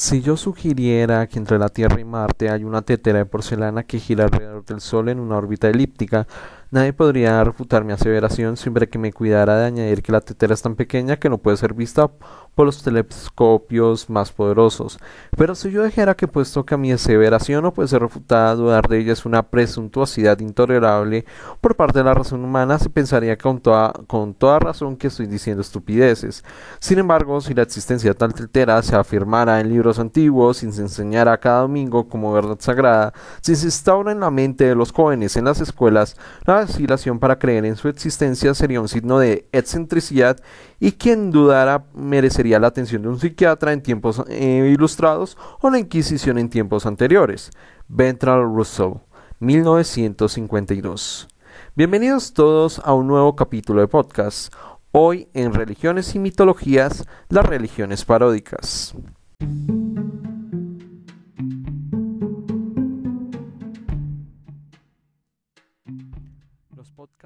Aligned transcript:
Si 0.00 0.22
yo 0.22 0.36
sugiriera 0.36 1.26
que 1.26 1.40
entre 1.40 1.58
la 1.58 1.70
Tierra 1.70 2.00
y 2.00 2.04
Marte 2.04 2.50
hay 2.50 2.62
una 2.62 2.82
tetera 2.82 3.18
de 3.18 3.26
porcelana 3.26 3.82
que 3.82 3.98
gira 3.98 4.26
alrededor 4.26 4.64
del 4.64 4.80
Sol 4.80 5.08
en 5.08 5.18
una 5.18 5.36
órbita 5.36 5.68
elíptica, 5.68 6.28
nadie 6.70 6.92
podría 6.92 7.42
refutar 7.44 7.84
mi 7.84 7.92
aseveración 7.92 8.56
siempre 8.56 8.88
que 8.88 8.98
me 8.98 9.12
cuidara 9.12 9.56
de 9.56 9.66
añadir 9.66 10.02
que 10.02 10.12
la 10.12 10.20
tetera 10.20 10.54
es 10.54 10.62
tan 10.62 10.74
pequeña 10.74 11.16
que 11.16 11.28
no 11.28 11.38
puede 11.38 11.56
ser 11.56 11.74
vista 11.74 12.10
por 12.54 12.66
los 12.66 12.82
telescopios 12.82 14.10
más 14.10 14.32
poderosos. 14.32 14.98
Pero 15.36 15.54
si 15.54 15.70
yo 15.70 15.84
dijera 15.84 16.16
que 16.16 16.26
puesto 16.26 16.66
que 16.66 16.76
mi 16.76 16.90
aseveración 16.90 17.62
no 17.62 17.72
puede 17.72 17.88
ser 17.88 18.02
refutada, 18.02 18.56
dudar 18.56 18.88
de 18.88 18.98
ella 18.98 19.12
es 19.12 19.24
una 19.24 19.44
presuntuosidad 19.44 20.40
intolerable 20.40 21.24
por 21.60 21.76
parte 21.76 22.00
de 22.00 22.04
la 22.04 22.14
razón 22.14 22.44
humana, 22.44 22.78
se 22.78 22.90
pensaría 22.90 23.38
con 23.38 23.60
toda, 23.60 23.92
con 24.06 24.34
toda 24.34 24.58
razón 24.58 24.96
que 24.96 25.06
estoy 25.06 25.26
diciendo 25.26 25.60
estupideces. 25.60 26.44
Sin 26.80 26.98
embargo, 26.98 27.40
si 27.40 27.54
la 27.54 27.62
existencia 27.62 28.10
de 28.10 28.14
tal 28.14 28.34
tetera 28.34 28.82
se 28.82 28.96
afirmara 28.96 29.60
en 29.60 29.68
libros 29.68 29.98
antiguos, 29.98 30.62
y 30.62 30.72
se 30.72 30.82
enseñara 30.82 31.38
cada 31.38 31.60
domingo 31.60 32.08
como 32.08 32.32
verdad 32.32 32.56
sagrada, 32.58 33.12
si 33.40 33.54
se 33.54 33.66
instaura 33.66 34.12
en 34.12 34.20
la 34.20 34.30
mente 34.30 34.64
de 34.64 34.74
los 34.74 34.92
jóvenes 34.92 35.36
en 35.36 35.44
las 35.44 35.60
escuelas, 35.60 36.16
la 36.44 36.57
vacilación 36.60 37.18
para 37.18 37.38
creer 37.38 37.64
en 37.64 37.76
su 37.76 37.88
existencia 37.88 38.54
sería 38.54 38.80
un 38.80 38.88
signo 38.88 39.18
de 39.18 39.48
excentricidad 39.52 40.38
y 40.80 40.92
quien 40.92 41.30
dudara 41.30 41.84
merecería 41.94 42.58
la 42.58 42.68
atención 42.68 43.02
de 43.02 43.08
un 43.08 43.20
psiquiatra 43.20 43.72
en 43.72 43.82
tiempos 43.82 44.22
eh, 44.28 44.70
ilustrados 44.72 45.36
o 45.60 45.70
la 45.70 45.78
Inquisición 45.78 46.38
en 46.38 46.50
tiempos 46.50 46.86
anteriores. 46.86 47.50
Ventral 47.88 48.42
Rousseau, 48.42 49.00
1952. 49.40 51.28
Bienvenidos 51.74 52.32
todos 52.32 52.80
a 52.84 52.92
un 52.92 53.06
nuevo 53.06 53.36
capítulo 53.36 53.80
de 53.80 53.88
podcast. 53.88 54.52
Hoy 54.90 55.28
en 55.34 55.54
Religiones 55.54 56.14
y 56.14 56.18
Mitologías, 56.18 57.04
las 57.28 57.46
religiones 57.46 58.04
paródicas. 58.04 58.94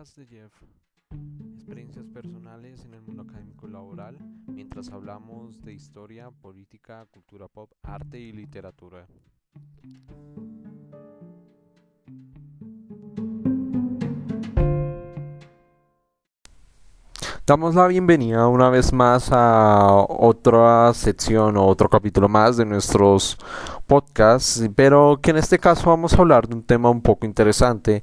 Los 0.03 0.11
podcasts 0.11 0.33
de 0.33 0.37
Jeff 0.37 0.53
experiencias 1.55 2.07
personales 2.09 2.85
en 2.85 2.95
el 2.95 3.03
mundo 3.03 3.23
académico 3.23 3.69
laboral, 3.69 4.19
mientras 4.49 4.91
hablamos 4.91 5.63
de 5.63 5.75
historia, 5.75 6.29
política, 6.33 7.07
cultura 7.13 7.47
pop, 7.47 7.71
arte 7.85 8.19
y 8.19 8.33
literatura. 8.33 9.07
Damos 17.47 17.77
la 17.77 17.87
bienvenida 17.87 18.49
una 18.49 18.71
vez 18.71 18.93
más 18.93 19.29
a 19.31 19.87
otra 20.09 20.93
sección 20.95 21.57
o 21.57 21.67
otro 21.67 21.89
capítulo 21.89 22.29
más 22.29 22.57
de 22.57 22.65
nuestros 22.65 23.39
podcasts, 23.87 24.69
pero 24.75 25.21
que 25.23 25.31
en 25.31 25.37
este 25.37 25.61
caso 25.61 25.91
vamos 25.91 26.13
a 26.13 26.19
hablar 26.19 26.49
de 26.49 26.57
un 26.57 26.65
tema 26.65 26.91
un 26.91 27.03
poco 27.03 27.25
interesante 27.25 28.03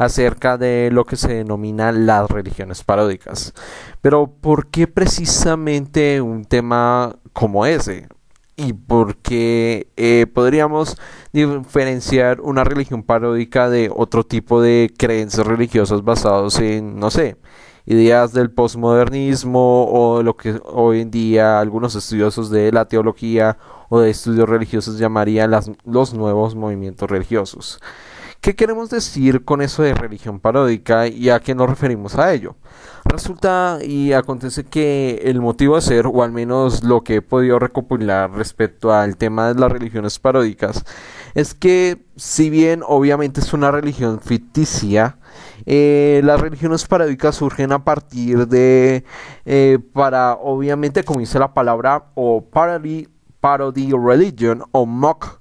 acerca 0.00 0.56
de 0.56 0.88
lo 0.90 1.04
que 1.04 1.16
se 1.16 1.34
denomina 1.34 1.92
las 1.92 2.30
religiones 2.30 2.82
paródicas. 2.82 3.52
Pero 4.00 4.32
¿por 4.40 4.68
qué 4.68 4.86
precisamente 4.86 6.22
un 6.22 6.46
tema 6.46 7.16
como 7.34 7.66
ese? 7.66 8.08
y 8.56 8.74
por 8.74 9.16
qué 9.16 9.88
eh, 9.96 10.26
podríamos 10.34 10.98
diferenciar 11.32 12.42
una 12.42 12.62
religión 12.62 13.02
paródica 13.02 13.70
de 13.70 13.90
otro 13.94 14.22
tipo 14.22 14.60
de 14.60 14.92
creencias 14.98 15.46
religiosas 15.46 16.04
basados 16.04 16.58
en, 16.58 16.98
no 16.98 17.10
sé, 17.10 17.38
ideas 17.86 18.34
del 18.34 18.50
posmodernismo 18.50 19.86
o 19.86 20.22
lo 20.22 20.36
que 20.36 20.60
hoy 20.64 21.00
en 21.00 21.10
día 21.10 21.58
algunos 21.58 21.94
estudiosos 21.94 22.50
de 22.50 22.70
la 22.70 22.84
teología 22.84 23.56
o 23.88 24.00
de 24.00 24.10
estudios 24.10 24.46
religiosos 24.46 24.98
llamarían 24.98 25.50
los 25.84 26.12
nuevos 26.12 26.54
movimientos 26.54 27.08
religiosos. 27.08 27.80
¿Qué 28.40 28.56
queremos 28.56 28.88
decir 28.88 29.44
con 29.44 29.60
eso 29.60 29.82
de 29.82 29.92
religión 29.92 30.40
paródica 30.40 31.06
y 31.06 31.28
a 31.28 31.40
qué 31.40 31.54
nos 31.54 31.68
referimos 31.68 32.16
a 32.16 32.32
ello? 32.32 32.56
Resulta 33.04 33.80
y 33.82 34.14
acontece 34.14 34.64
que 34.64 35.20
el 35.24 35.42
motivo 35.42 35.74
de 35.74 35.82
ser, 35.82 36.06
o 36.06 36.22
al 36.22 36.32
menos 36.32 36.82
lo 36.82 37.02
que 37.02 37.16
he 37.16 37.22
podido 37.22 37.58
recopilar 37.58 38.30
respecto 38.30 38.94
al 38.94 39.18
tema 39.18 39.52
de 39.52 39.60
las 39.60 39.70
religiones 39.70 40.18
paródicas, 40.18 40.86
es 41.34 41.52
que 41.52 42.02
si 42.16 42.48
bien 42.48 42.82
obviamente 42.86 43.40
es 43.40 43.52
una 43.52 43.70
religión 43.70 44.20
ficticia, 44.20 45.18
eh, 45.66 46.22
las 46.24 46.40
religiones 46.40 46.86
paródicas 46.86 47.34
surgen 47.36 47.72
a 47.72 47.84
partir 47.84 48.48
de, 48.48 49.04
eh, 49.44 49.78
para 49.92 50.32
obviamente 50.32 51.04
como 51.04 51.20
dice 51.20 51.38
la 51.38 51.52
palabra, 51.52 52.06
o 52.14 52.42
parody, 52.42 53.06
parody 53.42 53.92
religion 53.92 54.62
o 54.72 54.86
mock 54.86 55.40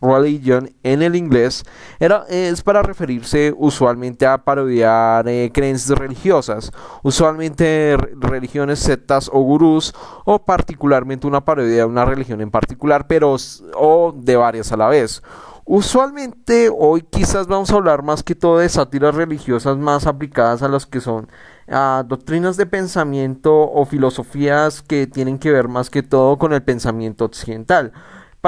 religion 0.00 0.70
en 0.82 1.02
el 1.02 1.16
inglés 1.16 1.64
era, 1.98 2.24
es 2.28 2.62
para 2.62 2.82
referirse 2.82 3.54
usualmente 3.56 4.26
a 4.26 4.38
parodiar 4.38 5.28
eh, 5.28 5.50
creencias 5.52 5.98
religiosas, 5.98 6.72
usualmente 7.02 7.96
religiones, 8.16 8.78
sectas 8.78 9.30
o 9.32 9.40
gurús, 9.40 9.94
o 10.24 10.38
particularmente 10.44 11.26
una 11.26 11.44
parodia 11.44 11.76
de 11.76 11.84
una 11.84 12.04
religión 12.04 12.40
en 12.40 12.50
particular, 12.50 13.06
pero 13.06 13.36
o 13.74 14.12
de 14.16 14.36
varias 14.36 14.72
a 14.72 14.76
la 14.76 14.88
vez. 14.88 15.22
Usualmente 15.70 16.70
hoy 16.74 17.02
quizás 17.02 17.46
vamos 17.46 17.70
a 17.70 17.74
hablar 17.74 18.02
más 18.02 18.22
que 18.22 18.34
todo 18.34 18.56
de 18.58 18.70
sátiras 18.70 19.14
religiosas 19.14 19.76
más 19.76 20.06
aplicadas 20.06 20.62
a 20.62 20.68
las 20.68 20.86
que 20.86 21.02
son 21.02 21.28
a 21.68 22.04
doctrinas 22.08 22.56
de 22.56 22.64
pensamiento 22.64 23.70
o 23.70 23.84
filosofías 23.84 24.80
que 24.80 25.06
tienen 25.06 25.38
que 25.38 25.52
ver 25.52 25.68
más 25.68 25.90
que 25.90 26.02
todo 26.02 26.38
con 26.38 26.54
el 26.54 26.62
pensamiento 26.62 27.26
occidental 27.26 27.92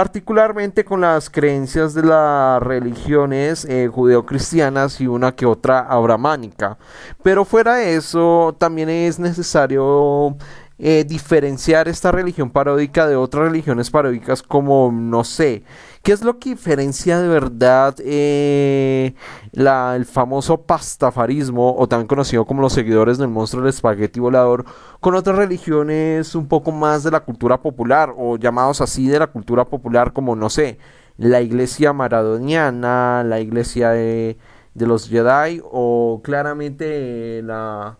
particularmente 0.00 0.82
con 0.82 1.02
las 1.02 1.28
creencias 1.28 1.92
de 1.92 2.02
las 2.02 2.62
religiones 2.62 3.66
eh, 3.66 3.86
judeocristianas 3.92 4.98
y 4.98 5.06
una 5.06 5.32
que 5.32 5.44
otra 5.44 5.80
abramánica. 5.80 6.78
Pero 7.22 7.44
fuera 7.44 7.74
de 7.74 7.96
eso, 7.96 8.56
también 8.56 8.88
es 8.88 9.18
necesario 9.18 10.38
eh, 10.82 11.04
diferenciar 11.04 11.88
esta 11.88 12.10
religión 12.10 12.50
paródica 12.50 13.06
de 13.06 13.14
otras 13.14 13.44
religiones 13.44 13.90
paródicas 13.90 14.42
como, 14.42 14.90
no 14.90 15.24
sé, 15.24 15.62
¿qué 16.02 16.12
es 16.12 16.22
lo 16.22 16.38
que 16.38 16.50
diferencia 16.50 17.20
de 17.20 17.28
verdad 17.28 17.94
eh, 17.98 19.14
la, 19.52 19.94
el 19.94 20.06
famoso 20.06 20.62
pastafarismo, 20.62 21.76
o 21.76 21.86
también 21.86 22.06
conocido 22.06 22.46
como 22.46 22.62
los 22.62 22.72
seguidores 22.72 23.18
del 23.18 23.28
monstruo 23.28 23.62
del 23.62 23.68
espagueti 23.68 24.20
volador, 24.20 24.64
con 25.00 25.14
otras 25.14 25.36
religiones 25.36 26.34
un 26.34 26.48
poco 26.48 26.72
más 26.72 27.02
de 27.04 27.10
la 27.10 27.20
cultura 27.20 27.60
popular, 27.60 28.14
o 28.16 28.38
llamados 28.38 28.80
así 28.80 29.06
de 29.06 29.18
la 29.18 29.26
cultura 29.26 29.66
popular 29.66 30.14
como, 30.14 30.34
no 30.34 30.48
sé, 30.48 30.78
la 31.18 31.42
iglesia 31.42 31.92
maradoniana, 31.92 33.22
la 33.22 33.40
iglesia 33.40 33.90
de, 33.90 34.38
de 34.72 34.86
los 34.86 35.08
Jedi, 35.10 35.60
o 35.62 36.22
claramente 36.24 37.42
la 37.42 37.98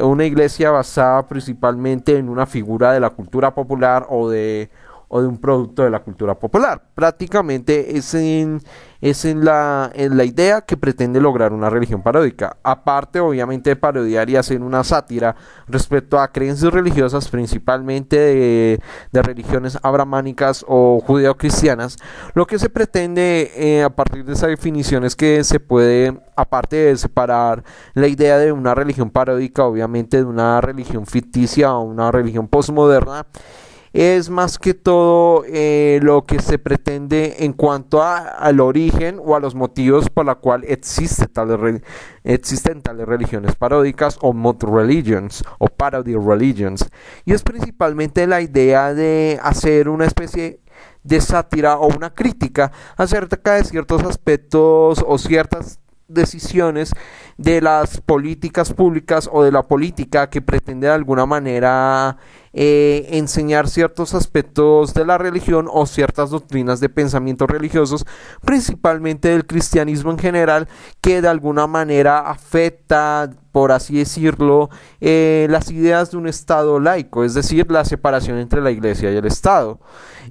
una 0.00 0.24
iglesia 0.24 0.70
basada 0.70 1.26
principalmente 1.26 2.16
en 2.16 2.28
una 2.28 2.46
figura 2.46 2.92
de 2.92 3.00
la 3.00 3.10
cultura 3.10 3.54
popular 3.54 4.06
o 4.08 4.28
de 4.28 4.70
o 5.08 5.22
de 5.22 5.28
un 5.28 5.38
producto 5.38 5.82
de 5.82 5.90
la 5.90 6.00
cultura 6.00 6.38
popular. 6.38 6.82
Prácticamente 6.94 7.96
es 7.96 8.14
en, 8.14 8.60
es 9.00 9.24
en, 9.24 9.44
la, 9.44 9.90
en 9.94 10.16
la 10.16 10.24
idea 10.24 10.60
que 10.60 10.76
pretende 10.76 11.20
lograr 11.20 11.52
una 11.52 11.70
religión 11.70 12.02
paródica. 12.02 12.58
Aparte, 12.62 13.20
obviamente, 13.20 13.70
de 13.70 13.76
parodiar 13.76 14.28
y 14.28 14.36
hacer 14.36 14.60
una 14.60 14.84
sátira 14.84 15.34
respecto 15.66 16.18
a 16.18 16.28
creencias 16.28 16.72
religiosas, 16.72 17.28
principalmente 17.28 18.18
de, 18.18 18.80
de 19.12 19.22
religiones 19.22 19.78
abramánicas 19.82 20.64
o 20.68 21.00
judeocristianas, 21.00 21.96
lo 22.34 22.46
que 22.46 22.58
se 22.58 22.68
pretende 22.68 23.50
eh, 23.56 23.82
a 23.82 23.90
partir 23.90 24.24
de 24.24 24.34
esa 24.34 24.46
definición 24.46 25.04
es 25.04 25.16
que 25.16 25.42
se 25.42 25.58
puede, 25.58 26.20
aparte 26.36 26.76
de 26.76 26.96
separar 26.96 27.64
la 27.94 28.08
idea 28.08 28.36
de 28.38 28.52
una 28.52 28.74
religión 28.74 29.10
paródica, 29.10 29.64
obviamente, 29.64 30.18
de 30.18 30.24
una 30.24 30.60
religión 30.60 31.06
ficticia 31.06 31.74
o 31.74 31.82
una 31.82 32.10
religión 32.10 32.48
postmoderna, 32.48 33.26
es 33.92 34.30
más 34.30 34.58
que 34.58 34.74
todo 34.74 35.44
eh, 35.46 36.00
lo 36.02 36.24
que 36.24 36.40
se 36.40 36.58
pretende 36.58 37.36
en 37.40 37.52
cuanto 37.52 38.02
a, 38.02 38.18
al 38.18 38.60
origen 38.60 39.20
o 39.24 39.36
a 39.36 39.40
los 39.40 39.54
motivos 39.54 40.08
por 40.10 40.26
la 40.26 40.36
cual 40.36 40.64
existe 40.66 41.26
existen 42.24 42.82
tales 42.82 43.06
religiones 43.06 43.56
paródicas 43.56 44.18
o 44.20 44.32
mod 44.32 44.62
religions 44.64 45.42
o 45.58 45.66
parody 45.68 46.14
religions. 46.14 46.88
Y 47.24 47.32
es 47.32 47.42
principalmente 47.42 48.26
la 48.26 48.40
idea 48.40 48.94
de 48.94 49.38
hacer 49.42 49.88
una 49.88 50.06
especie 50.06 50.60
de 51.02 51.20
sátira 51.20 51.78
o 51.78 51.86
una 51.88 52.14
crítica 52.14 52.72
acerca 52.96 53.54
de 53.54 53.64
ciertos 53.64 54.02
aspectos 54.04 55.04
o 55.06 55.18
ciertas 55.18 55.80
decisiones 56.08 56.92
de 57.36 57.60
las 57.60 58.00
políticas 58.00 58.72
públicas 58.72 59.28
o 59.30 59.42
de 59.42 59.52
la 59.52 59.68
política 59.68 60.28
que 60.30 60.42
pretende 60.42 60.88
de 60.88 60.92
alguna 60.92 61.26
manera 61.26 62.16
eh, 62.52 63.06
enseñar 63.10 63.68
ciertos 63.68 64.14
aspectos 64.14 64.94
de 64.94 65.04
la 65.04 65.18
religión 65.18 65.68
o 65.70 65.86
ciertas 65.86 66.30
doctrinas 66.30 66.80
de 66.80 66.88
pensamiento 66.88 67.46
religiosos, 67.46 68.06
principalmente 68.42 69.28
del 69.28 69.46
cristianismo 69.46 70.10
en 70.10 70.18
general, 70.18 70.68
que 71.00 71.20
de 71.20 71.28
alguna 71.28 71.66
manera 71.66 72.20
afecta, 72.20 73.30
por 73.52 73.70
así 73.70 73.98
decirlo, 73.98 74.70
eh, 75.00 75.46
las 75.50 75.70
ideas 75.70 76.10
de 76.10 76.16
un 76.16 76.26
Estado 76.26 76.80
laico, 76.80 77.22
es 77.22 77.34
decir, 77.34 77.70
la 77.70 77.84
separación 77.84 78.38
entre 78.38 78.62
la 78.62 78.70
Iglesia 78.70 79.12
y 79.12 79.16
el 79.16 79.26
Estado. 79.26 79.78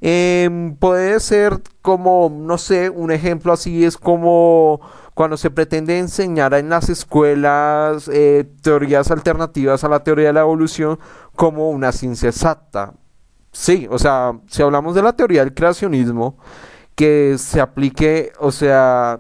Em, 0.02 0.76
puede 0.76 1.20
ser 1.20 1.62
como, 1.82 2.30
no 2.30 2.58
sé, 2.58 2.90
un 2.90 3.12
ejemplo 3.12 3.54
así 3.54 3.86
es 3.86 3.98
como 3.98 4.82
cuando 5.18 5.36
se 5.36 5.50
pretende 5.50 5.98
enseñar 5.98 6.54
en 6.54 6.70
las 6.70 6.90
escuelas 6.90 8.08
eh, 8.08 8.48
teorías 8.62 9.10
alternativas 9.10 9.84
a 9.84 9.90
la 9.90 10.04
teoría 10.04 10.28
de 10.28 10.34
la 10.34 10.42
evolución 10.42 11.00
como 11.36 11.72
una 11.72 11.92
ciencia 11.92 12.30
exacta. 12.30 12.94
Sí, 13.52 13.88
o 13.90 13.98
sea, 13.98 14.40
si 14.46 14.62
hablamos 14.62 14.94
de 14.94 15.02
la 15.02 15.14
teoría 15.14 15.44
del 15.44 15.56
creacionismo, 15.56 16.38
que 16.94 17.38
se 17.40 17.60
aplique, 17.60 18.32
o 18.38 18.52
sea, 18.52 19.20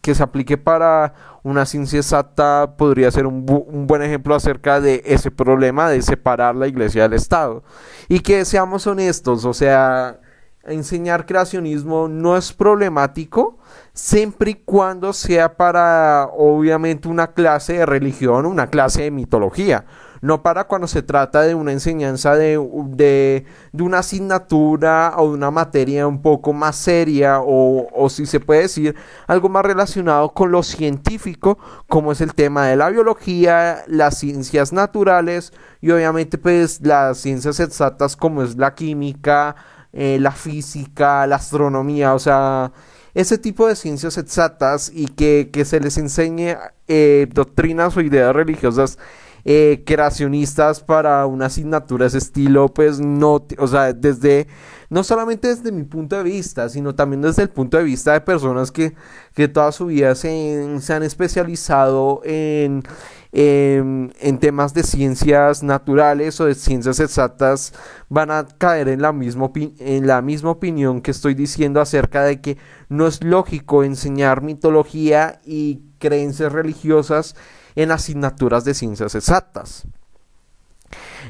que 0.00 0.16
se 0.16 0.22
aplique 0.24 0.58
para 0.58 1.14
una 1.44 1.64
ciencia 1.64 2.00
exacta 2.00 2.74
podría 2.76 3.08
ser 3.12 3.26
un, 3.26 3.46
un, 3.68 3.86
buen 3.86 4.02
ejemplo 4.02 4.34
acerca 4.34 4.80
de 4.80 5.00
ese 5.06 5.30
problema 5.30 5.88
de 5.88 6.02
separar 6.02 6.56
la 6.56 6.66
iglesia 6.66 7.02
del 7.02 7.12
Estado. 7.12 7.62
Y 8.08 8.18
que 8.18 8.44
seamos 8.44 8.84
honestos, 8.88 9.44
o 9.44 9.54
sea, 9.54 10.18
enseñar 10.64 11.26
creacionismo 11.26 12.08
no 12.08 12.36
es 12.36 12.52
problemático 12.52 13.58
siempre 13.92 14.52
y 14.52 14.54
cuando 14.54 15.12
sea 15.12 15.56
para 15.56 16.28
obviamente 16.36 17.08
una 17.08 17.32
clase 17.32 17.74
de 17.74 17.86
religión, 17.86 18.46
una 18.46 18.68
clase 18.68 19.02
de 19.02 19.10
mitología, 19.10 19.84
no 20.20 20.42
para 20.42 20.64
cuando 20.64 20.86
se 20.86 21.02
trata 21.02 21.42
de 21.42 21.54
una 21.54 21.72
enseñanza 21.72 22.36
de, 22.36 22.58
de, 22.88 23.46
de 23.72 23.82
una 23.82 23.98
asignatura 23.98 25.14
o 25.16 25.28
de 25.28 25.34
una 25.34 25.50
materia 25.50 26.06
un 26.06 26.20
poco 26.20 26.52
más 26.52 26.76
seria 26.76 27.40
o, 27.40 27.88
o, 27.92 28.10
si 28.10 28.26
se 28.26 28.38
puede 28.38 28.62
decir 28.62 28.94
algo 29.26 29.48
más 29.48 29.64
relacionado 29.64 30.30
con 30.30 30.52
lo 30.52 30.62
científico 30.62 31.58
como 31.88 32.12
es 32.12 32.20
el 32.20 32.34
tema 32.34 32.66
de 32.66 32.76
la 32.76 32.90
biología, 32.90 33.82
las 33.86 34.18
ciencias 34.18 34.72
naturales 34.72 35.52
y 35.80 35.90
obviamente 35.90 36.36
pues 36.36 36.80
las 36.82 37.18
ciencias 37.18 37.58
exactas 37.60 38.14
como 38.14 38.42
es 38.42 38.56
la 38.56 38.74
química, 38.74 39.56
eh, 39.92 40.18
la 40.20 40.32
física, 40.32 41.26
la 41.26 41.36
astronomía, 41.36 42.14
o 42.14 42.18
sea, 42.18 42.72
ese 43.14 43.38
tipo 43.38 43.66
de 43.66 43.76
ciencias 43.76 44.18
exactas 44.18 44.90
y 44.94 45.06
que, 45.06 45.50
que 45.52 45.64
se 45.64 45.80
les 45.80 45.98
enseñe 45.98 46.56
eh, 46.88 47.26
doctrinas 47.32 47.96
o 47.96 48.00
ideas 48.00 48.34
religiosas 48.34 48.98
eh, 49.44 49.82
creacionistas 49.86 50.80
para 50.82 51.24
una 51.26 51.46
asignatura 51.46 52.04
de 52.04 52.08
ese 52.08 52.18
estilo, 52.18 52.68
pues 52.68 53.00
no, 53.00 53.46
o 53.58 53.66
sea, 53.66 53.92
desde, 53.94 54.46
no 54.90 55.02
solamente 55.02 55.48
desde 55.48 55.72
mi 55.72 55.84
punto 55.84 56.16
de 56.16 56.22
vista, 56.22 56.68
sino 56.68 56.94
también 56.94 57.22
desde 57.22 57.42
el 57.42 57.48
punto 57.48 57.78
de 57.78 57.84
vista 57.84 58.12
de 58.12 58.20
personas 58.20 58.70
que, 58.70 58.94
que 59.34 59.48
toda 59.48 59.72
su 59.72 59.86
vida 59.86 60.14
se, 60.14 60.78
se 60.80 60.92
han 60.92 61.02
especializado 61.02 62.20
en, 62.24 62.82
en, 63.32 64.12
en, 64.20 64.38
temas 64.38 64.74
de 64.74 64.82
ciencias 64.82 65.62
naturales 65.62 66.40
o 66.40 66.46
de 66.46 66.54
ciencias 66.54 66.98
exactas, 66.98 67.72
van 68.08 68.30
a 68.30 68.46
caer 68.58 68.88
en 68.88 69.02
la, 69.02 69.12
misma 69.12 69.50
en 69.54 70.06
la 70.06 70.20
misma 70.20 70.50
opinión 70.50 71.00
que 71.00 71.12
estoy 71.12 71.34
diciendo 71.34 71.80
acerca 71.80 72.24
de 72.24 72.40
que 72.40 72.58
no 72.88 73.06
es 73.06 73.22
lógico 73.22 73.84
enseñar 73.84 74.42
mitología 74.42 75.40
y 75.44 75.80
creencias 75.98 76.52
religiosas 76.52 77.36
en 77.76 77.92
asignaturas 77.92 78.64
de 78.64 78.74
ciencias 78.74 79.14
exactas. 79.14 79.86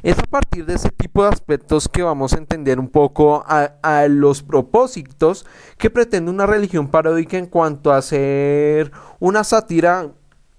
Es 0.02 0.18
a 0.18 0.22
partir 0.22 0.64
de 0.64 0.74
ese 0.74 0.88
tipo 0.88 1.22
de 1.22 1.28
aspectos 1.28 1.86
que 1.86 2.02
vamos 2.02 2.32
a 2.32 2.38
entender 2.38 2.80
un 2.80 2.88
poco 2.88 3.44
a, 3.46 3.74
a, 3.82 4.08
los 4.08 4.42
propósitos 4.42 5.44
que 5.76 5.90
pretende 5.90 6.30
una 6.30 6.46
religión 6.46 6.88
paródica 6.88 7.36
en 7.36 7.44
cuanto 7.44 7.92
a 7.92 7.98
hacer 7.98 8.90
una 9.18 9.44
sátira 9.44 10.10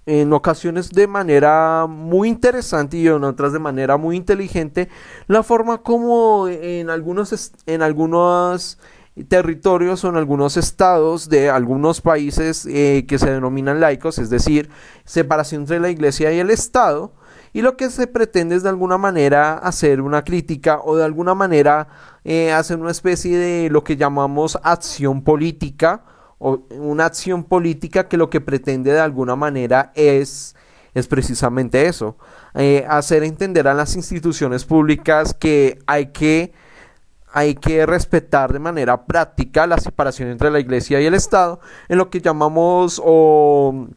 en 0.05 0.33
ocasiones 0.33 0.89
de 0.89 1.07
manera 1.07 1.85
muy 1.87 2.27
interesante 2.27 2.97
y 2.97 3.07
en 3.07 3.23
otras 3.23 3.53
de 3.53 3.59
manera 3.59 3.97
muy 3.97 4.15
inteligente 4.15 4.89
la 5.27 5.43
forma 5.43 5.79
como 5.79 6.47
en 6.47 6.89
algunos 6.89 7.53
en 7.67 7.81
algunos 7.81 8.79
territorios 9.27 10.03
o 10.03 10.09
en 10.09 10.15
algunos 10.15 10.57
estados 10.57 11.29
de 11.29 11.49
algunos 11.49 12.01
países 12.01 12.65
eh, 12.65 13.05
que 13.07 13.19
se 13.19 13.29
denominan 13.29 13.79
laicos, 13.79 14.17
es 14.17 14.29
decir, 14.29 14.69
separación 15.03 15.63
entre 15.63 15.79
la 15.79 15.89
iglesia 15.89 16.31
y 16.31 16.39
el 16.39 16.49
Estado, 16.49 17.13
y 17.53 17.61
lo 17.61 17.75
que 17.75 17.89
se 17.89 18.07
pretende 18.07 18.55
es 18.55 18.63
de 18.63 18.69
alguna 18.69 18.97
manera 18.97 19.53
hacer 19.55 20.01
una 20.01 20.23
crítica 20.23 20.79
o 20.83 20.95
de 20.95 21.03
alguna 21.03 21.35
manera 21.35 21.89
eh, 22.23 22.53
hacer 22.53 22.79
una 22.79 22.91
especie 22.91 23.37
de 23.37 23.69
lo 23.69 23.83
que 23.83 23.97
llamamos 23.97 24.57
acción 24.63 25.23
política 25.23 26.05
o 26.41 26.63
una 26.71 27.05
acción 27.05 27.43
política 27.43 28.07
que 28.07 28.17
lo 28.17 28.29
que 28.29 28.41
pretende 28.41 28.91
de 28.91 28.99
alguna 28.99 29.35
manera 29.35 29.91
es 29.95 30.55
es 30.93 31.07
precisamente 31.07 31.87
eso, 31.87 32.17
eh, 32.53 32.85
hacer 32.89 33.23
entender 33.23 33.67
a 33.67 33.73
las 33.73 33.95
instituciones 33.95 34.65
públicas 34.65 35.33
que 35.33 35.79
hay 35.87 36.07
que 36.07 36.51
hay 37.33 37.55
que 37.55 37.85
respetar 37.85 38.51
de 38.51 38.59
manera 38.59 39.05
práctica 39.05 39.65
la 39.65 39.77
separación 39.77 40.29
entre 40.29 40.51
la 40.51 40.59
iglesia 40.59 40.99
y 40.99 41.05
el 41.05 41.13
Estado 41.13 41.61
en 41.87 41.97
lo 41.97 42.09
que 42.09 42.19
llamamos 42.19 43.01
o 43.01 43.87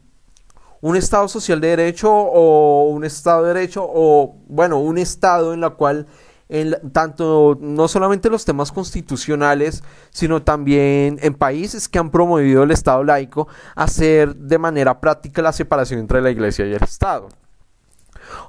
un 0.79 0.95
Estado 0.95 1.27
social 1.27 1.59
de 1.59 1.67
derecho 1.69 2.13
o 2.13 2.87
un 2.89 3.03
Estado 3.03 3.43
de 3.43 3.53
derecho 3.53 3.85
o 3.85 4.37
bueno, 4.47 4.79
un 4.79 4.97
Estado 4.97 5.53
en 5.53 5.59
la 5.59 5.71
cual 5.71 6.07
en, 6.49 6.75
tanto 6.91 7.57
no 7.59 7.87
solamente 7.87 8.29
los 8.29 8.45
temas 8.45 8.71
constitucionales, 8.71 9.83
sino 10.11 10.43
también 10.43 11.17
en 11.21 11.33
países 11.33 11.89
que 11.89 11.99
han 11.99 12.11
promovido 12.11 12.63
el 12.63 12.71
Estado 12.71 13.03
laico, 13.03 13.47
hacer 13.75 14.35
de 14.35 14.57
manera 14.57 14.99
práctica 14.99 15.41
la 15.41 15.53
separación 15.53 15.99
entre 15.99 16.21
la 16.21 16.31
iglesia 16.31 16.65
y 16.65 16.73
el 16.73 16.83
Estado. 16.83 17.29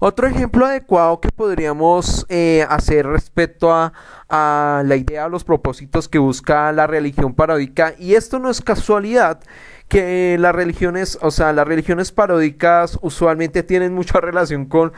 Otro 0.00 0.26
ejemplo 0.26 0.66
adecuado 0.66 1.20
que 1.20 1.30
podríamos 1.30 2.26
eh, 2.28 2.66
hacer 2.68 3.06
respecto 3.06 3.72
a, 3.72 3.92
la 4.28 4.96
idea, 4.96 5.24
a 5.24 5.28
los 5.28 5.44
propósitos 5.44 6.08
que 6.08 6.18
busca 6.18 6.72
la 6.72 6.86
religión 6.86 7.34
paródica, 7.34 7.94
y 7.98 8.14
esto 8.14 8.38
no 8.38 8.50
es 8.50 8.60
casualidad, 8.60 9.40
que 9.88 10.36
las 10.40 10.54
religiones, 10.54 11.18
o 11.22 11.30
sea, 11.30 11.52
las 11.52 11.66
religiones 11.66 12.10
paródicas 12.10 12.98
usualmente 13.02 13.62
tienen 13.62 13.94
mucha 13.94 14.20
relación 14.20 14.66
con 14.66 14.92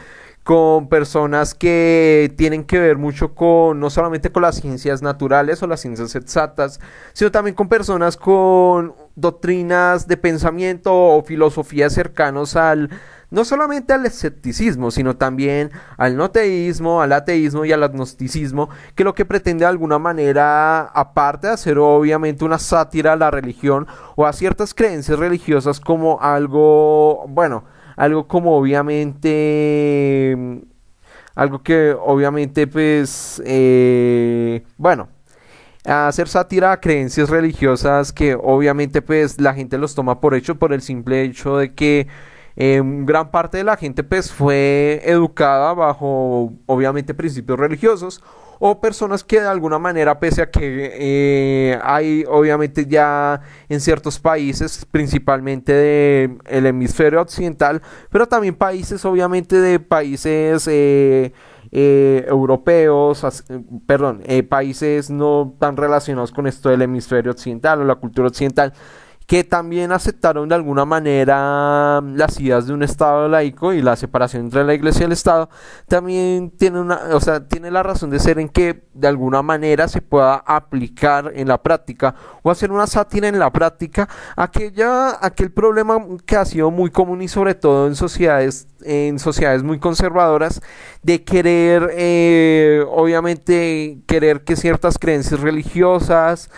con 0.48 0.88
personas 0.88 1.54
que 1.54 2.32
tienen 2.38 2.64
que 2.64 2.78
ver 2.78 2.96
mucho 2.96 3.34
con 3.34 3.78
no 3.80 3.90
solamente 3.90 4.32
con 4.32 4.40
las 4.40 4.56
ciencias 4.56 5.02
naturales 5.02 5.62
o 5.62 5.66
las 5.66 5.80
ciencias 5.80 6.16
exactas, 6.16 6.80
sino 7.12 7.30
también 7.30 7.54
con 7.54 7.68
personas 7.68 8.16
con 8.16 8.94
doctrinas 9.14 10.08
de 10.08 10.16
pensamiento 10.16 10.90
o 10.90 11.22
filosofías 11.22 11.92
cercanos 11.92 12.56
al 12.56 12.88
no 13.30 13.44
solamente 13.44 13.92
al 13.92 14.06
escepticismo, 14.06 14.90
sino 14.90 15.18
también 15.18 15.70
al 15.98 16.16
no 16.16 16.30
teísmo, 16.30 17.02
al 17.02 17.12
ateísmo 17.12 17.66
y 17.66 17.72
al 17.72 17.82
agnosticismo, 17.82 18.70
que 18.94 19.04
lo 19.04 19.14
que 19.14 19.26
pretende 19.26 19.66
de 19.66 19.68
alguna 19.68 19.98
manera, 19.98 20.80
aparte 20.80 21.48
de 21.48 21.52
hacer 21.52 21.76
obviamente 21.76 22.46
una 22.46 22.58
sátira 22.58 23.12
a 23.12 23.16
la 23.16 23.30
religión 23.30 23.86
o 24.16 24.24
a 24.24 24.32
ciertas 24.32 24.72
creencias 24.72 25.18
religiosas 25.18 25.78
como 25.78 26.22
algo, 26.22 27.26
bueno, 27.28 27.64
algo 27.98 28.26
como 28.28 28.56
obviamente, 28.56 30.36
algo 31.34 31.62
que 31.64 31.94
obviamente 32.00 32.68
pues, 32.68 33.42
eh, 33.44 34.62
bueno, 34.76 35.08
hacer 35.84 36.28
sátira 36.28 36.70
a 36.70 36.80
creencias 36.80 37.28
religiosas 37.28 38.12
que 38.12 38.36
obviamente 38.36 39.02
pues 39.02 39.40
la 39.40 39.52
gente 39.52 39.78
los 39.78 39.96
toma 39.96 40.20
por 40.20 40.34
hecho 40.34 40.54
por 40.60 40.72
el 40.72 40.80
simple 40.80 41.22
hecho 41.22 41.56
de 41.56 41.74
que 41.74 42.06
eh, 42.54 42.80
gran 42.84 43.32
parte 43.32 43.58
de 43.58 43.64
la 43.64 43.76
gente 43.76 44.04
pues 44.04 44.32
fue 44.32 45.02
educada 45.04 45.74
bajo 45.74 46.52
obviamente 46.66 47.14
principios 47.14 47.58
religiosos 47.58 48.22
o 48.58 48.80
personas 48.80 49.24
que 49.24 49.40
de 49.40 49.46
alguna 49.46 49.78
manera 49.78 50.18
pese 50.18 50.42
a 50.42 50.50
que 50.50 50.90
eh, 50.94 51.78
hay 51.82 52.24
obviamente 52.28 52.86
ya 52.86 53.40
en 53.68 53.80
ciertos 53.80 54.18
países 54.18 54.86
principalmente 54.90 55.72
del 55.72 56.66
hemisferio 56.66 57.20
occidental 57.20 57.82
pero 58.10 58.26
también 58.26 58.54
países 58.54 59.04
obviamente 59.04 59.56
de 59.56 59.80
países 59.80 60.66
eh, 60.68 61.32
eh, 61.70 62.24
europeos, 62.26 63.26
perdón, 63.86 64.22
países 64.48 65.10
no 65.10 65.54
tan 65.58 65.76
relacionados 65.76 66.32
con 66.32 66.46
esto 66.46 66.70
del 66.70 66.82
hemisferio 66.82 67.30
occidental 67.32 67.82
o 67.82 67.84
la 67.84 67.96
cultura 67.96 68.28
occidental, 68.28 68.72
que 69.28 69.44
también 69.44 69.92
aceptaron 69.92 70.48
de 70.48 70.54
alguna 70.54 70.86
manera 70.86 72.00
las 72.00 72.40
ideas 72.40 72.66
de 72.66 72.72
un 72.72 72.82
Estado 72.82 73.28
laico 73.28 73.74
y 73.74 73.82
la 73.82 73.94
separación 73.94 74.44
entre 74.44 74.64
la 74.64 74.72
Iglesia 74.72 75.02
y 75.02 75.04
el 75.04 75.12
Estado, 75.12 75.50
también 75.86 76.50
tiene 76.50 76.80
una, 76.80 76.98
o 77.12 77.20
sea, 77.20 77.46
tiene 77.46 77.70
la 77.70 77.82
razón 77.82 78.08
de 78.08 78.20
ser 78.20 78.38
en 78.38 78.48
que 78.48 78.84
de 78.94 79.06
alguna 79.06 79.42
manera 79.42 79.86
se 79.86 80.00
pueda 80.00 80.36
aplicar 80.36 81.30
en 81.34 81.46
la 81.46 81.62
práctica 81.62 82.14
o 82.42 82.50
hacer 82.50 82.72
una 82.72 82.86
sátira 82.86 83.28
en 83.28 83.38
la 83.38 83.52
práctica 83.52 84.08
aquella, 84.34 85.18
aquel 85.20 85.52
problema 85.52 85.98
que 86.24 86.36
ha 86.36 86.46
sido 86.46 86.70
muy 86.70 86.88
común 86.88 87.20
y 87.20 87.28
sobre 87.28 87.54
todo 87.54 87.86
en 87.86 87.96
sociedades 87.96 88.66
en 88.82 89.18
sociedades 89.18 89.62
muy 89.62 89.78
conservadoras 89.78 90.62
de 91.02 91.22
querer 91.24 91.90
eh, 91.92 92.82
obviamente 92.88 93.98
querer 94.06 94.44
que 94.44 94.56
ciertas 94.56 94.98
creencias 94.98 95.40
religiosas 95.40 96.48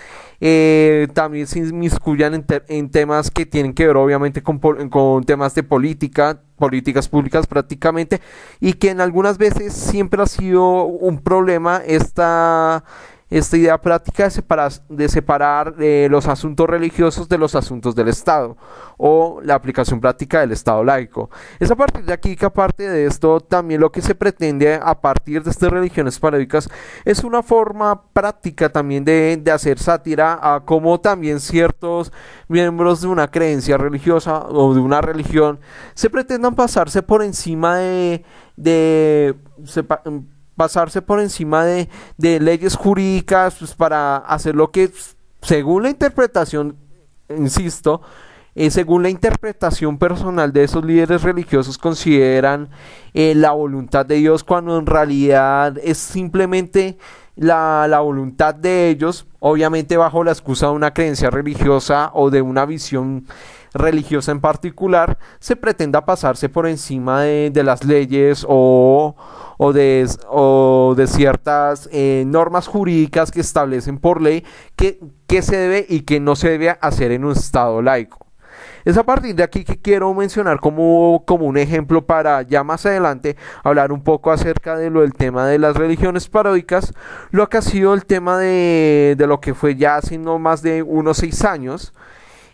eh, 0.41 1.09
también 1.13 1.47
se 1.47 1.59
inmiscuyan 1.59 2.47
en, 2.69 2.91
temas 2.91 3.31
que 3.31 3.45
tienen 3.45 3.75
que 3.75 3.87
ver 3.87 3.97
obviamente 3.97 4.43
con, 4.43 4.59
con 4.59 5.25
temas 5.25 5.55
de 5.55 5.63
política, 5.63 6.41
políticas 6.57 7.09
públicas 7.09 7.47
prácticamente, 7.47 8.21
y 8.59 8.75
que 8.75 8.91
en 8.91 9.01
algunas 9.01 9.37
veces 9.37 9.75
siempre 9.75 10.23
ha 10.23 10.27
sido 10.27 10.85
un 10.85 11.19
problema 11.19 11.83
esta 11.87 12.85
esta 13.31 13.57
idea 13.57 13.81
práctica 13.81 14.29
de 14.89 15.09
separar, 15.09 15.75
eh, 15.79 16.09
los 16.11 16.27
asuntos 16.27 16.69
religiosos 16.69 17.29
de 17.29 17.39
los 17.39 17.55
asuntos 17.55 17.95
del 17.95 18.09
Estado 18.09 18.57
o 18.97 19.41
la 19.43 19.55
aplicación 19.55 20.01
práctica 20.01 20.41
del 20.41 20.53
Estado 20.53 20.83
laico. 20.83 21.31
Es 21.61 21.71
a 21.71 21.77
partir 21.77 22.05
de 22.05 22.13
aquí 22.13 22.35
que 22.35 22.47
aparte 22.47 22.89
de 22.89 23.07
esto 23.07 23.41
también 23.41 23.81
lo 23.81 23.93
que 23.93 24.03
se 24.03 24.15
pretende 24.15 24.75
a 24.75 25.01
partir 25.01 25.43
de 25.45 25.51
estas 25.51 25.71
religiones 25.71 26.19
paródicas 26.19 26.69
es 27.05 27.23
una 27.23 27.43
forma 27.43 28.03
práctica 28.13 28.69
también 28.69 29.05
de, 29.05 29.39
de 29.41 29.51
hacer 29.53 29.79
sátira 29.79 30.39
a 30.43 30.65
cómo 30.65 31.01
también 31.01 31.39
ciertos 31.39 32.13
miembros 32.49 33.01
de 33.01 33.09
una 33.09 33.31
creencia 33.31 33.79
religiosa 33.79 34.47
o 34.49 34.75
de 34.75 34.81
una 34.81 35.01
religión 35.01 35.61
se 35.95 36.11
pretendan 36.11 36.55
pasarse 36.55 37.03
por 37.03 37.23
encima 37.23 37.77
de, 37.77 38.25
de 38.57 39.37
pasarse 40.61 41.01
por 41.01 41.21
encima 41.21 41.65
de, 41.65 41.89
leyes 42.19 42.77
jurídicas 42.77 43.57
pues, 43.59 43.75
para 43.75 44.19
hacer 44.19 44.55
lo 44.55 44.71
que, 44.71 44.91
según 45.41 45.85
la 45.85 45.89
interpretación, 45.89 46.77
insisto, 47.31 48.03
eh, 48.55 48.71
según 48.71 49.03
la 49.03 49.09
interpretación 49.09 49.97
personal 49.97 50.53
de 50.53 50.65
esos 50.65 50.85
líderes 50.85 51.23
religiosos, 51.23 51.79
consideran 51.79 52.69
eh, 53.15 53.35
la 53.35 53.53
voluntad 53.53 54.05
de 54.05 54.17
Dios 54.17 54.45
cuando 54.45 54.77
en 54.77 54.85
realidad 54.85 55.79
es 55.83 55.97
simplemente 55.97 56.99
la, 57.37 57.87
la, 57.89 58.01
voluntad 58.01 58.55
de 58.55 58.91
ellos, 58.91 59.27
obviamente 59.39 59.97
bajo 59.97 60.23
la 60.25 60.33
excusa 60.33 60.67
de 60.67 60.73
una 60.73 60.93
creencia 60.93 61.31
religiosa 61.31 62.11
o 62.13 62.29
de 62.29 62.43
una 62.43 62.67
visión 62.67 63.25
religiosa 63.75 64.33
en 64.33 64.41
particular, 64.41 65.19
se 65.39 65.57
pretenda 65.57 66.05
pasarse 66.05 66.49
por 66.49 66.67
encima 66.67 67.23
de, 67.23 67.51
de 67.53 67.63
las 67.63 67.85
leyes 67.85 68.45
o, 68.49 69.15
o 69.63 69.75
de, 69.75 70.09
o 70.29 70.95
de 70.97 71.07
ciertas 71.07 71.87
eh, 71.93 72.25
normas 72.27 72.67
jurídicas 72.67 73.31
que 73.31 73.41
establecen 73.41 73.99
por 73.99 74.23
ley 74.23 74.43
que, 74.75 74.99
se 75.43 75.55
debe 75.55 75.85
y 75.87 76.01
que 76.01 76.19
no 76.19 76.35
se 76.35 76.49
debe 76.49 76.79
hacer 76.81 77.13
en 77.13 77.27
un 77.27 77.33
Estado 77.33 77.83
laico. 77.83 78.27
Es 78.87 78.97
a 78.97 79.05
partir 79.05 79.35
de 79.35 79.43
aquí 79.43 79.65
que 79.65 79.79
quiero 79.79 80.15
mencionar 80.15 80.61
como, 80.61 81.25
como 81.27 81.45
un 81.45 81.59
ejemplo 81.59 82.07
para 82.07 82.41
ya 82.41 82.65
más 82.65 82.87
adelante 82.87 83.37
hablar 83.63 83.93
un 83.93 84.03
poco 84.03 84.33
acerca 84.33 84.77
de 84.77 84.89
lo 84.89 85.03
del 85.03 85.13
tema 85.13 85.47
de 85.47 85.59
las 85.59 85.77
religiones 85.77 86.27
paródicas, 86.29 86.95
lo 87.31 87.51
que 87.51 87.59
ha 87.59 87.63
sido 87.63 87.93
el 87.93 88.07
tema 88.07 88.39
de, 88.39 89.15
de 89.19 89.27
lo 89.27 89.43
que 89.43 89.53
fue 89.53 89.77
ya 89.77 89.97
hace 89.97 90.17
no 90.17 90.39
más 90.39 90.63
de 90.63 90.83
unos 90.83 91.19
seis 91.19 91.45
años, 91.45 91.93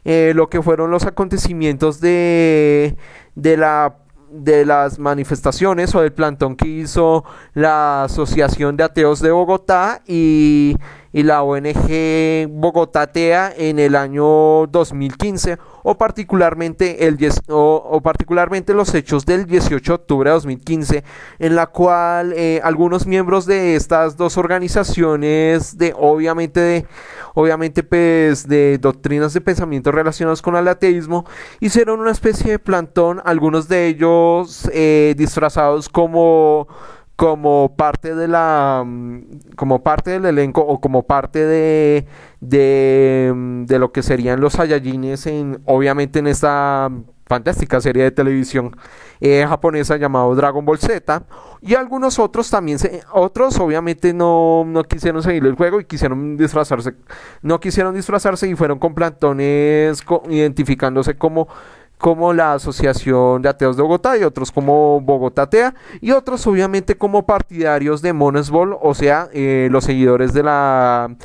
eh, 0.09 0.33
lo 0.37 0.49
que 0.49 0.63
fueron 0.63 0.93
los 0.93 1.05
acontecimientos 1.05 2.01
de, 2.01 2.97
de 3.35 3.57
la 3.57 3.97
de 4.31 4.65
las 4.65 4.99
manifestaciones 4.99 5.95
o 5.95 6.01
del 6.01 6.13
plantón 6.13 6.57
que 6.57 6.69
hizo 6.69 7.25
la 7.55 8.05
Asociación 8.05 8.77
de 8.77 8.85
Ateos 8.85 9.21
de 9.21 9.33
Bogotá 9.33 10.03
y 10.07 10.77
y 11.17 11.23
la 11.23 11.43
ONG 11.43 12.47
Bogotatea 12.51 13.51
en 13.57 13.79
el 13.79 13.97
año 13.97 14.67
2015 14.67 15.57
o 15.83 15.97
particularmente, 15.97 17.07
el, 17.07 17.17
o, 17.49 18.03
particularmente 18.03 18.75
los 18.75 18.95
hechos 18.95 19.25
del 19.25 19.47
18 19.47 19.93
de 19.93 19.95
octubre 19.95 20.29
de 20.29 20.35
2015 20.35 21.05
en 21.39 21.57
la 21.57 21.69
cual 21.69 22.35
eh, 22.37 22.61
algunos 22.63 23.07
miembros 23.07 23.47
de 23.47 23.77
estas 23.77 24.19
dos 24.19 24.37
organizaciones 24.37 25.79
de 25.79 25.95
obviamente 25.97 26.61
de 26.61 26.87
obviamente 27.33 27.83
pues 27.83 28.47
de 28.47 28.77
doctrinas 28.77 29.33
de 29.33 29.41
pensamiento 29.41 29.93
relacionados 29.93 30.43
con 30.43 30.55
el 30.55 30.69
ateísmo 30.69 31.25
hicieron 31.61 31.99
una 31.99 32.11
especie 32.11 32.51
de 32.51 32.59
plantón 32.59 33.23
algunos 33.25 33.69
de 33.69 33.87
ellos 33.87 34.69
eh, 34.71 35.15
disfrazados 35.17 35.89
como 35.89 36.69
como 37.17 37.75
parte 37.77 38.15
de 38.15 38.29
la 38.29 38.85
mm, 38.87 39.55
como 39.57 39.83
parte 39.83 40.11
del 40.11 40.27
elenco 40.27 40.61
o 40.61 40.81
como 40.81 41.05
parte 41.07 41.45
de 41.45 42.07
de, 42.41 43.33
mm, 43.35 43.65
de 43.65 43.79
lo 43.79 43.93
que 43.93 44.03
serían 44.03 44.41
los 44.41 44.55
Saiyajines 44.55 45.27
en 45.27 45.61
obviamente 45.65 46.19
en 46.19 46.27
esta 46.29 46.91
fantástica 47.27 47.81
serie 47.81 48.05
de 48.05 48.11
televisión 48.13 48.77
eh, 49.21 49.45
japonesa 49.49 49.97
llamado 49.97 50.35
Dragon 50.35 50.65
Ball 50.65 50.79
Z. 50.79 51.25
Y 51.61 51.75
algunos 51.75 52.19
otros 52.19 52.49
también 52.51 52.79
se, 52.79 53.03
otros 53.13 53.59
obviamente 53.59 54.13
no, 54.13 54.65
no 54.67 54.85
quisieron 54.85 55.23
seguir 55.23 55.45
el 55.47 55.57
juego 55.57 55.81
y 55.81 55.85
quisieron 55.85 56.37
disfrazarse 56.37 56.95
no 57.43 57.59
quisieron 57.59 57.95
disfrazarse 57.95 58.47
y 58.47 58.55
fueron 58.55 58.79
con 58.79 58.95
plantones 58.95 60.05
identificándose 60.29 61.17
como 61.17 61.49
como 61.99 62.33
la 62.33 62.55
Asociación 62.55 63.43
de 63.43 63.49
Ateos 63.49 63.77
de 63.77 63.83
Bogotá 63.83 64.17
y 64.17 64.25
otros 64.25 64.53
como 64.53 65.01
Bogotá 65.01 65.43
Atea 65.43 65.75
y 66.01 66.11
otros 66.11 66.47
obviamente 66.47 66.97
como 66.97 67.27
partidarios 67.27 68.03
de 68.03 68.13
Monesbol, 68.13 68.77
o 68.81 68.95
sea, 68.95 69.29
eh, 69.33 69.69
los 69.71 69.85
seguidores 69.85 70.33
de 70.33 70.43
la 70.43 71.17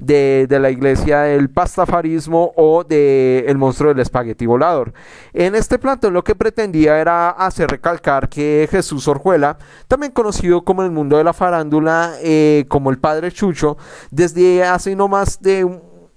de, 0.00 0.58
la 0.58 0.70
iglesia 0.70 1.20
del 1.20 1.50
pastafarismo 1.50 2.52
o 2.56 2.84
de 2.84 3.44
el 3.46 3.58
monstruo 3.58 3.90
del 3.90 4.00
espagueti 4.00 4.46
volador. 4.46 4.92
En 5.32 5.54
este 5.54 5.78
plantón 5.78 6.14
lo 6.14 6.24
que 6.24 6.34
pretendía 6.34 6.98
era 6.98 7.30
hacer 7.30 7.70
recalcar 7.70 8.28
que 8.28 8.66
Jesús 8.70 9.06
Orjuela, 9.06 9.58
también 9.86 10.12
conocido 10.12 10.64
como 10.64 10.82
el 10.82 10.90
mundo 10.90 11.18
de 11.18 11.24
la 11.24 11.32
farándula 11.32 12.14
eh, 12.22 12.64
como 12.68 12.90
el 12.90 12.98
padre 12.98 13.30
Chucho, 13.30 13.76
desde 14.10 14.64
hace 14.64 14.96
no 14.96 15.06
más 15.06 15.40
de 15.40 15.64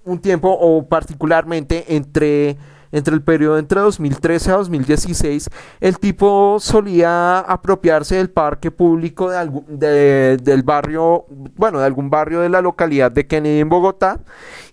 un 0.05 0.19
tiempo 0.19 0.49
o 0.49 0.87
particularmente 0.87 1.95
entre 1.95 2.57
entre 2.93 3.15
el 3.15 3.23
periodo 3.23 3.57
entre 3.57 3.81
2013 3.81 4.51
a 4.51 4.55
2016, 4.57 5.49
el 5.81 5.97
tipo 5.97 6.57
solía 6.59 7.39
apropiarse 7.39 8.15
del 8.15 8.29
parque 8.29 8.69
público 8.69 9.31
de, 9.67 10.37
del 10.37 10.61
barrio, 10.61 11.25
bueno, 11.55 11.79
de 11.79 11.85
algún 11.85 12.11
barrio 12.11 12.41
de 12.41 12.49
la 12.49 12.61
localidad 12.61 13.11
de 13.11 13.25
Kennedy 13.25 13.61
en 13.61 13.69
Bogotá, 13.69 14.19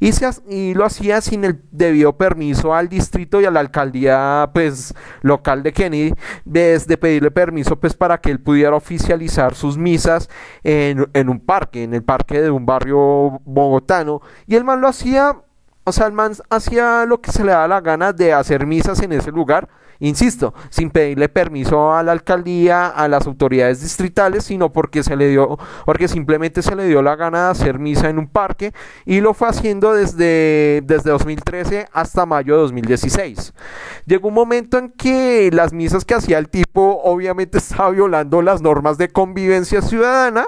y, 0.00 0.12
se, 0.12 0.28
y 0.48 0.74
lo 0.74 0.84
hacía 0.84 1.22
sin 1.22 1.44
el 1.44 1.62
debido 1.70 2.16
permiso 2.18 2.74
al 2.74 2.90
distrito 2.90 3.40
y 3.40 3.46
a 3.46 3.50
la 3.50 3.60
alcaldía, 3.60 4.50
pues, 4.52 4.94
local 5.22 5.62
de 5.62 5.72
Kennedy, 5.72 6.12
desde 6.44 6.98
pedirle 6.98 7.30
permiso, 7.30 7.80
pues, 7.80 7.94
para 7.94 8.20
que 8.20 8.30
él 8.30 8.38
pudiera 8.38 8.76
oficializar 8.76 9.54
sus 9.54 9.78
misas 9.78 10.28
en, 10.62 11.08
en 11.14 11.30
un 11.30 11.40
parque, 11.40 11.84
en 11.84 11.94
el 11.94 12.02
parque 12.02 12.42
de 12.42 12.50
un 12.50 12.66
barrio 12.66 13.40
bogotano, 13.46 14.20
y 14.46 14.56
el 14.56 14.64
man 14.64 14.82
lo 14.82 14.88
hacía 14.88 15.36
o 15.84 15.92
sea, 15.92 16.06
el 16.06 16.12
man 16.12 16.32
hacía 16.50 17.04
lo 17.06 17.20
que 17.20 17.32
se 17.32 17.44
le 17.44 17.52
da 17.52 17.66
la 17.66 17.80
gana 17.80 18.12
de 18.12 18.32
hacer 18.32 18.66
misas 18.66 19.00
en 19.00 19.12
ese 19.12 19.30
lugar, 19.30 19.68
insisto, 19.98 20.54
sin 20.68 20.90
pedirle 20.90 21.28
permiso 21.28 21.92
a 21.94 22.02
la 22.02 22.12
alcaldía, 22.12 22.88
a 22.88 23.08
las 23.08 23.26
autoridades 23.26 23.80
distritales, 23.80 24.44
sino 24.44 24.72
porque 24.72 25.02
se 25.02 25.16
le 25.16 25.28
dio, 25.28 25.58
porque 25.86 26.08
simplemente 26.08 26.62
se 26.62 26.76
le 26.76 26.86
dio 26.86 27.02
la 27.02 27.16
gana 27.16 27.46
de 27.46 27.50
hacer 27.50 27.78
misa 27.78 28.08
en 28.08 28.18
un 28.18 28.28
parque 28.28 28.72
y 29.04 29.20
lo 29.20 29.34
fue 29.34 29.48
haciendo 29.48 29.94
desde, 29.94 30.82
desde 30.84 31.10
2013 31.10 31.88
hasta 31.92 32.26
mayo 32.26 32.54
de 32.54 32.60
2016. 32.62 33.52
Llegó 34.06 34.28
un 34.28 34.34
momento 34.34 34.78
en 34.78 34.90
que 34.90 35.50
las 35.52 35.72
misas 35.72 36.04
que 36.04 36.14
hacía 36.14 36.38
el 36.38 36.48
tipo 36.48 37.00
obviamente 37.04 37.58
estaba 37.58 37.90
violando 37.90 38.42
las 38.42 38.60
normas 38.60 38.98
de 38.98 39.08
convivencia 39.08 39.82
ciudadana 39.82 40.46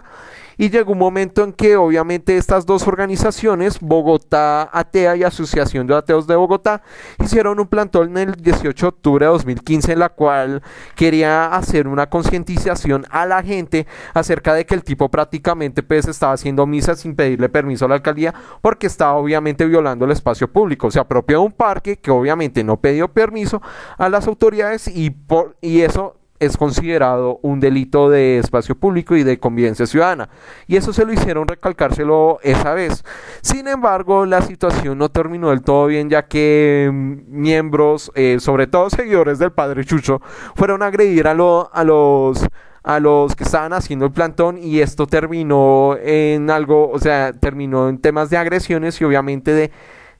y 0.62 0.71
llegó 0.71 0.92
un 0.92 0.99
momento 0.99 1.42
en 1.42 1.52
que 1.52 1.75
obviamente 1.76 2.37
estas 2.37 2.66
dos 2.66 2.87
organizaciones, 2.87 3.81
Bogotá 3.81 4.71
Atea 4.73 5.16
y 5.16 5.25
Asociación 5.25 5.88
de 5.88 5.97
Ateos 5.97 6.28
de 6.28 6.37
Bogotá, 6.37 6.83
hicieron 7.19 7.59
un 7.59 7.66
plantón 7.66 8.16
el 8.16 8.37
18 8.37 8.87
de 8.87 8.88
octubre 8.88 9.26
de 9.26 9.33
2015 9.33 9.95
en 9.95 9.99
la 9.99 10.11
cual 10.11 10.62
quería 10.95 11.47
hacer 11.47 11.88
una 11.88 12.09
concientización 12.09 13.07
a 13.11 13.26
la 13.26 13.42
gente 13.42 13.88
acerca 14.14 14.54
de 14.54 14.64
que 14.64 14.76
el 14.76 14.85
tipo 14.85 15.09
prácticamente 15.09 15.83
pues 15.83 16.07
estaba 16.07 16.35
haciendo 16.35 16.64
misa 16.64 16.95
sin 16.95 17.16
pedirle 17.16 17.49
permiso 17.49 17.87
a 17.87 17.88
la 17.88 17.97
alcaldía 17.97 18.33
porque 18.61 18.87
estaba 18.87 19.14
obviamente 19.14 19.66
violando 19.66 20.04
el 20.04 20.12
espacio 20.12 20.52
público. 20.52 20.92
Se 20.92 21.00
apropió 21.00 21.40
de 21.40 21.47
un 21.47 21.52
parque 21.52 21.97
que 21.97 22.12
obviamente 22.12 22.62
no 22.62 22.81
pidió 22.81 23.09
permiso 23.09 23.61
a 23.99 24.09
las 24.09 24.28
autoridades 24.28 24.87
y, 24.87 25.11
por, 25.11 25.57
y 25.61 25.81
eso 25.81 26.22
es 26.42 26.56
considerado 26.56 27.38
un 27.42 27.61
delito 27.61 28.11
de 28.11 28.38
espacio 28.38 28.75
público 28.75 29.14
y 29.14 29.22
de 29.22 29.38
convivencia 29.38 29.87
ciudadana. 29.87 30.28
Y 30.66 30.76
eso 30.76 30.92
se 30.92 31.06
lo 31.06 31.12
hicieron 31.12 31.46
recalcárselo 31.46 32.40
esa 32.42 32.75
vez. 32.75 33.04
Sin 33.42 33.68
embargo, 33.68 34.26
la 34.26 34.42
situación 34.42 34.99
no 34.99 35.08
terminó 35.08 35.50
del 35.50 35.62
todo 35.62 35.87
bien 35.87 36.11
ya 36.11 36.26
que 36.26 36.90
mm, 36.92 37.16
miembros, 37.28 38.11
eh, 38.16 38.38
sobre 38.40 38.66
todo 38.66 38.90
seguidores 38.90 39.38
del 39.38 39.52
padre 39.52 39.84
Chucho, 39.84 40.20
fueron 40.56 40.82
a 40.82 40.87
agredir 40.87 41.28
a, 41.28 41.30
a 41.30 41.84
los 41.84 42.44
a 42.84 42.99
los 42.99 43.37
que 43.37 43.44
estaban 43.44 43.72
haciendo 43.72 44.06
el 44.06 44.12
plantón 44.12 44.58
y 44.58 44.80
esto 44.80 45.06
terminó 45.06 45.96
en 46.02 46.50
algo, 46.50 46.90
o 46.90 46.99
sea, 46.99 47.32
terminó 47.32 47.88
en 47.88 47.99
temas 47.99 48.28
de 48.28 48.37
agresiones 48.38 49.00
y 49.00 49.04
obviamente 49.04 49.52
de, 49.52 49.70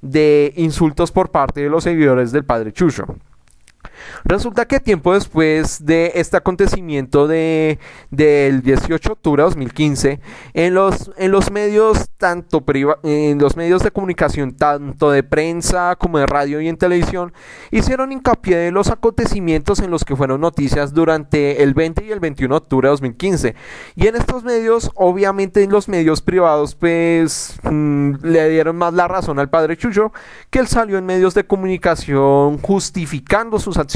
de 0.00 0.52
insultos 0.56 1.10
por 1.10 1.32
parte 1.32 1.62
de 1.62 1.68
los 1.68 1.82
seguidores 1.82 2.30
del 2.30 2.44
padre 2.44 2.72
Chucho. 2.72 3.06
Resulta 4.25 4.66
que 4.66 4.80
tiempo 4.80 5.14
después 5.14 5.85
de 5.85 6.12
este 6.14 6.37
acontecimiento 6.37 7.26
de, 7.26 7.78
del 8.11 8.62
18 8.62 9.09
de 9.09 9.12
octubre 9.12 9.42
de 9.42 9.47
2015, 9.47 10.21
en 10.54 10.75
los, 10.75 11.11
en 11.16 11.30
los 11.30 11.50
medios 11.50 12.09
tanto 12.18 12.64
en 13.02 13.38
los 13.38 13.56
medios 13.56 13.82
de 13.82 13.90
comunicación, 13.90 14.52
tanto 14.52 15.11
de 15.11 15.23
prensa 15.23 15.97
como 15.97 16.18
de 16.18 16.26
radio 16.26 16.61
y 16.61 16.68
en 16.68 16.76
televisión, 16.76 17.32
hicieron 17.71 18.12
hincapié 18.12 18.56
de 18.56 18.71
los 18.71 18.90
acontecimientos 18.90 19.80
en 19.80 19.90
los 19.90 20.04
que 20.04 20.16
fueron 20.16 20.40
noticias 20.40 20.94
durante 20.94 21.62
el 21.62 21.75
20 21.75 22.04
y 22.04 22.12
el 22.12 22.21
21 22.21 22.54
de 22.54 22.56
octubre 22.59 22.87
de 22.87 22.90
2015. 22.90 23.54
Y 23.97 24.06
en 24.06 24.16
estos 24.16 24.44
medios, 24.44 24.90
obviamente 24.94 25.62
en 25.62 25.71
los 25.71 25.88
medios 25.88 26.23
privados, 26.23 26.75
pues 26.75 27.56
mm, 27.64 28.14
le 28.23 28.49
dieron 28.49 28.76
más 28.76 28.94
la 28.94 29.09
razón 29.09 29.38
al 29.38 29.50
padre 29.50 29.76
Chucho, 29.76 30.12
que 30.50 30.61
él 30.61 30.68
salió 30.68 30.99
en 30.99 31.06
medios 31.06 31.35
de 31.35 31.44
comunicación 31.44 32.59
justificando 32.59 33.59
sus 33.59 33.76
acciones 33.78 33.91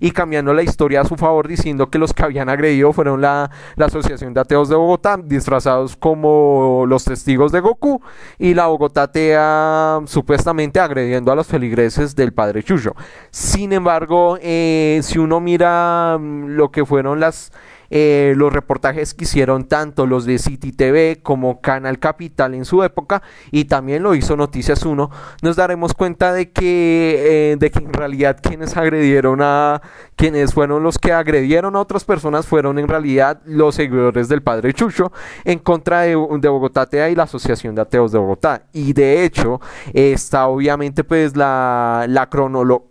y 0.00 0.10
cambiando 0.12 0.54
la 0.54 0.62
historia 0.62 1.02
a 1.02 1.04
su 1.04 1.16
favor 1.16 1.46
diciendo 1.46 1.88
que 1.90 1.98
los 1.98 2.12
que 2.12 2.22
habían 2.22 2.48
agredido 2.48 2.92
fueron 2.92 3.20
la, 3.20 3.50
Asociación 3.78 4.34
de 4.34 4.40
Ateos 4.40 4.68
de 4.68 4.74
Bogotá, 4.74 5.16
disfrazados 5.22 5.96
como 5.96 6.84
los 6.88 7.04
testigos 7.04 7.52
de 7.52 7.60
Goku, 7.60 8.00
y 8.38 8.54
la 8.54 8.66
Bogotá 8.66 9.02
Atea 9.04 10.00
supuestamente 10.06 10.80
agrediendo 10.80 11.30
a 11.30 11.36
los 11.36 11.46
feligreses 11.46 12.16
del 12.16 12.32
padre 12.32 12.62
Chucho. 12.62 12.94
Sin 13.30 13.72
embargo, 13.72 14.38
eh, 14.40 15.00
si 15.02 15.18
uno 15.18 15.40
mira 15.40 16.18
mm, 16.18 16.48
lo 16.56 16.70
que 16.70 16.84
fueron 16.84 17.20
las 17.20 17.52
eh, 17.90 18.34
los 18.36 18.52
reportajes 18.52 19.14
que 19.14 19.24
hicieron 19.24 19.64
tanto 19.64 20.06
los 20.06 20.24
de 20.24 20.38
City 20.38 20.72
TV 20.72 21.20
como 21.22 21.60
Canal 21.60 21.98
Capital 21.98 22.54
en 22.54 22.64
su 22.64 22.82
época 22.82 23.22
y 23.50 23.64
también 23.64 24.02
lo 24.02 24.14
hizo 24.14 24.36
Noticias 24.36 24.84
1, 24.84 25.10
nos 25.42 25.56
daremos 25.56 25.94
cuenta 25.94 26.32
de 26.32 26.50
que, 26.50 27.52
eh, 27.52 27.56
de 27.58 27.70
que 27.70 27.78
en 27.78 27.92
realidad 27.92 28.38
quienes 28.42 28.76
agredieron 28.76 29.40
a 29.42 29.82
quienes 30.16 30.54
fueron 30.54 30.82
los 30.82 30.98
que 30.98 31.12
agredieron 31.12 31.76
a 31.76 31.80
otras 31.80 32.04
personas 32.04 32.46
fueron 32.46 32.78
en 32.78 32.88
realidad 32.88 33.40
los 33.44 33.74
seguidores 33.74 34.28
del 34.28 34.42
padre 34.42 34.72
Chucho 34.72 35.12
en 35.44 35.58
contra 35.58 36.02
de, 36.02 36.16
Bogotá 36.16 36.82
Atea 36.82 37.10
y 37.10 37.14
la 37.14 37.24
Asociación 37.24 37.74
de 37.74 37.82
Ateos 37.82 38.12
de 38.12 38.18
Bogotá. 38.18 38.62
Y 38.72 38.92
de 38.92 39.24
hecho 39.24 39.60
está 39.92 40.46
obviamente 40.46 41.04
pues 41.04 41.36
la, 41.36 42.06
la, 42.08 42.28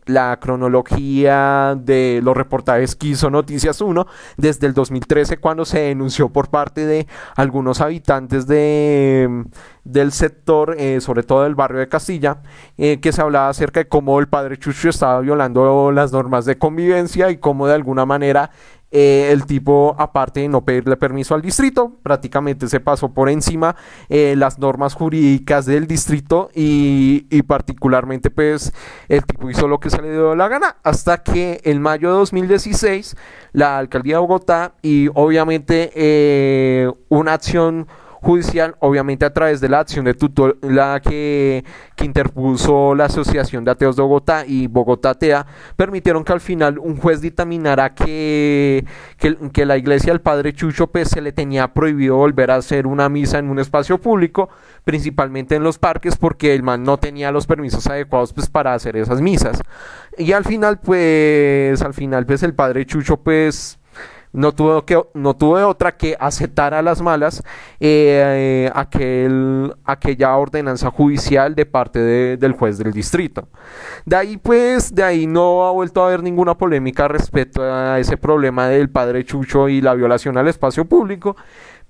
la 0.06 0.40
cronología 0.40 1.76
de 1.80 2.20
los 2.24 2.36
reportajes 2.36 2.96
que 2.96 3.08
hizo 3.08 3.30
Noticias 3.30 3.82
1 3.82 4.06
desde 4.38 4.68
el 4.68 4.74
2013 4.74 5.38
cuando 5.38 5.66
se 5.66 5.80
denunció 5.80 6.30
por 6.30 6.50
parte 6.50 6.86
de 6.86 7.08
algunos 7.36 7.82
habitantes 7.82 8.48
de, 8.48 9.46
del 9.84 10.12
sector, 10.12 10.76
eh, 10.78 11.02
sobre 11.02 11.24
todo 11.24 11.44
del 11.44 11.56
barrio 11.56 11.80
de 11.80 11.88
Castilla, 11.88 12.38
eh, 12.78 13.00
que 13.00 13.12
se 13.12 13.22
hablaba 13.22 13.50
acerca 13.50 13.80
de 13.80 13.88
cómo 13.88 14.20
el 14.20 14.28
padre 14.28 14.58
Chucho 14.58 14.90
estaba 14.90 15.20
violando 15.22 15.92
las 15.92 16.12
normas 16.12 16.46
de 16.46 16.58
convivencia 16.58 17.30
y 17.30 17.38
cómo 17.38 17.68
de 17.68 17.74
alguna 17.74 18.06
manera 18.06 18.52
eh, 18.98 19.30
el 19.34 19.46
tipo, 19.46 19.94
aparte 20.00 20.40
de 20.40 20.48
no 20.48 20.64
pedirle 20.64 20.96
permiso 20.96 21.36
al 21.36 21.42
distrito, 21.42 21.92
prácticamente 22.02 22.70
se 22.70 22.80
pasó 22.80 23.14
por 23.14 23.28
encima 23.30 23.76
las 24.08 24.58
normas 24.58 24.94
jurídicas 24.94 25.66
del 25.66 25.86
distrito 25.86 26.50
y, 26.56 27.26
particularmente 27.44 28.30
pues 28.30 28.74
el 29.10 29.26
tipo 29.26 29.50
hizo 29.50 29.68
lo 29.68 29.82
que 29.82 29.90
se 29.90 30.02
le 30.02 30.12
dio 30.12 30.34
la 30.36 30.48
gana 30.48 30.78
hasta 30.84 31.24
que 31.24 31.60
en 31.66 31.82
mayo 31.82 32.10
de 32.10 32.18
2016 32.20 33.18
la 33.52 33.78
alcaldía 33.78 34.16
de 34.16 34.22
Bogotá 34.22 34.76
y 34.82 35.10
obviamente 35.14 36.94
una 37.10 37.34
acción 37.34 37.88
judicial, 38.26 38.76
obviamente 38.80 39.24
a 39.24 39.32
través 39.32 39.62
de 39.62 39.70
la 39.70 39.80
acción 39.80 40.04
de 40.06 40.16
tutela 40.16 41.00
que, 41.00 41.64
que 41.96 42.06
interpuso 42.06 42.96
la 42.96 43.06
Asociación 43.06 43.64
de 43.64 43.72
Ateos 43.72 43.96
de 43.96 44.02
Bogotá 44.02 44.46
y 44.48 44.66
Bogotá 44.66 45.12
Atea, 45.12 45.46
permitieron 45.76 46.24
que 46.24 46.34
al 46.34 46.42
final 46.42 46.80
un 46.80 46.98
juez 46.98 47.22
dictaminara 47.22 47.94
que, 47.94 48.84
que, 49.20 49.66
la 49.66 49.78
iglesia 49.78 50.12
del 50.12 50.22
Padre 50.22 50.54
Chucho 50.54 50.88
pues, 50.88 51.10
se 51.10 51.22
le 51.22 51.34
tenía 51.34 51.72
prohibido 51.74 52.16
volver 52.16 52.50
a 52.50 52.56
hacer 52.56 52.88
una 52.88 53.10
misa 53.10 53.38
en 53.38 53.50
un 53.50 53.60
espacio 53.60 54.00
público, 54.00 54.50
principalmente 54.84 55.56
en 55.56 55.64
los 55.64 55.78
parques, 55.78 56.18
porque 56.18 56.56
el 56.56 56.64
man 56.64 56.84
no 56.84 56.98
tenía 56.98 57.32
los 57.32 57.46
permisos 57.46 57.86
adecuados 57.86 58.34
pues, 58.34 58.50
para 58.50 58.74
hacer 58.74 58.98
esas 58.98 59.22
misas. 59.22 59.62
Y 60.18 60.32
al 60.32 60.46
final, 60.46 60.80
pues, 60.80 61.80
al 61.84 61.94
final, 61.94 62.26
pues 62.26 62.42
el 62.42 62.56
Padre 62.56 62.88
Chucho, 62.88 63.18
pues, 63.18 63.78
no 64.36 64.52
tuvo, 64.54 64.86
que, 64.86 65.02
no 65.14 65.36
tuve 65.36 65.64
otra 65.64 65.96
que 65.98 66.16
aceptar 66.20 66.74
a 66.74 66.82
las 66.82 67.02
malas 67.02 67.44
eh, 67.80 68.70
aquel, 68.76 69.74
aquella 69.84 70.36
ordenanza 70.36 70.92
judicial 70.92 71.56
de 71.56 71.66
parte 71.66 72.00
del 72.38 72.52
juez 72.54 72.78
del 72.78 72.92
distrito. 72.92 73.48
De 74.06 74.16
ahí 74.16 74.38
pues, 74.38 74.94
de 74.94 75.04
ahí 75.04 75.26
no 75.28 75.66
ha 75.66 75.72
vuelto 75.72 76.04
a 76.04 76.08
haber 76.08 76.22
ninguna 76.22 76.56
polémica 76.56 77.08
respecto 77.08 77.64
a 77.64 78.00
ese 78.00 78.18
problema 78.18 78.68
del 78.68 78.90
padre 78.90 79.24
Chucho 79.24 79.70
y 79.70 79.82
la 79.82 79.94
violación 79.94 80.38
al 80.38 80.48
espacio 80.48 80.86
público 80.86 81.36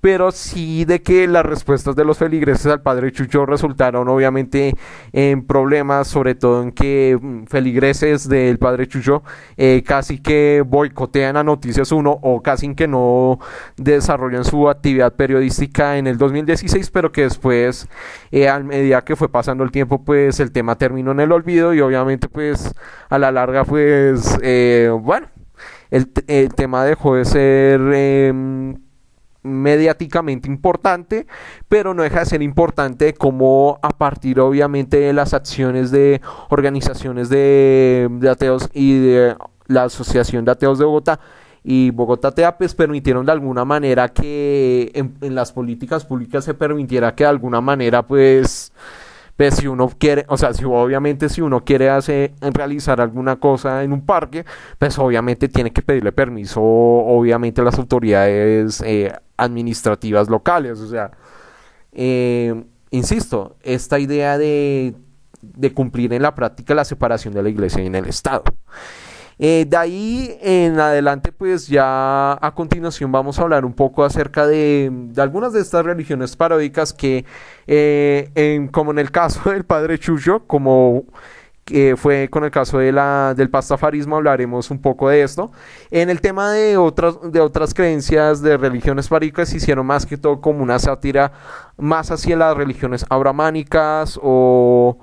pero 0.00 0.30
sí 0.30 0.84
de 0.84 1.02
que 1.02 1.26
las 1.26 1.44
respuestas 1.44 1.96
de 1.96 2.04
los 2.04 2.18
feligreses 2.18 2.66
al 2.66 2.82
padre 2.82 3.12
Chucho 3.12 3.46
resultaron 3.46 4.08
obviamente 4.08 4.74
en 5.12 5.46
problemas, 5.46 6.08
sobre 6.08 6.34
todo 6.34 6.62
en 6.62 6.72
que 6.72 7.18
mm, 7.20 7.44
feligreses 7.46 8.28
del 8.28 8.58
padre 8.58 8.86
Chucho 8.86 9.22
eh, 9.56 9.82
casi 9.84 10.18
que 10.18 10.62
boicotean 10.66 11.36
a 11.36 11.44
Noticias 11.44 11.92
1 11.92 12.18
o 12.22 12.42
casi 12.42 12.74
que 12.74 12.88
no 12.88 13.38
desarrollan 13.76 14.44
su 14.44 14.68
actividad 14.68 15.14
periodística 15.14 15.98
en 15.98 16.06
el 16.06 16.18
2016, 16.18 16.90
pero 16.90 17.12
que 17.12 17.22
después, 17.22 17.88
eh, 18.30 18.48
a 18.48 18.58
medida 18.58 19.04
que 19.04 19.16
fue 19.16 19.28
pasando 19.28 19.64
el 19.64 19.70
tiempo, 19.70 20.04
pues 20.04 20.40
el 20.40 20.52
tema 20.52 20.76
terminó 20.76 21.12
en 21.12 21.20
el 21.20 21.32
olvido 21.32 21.74
y 21.74 21.80
obviamente 21.80 22.28
pues 22.28 22.74
a 23.08 23.18
la 23.18 23.30
larga 23.32 23.64
pues 23.64 24.38
eh, 24.42 24.90
bueno, 25.00 25.28
el, 25.90 26.10
el, 26.26 26.54
tema 26.54 26.84
dejó 26.84 27.14
de 27.14 27.24
ser 27.24 27.80
em, 27.94 28.85
mediáticamente 29.46 30.48
importante, 30.48 31.26
pero 31.68 31.94
no 31.94 32.02
deja 32.02 32.20
de 32.20 32.26
ser 32.26 32.42
importante 32.42 33.14
como 33.14 33.78
a 33.82 33.90
partir 33.90 34.40
obviamente 34.40 34.98
de 34.98 35.12
las 35.12 35.34
acciones 35.34 35.90
de 35.90 36.20
organizaciones 36.50 37.28
de, 37.28 38.08
ateos 38.30 38.68
y 38.72 38.98
de 38.98 39.36
la 39.66 39.84
Asociación 39.84 40.44
de 40.44 40.52
Ateos 40.52 40.78
de 40.78 40.84
Bogotá 40.84 41.20
y 41.64 41.90
Bogotá 41.90 42.30
Teapes 42.30 42.74
permitieron 42.74 43.26
de 43.26 43.32
alguna 43.32 43.64
manera 43.64 44.08
que 44.08 44.92
en, 44.94 45.16
en, 45.20 45.34
las 45.34 45.50
políticas 45.50 46.04
públicas 46.04 46.44
se 46.44 46.54
permitiera 46.54 47.14
que 47.14 47.24
de 47.24 47.30
alguna 47.30 47.60
manera 47.60 48.06
pues 48.06 48.72
pues 49.36 49.56
si 49.56 49.66
uno 49.66 49.90
quiere, 49.98 50.24
o 50.28 50.36
sea, 50.36 50.54
si 50.54 50.64
obviamente 50.64 51.28
si 51.28 51.42
uno 51.42 51.64
quiere 51.64 51.90
hacer, 51.90 52.32
realizar 52.40 53.00
alguna 53.00 53.36
cosa 53.36 53.82
en 53.84 53.92
un 53.92 54.04
parque, 54.04 54.44
pues 54.78 54.98
obviamente 54.98 55.48
tiene 55.48 55.72
que 55.72 55.82
pedirle 55.82 56.12
permiso, 56.12 56.62
obviamente 56.62 57.60
a 57.60 57.64
las 57.64 57.78
autoridades 57.78 58.82
eh, 58.84 59.12
administrativas 59.36 60.28
locales, 60.28 60.80
o 60.80 60.88
sea, 60.88 61.10
eh, 61.92 62.64
insisto, 62.90 63.56
esta 63.62 63.98
idea 63.98 64.38
de, 64.38 64.94
de 65.42 65.72
cumplir 65.74 66.12
en 66.12 66.22
la 66.22 66.34
práctica 66.34 66.74
la 66.74 66.84
separación 66.84 67.34
de 67.34 67.42
la 67.42 67.50
iglesia 67.50 67.82
y 67.82 67.86
en 67.86 67.94
el 67.94 68.06
Estado. 68.06 68.44
Eh, 69.38 69.66
de 69.68 69.76
ahí 69.76 70.38
en 70.40 70.80
adelante, 70.80 71.30
pues 71.30 71.68
ya 71.68 72.32
a 72.40 72.54
continuación 72.54 73.12
vamos 73.12 73.38
a 73.38 73.42
hablar 73.42 73.64
un 73.66 73.74
poco 73.74 74.04
acerca 74.04 74.46
de, 74.46 74.90
algunas 75.18 75.52
de 75.52 75.60
estas 75.60 75.84
religiones 75.84 76.36
paródicas 76.36 76.92
que, 76.94 77.24
eh, 77.66 78.68
como 78.72 78.92
en 78.92 78.98
el 78.98 79.10
caso 79.10 79.50
del 79.50 79.64
padre 79.64 79.98
Chucho, 79.98 80.46
como 80.46 81.04
que 81.66 81.96
fue 81.96 82.28
con 82.30 82.44
el 82.44 82.52
caso 82.52 82.78
de 82.78 82.92
la, 82.92 83.34
del 83.36 83.50
pastafarismo, 83.50 84.16
hablaremos 84.16 84.70
un 84.70 84.80
poco 84.80 85.08
de 85.08 85.22
esto. 85.22 85.50
En 85.90 86.10
el 86.10 86.20
tema 86.20 86.52
de 86.52 86.76
otras, 86.76 87.16
de 87.32 87.40
otras 87.40 87.74
creencias 87.74 88.40
de 88.40 88.56
religiones 88.56 89.08
paródicas, 89.08 89.52
hicieron 89.52 89.84
más 89.84 90.06
que 90.06 90.16
todo 90.16 90.40
como 90.40 90.62
una 90.62 90.78
sátira 90.78 91.32
más 91.76 92.12
hacia 92.12 92.36
las 92.36 92.56
religiones 92.56 93.04
abramánicas 93.10 94.18
o 94.22 94.96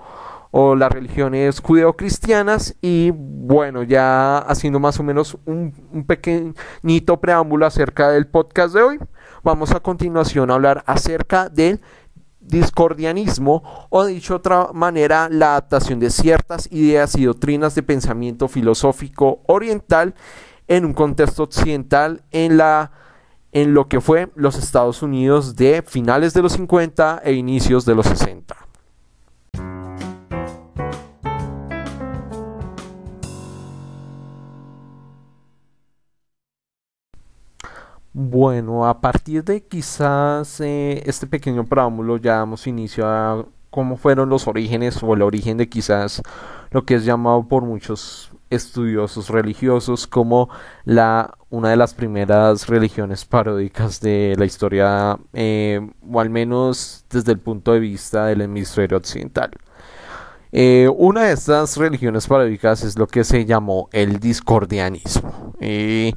o 0.55 0.75
las 0.75 0.91
religiones 0.91 1.59
judeocristianas 1.59 2.75
y 2.79 3.09
bueno, 3.11 3.81
ya 3.81 4.37
haciendo 4.37 4.79
más 4.79 4.99
o 4.99 5.03
menos 5.03 5.35
un, 5.45 5.73
un, 5.91 6.05
pequeñito 6.05 7.19
preámbulo 7.19 7.65
acerca 7.65 8.11
del 8.11 8.27
podcast 8.27 8.75
de 8.75 8.83
hoy, 8.83 8.99
vamos 9.41 9.71
a 9.71 9.79
continuación 9.79 10.51
a 10.51 10.53
hablar 10.53 10.83
acerca 10.85 11.49
del 11.49 11.81
discordianismo 12.39 13.87
o 13.89 14.05
dicho 14.05 14.33
de 14.33 14.37
otra 14.37 14.67
manera 14.73 15.27
la 15.27 15.53
adaptación 15.53 15.99
de 15.99 16.11
ciertas 16.11 16.71
ideas 16.71 17.15
y 17.15 17.25
doctrinas 17.25 17.73
de 17.73 17.81
pensamiento 17.81 18.47
filosófico 18.47 19.41
oriental 19.47 20.13
en 20.67 20.85
un 20.85 20.93
contexto 20.93 21.41
occidental 21.41 22.21
en 22.29 22.57
la 22.57 22.91
en 23.53 23.73
lo 23.73 23.87
que 23.87 24.01
fue 24.01 24.29
los 24.35 24.55
Estados 24.59 25.01
Unidos 25.01 25.55
de 25.55 25.81
finales 25.81 26.35
de 26.35 26.43
los 26.43 26.53
50 26.53 27.21
e 27.23 27.33
inicios 27.33 27.85
de 27.85 27.95
los 27.95 28.05
60. 28.05 28.55
Bueno, 38.15 38.85
a 38.85 39.01
partir 39.01 39.43
de 39.43 39.63
quizás 39.63 40.59
eh, 40.61 41.01
este 41.07 41.25
pequeño 41.25 41.65
preámbulo 41.65 42.17
ya 42.17 42.35
damos 42.37 42.67
inicio 42.67 43.07
a 43.07 43.43
cómo 43.71 43.97
fueron 43.97 44.29
los 44.29 44.47
orígenes 44.47 45.01
o 45.01 45.13
el 45.15 45.23
origen 45.23 45.57
de 45.57 45.67
quizás 45.67 46.21
lo 46.69 46.85
que 46.85 46.95
es 46.95 47.05
llamado 47.05 47.47
por 47.47 47.63
muchos 47.63 48.31
estudiosos 48.51 49.29
religiosos 49.29 50.05
como 50.05 50.49
la 50.85 51.33
una 51.49 51.69
de 51.69 51.75
las 51.75 51.95
primeras 51.95 52.67
religiones 52.67 53.25
paródicas 53.25 53.99
de 53.99 54.35
la 54.37 54.45
historia 54.45 55.17
eh, 55.33 55.81
o 56.07 56.19
al 56.19 56.29
menos 56.29 57.05
desde 57.09 57.31
el 57.31 57.39
punto 57.39 57.73
de 57.73 57.79
vista 57.79 58.27
del 58.27 58.41
hemisferio 58.41 58.97
occidental. 58.97 59.51
Eh, 60.55 60.87
una 60.97 61.23
de 61.23 61.33
estas 61.33 61.77
religiones 61.77 62.27
paródicas 62.27 62.83
es 62.83 62.95
lo 62.95 63.07
que 63.07 63.23
se 63.23 63.43
llamó 63.43 63.89
el 63.91 64.19
discordianismo. 64.19 65.53
y 65.59 66.13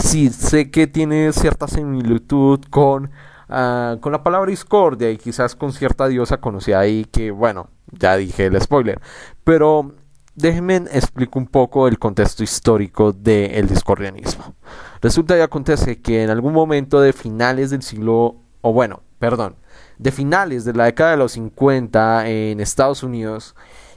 sí, 0.00 0.28
sé 0.28 0.70
que 0.70 0.86
tiene 0.86 1.32
cierta 1.32 1.66
similitud 1.66 2.60
con, 2.68 3.10
ah, 3.48 3.96
con 4.00 4.12
la 4.12 4.22
palabra 4.22 4.50
discordia 4.50 5.10
y 5.10 5.16
quizás 5.16 5.56
con 5.56 5.72
cierta 5.72 6.08
diosa 6.08 6.38
conocida 6.42 6.80
ahí 6.80 7.06
que, 7.06 7.30
bueno, 7.30 7.70
ya 7.90 8.16
dije 8.16 8.46
el 8.46 8.60
spoiler. 8.60 9.00
Pero 9.44 9.94
déjenme 10.34 10.76
explico 10.92 11.38
un 11.38 11.46
poco 11.46 11.88
el 11.88 11.98
contexto 11.98 12.42
histórico 12.44 13.12
del 13.12 13.66
discordianismo. 13.66 14.56
Resulta 15.00 15.38
y 15.38 15.40
acontece 15.40 16.02
que 16.02 16.22
en 16.22 16.28
algún 16.28 16.52
momento 16.52 17.00
de 17.00 17.14
finales 17.14 17.70
del 17.70 17.82
siglo, 17.82 18.36
o 18.60 18.72
bueno, 18.74 19.02
perdón, 19.18 19.56
de 20.00 20.10
finales 20.10 20.64
de 20.64 20.72
la 20.72 20.86
década 20.86 21.10
de 21.10 21.16
los 21.18 21.32
50 21.32 22.26
en 22.28 22.60
Estados 22.60 23.02
Unidos, 23.02 23.54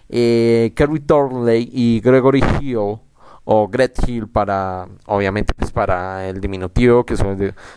eh, 0.10 0.74
Kerry 0.76 1.00
Thornley 1.00 1.70
y 1.72 2.02
Gregory 2.02 2.44
Hill, 2.60 3.00
o 3.46 3.68
Gret 3.68 3.98
Hill 4.08 4.28
para, 4.28 4.88
obviamente, 5.06 5.54
pues 5.58 5.72
para 5.72 6.28
el 6.28 6.40
diminutivo 6.42 7.06
que 7.06 7.16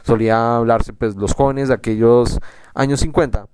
solía 0.02 0.56
hablarse 0.56 0.92
pues 0.92 1.16
los 1.16 1.34
jóvenes 1.34 1.68
de 1.68 1.74
aquellos 1.74 2.38
años 2.74 3.00
50. 3.00 3.46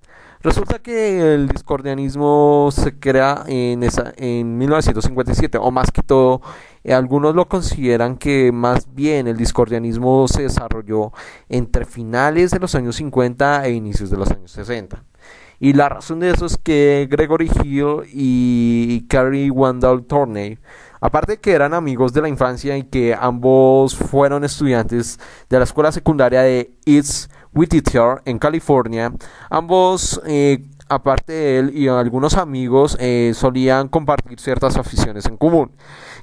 Resulta 0.42 0.80
que 0.80 1.34
el 1.34 1.46
discordianismo 1.46 2.70
se 2.72 2.98
crea 2.98 3.44
en, 3.46 3.84
esa, 3.84 4.12
en 4.16 4.58
1957, 4.58 5.56
o 5.56 5.70
más 5.70 5.92
que 5.92 6.02
todo, 6.02 6.42
eh, 6.82 6.92
algunos 6.92 7.36
lo 7.36 7.48
consideran 7.48 8.16
que 8.16 8.50
más 8.50 8.92
bien 8.92 9.28
el 9.28 9.36
discordianismo 9.36 10.26
se 10.26 10.42
desarrolló 10.42 11.12
entre 11.48 11.84
finales 11.84 12.50
de 12.50 12.58
los 12.58 12.74
años 12.74 12.96
50 12.96 13.66
e 13.66 13.72
inicios 13.72 14.10
de 14.10 14.16
los 14.16 14.32
años 14.32 14.50
60. 14.50 15.04
Y 15.60 15.74
la 15.74 15.88
razón 15.88 16.18
de 16.18 16.30
eso 16.30 16.44
es 16.46 16.56
que 16.56 17.06
Gregory 17.08 17.48
Hill 17.62 18.02
y 18.12 19.06
Carrie 19.06 19.48
Wendell 19.48 20.04
Torney, 20.04 20.58
aparte 21.00 21.36
que 21.36 21.52
eran 21.52 21.72
amigos 21.72 22.12
de 22.12 22.20
la 22.20 22.28
infancia 22.28 22.76
y 22.76 22.82
que 22.82 23.14
ambos 23.14 23.94
fueron 23.94 24.42
estudiantes 24.42 25.20
de 25.48 25.58
la 25.58 25.62
escuela 25.62 25.92
secundaria 25.92 26.42
de 26.42 26.72
East 26.84 27.30
Whittier 27.54 28.22
en 28.24 28.38
California, 28.38 29.12
ambos 29.50 30.20
eh, 30.26 30.64
aparte 30.88 31.32
de 31.32 31.58
él 31.58 31.76
y 31.76 31.88
algunos 31.88 32.34
amigos 32.34 32.96
eh, 33.00 33.32
solían 33.34 33.88
compartir 33.88 34.38
ciertas 34.38 34.76
aficiones 34.76 35.26
en 35.26 35.36
común. 35.36 35.72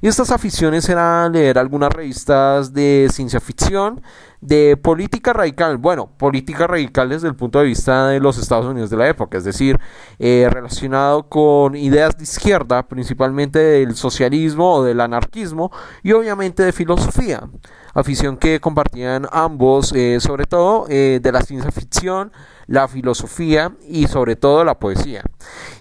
Y 0.02 0.08
estas 0.08 0.30
aficiones 0.30 0.88
eran 0.88 1.32
leer 1.32 1.58
algunas 1.58 1.92
revistas 1.92 2.72
de 2.72 3.08
ciencia 3.12 3.40
ficción, 3.40 4.00
de 4.40 4.78
política 4.78 5.34
radical, 5.34 5.76
bueno, 5.76 6.08
política 6.16 6.66
radical 6.66 7.10
desde 7.10 7.28
el 7.28 7.34
punto 7.34 7.58
de 7.58 7.66
vista 7.66 8.08
de 8.08 8.20
los 8.20 8.38
Estados 8.38 8.64
Unidos 8.64 8.88
de 8.88 8.96
la 8.96 9.08
época, 9.08 9.36
es 9.36 9.44
decir, 9.44 9.78
eh, 10.18 10.48
relacionado 10.50 11.28
con 11.28 11.76
ideas 11.76 12.16
de 12.16 12.22
izquierda, 12.24 12.88
principalmente 12.88 13.58
del 13.58 13.94
socialismo 13.94 14.76
o 14.76 14.84
del 14.84 15.00
anarquismo 15.00 15.70
y 16.02 16.12
obviamente 16.12 16.62
de 16.62 16.72
filosofía, 16.72 17.42
afición 17.94 18.36
que 18.36 18.60
compartían 18.60 19.26
ambos, 19.32 19.92
eh, 19.92 20.18
sobre 20.20 20.44
todo 20.44 20.86
de 20.86 21.30
la 21.32 21.42
ciencia 21.42 21.70
ficción, 21.70 22.32
la 22.70 22.86
filosofía 22.86 23.72
y 23.88 24.06
sobre 24.06 24.36
todo 24.36 24.64
la 24.64 24.78
poesía. 24.78 25.24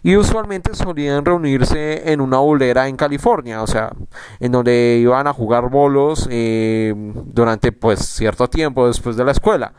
Y 0.01 0.15
usualmente 0.15 0.73
solían 0.73 1.23
reunirse 1.23 2.11
en 2.11 2.19
una 2.19 2.39
bolera 2.39 2.87
en 2.87 2.97
California, 2.97 3.61
o 3.61 3.67
sea, 3.67 3.91
en 4.39 4.51
donde 4.51 4.97
iban 4.99 5.27
a 5.27 5.33
jugar 5.33 5.69
bolos 5.69 6.27
eh, 6.31 6.91
durante 7.25 7.71
pues 7.71 7.99
cierto 7.99 8.49
tiempo 8.49 8.87
después 8.87 9.15
de 9.15 9.23
la 9.23 9.31
escuela. 9.31 9.73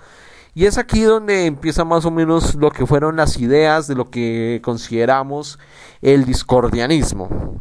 Y 0.54 0.66
es 0.66 0.78
aquí 0.78 1.02
donde 1.02 1.46
empieza 1.46 1.84
más 1.84 2.04
o 2.04 2.12
menos 2.12 2.54
lo 2.54 2.70
que 2.70 2.86
fueron 2.86 3.16
las 3.16 3.38
ideas 3.38 3.88
de 3.88 3.96
lo 3.96 4.08
que 4.08 4.60
consideramos 4.62 5.58
el 6.02 6.24
discordianismo. 6.24 7.60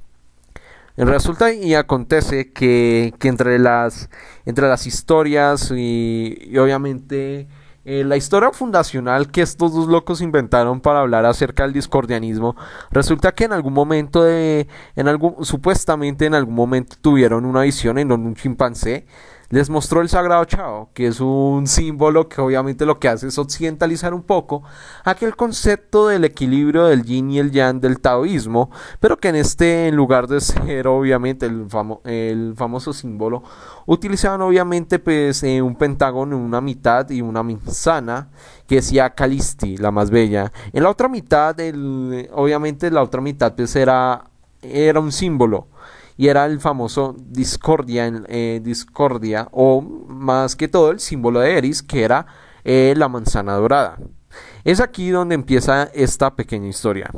Resulta 1.05 1.53
y 1.53 1.75
acontece 1.75 2.51
que, 2.51 3.13
entre, 3.21 3.57
las, 3.57 4.09
entre 4.45 4.67
las 4.67 4.85
historias 4.85 5.71
y 5.71 6.57
obviamente 6.57 7.47
eh, 7.85 8.03
la 8.03 8.17
historia 8.17 8.51
fundacional 8.51 9.31
que 9.31 9.41
estos 9.41 9.73
dos 9.73 9.87
locos 9.87 10.19
inventaron 10.19 10.81
para 10.81 10.99
hablar 10.99 11.25
acerca 11.25 11.63
del 11.63 11.71
discordianismo 11.71 12.57
resulta 12.91 13.31
que 13.31 13.45
en 13.45 13.53
algún 13.53 13.73
momento 13.73 14.21
de 14.21 14.67
en 14.97 15.07
algún 15.07 15.45
supuestamente 15.45 16.25
en 16.25 16.35
algún 16.35 16.55
momento 16.55 16.97
tuvieron 17.01 17.45
una 17.45 17.61
visión 17.61 17.97
en 17.97 18.09
donde 18.09 18.27
un 18.27 18.35
chimpancé 18.35 19.07
les 19.49 19.69
mostró 19.69 20.01
el 20.01 20.09
Sagrado 20.09 20.45
Chao, 20.45 20.89
que 20.93 21.07
es 21.07 21.19
un 21.19 21.65
símbolo 21.65 22.29
que 22.29 22.39
obviamente 22.39 22.85
lo 22.85 22.99
que 22.99 23.07
hace 23.07 23.27
es 23.27 23.37
occidentalizar 23.37 24.13
un 24.13 24.21
poco 24.21 24.63
aquel 25.03 25.35
concepto 25.35 26.07
del 26.07 26.23
equilibrio 26.23 26.85
del 26.85 27.03
yin 27.03 27.31
y 27.31 27.39
el 27.39 27.51
yang 27.51 27.79
del 27.81 27.99
taoísmo, 27.99 28.69
pero 28.99 29.17
que 29.17 29.29
en 29.29 29.35
este, 29.35 29.87
en 29.87 29.95
lugar 29.95 30.27
de 30.27 30.39
ser 30.39 30.87
obviamente 30.87 31.47
el, 31.47 31.67
el 32.05 32.53
famoso 32.55 32.93
símbolo, 32.93 33.43
utilizaban 33.87 34.41
obviamente 34.41 34.99
pues 34.99 35.41
eh, 35.43 35.61
un 35.61 35.75
pentágono 35.75 36.35
en 36.35 36.43
una 36.43 36.61
mitad 36.61 37.09
y 37.09 37.21
una 37.21 37.41
manzana 37.41 38.29
que 38.67 38.75
decía 38.75 39.09
Calisti, 39.15 39.77
la 39.77 39.89
más 39.89 40.11
bella. 40.11 40.51
En 40.73 40.83
la 40.83 40.89
otra 40.89 41.07
mitad, 41.07 41.59
el, 41.59 42.29
obviamente 42.33 42.91
la 42.91 43.01
otra 43.01 43.19
mitad 43.19 43.55
pues 43.55 43.75
era, 43.75 44.25
era 44.61 44.99
un 44.99 45.11
símbolo 45.11 45.67
y 46.19 46.27
era 46.27 46.45
el 46.47 46.59
famoso 46.59 47.15
discordia, 47.17 48.11
eh, 48.27 48.59
discordia 48.61 49.47
o 49.53 49.81
más 49.81 50.57
que 50.57 50.67
todo 50.67 50.91
el 50.91 50.99
símbolo 50.99 51.39
de 51.39 51.57
Eris 51.57 51.81
que 51.81 52.03
era 52.03 52.25
eh, 52.65 52.93
la 52.97 53.07
manzana 53.07 53.53
dorada. 53.53 53.97
Es 54.63 54.81
aquí 54.81 55.09
donde 55.09 55.35
empieza 55.35 55.89
esta 55.93 56.35
pequeña 56.35 56.67
historia. 56.67 57.09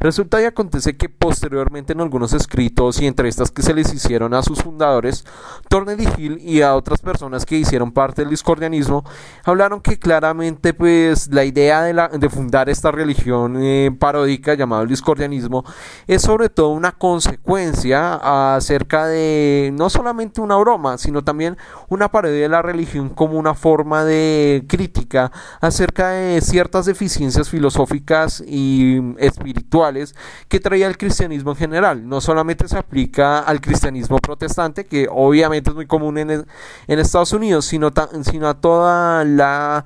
Resulta 0.00 0.40
y 0.40 0.44
acontece 0.44 0.96
que 0.96 1.08
posteriormente 1.08 1.92
en 1.92 2.00
algunos 2.00 2.32
escritos 2.32 3.00
y 3.00 3.06
entrevistas 3.06 3.50
que 3.50 3.62
se 3.62 3.74
les 3.74 3.92
hicieron 3.92 4.34
a 4.34 4.42
sus 4.42 4.62
fundadores, 4.62 5.24
Tornedy 5.68 6.06
Hill 6.16 6.38
y 6.40 6.62
a 6.62 6.74
otras 6.74 7.00
personas 7.00 7.44
que 7.44 7.56
hicieron 7.56 7.92
parte 7.92 8.22
del 8.22 8.30
discordianismo, 8.30 9.04
hablaron 9.44 9.80
que 9.80 9.98
claramente 9.98 10.74
pues 10.74 11.28
la 11.32 11.44
idea 11.44 11.82
de, 11.82 11.94
la, 11.94 12.08
de 12.08 12.28
fundar 12.28 12.68
esta 12.68 12.90
religión 12.90 13.56
eh, 13.60 13.90
paródica 13.98 14.54
llamada 14.54 14.82
el 14.82 14.88
discordianismo 14.88 15.64
es 16.06 16.22
sobre 16.22 16.48
todo 16.48 16.70
una 16.70 16.92
consecuencia 16.92 18.54
acerca 18.56 19.06
de 19.06 19.72
no 19.74 19.90
solamente 19.90 20.40
una 20.40 20.56
broma, 20.56 20.98
sino 20.98 21.22
también 21.24 21.56
una 21.88 22.10
parodia 22.10 22.42
de 22.42 22.48
la 22.48 22.62
religión 22.62 23.08
como 23.08 23.38
una 23.38 23.54
forma 23.54 24.04
de 24.04 24.64
crítica 24.68 25.32
acerca 25.60 26.10
de 26.10 26.40
ciertas 26.40 26.86
deficiencias 26.94 27.50
filosóficas 27.50 28.42
y 28.46 29.00
espirituales 29.18 30.14
que 30.48 30.60
traía 30.60 30.86
el 30.86 30.96
cristianismo 30.96 31.50
en 31.50 31.56
general. 31.56 32.08
No 32.08 32.20
solamente 32.20 32.68
se 32.68 32.78
aplica 32.78 33.40
al 33.40 33.60
cristianismo 33.60 34.18
protestante, 34.18 34.86
que 34.86 35.08
obviamente 35.10 35.70
es 35.70 35.76
muy 35.76 35.86
común 35.86 36.18
en, 36.18 36.30
en 36.30 36.98
Estados 36.98 37.32
Unidos, 37.32 37.66
sino, 37.66 37.92
sino 38.22 38.48
a 38.48 38.54
toda 38.54 39.24
la... 39.24 39.84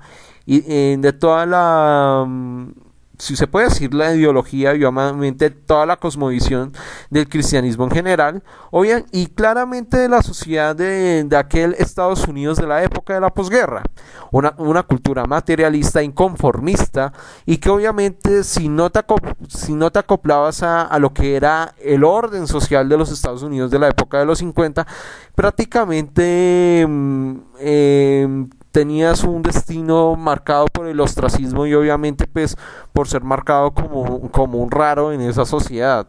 Eh, 0.51 0.97
de 0.99 1.13
toda 1.13 1.45
la 1.45 2.25
mm, 2.27 2.88
si 3.19 3.35
se 3.37 3.47
puede 3.49 3.69
decir 3.69 3.95
la 3.95 4.15
ideología 4.15 4.75
y 4.75 4.85
obviamente 4.85 5.51
toda 5.51 5.87
la 5.87 5.97
cosmovisión 5.97 6.73
del 7.11 7.29
cristianismo 7.29 7.85
en 7.85 7.91
general, 7.91 8.43
y 9.13 9.27
claramente 9.27 9.99
de 9.99 10.09
la 10.09 10.23
sociedad 10.23 10.77
de, 10.77 11.29
aquel 11.37 11.75
Estados 11.79 12.27
Unidos 12.29 12.59
de 12.59 12.67
la 12.67 12.83
época 12.83 13.15
de 13.15 13.21
la 13.21 13.31
posguerra, 13.31 13.83
una, 14.31 14.55
una 14.59 14.83
cultura 14.85 15.25
materialista, 15.25 16.03
inconformista, 16.03 17.13
y 17.45 17.57
que 17.59 17.71
obviamente 17.71 18.45
si 18.45 18.69
no 18.69 18.91
te, 18.91 19.01
si 19.49 19.75
no 19.75 19.91
te 19.91 19.99
acoplabas 19.99 20.63
a, 20.63 20.97
lo 20.99 21.13
que 21.13 21.37
era 21.37 21.75
el 21.83 22.05
orden 22.05 22.47
social 22.47 22.89
de 22.89 22.97
los 22.97 23.11
Estados 23.11 23.43
Unidos 23.43 23.71
de 23.71 23.79
la 23.79 23.89
época 23.89 24.19
de 24.19 24.27
los 24.27 24.39
50, 24.39 24.87
prácticamente... 25.35 26.85
Mm, 26.89 27.37
em, 27.59 28.51
tenías 28.71 29.25
un 29.25 29.43
destino 29.43 30.15
marcado 30.17 30.67
por 30.67 30.87
el 30.87 31.01
ostracismo 31.01 31.67
y 31.67 31.75
obviamente 31.75 32.27
pues 32.27 32.57
por 32.93 33.09
ser 33.09 33.23
marcado 33.23 33.73
como, 33.73 34.31
como 34.31 34.59
un 34.59 34.71
raro 34.71 35.13
en 35.13 35.21
esa 35.21 35.45
sociedad. 35.45 36.07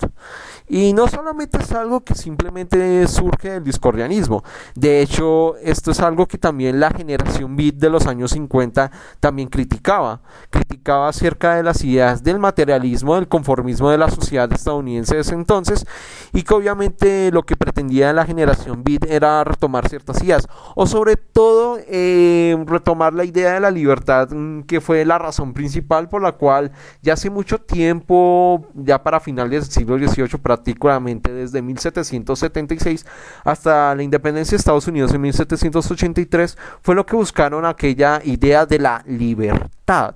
Y 0.69 0.93
no 0.93 1.07
solamente 1.07 1.57
es 1.57 1.71
algo 1.71 2.01
que 2.01 2.13
simplemente 2.13 3.07
surge 3.07 3.49
del 3.49 3.63
discordianismo, 3.63 4.43
de 4.75 5.01
hecho 5.01 5.55
esto 5.57 5.89
es 5.89 5.99
algo 5.99 6.27
que 6.27 6.37
también 6.37 6.79
la 6.79 6.91
generación 6.91 7.55
beat 7.55 7.75
de 7.75 7.89
los 7.89 8.05
años 8.05 8.31
50 8.31 8.91
también 9.19 9.49
criticaba, 9.49 10.21
criticaba 10.51 11.09
acerca 11.09 11.55
de 11.55 11.63
las 11.63 11.83
ideas 11.83 12.23
del 12.23 12.37
materialismo, 12.37 13.15
del 13.15 13.27
conformismo 13.27 13.89
de 13.89 13.97
la 13.97 14.11
sociedad 14.11 14.51
estadounidense 14.53 15.15
de 15.15 15.21
ese 15.21 15.33
entonces 15.33 15.87
y 16.33 16.43
que 16.43 16.53
obviamente 16.53 17.31
lo 17.31 17.43
que 17.43 17.55
pretendía 17.55 18.13
la 18.13 18.25
generación 18.25 18.83
beat 18.83 19.05
era 19.05 19.43
retomar 19.43 19.89
ciertas 19.89 20.21
ideas 20.23 20.47
o 20.75 20.85
sobre 20.85 21.15
todo 21.15 21.79
eh, 21.87 22.55
retomar 22.67 23.13
la 23.13 23.23
idea 23.23 23.53
de 23.53 23.59
la 23.59 23.71
libertad 23.71 24.29
mm, 24.29 24.61
que 24.63 24.81
fue 24.81 25.03
la 25.03 25.17
razón 25.17 25.53
principal 25.53 26.09
por 26.09 26.21
la 26.21 26.33
cual 26.33 26.71
ya 27.01 27.13
hace 27.13 27.29
mucho 27.29 27.57
tiempo, 27.57 28.67
ya 28.75 29.01
para 29.01 29.19
finales 29.19 29.63
del 29.63 29.71
siglo 29.71 29.97
XVIII, 29.97 30.39
prácticamente 30.59 31.33
desde 31.33 31.61
1776 31.61 33.05
hasta 33.43 33.95
la 33.95 34.03
independencia 34.03 34.51
de 34.51 34.59
Estados 34.59 34.87
Unidos 34.87 35.13
en 35.13 35.21
1783, 35.21 36.57
fue 36.81 36.95
lo 36.95 37.05
que 37.05 37.15
buscaron 37.15 37.65
aquella 37.65 38.21
idea 38.23 38.65
de 38.65 38.79
la 38.79 39.03
libertad. 39.07 40.15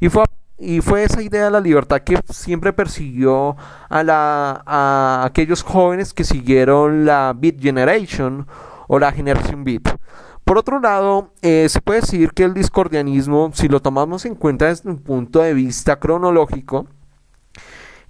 Y 0.00 0.08
fue, 0.08 0.24
y 0.58 0.80
fue 0.80 1.04
esa 1.04 1.22
idea 1.22 1.44
de 1.44 1.50
la 1.50 1.60
libertad 1.60 2.00
que 2.00 2.18
siempre 2.30 2.72
persiguió 2.72 3.56
a, 3.88 4.02
la, 4.02 4.62
a 4.66 5.24
aquellos 5.24 5.62
jóvenes 5.62 6.12
que 6.12 6.24
siguieron 6.24 7.04
la 7.04 7.34
Beat 7.36 7.60
Generation 7.60 8.46
o 8.88 8.98
la 8.98 9.12
generación 9.12 9.64
Beat. 9.64 9.96
Por 10.44 10.58
otro 10.58 10.80
lado, 10.80 11.30
eh, 11.40 11.68
se 11.68 11.80
puede 11.80 12.00
decir 12.00 12.32
que 12.32 12.42
el 12.42 12.52
discordianismo, 12.52 13.52
si 13.54 13.68
lo 13.68 13.80
tomamos 13.80 14.24
en 14.24 14.34
cuenta 14.34 14.66
desde 14.66 14.90
un 14.90 14.98
punto 14.98 15.40
de 15.40 15.54
vista 15.54 16.00
cronológico, 16.00 16.88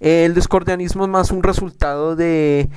el 0.03 0.33
discordianismo 0.33 1.05
es 1.05 1.09
más 1.09 1.31
un 1.31 1.43
resultado 1.43 2.17
de, 2.17 2.69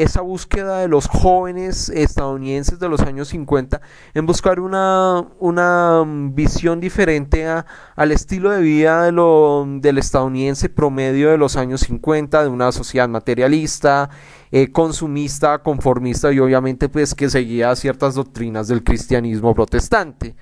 esa 0.00 0.22
búsqueda 0.22 0.80
de 0.80 0.88
los 0.88 1.06
jóvenes 1.06 1.88
estadounidenses 1.88 2.80
de 2.80 2.88
los 2.88 3.00
años 3.02 3.28
50 3.28 3.80
en 4.12 4.26
buscar 4.26 4.58
una, 4.58 5.24
una 5.38 6.02
visión 6.32 6.80
diferente 6.80 7.46
al 7.46 8.10
estilo 8.10 8.50
de 8.50 8.60
vida 8.60 9.04
de 9.04 9.12
lo, 9.12 9.64
del 9.68 9.98
estadounidense 9.98 10.68
promedio 10.68 11.30
de 11.30 11.38
los 11.38 11.54
años 11.54 11.82
50, 11.82 12.42
de 12.42 12.48
una 12.48 12.72
sociedad 12.72 13.08
materialista, 13.08 14.10
eh, 14.50 14.72
consumista, 14.72 15.62
conformista 15.62 16.32
y 16.32 16.40
obviamente 16.40 16.88
pues 16.88 17.14
que 17.14 17.30
seguía 17.30 17.76
ciertas 17.76 18.16
doctrinas 18.16 18.66
del 18.66 18.82
cristianismo 18.82 19.54
protestante 19.54 20.34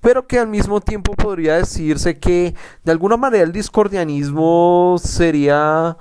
pero 0.00 0.26
que 0.26 0.38
al 0.38 0.48
mismo 0.48 0.80
tiempo 0.80 1.14
podría 1.14 1.56
decirse 1.56 2.18
que 2.18 2.54
de 2.84 2.92
alguna 2.92 3.16
manera 3.16 3.44
el 3.44 3.52
discordianismo 3.52 4.96
sería 5.02 5.96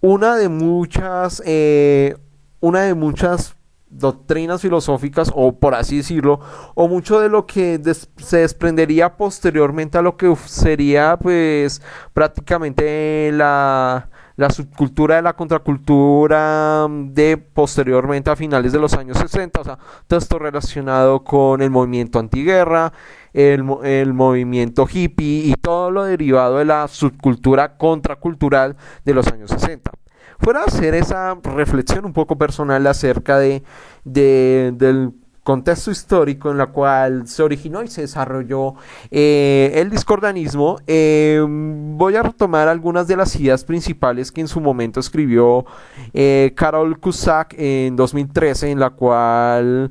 una 0.00 0.36
de 0.36 0.48
muchas, 0.48 1.42
eh, 1.44 2.16
una 2.60 2.82
de 2.82 2.94
muchas 2.94 3.56
doctrinas 3.90 4.62
filosóficas 4.62 5.32
o 5.34 5.58
por 5.58 5.74
así 5.74 5.96
decirlo 5.96 6.38
o 6.74 6.86
mucho 6.86 7.18
de 7.20 7.28
lo 7.28 7.44
que 7.46 7.80
se 8.18 8.36
desprendería 8.38 9.16
posteriormente 9.16 9.98
a 9.98 10.02
lo 10.02 10.16
que 10.16 10.32
sería 10.46 11.18
pues 11.20 11.82
prácticamente 12.14 13.32
la 13.32 14.08
la 14.40 14.48
subcultura 14.48 15.16
de 15.16 15.22
la 15.22 15.34
contracultura 15.34 16.86
mm, 16.88 17.12
de 17.12 17.36
posteriormente 17.36 18.30
a 18.30 18.36
finales 18.36 18.72
de 18.72 18.78
los 18.78 18.94
años 18.94 19.18
60, 19.18 19.60
o 19.60 19.64
sea, 19.64 19.78
todo 20.06 20.18
esto 20.18 20.38
relacionado 20.38 21.22
con 21.22 21.60
el 21.60 21.68
movimiento 21.68 22.18
antiguerra, 22.18 22.92
el, 23.34 23.64
el 23.84 24.14
movimiento 24.14 24.88
hippie 24.90 25.44
y 25.44 25.54
todo 25.60 25.90
lo 25.90 26.04
derivado 26.04 26.56
de 26.56 26.64
la 26.64 26.88
subcultura 26.88 27.76
contracultural 27.76 28.76
de 29.04 29.14
los 29.14 29.26
años 29.28 29.50
60 29.50 29.92
fuera 30.38 30.64
hacer 30.64 30.94
esa 30.94 31.36
reflexión 31.42 32.06
un 32.06 32.14
poco 32.14 32.38
personal 32.38 32.86
acerca 32.86 33.38
de, 33.38 33.62
de, 34.04 34.72
del 34.74 35.12
contexto 35.42 35.90
histórico 35.90 36.50
en 36.50 36.58
la 36.58 36.66
cual 36.66 37.26
se 37.26 37.42
originó 37.42 37.82
y 37.82 37.88
se 37.88 38.02
desarrolló 38.02 38.74
eh, 39.10 39.72
el 39.74 39.90
discordanismo, 39.90 40.78
eh, 40.86 41.44
voy 41.48 42.16
a 42.16 42.22
retomar 42.22 42.68
algunas 42.68 43.08
de 43.08 43.16
las 43.16 43.34
ideas 43.36 43.64
principales 43.64 44.30
que 44.30 44.40
en 44.40 44.48
su 44.48 44.60
momento 44.60 45.00
escribió 45.00 45.64
eh, 46.12 46.52
Carol 46.56 46.98
Cusack 46.98 47.54
en 47.58 47.96
2013, 47.96 48.70
en 48.70 48.80
la 48.80 48.90
cual 48.90 49.90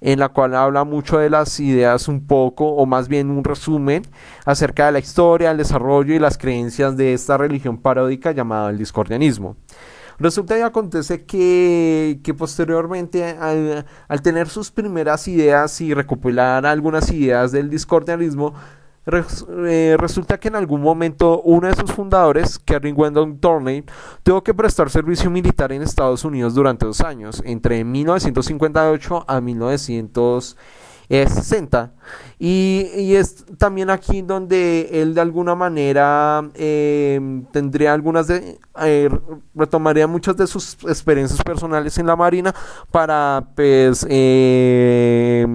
en 0.00 0.18
la 0.18 0.28
cual 0.28 0.54
habla 0.54 0.84
mucho 0.84 1.16
de 1.16 1.30
las 1.30 1.58
ideas 1.60 2.08
un 2.08 2.26
poco, 2.26 2.66
o 2.66 2.84
más 2.84 3.08
bien 3.08 3.30
un 3.30 3.42
resumen, 3.42 4.02
acerca 4.44 4.86
de 4.86 4.92
la 4.92 4.98
historia, 4.98 5.50
el 5.50 5.56
desarrollo 5.56 6.14
y 6.14 6.18
las 6.18 6.36
creencias 6.36 6.94
de 6.98 7.14
esta 7.14 7.38
religión 7.38 7.78
paródica 7.78 8.32
llamada 8.32 8.68
el 8.68 8.76
discordianismo. 8.76 9.56
Resulta 10.18 10.58
y 10.58 10.62
acontece 10.62 11.24
que, 11.24 12.20
que 12.22 12.34
posteriormente, 12.34 13.24
al, 13.24 14.22
tener 14.22 14.48
sus 14.48 14.70
primeras 14.70 15.26
ideas 15.28 15.80
y 15.80 15.92
recopilar 15.92 16.66
algunas 16.66 17.10
ideas 17.10 17.52
del 17.52 17.70
discordianismo, 17.70 18.54
eh, 19.06 19.96
resulta 19.98 20.38
que 20.38 20.48
en 20.48 20.56
algún 20.56 20.80
momento 20.80 21.42
uno 21.42 21.68
de 21.68 21.74
sus 21.74 21.92
fundadores, 21.92 22.58
Kerry 22.58 22.92
Wendell 22.92 23.38
Torney, 23.38 23.84
tuvo 24.22 24.42
que 24.42 24.54
prestar 24.54 24.88
servicio 24.88 25.30
militar 25.30 25.72
en 25.72 25.82
Estados 25.82 26.24
Unidos 26.24 26.54
durante 26.54 26.86
dos 26.86 27.00
años, 27.00 27.42
entre 27.44 27.84
1958 27.84 29.24
a 29.26 29.40
1960 29.40 30.83
es 31.08 31.32
60. 31.32 31.92
Y, 32.38 33.14
es 33.14 33.44
también 33.58 33.90
aquí 33.90 34.22
donde 34.22 34.88
él 34.92 35.14
de 35.14 35.20
alguna 35.20 35.54
manera 35.54 36.42
eh, 36.54 37.20
tendría 37.52 37.92
algunas 37.92 38.26
de, 38.26 38.58
eh, 38.82 39.08
retomaría 39.54 40.06
muchas 40.06 40.36
de 40.36 40.46
sus 40.46 40.74
experiencias 40.84 41.42
personales 41.42 41.96
en 41.98 42.06
la 42.06 42.16
Marina 42.16 42.54
para 42.90 43.46
pues, 43.54 44.06
eh, 44.08 45.46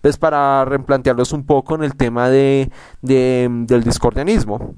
pues 0.00 0.16
para 0.16 0.64
replantearlos 0.64 1.32
un 1.32 1.46
poco 1.46 1.74
en 1.74 1.84
el 1.84 1.96
tema 1.96 2.28
de, 2.28 2.70
del 3.00 3.84
discordianismo. 3.84 4.74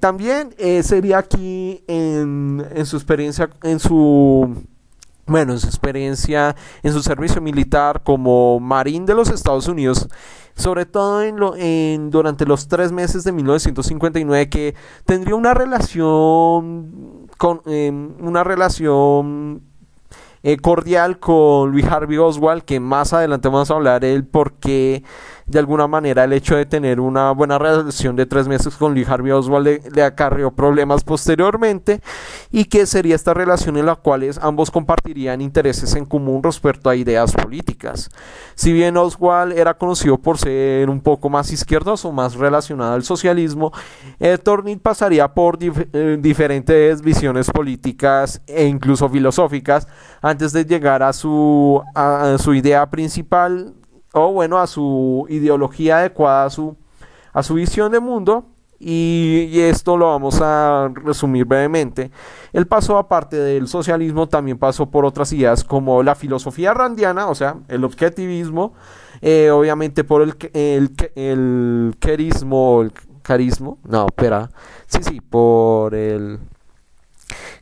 también 0.00 0.54
sería 0.82 1.18
aquí 1.18 1.84
en, 1.86 2.66
en 2.74 2.86
su 2.86 2.96
experiencia, 2.96 3.50
en 3.62 3.78
su 3.78 4.66
bueno, 5.30 5.52
en 5.52 5.60
su 5.60 5.68
experiencia 5.68 6.56
en 6.82 6.92
su 6.92 7.02
servicio 7.02 7.40
militar 7.40 8.02
como 8.02 8.58
marín 8.58 9.06
de 9.06 9.14
los 9.14 9.30
Estados 9.30 9.68
Unidos, 9.68 10.08
sobre 10.56 10.86
todo 10.86 11.22
en 11.22 11.38
lo, 11.38 11.54
en, 11.56 12.10
durante 12.10 12.44
los 12.46 12.66
tres 12.66 12.90
meses 12.90 13.22
de 13.22 13.30
1959, 13.30 14.48
que 14.48 14.74
tendría 15.04 15.36
una 15.36 15.54
relación 15.54 17.28
con 17.38 17.62
em, 17.66 18.12
una 18.20 18.42
relación 18.42 19.62
eh, 20.42 20.56
cordial 20.56 21.20
con 21.20 21.70
Luis 21.70 21.84
Harvey 21.84 22.18
Oswald, 22.18 22.62
que 22.64 22.80
más 22.80 23.12
adelante 23.12 23.48
vamos 23.48 23.70
a 23.70 23.74
hablar 23.74 24.04
él 24.04 24.26
porque 24.26 25.04
de 25.50 25.58
alguna 25.58 25.88
manera 25.88 26.24
el 26.24 26.32
hecho 26.32 26.54
de 26.54 26.64
tener 26.64 27.00
una 27.00 27.32
buena 27.32 27.58
relación 27.58 28.14
de 28.14 28.24
tres 28.24 28.46
meses 28.46 28.76
con 28.76 28.94
Lee 28.94 29.04
Harvey 29.06 29.32
Oswald 29.32 29.92
le, 29.92 30.02
acarreó 30.02 30.52
problemas 30.52 31.02
posteriormente 31.02 32.00
y 32.52 32.66
que 32.66 32.86
sería 32.86 33.16
esta 33.16 33.34
relación 33.34 33.76
en 33.76 33.86
la 33.86 33.96
cual 33.96 34.20
ambos 34.40 34.70
compartirían 34.70 35.40
intereses 35.40 35.94
en 35.96 36.04
común 36.04 36.42
respecto 36.42 36.88
a 36.88 36.94
ideas 36.94 37.32
políticas. 37.32 38.10
Si 38.54 38.72
bien 38.72 38.96
Oswald 38.96 39.56
era 39.58 39.74
conocido 39.74 40.18
por 40.18 40.38
ser 40.38 40.88
un 40.88 41.00
poco 41.00 41.28
más 41.28 41.50
izquierdoso, 41.50 42.12
más 42.12 42.34
relacionado 42.34 42.94
al 42.94 43.02
socialismo, 43.02 43.72
Tornit 44.44 44.80
pasaría 44.80 45.32
por 45.32 45.58
eh, 45.60 46.18
diferentes 46.20 47.02
visiones 47.02 47.50
políticas 47.50 48.40
e 48.46 48.66
incluso 48.66 49.08
filosóficas 49.08 49.88
antes 50.20 50.52
de 50.52 50.64
llegar 50.64 51.02
a 51.02 51.12
su, 51.12 51.82
a 51.94 52.36
su 52.38 52.54
idea 52.54 52.88
principal 52.90 53.74
o 54.12 54.32
bueno, 54.32 54.58
a 54.58 54.66
su 54.66 55.26
ideología 55.28 55.98
adecuada, 55.98 56.46
a 56.46 56.50
su, 56.50 56.76
a 57.32 57.42
su 57.42 57.54
visión 57.54 57.92
de 57.92 58.00
mundo. 58.00 58.46
Y, 58.82 59.60
esto 59.60 59.98
lo 59.98 60.06
vamos 60.06 60.40
a 60.40 60.90
resumir 60.94 61.44
brevemente. 61.44 62.10
El 62.54 62.66
paso 62.66 62.96
aparte 62.96 63.36
del 63.36 63.68
socialismo 63.68 64.26
también 64.26 64.56
pasó 64.56 64.86
por 64.86 65.04
otras 65.04 65.32
ideas 65.34 65.64
como 65.64 66.02
la 66.02 66.14
filosofía 66.14 66.72
randiana, 66.72 67.28
o 67.28 67.34
sea, 67.34 67.56
el 67.68 67.84
objetivismo, 67.84 68.72
eh, 69.20 69.50
obviamente 69.50 70.02
por 70.02 70.22
el, 70.22 70.34
el, 70.54 70.92
el 71.14 71.94
querismo, 72.00 72.86
carismo, 73.20 73.78
no, 73.86 74.06
espera, 74.06 74.48
sí, 74.86 75.02
sí, 75.02 75.20
por 75.20 75.94
el 75.94 76.38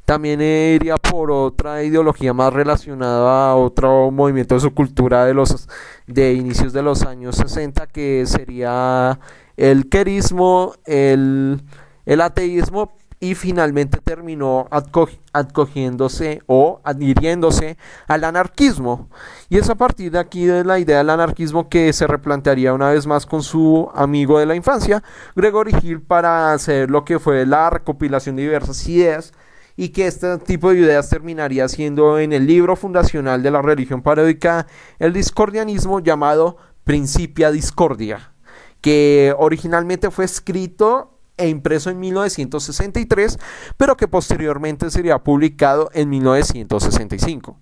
también 0.08 0.40
iría 0.40 0.96
por 0.96 1.30
otra 1.30 1.82
ideología 1.82 2.32
más 2.32 2.50
relacionada 2.50 3.50
a 3.50 3.56
otro 3.56 4.10
movimiento 4.10 4.54
de 4.54 4.62
su 4.62 4.72
cultura 4.72 5.26
de 5.26 5.34
los 5.34 5.68
de 6.06 6.32
inicios 6.32 6.72
de 6.72 6.80
los 6.80 7.02
años 7.02 7.36
60 7.36 7.86
que 7.88 8.24
sería 8.24 9.20
el 9.58 9.90
querismo, 9.90 10.72
el, 10.86 11.60
el 12.06 12.20
ateísmo 12.22 12.90
y 13.20 13.34
finalmente 13.34 13.98
terminó 14.02 14.66
acogiéndose 14.70 16.40
o 16.46 16.80
adhiriéndose 16.84 17.76
al 18.06 18.24
anarquismo. 18.24 19.10
Y 19.50 19.58
es 19.58 19.68
a 19.68 19.74
partir 19.74 20.12
de 20.12 20.20
aquí 20.20 20.46
de 20.46 20.64
la 20.64 20.78
idea 20.78 20.96
del 20.98 21.10
anarquismo 21.10 21.68
que 21.68 21.92
se 21.92 22.06
replantearía 22.06 22.72
una 22.72 22.88
vez 22.88 23.06
más 23.06 23.26
con 23.26 23.42
su 23.42 23.90
amigo 23.94 24.38
de 24.38 24.46
la 24.46 24.54
infancia, 24.54 25.02
Gregory 25.36 25.74
Hill, 25.82 26.00
para 26.00 26.54
hacer 26.54 26.90
lo 26.90 27.04
que 27.04 27.18
fue 27.18 27.44
la 27.44 27.68
recopilación 27.68 28.36
de 28.36 28.44
diversas 28.44 28.88
ideas 28.88 29.34
y 29.78 29.90
que 29.90 30.08
este 30.08 30.38
tipo 30.38 30.70
de 30.70 30.80
ideas 30.80 31.08
terminaría 31.08 31.68
siendo 31.68 32.18
en 32.18 32.32
el 32.32 32.48
libro 32.48 32.74
fundacional 32.74 33.44
de 33.44 33.52
la 33.52 33.62
religión 33.62 34.02
paródica 34.02 34.66
el 34.98 35.12
discordianismo 35.12 36.00
llamado 36.00 36.56
Principia 36.82 37.52
Discordia, 37.52 38.32
que 38.80 39.32
originalmente 39.38 40.10
fue 40.10 40.24
escrito 40.24 41.20
e 41.36 41.48
impreso 41.48 41.90
en 41.90 42.00
1963, 42.00 43.38
pero 43.76 43.96
que 43.96 44.08
posteriormente 44.08 44.90
sería 44.90 45.22
publicado 45.22 45.90
en 45.94 46.10
1965. 46.10 47.56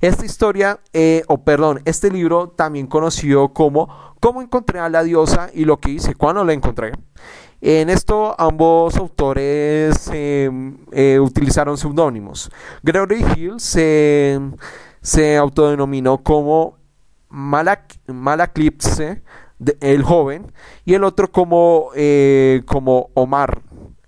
Esta 0.00 0.26
historia, 0.26 0.80
eh, 0.92 1.22
o 1.28 1.44
perdón, 1.44 1.82
este 1.84 2.10
libro 2.10 2.48
también 2.48 2.88
conocido 2.88 3.52
como 3.52 4.10
Cómo 4.18 4.42
encontré 4.42 4.80
a 4.80 4.88
la 4.88 5.04
diosa 5.04 5.50
y 5.54 5.64
lo 5.64 5.78
que 5.78 5.92
hice 5.92 6.14
cuando 6.16 6.44
la 6.44 6.52
encontré. 6.52 6.92
En 7.60 7.90
esto 7.90 8.34
ambos 8.38 8.96
autores 8.96 10.08
em, 10.12 10.78
eh, 10.92 11.20
utilizaron 11.20 11.76
seudónimos. 11.76 12.50
Gregory 12.82 13.24
Hill 13.36 13.60
se, 13.60 14.40
se 15.02 15.36
autodenominó 15.36 16.22
como 16.22 16.78
Malak, 17.28 17.98
Malaclipse, 18.06 19.22
el 19.80 20.02
joven, 20.02 20.52
y 20.84 20.94
el 20.94 21.04
otro 21.04 21.30
como, 21.30 21.90
eh, 21.94 22.62
como 22.66 23.10
Omar, 23.14 23.62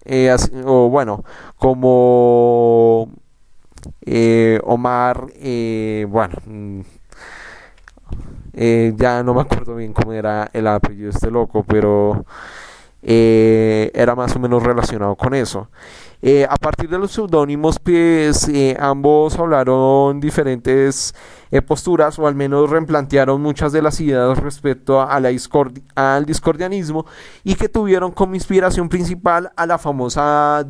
eh, 0.05 0.35
o 0.65 0.89
bueno, 0.89 1.25
como 1.57 3.11
eh, 4.01 4.61
Omar, 4.65 5.27
bueno, 6.09 6.35
mm, 6.47 6.81
ya 8.97 9.23
no 9.23 9.35
me 9.35 9.41
acuerdo 9.43 9.77
bien 9.77 9.93
cómo 9.93 10.13
era 10.13 10.51
el 10.53 10.67
apellido 10.67 11.05
de 11.05 11.11
este 11.11 11.31
loco, 11.31 11.65
pero 11.65 12.25
era 13.03 14.15
más 14.15 14.35
o 14.37 14.39
menos 14.39 14.63
relacionado 14.63 15.17
con 15.17 15.35
eso. 15.35 15.69
Eh, 16.25 16.47
a 16.49 16.57
partir 16.57 16.89
de 16.89 17.01
los 17.01 17.11
seudónimos, 17.11 17.81
pues 17.81 18.49
eh, 18.49 18.77
ambos 18.79 19.37
hablaron 19.37 20.21
diferentes 20.21 21.17
eh, 21.51 21.61
posturas 21.63 22.17
o 22.21 22.29
al 22.29 22.37
menos 22.37 22.71
replantearon 22.71 23.43
muchas 23.43 23.73
de 23.73 23.83
las 23.83 24.01
ideas 24.01 24.39
respecto 24.39 25.03
al 25.03 26.25
discordianismo 26.25 27.07
y 27.43 27.57
que 27.57 27.69
tuvieron 27.69 28.13
como 28.13 28.37
inspiración 28.37 28.89
principal 28.89 29.51
a 29.57 29.67
la 29.67 29.79
famosa 29.79 30.65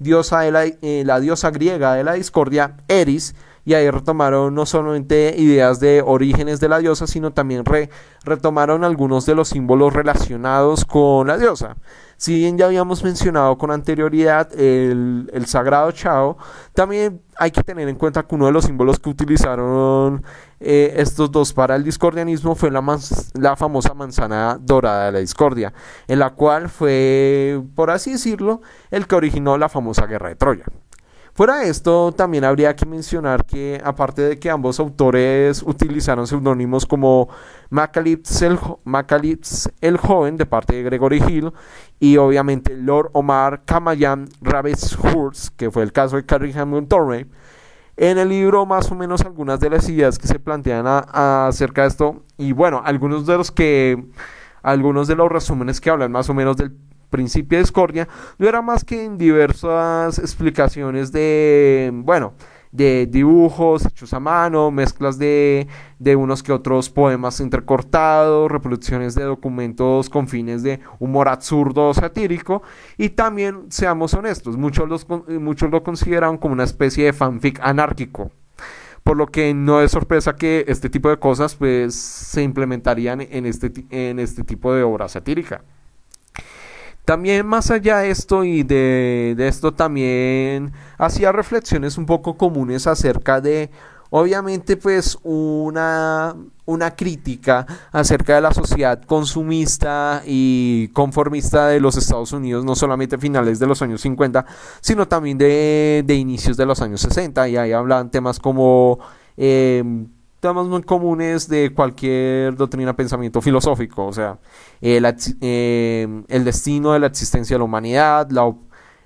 diosa 0.00 0.40
de 0.40 1.04
la 1.04 1.20
diosa 1.20 1.52
griega 1.52 1.94
de 1.94 2.02
la 2.02 2.14
discordia, 2.14 2.76
Eris, 2.88 3.36
y 3.64 3.74
ahí 3.74 3.88
retomaron 3.90 4.54
no 4.54 4.66
solamente 4.66 5.34
ideas 5.38 5.78
de 5.78 6.02
orígenes 6.04 6.58
de 6.60 6.68
la 6.68 6.78
diosa, 6.78 7.06
sino 7.06 7.32
también 7.32 7.64
retomaron 8.24 8.84
algunos 8.84 9.24
de 9.26 9.34
los 9.34 9.48
símbolos 9.48 9.92
relacionados 9.92 10.84
con 10.84 11.28
la 11.28 11.38
diosa. 11.38 11.76
Si 12.16 12.36
bien 12.36 12.56
ya 12.56 12.66
habíamos 12.66 13.02
mencionado 13.02 13.58
con 13.58 13.70
anterioridad 13.70 14.48
el, 14.58 15.44
sagrado 15.46 15.90
Chao, 15.92 16.36
también 16.72 17.20
hay 17.36 17.50
que 17.50 17.62
tener 17.62 17.88
en 17.88 17.96
cuenta 17.96 18.22
que 18.22 18.34
uno 18.34 18.46
de 18.46 18.52
los 18.52 18.64
símbolos 18.64 19.00
que 19.00 19.10
utilizaron 19.10 20.22
eh, 20.60 20.94
estos 20.98 21.32
dos 21.32 21.52
para 21.52 21.74
el 21.74 21.82
discordianismo 21.82 22.54
fue 22.54 22.70
la, 22.70 22.80
la 23.34 23.56
famosa 23.56 23.94
manzana 23.94 24.56
dorada 24.60 25.06
de 25.06 25.12
la 25.12 25.18
discordia, 25.18 25.72
en 26.06 26.18
la 26.20 26.30
cual 26.30 26.68
fue, 26.68 27.60
por 27.74 27.90
así 27.90 28.12
decirlo, 28.12 28.60
el 28.90 29.06
que 29.06 29.16
originó 29.16 29.58
la 29.58 29.68
famosa 29.68 30.06
guerra 30.06 30.28
de 30.28 30.36
Troya. 30.36 30.64
Fuera 31.34 31.60
de 31.60 31.70
esto, 31.70 32.12
también 32.12 32.44
habría 32.44 32.76
que 32.76 32.84
mencionar 32.84 33.46
que, 33.46 33.80
aparte 33.82 34.20
de 34.20 34.38
que 34.38 34.50
ambos 34.50 34.78
autores 34.78 35.62
utilizaron 35.62 36.26
seudónimos 36.26 36.84
como 36.84 37.30
Macalips 37.70 38.42
el, 38.42 38.58
el, 39.80 39.96
Joven, 39.96 40.36
de 40.36 40.44
parte 40.44 40.76
de 40.76 40.82
Gregory 40.82 41.22
Hill, 41.26 41.52
y 41.98 42.18
obviamente 42.18 42.76
Lord 42.76 43.08
Omar 43.14 43.62
Kamayan 43.64 44.28
Raveshurst, 44.42 45.56
que 45.56 45.70
fue 45.70 45.84
el 45.84 45.92
caso 45.92 46.16
de 46.16 46.26
Carrie 46.26 46.52
Hamilton 46.52 46.88
Torrey, 46.88 47.26
en 47.96 48.18
el 48.18 48.28
libro 48.28 48.66
más 48.66 48.90
o 48.90 48.94
menos 48.94 49.22
algunas 49.22 49.58
de 49.58 49.70
las 49.70 49.88
ideas 49.88 50.18
que 50.18 50.26
se 50.26 50.38
plantean 50.38 50.84
acerca 50.86 51.82
de 51.82 51.88
esto, 51.88 52.24
y 52.36 52.52
bueno, 52.52 52.82
algunos 52.84 53.24
de 53.24 53.38
los 53.38 53.50
que 53.50 54.04
algunos 54.62 55.08
de 55.08 55.16
los 55.16 55.32
resúmenes 55.32 55.80
que 55.80 55.90
hablan 55.90 56.12
más 56.12 56.28
o 56.28 56.34
menos 56.34 56.56
del 56.56 56.76
principio 57.12 57.58
de 57.58 57.62
discordia 57.62 58.08
no 58.38 58.48
era 58.48 58.60
más 58.60 58.82
que 58.82 59.04
en 59.04 59.18
diversas 59.18 60.18
explicaciones 60.18 61.12
de, 61.12 61.92
bueno, 61.94 62.32
de 62.72 63.06
dibujos 63.06 63.84
hechos 63.84 64.14
a 64.14 64.18
mano, 64.18 64.70
mezclas 64.70 65.18
de, 65.18 65.68
de 65.98 66.16
unos 66.16 66.42
que 66.42 66.52
otros 66.52 66.88
poemas 66.88 67.38
entrecortados, 67.38 68.50
reproducciones 68.50 69.14
de 69.14 69.24
documentos 69.24 70.08
con 70.08 70.26
fines 70.26 70.62
de 70.62 70.80
humor 70.98 71.28
absurdo 71.28 71.88
o 71.88 71.94
satírico, 71.94 72.62
y 72.96 73.10
también, 73.10 73.66
seamos 73.68 74.14
honestos, 74.14 74.56
muchos, 74.56 74.88
los, 74.88 75.06
muchos 75.28 75.70
lo 75.70 75.84
consideran 75.84 76.38
como 76.38 76.54
una 76.54 76.64
especie 76.64 77.04
de 77.04 77.12
fanfic 77.12 77.60
anárquico 77.62 78.32
por 79.02 79.16
lo 79.16 79.26
que 79.26 79.52
no 79.52 79.80
es 79.82 79.90
sorpresa 79.90 80.36
que 80.36 80.64
este 80.68 80.88
tipo 80.88 81.08
de 81.08 81.18
cosas 81.18 81.56
pues 81.56 81.94
se 81.94 82.42
implementarían 82.42 83.20
en 83.20 83.46
este, 83.46 83.72
en 83.90 84.20
este 84.20 84.44
tipo 84.44 84.72
de 84.72 84.84
obra 84.84 85.08
satírica. 85.08 85.64
También 87.04 87.46
más 87.46 87.70
allá 87.70 87.98
de 87.98 88.10
esto 88.10 88.44
y 88.44 88.62
de, 88.62 89.34
esto 89.38 89.74
también 89.74 90.72
hacía 90.98 91.32
reflexiones 91.32 91.98
un 91.98 92.06
poco 92.06 92.36
comunes 92.36 92.86
acerca 92.86 93.40
de 93.40 93.70
obviamente 94.10 94.76
pues 94.76 95.18
una, 95.24 96.36
una 96.64 96.94
crítica 96.94 97.66
acerca 97.90 98.36
de 98.36 98.42
la 98.42 98.52
sociedad 98.52 99.02
consumista 99.02 100.22
y 100.24 100.88
conformista 100.88 101.66
de 101.68 101.80
los 101.80 101.96
Estados 101.96 102.32
Unidos, 102.32 102.64
no 102.64 102.76
solamente 102.76 103.18
finales 103.18 103.58
de 103.58 103.66
los 103.66 103.82
años 103.82 104.00
50, 104.02 104.46
sino 104.80 105.08
también 105.08 105.38
de, 105.38 106.04
de 106.06 106.14
inicios 106.14 106.56
de 106.56 106.66
los 106.66 106.82
años 106.82 107.00
60, 107.00 107.48
y 107.48 107.56
ahí 107.56 107.72
hablan 107.72 108.10
temas 108.10 108.38
como... 108.38 108.98
Eh, 109.36 109.82
temas 110.42 110.66
muy 110.66 110.82
comunes 110.82 111.48
de 111.48 111.72
cualquier 111.72 112.56
doctrina 112.56 112.96
pensamiento 112.96 113.40
filosófico, 113.40 114.06
o 114.06 114.12
sea, 114.12 114.40
el, 114.80 115.06
eh, 115.40 116.24
destino 116.28 116.92
de 116.92 116.98
la 116.98 117.06
existencia 117.06 117.54
de 117.54 117.58
la 117.58 117.64
humanidad, 117.64 118.28
la, 118.30 118.52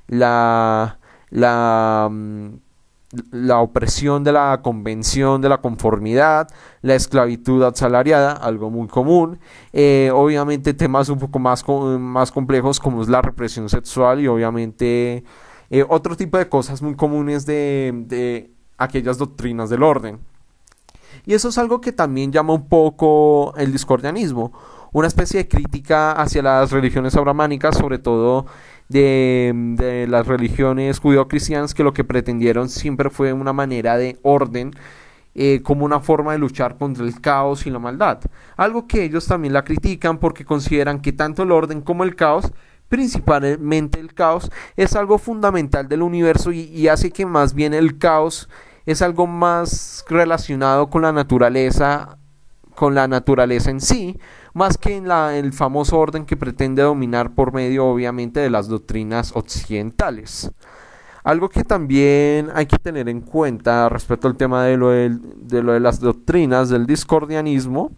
la, 0.08 0.98
la, 1.28 2.08
mm, 2.10 2.48
la, 3.32 3.60
opresión 3.60 4.24
de 4.24 4.32
la 4.32 4.60
convención 4.62 5.42
de 5.42 5.50
la 5.50 5.58
conformidad, 5.58 6.48
la 6.80 6.94
esclavitud 6.94 7.62
asalariada, 7.64 8.32
algo 8.32 8.70
muy 8.70 8.88
común, 8.88 9.38
eh, 9.74 10.10
obviamente 10.14 10.72
temas 10.72 11.10
un 11.10 11.18
poco 11.18 11.38
más, 11.38 11.62
más 11.68 12.32
complejos 12.32 12.80
como 12.80 13.02
es 13.02 13.08
la 13.08 13.20
represión 13.20 13.68
sexual 13.68 14.20
y 14.20 14.26
obviamente 14.26 15.22
eh, 15.68 15.84
otro 15.86 16.16
tipo 16.16 16.38
de 16.38 16.48
cosas 16.48 16.80
muy 16.80 16.94
comunes 16.96 17.44
de, 17.44 17.92
de 18.06 18.54
aquellas 18.78 19.18
doctrinas 19.18 19.68
del 19.68 19.82
orden. 19.82 20.18
Y 21.26 21.34
eso 21.34 21.48
es 21.48 21.58
algo 21.58 21.80
que 21.80 21.92
también 21.92 22.32
llama 22.32 22.54
un 22.54 22.68
poco 22.68 23.52
el 23.56 23.72
discordianismo, 23.72 24.52
una 24.92 25.08
especie 25.08 25.40
de 25.40 25.48
crítica 25.48 26.12
hacia 26.12 26.40
las 26.40 26.70
religiones 26.70 27.16
abramánicas, 27.16 27.76
sobre 27.76 27.98
todo 27.98 28.46
de, 28.88 30.06
las 30.08 30.26
religiones 30.26 31.00
judeocristianas, 31.00 31.74
que 31.74 31.82
lo 31.82 31.92
que 31.92 32.04
pretendieron 32.04 32.68
siempre 32.68 33.10
fue 33.10 33.32
una 33.32 33.52
manera 33.52 33.96
de 33.98 34.18
orden. 34.22 34.72
Eh, 35.38 35.60
como 35.62 35.84
una 35.84 36.00
forma 36.00 36.32
de 36.32 36.38
luchar 36.38 36.78
contra 36.78 37.04
el 37.04 37.20
caos 37.20 37.66
y 37.66 37.70
la 37.70 37.78
maldad. 37.78 38.20
Algo 38.56 38.86
que 38.86 39.04
ellos 39.04 39.26
también 39.26 39.52
la 39.52 39.64
critican 39.64 40.16
porque 40.16 40.46
consideran 40.46 41.02
que 41.02 41.12
tanto 41.12 41.42
el 41.42 41.52
orden 41.52 41.82
como 41.82 42.04
el 42.04 42.16
caos 42.16 42.54
principalmente 42.88 44.00
el 44.00 44.14
caos, 44.14 44.50
es 44.76 44.94
algo 44.94 45.18
fundamental 45.18 45.88
del 45.88 46.02
universo 46.02 46.52
y, 46.52 46.88
hace 46.88 47.10
que 47.10 47.26
más 47.26 47.54
bien 47.54 47.74
el 47.74 47.98
caos 47.98 48.48
es 48.86 49.02
algo 49.02 49.26
más 49.26 50.04
relacionado 50.08 50.88
con 50.88 51.02
la 51.02 51.12
naturaleza, 51.12 52.18
con 52.74 52.94
la 52.94 53.08
naturaleza 53.08 53.70
en 53.70 53.80
sí, 53.80 54.18
más 54.54 54.78
que 54.78 54.96
en 54.96 55.08
la, 55.08 55.36
el 55.36 55.52
famoso 55.52 55.98
orden 55.98 56.24
que 56.24 56.36
pretende 56.36 56.82
dominar 56.82 57.34
por 57.34 57.52
medio 57.52 57.86
obviamente 57.86 58.40
de 58.40 58.48
las 58.48 58.68
doctrinas 58.68 59.32
occidentales. 59.34 60.52
Algo 61.24 61.48
que 61.48 61.64
también 61.64 62.50
hay 62.54 62.66
que 62.66 62.78
tener 62.78 63.08
en 63.08 63.20
cuenta 63.20 63.88
respecto 63.88 64.28
al 64.28 64.36
tema 64.36 64.62
de 64.62 64.76
lo 64.76 64.90
de, 64.90 65.10
lo 65.62 65.72
de 65.72 65.80
las 65.80 65.98
doctrinas 65.98 66.68
del 66.68 66.86
discordianismo 66.86 67.90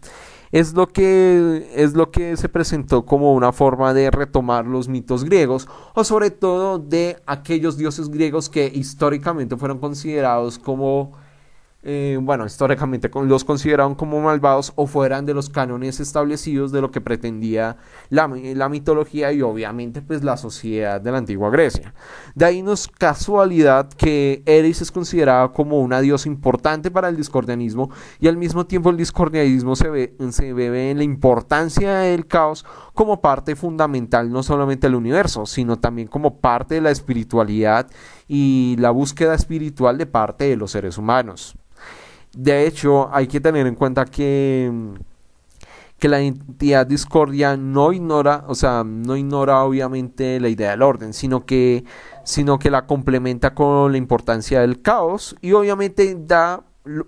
es 0.51 0.73
lo 0.73 0.87
que 0.87 1.69
es 1.75 1.93
lo 1.93 2.11
que 2.11 2.35
se 2.37 2.49
presentó 2.49 3.05
como 3.05 3.33
una 3.33 3.51
forma 3.51 3.93
de 3.93 4.09
retomar 4.11 4.65
los 4.65 4.87
mitos 4.87 5.23
griegos 5.23 5.67
o 5.93 6.03
sobre 6.03 6.31
todo 6.31 6.79
de 6.79 7.17
aquellos 7.25 7.77
dioses 7.77 8.09
griegos 8.09 8.49
que 8.49 8.71
históricamente 8.73 9.57
fueron 9.57 9.79
considerados 9.79 10.57
como 10.57 11.11
eh, 11.81 12.19
bueno, 12.21 12.45
históricamente 12.45 13.09
los 13.23 13.45
consideraban 13.45 13.95
como 13.95 14.19
malvados 14.19 14.73
o 14.75 14.85
fueran 14.85 15.25
de 15.25 15.33
los 15.33 15.49
cánones 15.49 16.01
establecidos 16.01 16.73
de 16.73 16.81
lo 16.81 16.91
que 16.91 16.99
pretendía 16.99 17.77
la, 18.09 18.27
mitología 18.27 19.31
y 19.31 19.41
obviamente 19.41 20.01
pues 20.01 20.21
la 20.21 20.35
sociedad 20.35 20.99
de 20.99 21.11
la 21.11 21.19
antigua 21.19 21.49
Grecia. 21.49 21.93
De 22.35 22.43
ahí 22.43 22.61
no 22.61 22.73
es 22.73 22.89
casualidad 22.89 23.87
que 23.93 24.43
Eris 24.45 24.81
es 24.81 24.91
considerada 24.91 25.53
como 25.53 25.79
una 25.79 26.01
diosa 26.01 26.27
importante 26.27 26.91
para 26.91 27.07
el 27.07 27.15
discordianismo 27.15 27.89
y 28.19 28.27
al 28.27 28.35
mismo 28.35 28.65
tiempo 28.65 28.89
el 28.89 28.97
discordianismo 28.97 29.77
se 29.77 29.89
ve, 29.89 30.17
se 30.31 30.51
ve 30.51 30.91
en 30.91 30.97
la 30.97 31.03
importancia 31.05 31.99
del 31.99 32.27
caos 32.27 32.65
como 32.93 33.21
parte 33.21 33.55
fundamental 33.55 34.29
no 34.29 34.43
solamente 34.43 34.87
del 34.87 34.95
universo, 34.95 35.45
sino 35.45 35.79
también 35.79 36.09
como 36.09 36.39
parte 36.39 36.75
de 36.75 36.81
la 36.81 36.91
espiritualidad 36.91 37.87
y 38.29 38.75
la 38.77 38.91
búsqueda 38.91 39.33
espiritual 39.33 39.97
de 39.97 40.05
parte 40.05 40.45
de 40.45 40.55
los 40.55 40.71
seres 40.71 40.97
humanos. 40.97 41.55
De 42.31 42.67
hecho, 42.67 43.09
hay 43.11 43.27
que 43.27 43.41
tener 43.41 43.65
en 43.65 43.73
cuenta 43.73 44.05
que, 44.05 44.71
que 45.97 46.07
la 46.07 46.21
entidad 46.21 46.85
discordia 46.85 47.57
no 47.57 47.91
ignora, 47.91 48.45
o 48.47 48.53
sea, 48.53 48.83
no 48.85 49.17
ignora 49.17 49.63
obviamente 49.63 50.39
la 50.39 50.47
idea 50.47 50.69
del 50.71 50.83
orden, 50.83 51.13
sino 51.13 51.45
que, 51.45 51.83
sino 52.23 52.59
que 52.59 52.69
la 52.69 52.85
complementa 52.85 53.55
con 53.55 53.91
la 53.91 53.97
importancia 53.97 54.61
del 54.61 54.81
caos 54.81 55.35
y 55.41 55.53
obviamente 55.53 56.15
da, 56.19 56.63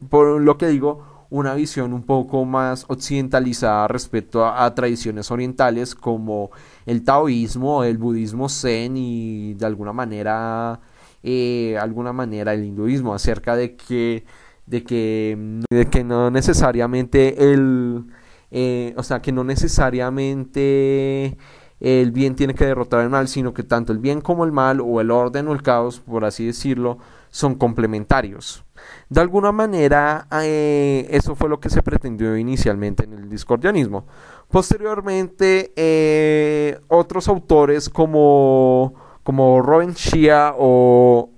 por 0.09 0.41
lo 0.41 0.57
que 0.57 0.69
digo, 0.69 1.11
una 1.31 1.53
visión 1.53 1.93
un 1.93 2.03
poco 2.03 2.43
más 2.45 2.85
occidentalizada 2.89 3.87
respecto 3.87 4.45
a, 4.45 4.75
tradiciones 4.75 5.31
orientales 5.31 5.95
como 5.95 6.51
el 6.85 7.03
taoísmo, 7.03 7.85
el 7.85 7.97
budismo 7.97 8.49
zen 8.49 8.97
y 8.97 9.53
de 9.53 9.65
alguna 9.65 9.93
manera, 9.93 10.81
eh, 11.23 11.77
alguna 11.79 12.13
manera 12.13 12.53
el 12.53 12.65
hinduismo 12.65 13.13
acerca 13.13 13.55
de 13.55 13.75
que 13.75 14.25
de 14.65 14.83
que, 14.83 15.37
de 15.69 15.85
que 15.87 16.03
no 16.03 16.31
necesariamente 16.31 17.51
el, 17.51 18.05
eh, 18.51 18.93
o 18.95 19.03
sea, 19.03 19.21
que 19.21 19.31
no 19.31 19.43
necesariamente 19.43 21.37
el 21.81 22.11
bien 22.11 22.35
tiene 22.35 22.53
que 22.53 22.65
derrotar 22.65 23.01
al 23.01 23.09
mal, 23.09 23.27
sino 23.27 23.53
que 23.53 23.63
tanto 23.63 23.91
el 23.91 23.99
bien 23.99 24.21
como 24.21 24.45
el 24.45 24.51
mal, 24.51 24.79
o 24.79 25.01
el 25.01 25.11
orden 25.11 25.47
o 25.47 25.53
el 25.53 25.63
caos, 25.63 25.99
por 25.99 26.23
así 26.25 26.45
decirlo, 26.45 26.99
son 27.29 27.55
complementarios. 27.55 28.63
De 29.09 29.19
alguna 29.19 29.51
manera, 29.51 30.27
eh, 30.43 31.07
eso 31.09 31.35
fue 31.35 31.49
lo 31.49 31.59
que 31.59 31.69
se 31.69 31.81
pretendió 31.81 32.37
inicialmente 32.37 33.03
en 33.03 33.13
el 33.13 33.29
discordianismo. 33.29 34.05
Posteriormente, 34.49 35.73
eh, 35.75 36.79
otros 36.87 37.27
autores 37.27 37.89
como, 37.89 38.93
como 39.31 39.61
Robin 39.61 39.93
Shia 39.93 40.55
o, 40.57 41.29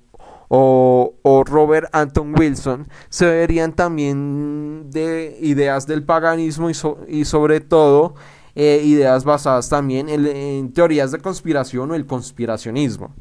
o, 0.50 1.44
Robert 1.46 1.90
Anton 1.92 2.34
Wilson 2.36 2.88
se 3.08 3.28
verían 3.28 3.72
también 3.74 4.90
de 4.90 5.38
ideas 5.40 5.86
del 5.86 6.02
paganismo 6.02 6.72
y, 6.72 6.74
y 7.08 7.26
sobre 7.26 7.62
todo 7.62 8.16
eh, 8.56 8.82
ideas 8.84 9.24
basadas 9.24 9.70
también 9.70 10.10
en, 10.10 10.74
teorías 10.74 11.12
de 11.12 11.20
conspiración 11.20 11.92
o 11.92 11.94
el 11.94 12.08
conspiracionismo. 12.08 13.14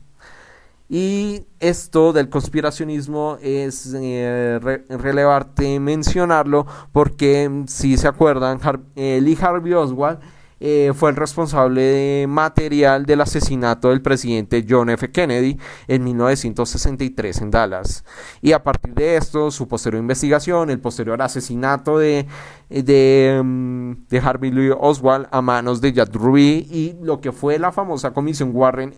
Y 0.89 1.45
esto 1.61 2.15
del 2.15 2.31
conspiracionismo 2.31 3.37
es 3.43 3.93
eh, 3.95 4.59
relevante 4.89 5.81
mencionarlo 5.81 6.67
porque 6.93 7.65
si 7.67 7.99
se 7.99 8.09
acuerdan, 8.09 8.59
Lee 8.97 9.39
Harvey 9.39 9.75
Oswald 9.75 10.21
eh, 10.65 10.93
fue 10.95 11.11
el 11.11 11.17
responsable 11.17 12.25
material 12.29 13.05
del 13.05 13.21
asesinato 13.21 13.89
del 13.89 14.01
presidente 14.01 14.65
John 14.69 14.91
F. 14.91 15.11
Kennedy 15.11 15.59
en 15.89 16.05
1963 16.05 17.41
en 17.41 17.51
Dallas. 17.51 18.05
Y 18.41 18.53
a 18.53 18.63
partir 18.63 18.95
de 18.95 19.17
esto, 19.17 19.51
su 19.51 19.67
posterior 19.67 20.01
investigación, 20.01 20.71
el 20.71 20.79
posterior 20.79 21.21
asesinato 21.21 21.99
de, 21.99 22.29
de, 22.69 23.41
mm, 23.43 23.93
de 24.09 24.19
Harvey 24.21 24.53
Louis 24.53 24.73
Oswald 24.79 25.27
a 25.33 25.43
manos 25.43 25.81
de 25.81 25.93
Jack 25.93 26.15
Ruby 26.15 26.69
y 26.71 26.97
lo 27.03 27.21
que 27.21 27.33
fue 27.33 27.59
la 27.59 27.73
famosa 27.73 28.13
comisión 28.13 28.53
Warren 28.55 28.95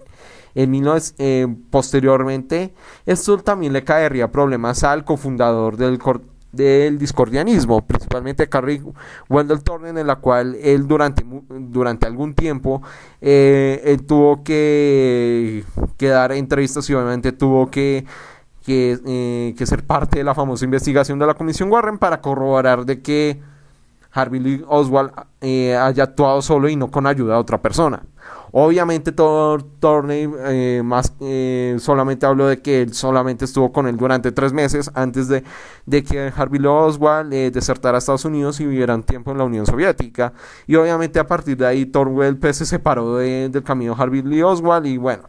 en 0.54 0.84
eh, 1.18 1.48
posteriormente, 1.70 2.74
esto 3.06 3.38
también 3.38 3.72
le 3.72 3.82
caería 3.82 4.30
problemas 4.30 4.84
al 4.84 5.04
cofundador 5.04 5.76
del, 5.76 5.98
del 6.54 6.98
discordianismo, 6.98 7.86
principalmente 7.86 8.48
Carrie 8.48 8.82
Wendell 9.28 9.62
Thorne, 9.62 10.00
en 10.00 10.06
la 10.06 10.16
cual 10.16 10.56
él 10.62 10.86
durante, 10.86 11.24
durante 11.24 12.06
algún 12.06 12.34
tiempo 12.34 12.82
eh, 13.20 13.98
tuvo 14.06 14.42
que, 14.42 15.64
que, 15.96 16.08
dar 16.08 16.32
entrevistas 16.32 16.88
y 16.90 16.94
obviamente 16.94 17.32
tuvo 17.32 17.70
que, 17.70 18.04
que, 18.64 18.98
eh, 19.06 19.54
que, 19.56 19.66
ser 19.66 19.84
parte 19.84 20.18
de 20.18 20.24
la 20.24 20.34
famosa 20.34 20.64
investigación 20.64 21.18
de 21.18 21.26
la 21.26 21.34
Comisión 21.34 21.70
Warren 21.70 21.98
para 21.98 22.20
corroborar 22.20 22.84
de 22.84 23.02
que 23.02 23.53
Harvey 24.14 24.40
Lee 24.40 24.64
Oswald 24.68 25.10
eh, 25.40 25.76
haya 25.76 26.04
actuado 26.04 26.40
solo 26.40 26.68
y 26.68 26.76
no 26.76 26.90
con 26.90 27.06
ayuda 27.06 27.34
de 27.34 27.40
otra 27.40 27.60
persona. 27.60 28.02
Obviamente 28.56 29.10
todo 29.10 29.58
Torney 29.80 30.30
eh, 30.46 30.80
más 30.84 31.12
eh, 31.20 31.74
solamente 31.80 32.24
habló 32.24 32.46
de 32.46 32.62
que 32.62 32.82
él 32.82 32.94
solamente 32.94 33.46
estuvo 33.46 33.72
con 33.72 33.88
él 33.88 33.96
durante 33.96 34.30
tres 34.30 34.52
meses 34.52 34.92
antes 34.94 35.26
de, 35.26 35.42
que 36.04 36.32
Harvey 36.36 36.60
Lee 36.60 36.68
Oswald 36.68 37.32
eh, 37.34 37.50
desertara 37.50 37.96
a 37.96 37.98
Estados 37.98 38.24
Unidos 38.24 38.60
y 38.60 38.66
vivieran 38.66 39.02
tiempo 39.02 39.32
en 39.32 39.38
la 39.38 39.44
Unión 39.44 39.66
Soviética. 39.66 40.34
Y 40.68 40.76
obviamente 40.76 41.18
a 41.18 41.26
partir 41.26 41.56
de 41.56 41.66
ahí 41.66 41.84
Torwell 41.84 42.38
se 42.54 42.64
separó 42.64 43.16
del 43.16 43.62
camino 43.64 43.96
Harvey 43.98 44.22
Lee 44.22 44.42
Oswald 44.42 44.86
y 44.86 44.98
bueno, 44.98 45.24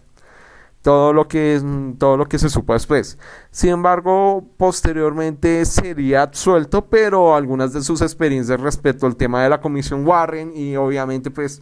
todo 0.86 1.13
lo 1.13 1.27
que 1.27 1.59
todo 1.97 2.15
lo 2.15 2.27
que 2.27 2.38
se 2.38 2.47
supo 2.47 2.73
después. 2.73 3.17
Sin 3.49 3.71
embargo, 3.71 4.45
posteriormente 4.55 5.65
sería 5.65 6.21
absuelto, 6.21 6.86
pero 6.86 7.36
algunas 7.36 7.73
de 7.73 7.81
sus 7.81 8.03
experiencias 8.03 8.61
respecto 8.61 9.07
al 9.07 9.15
tema 9.15 9.41
de 9.41 9.49
la 9.49 9.61
Comisión 9.61 10.05
Warren 10.05 10.55
y 10.55 10.75
obviamente 10.75 11.31
pues 11.31 11.59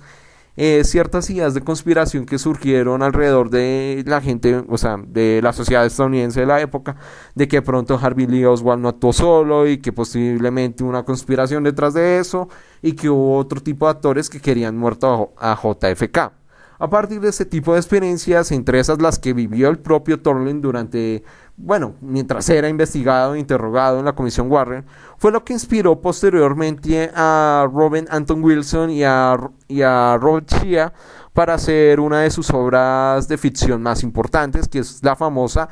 eh, 0.58 0.84
ciertas 0.84 1.30
ideas 1.30 1.54
de 1.54 1.62
conspiración 1.62 2.26
que 2.26 2.38
surgieron 2.38 3.02
alrededor 3.02 3.50
de 3.50 4.04
la 4.06 4.20
gente, 4.20 4.62
o 4.68 4.78
sea, 4.78 4.98
de 4.98 5.40
la 5.42 5.54
sociedad 5.54 5.86
estadounidense 5.86 6.42
de 6.42 6.46
la 6.46 6.60
época, 6.60 6.98
de 7.34 7.48
que 7.48 7.62
pronto 7.62 7.98
Harvey 8.02 8.28
Lee 8.28 8.44
Oswald 8.44 8.82
no 8.82 8.90
actuó 8.90 9.14
solo 9.14 9.70
y 9.70 9.78
que 9.78 9.94
posiblemente 9.94 10.84
una 10.84 11.04
conspiración 11.06 11.64
detrás 11.64 11.94
de 11.94 12.20
eso 12.20 12.50
y 12.82 12.92
que 12.92 13.10
hubo 13.10 13.38
otro 13.38 13.62
tipo 13.62 13.86
de 13.86 13.92
actores 13.92 14.30
que 14.30 14.42
querían 14.42 14.78
muerto 14.78 15.34
a 15.38 15.56
JFK. 15.56 16.43
A 16.80 16.90
partir 16.90 17.22
de 17.22 17.30
ese 17.30 17.46
tipo 17.46 17.74
de 17.74 17.80
experiencias, 17.80 18.52
entre 18.52 18.80
esas 18.80 19.02
las 19.02 19.20
que 19.20 19.34
vivió 19.34 19.70
el 19.70 19.80
propio 19.80 20.22
Torlin 20.22 20.62
durante, 20.62 21.24
bueno, 21.56 21.94
mientras 22.02 22.50
era 22.50 22.68
investigado 22.68 23.36
e 23.36 23.40
interrogado 23.40 24.00
en 24.00 24.06
la 24.06 24.16
Comisión 24.16 24.52
Warren, 24.52 24.86
fue 25.18 25.32
lo 25.32 25.44
que 25.44 25.54
inspiró 25.54 26.02
posteriormente 26.02 27.12
a 27.16 27.70
Robin 27.72 28.06
Anton 28.10 28.44
Wilson 28.44 28.90
y 28.90 29.04
a, 29.04 29.38
y 29.68 29.82
a 29.82 30.18
Robert 30.20 30.50
Shea 30.52 30.94
para 31.32 31.54
hacer 31.56 32.00
una 32.00 32.22
de 32.22 32.32
sus 32.32 32.50
obras 32.52 33.28
de 33.28 33.38
ficción 33.38 33.82
más 33.82 34.04
importantes, 34.04 34.68
que 34.68 34.80
es 34.80 35.02
la 35.04 35.16
famosa 35.16 35.70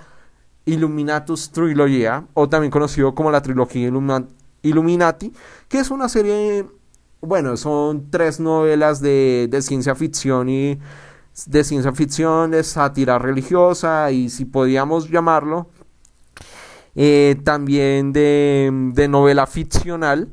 Illuminatus 0.65 1.51
Trilogía, 1.51 2.25
o 2.33 2.47
también 2.47 2.71
conocido 2.71 3.15
como 3.15 3.31
la 3.31 3.41
trilogía 3.41 3.91
Illuminati, 4.61 5.33
que 5.67 5.79
es 5.79 5.89
una 5.89 6.07
serie 6.07 6.65
bueno, 7.21 7.55
son 7.55 8.09
tres 8.09 8.39
novelas 8.39 8.99
de, 8.99 9.49
ciencia 9.61 9.95
ficción 9.95 10.49
y 10.49 10.79
de 11.45 11.63
ciencia 11.63 11.93
ficción, 11.93 12.51
de 12.51 12.63
sátira 12.63 13.19
religiosa 13.19 14.11
y 14.11 14.29
si 14.29 14.45
podíamos 14.45 15.09
llamarlo, 15.09 15.69
eh, 16.95 17.39
también 17.43 18.11
de, 18.11 19.07
novela 19.09 19.45
ficcional. 19.47 20.29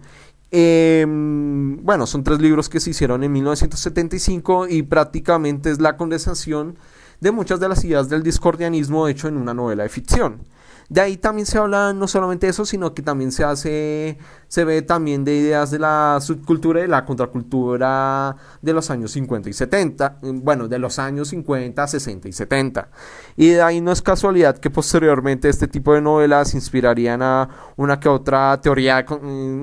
Em, 0.50 1.84
bueno, 1.84 2.06
son 2.06 2.24
tres 2.24 2.40
libros 2.40 2.70
que 2.70 2.80
se 2.80 2.90
hicieron 2.90 3.22
en 3.22 3.32
1975 3.32 4.66
y 4.68 4.82
prácticamente 4.82 5.70
es 5.70 5.80
la 5.80 5.98
condensación 5.98 6.78
de 7.20 7.32
muchas 7.32 7.60
de 7.60 7.68
las 7.68 7.84
ideas 7.84 8.08
del 8.08 8.22
discordianismo 8.22 9.08
hecho 9.08 9.28
en 9.28 9.36
una 9.36 9.52
novela 9.52 9.82
de 9.82 9.90
ficción. 9.90 10.40
De 10.88 11.02
ahí 11.02 11.18
también 11.18 11.44
se 11.44 11.58
habla 11.58 11.92
no 11.92 12.08
solamente 12.08 12.46
de 12.46 12.50
eso, 12.50 12.64
sino 12.64 12.94
que 12.94 13.02
también 13.02 13.30
se 13.30 13.44
hace, 13.44 14.16
se 14.48 14.64
ve 14.64 14.80
también 14.80 15.22
de 15.22 15.36
ideas 15.36 15.70
de 15.70 15.78
la 15.78 16.18
subcultura 16.22 16.82
y 16.82 16.86
la 16.86 17.04
contracultura 17.04 18.36
de 18.62 18.72
los 18.72 18.88
años 18.88 19.10
50 19.12 19.50
y 19.50 19.52
70, 19.52 20.18
bueno, 20.22 20.66
de 20.66 20.78
los 20.78 20.98
años 20.98 21.28
50, 21.28 21.86
60 21.86 22.28
y 22.28 22.32
70. 22.32 22.88
Y 23.36 23.48
de 23.50 23.60
ahí 23.60 23.82
no 23.82 23.92
es 23.92 24.00
casualidad 24.00 24.56
que 24.56 24.70
posteriormente 24.70 25.50
este 25.50 25.68
tipo 25.68 25.92
de 25.92 26.00
novelas 26.00 26.54
inspirarían 26.54 27.20
a 27.20 27.50
una 27.76 28.00
que 28.00 28.08
otra 28.08 28.58
teoría, 28.62 29.04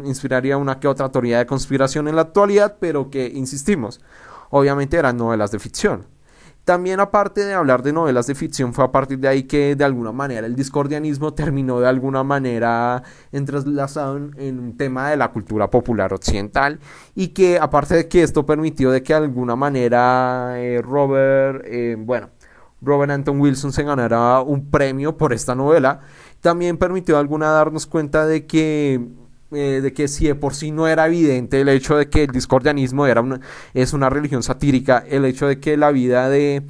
inspiraría 0.04 0.58
una 0.58 0.80
que 0.80 0.88
otra 0.88 1.10
teoría 1.12 1.40
de 1.40 1.48
conspiración 1.48 2.08
en 2.08 2.18
la 2.18 2.22
actualidad, 2.22 2.78
pero 2.80 3.10
que, 3.10 3.26
insistimos, 3.34 4.00
obviamente 4.52 4.96
eran 4.98 5.18
novelas 5.18 5.50
de 5.50 5.58
ficción. 5.58 6.15
También 6.66 7.00
aparte 7.00 7.46
de 7.46 7.54
hablar 7.54 7.84
de 7.84 7.94
novelas 7.94 8.26
de 8.26 8.34
ficción, 8.34 8.74
fue 8.74 8.84
a 8.84 8.92
partir 8.92 9.20
de 9.20 9.28
ahí 9.28 9.44
que 9.44 9.76
de 9.76 9.84
alguna 9.84 10.12
manera 10.12 10.48
el 10.48 10.56
discordianismo 10.56 11.32
terminó 11.36 11.80
de 11.80 11.88
alguna 11.88 12.24
manera 12.24 13.04
entrelazado 13.32 14.18
en, 14.18 14.60
un 14.60 14.76
tema 14.76 15.12
de 15.12 15.18
la 15.18 15.32
cultura 15.32 15.70
popular 15.70 16.12
occidental 16.12 16.80
y 17.14 17.28
que 17.30 17.60
aparte 17.60 17.94
de 17.94 18.08
que 18.08 18.24
esto 18.24 18.48
permitió 18.48 18.90
de 18.90 19.04
que 19.04 19.14
de 19.14 19.20
alguna 19.20 19.56
manera 19.56 20.56
eh, 20.58 20.82
Robert, 20.82 21.64
eh, 21.66 21.98
bueno, 22.00 22.32
Robert 22.82 23.12
Anton 23.12 23.40
Wilson 23.40 23.72
se 23.72 23.84
ganara 23.84 24.42
un 24.42 24.72
premio 24.72 25.16
por 25.18 25.34
esta 25.34 25.54
novela, 25.54 26.00
también 26.42 26.78
permitió 26.78 27.18
a 27.18 27.20
alguna 27.20 27.52
darnos 27.52 27.86
cuenta 27.86 28.26
de 28.26 28.48
que 28.48 29.08
eh, 29.52 29.80
de 29.82 29.94
que 29.94 30.08
si 30.08 30.28
de 30.28 30.36
por 30.36 30.56
sí 30.56 30.72
no 30.72 30.88
era 30.88 31.06
evidente 31.06 31.62
el 31.62 31.70
hecho 31.70 31.98
de 31.98 32.10
que 32.10 32.24
el 32.24 32.32
discordianismo 32.32 33.06
era 33.06 33.22
una, 33.22 33.40
es 33.74 33.94
una 33.94 34.10
religión 34.10 34.44
satírica, 34.44 35.04
el 35.08 35.26
hecho 35.26 35.48
de 35.48 35.60
que 35.60 35.78
la 35.78 35.92
vida 35.92 36.30
de 36.30 36.64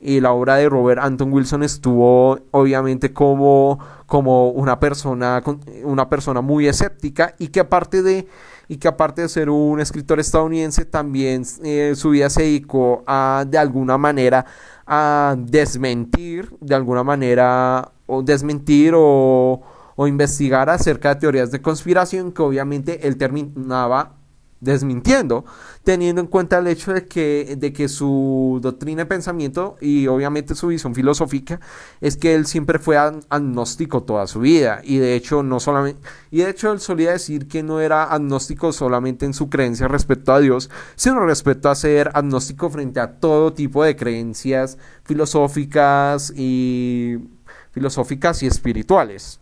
y 0.00 0.20
la 0.20 0.32
obra 0.32 0.56
de 0.56 0.68
Robert 0.68 1.02
Anton 1.02 1.32
Wilson 1.32 1.62
estuvo 1.62 2.38
obviamente 2.52 3.12
como, 3.12 3.78
como 4.06 4.48
una 4.50 4.80
persona 4.80 5.42
una 5.84 6.08
persona 6.08 6.40
muy 6.40 6.66
escéptica 6.66 7.34
y 7.38 7.48
que 7.48 7.60
aparte 7.60 8.02
de 8.02 8.26
y 8.66 8.76
que 8.78 8.88
aparte 8.88 9.22
de 9.22 9.28
ser 9.28 9.50
un 9.50 9.80
escritor 9.80 10.20
estadounidense 10.20 10.84
también 10.86 11.42
eh, 11.64 11.92
su 11.96 12.10
vida 12.10 12.30
se 12.30 12.44
dedicó 12.44 13.02
a 13.06 13.44
de 13.46 13.58
alguna 13.58 13.98
manera 13.98 14.46
a 14.86 15.36
desmentir 15.38 16.50
de 16.60 16.74
alguna 16.74 17.04
manera 17.04 17.92
o 18.06 18.22
desmentir 18.22 18.94
o, 18.96 19.60
o 20.00 20.06
investigar 20.06 20.70
acerca 20.70 21.10
de 21.10 21.20
teorías 21.20 21.50
de 21.50 21.60
conspiración 21.60 22.32
que 22.32 22.40
obviamente 22.40 23.06
él 23.06 23.18
terminaba 23.18 24.16
desmintiendo, 24.58 25.44
teniendo 25.84 26.22
en 26.22 26.26
cuenta 26.26 26.56
el 26.56 26.68
hecho 26.68 26.94
de 26.94 27.06
que, 27.06 27.54
de 27.58 27.74
que 27.74 27.86
su 27.86 28.60
doctrina 28.62 29.02
de 29.02 29.06
pensamiento 29.06 29.76
y 29.78 30.06
obviamente 30.06 30.54
su 30.54 30.68
visión 30.68 30.94
filosófica 30.94 31.60
es 32.00 32.16
que 32.16 32.34
él 32.34 32.46
siempre 32.46 32.78
fue 32.78 32.96
agnóstico 32.96 34.02
toda 34.02 34.26
su 34.26 34.40
vida 34.40 34.80
y 34.84 34.96
de 34.96 35.16
hecho 35.16 35.42
no 35.42 35.60
solamente 35.60 36.00
y 36.30 36.38
de 36.38 36.48
hecho 36.48 36.72
él 36.72 36.80
solía 36.80 37.10
decir 37.10 37.46
que 37.46 37.62
no 37.62 37.82
era 37.82 38.04
agnóstico 38.04 38.72
solamente 38.72 39.26
en 39.26 39.34
su 39.34 39.50
creencia 39.50 39.86
respecto 39.86 40.32
a 40.32 40.40
Dios, 40.40 40.70
sino 40.96 41.26
respecto 41.26 41.68
a 41.68 41.74
ser 41.74 42.10
agnóstico 42.14 42.70
frente 42.70 43.00
a 43.00 43.18
todo 43.18 43.52
tipo 43.52 43.84
de 43.84 43.96
creencias 43.96 44.78
filosóficas 45.04 46.32
y 46.34 47.18
filosóficas 47.72 48.42
y 48.42 48.46
espirituales. 48.46 49.40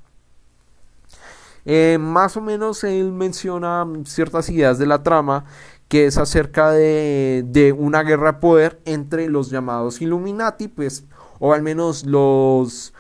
Eh, 1.71 1.99
más 2.01 2.35
o 2.39 2.41
menos 2.41 2.83
él 2.83 3.12
menciona 3.12 3.87
ciertas 4.07 4.49
ideas 4.49 4.79
de 4.79 4.87
la 4.87 5.03
trama 5.03 5.45
que 5.87 6.07
es 6.07 6.16
acerca 6.16 6.71
de, 6.71 7.75
una 7.79 8.03
guerra 8.05 8.33
de 8.33 8.39
poder 8.39 8.81
entre 8.87 9.29
los 9.29 9.51
llamados 9.51 10.01
Illuminati, 10.01 10.69
pues, 10.69 11.05
o 11.39 11.53
al 11.53 11.62
menos 11.62 12.07
los, 12.07 12.95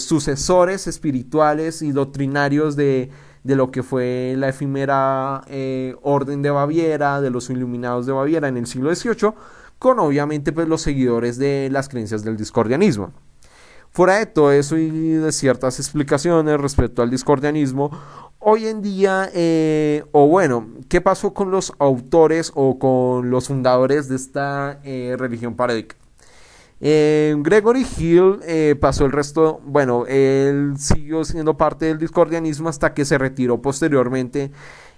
sucesores 0.00 0.86
espirituales 0.86 1.82
y 1.82 1.90
doctrinarios 1.90 2.76
de, 2.76 3.10
lo 3.42 3.72
que 3.72 3.82
fue 3.82 4.34
la 4.38 4.50
efímera 4.50 5.42
eh, 5.48 5.96
Orden 6.02 6.40
de 6.40 6.50
Baviera, 6.50 7.20
de 7.20 7.30
los 7.30 7.50
Iluminados 7.50 8.06
de 8.06 8.12
Baviera 8.12 8.46
en 8.46 8.58
el 8.58 8.68
siglo 8.68 8.94
XVIII, 8.94 9.32
con 9.80 9.98
obviamente 9.98 10.52
pues, 10.52 10.68
los 10.68 10.82
seguidores 10.82 11.36
de 11.38 11.68
las 11.72 11.88
creencias 11.88 12.22
del 12.22 12.36
discordianismo. 12.36 13.12
Fuera 13.94 14.18
de 14.18 14.26
todo 14.26 14.50
eso 14.50 14.76
y 14.76 14.90
de 14.90 15.30
ciertas 15.30 15.78
explicaciones 15.78 16.60
respecto 16.60 17.00
al 17.00 17.10
discordianismo, 17.10 17.92
hoy 18.40 18.66
en 18.66 18.82
día, 18.82 19.30
eh, 19.32 20.02
o 20.10 20.26
bueno, 20.26 20.66
¿qué 20.88 21.00
pasó 21.00 21.32
con 21.32 21.52
los 21.52 21.72
autores 21.78 22.50
o 22.56 22.80
con 22.80 23.30
los 23.30 23.46
fundadores 23.46 24.08
de 24.08 24.16
esta 24.16 24.80
eh, 24.82 25.14
religión 25.16 25.54
paradójica? 25.54 25.94
Eh, 26.80 27.36
Gregory 27.38 27.86
Hill 27.96 28.40
pasó 28.80 29.06
el 29.06 29.12
resto, 29.12 29.60
bueno, 29.64 30.06
él 30.08 30.74
siguió 30.76 31.24
siendo 31.24 31.56
parte 31.56 31.86
del 31.86 31.98
discordianismo 31.98 32.68
hasta 32.68 32.94
que 32.94 33.04
se 33.04 33.16
retiró 33.16 33.62
posteriormente 33.62 34.50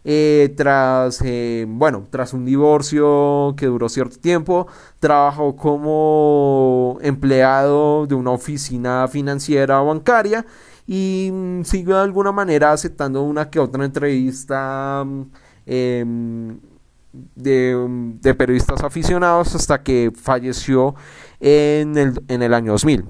eh, 0.09 0.55
tras, 0.57 1.21
eh, 1.25 1.67
bueno, 1.69 2.07
tras 2.09 2.33
un 2.33 2.45
divorcio 2.45 3.55
que 3.57 3.67
duró 3.67 3.89
cierto 3.89 4.21
tiempo, 4.21 4.69
trabajó 5.01 5.57
como 5.57 6.97
empleado 7.03 8.07
de 8.07 8.15
una 8.15 8.31
oficina 8.31 9.09
financiera 9.09 9.81
bancaria 9.81 10.47
y 10.87 11.31
mm, 11.33 11.65
siguió 11.65 11.97
de 11.97 12.03
alguna 12.03 12.31
manera 12.31 12.71
aceptando 12.71 13.25
una 13.25 13.51
que 13.51 13.59
otra 13.59 13.85
entrevista 13.85 15.03
mm, 15.05 15.23
em, 15.67 16.61
de, 17.35 17.87
de, 18.23 18.35
periodistas 18.35 18.85
aficionados 18.85 19.57
hasta 19.57 19.83
que 19.83 20.13
falleció 20.15 20.95
en 21.41 21.99
el, 21.99 22.23
en 22.29 22.43
el 22.43 22.55
año 22.55 22.73
2000. 22.73 23.05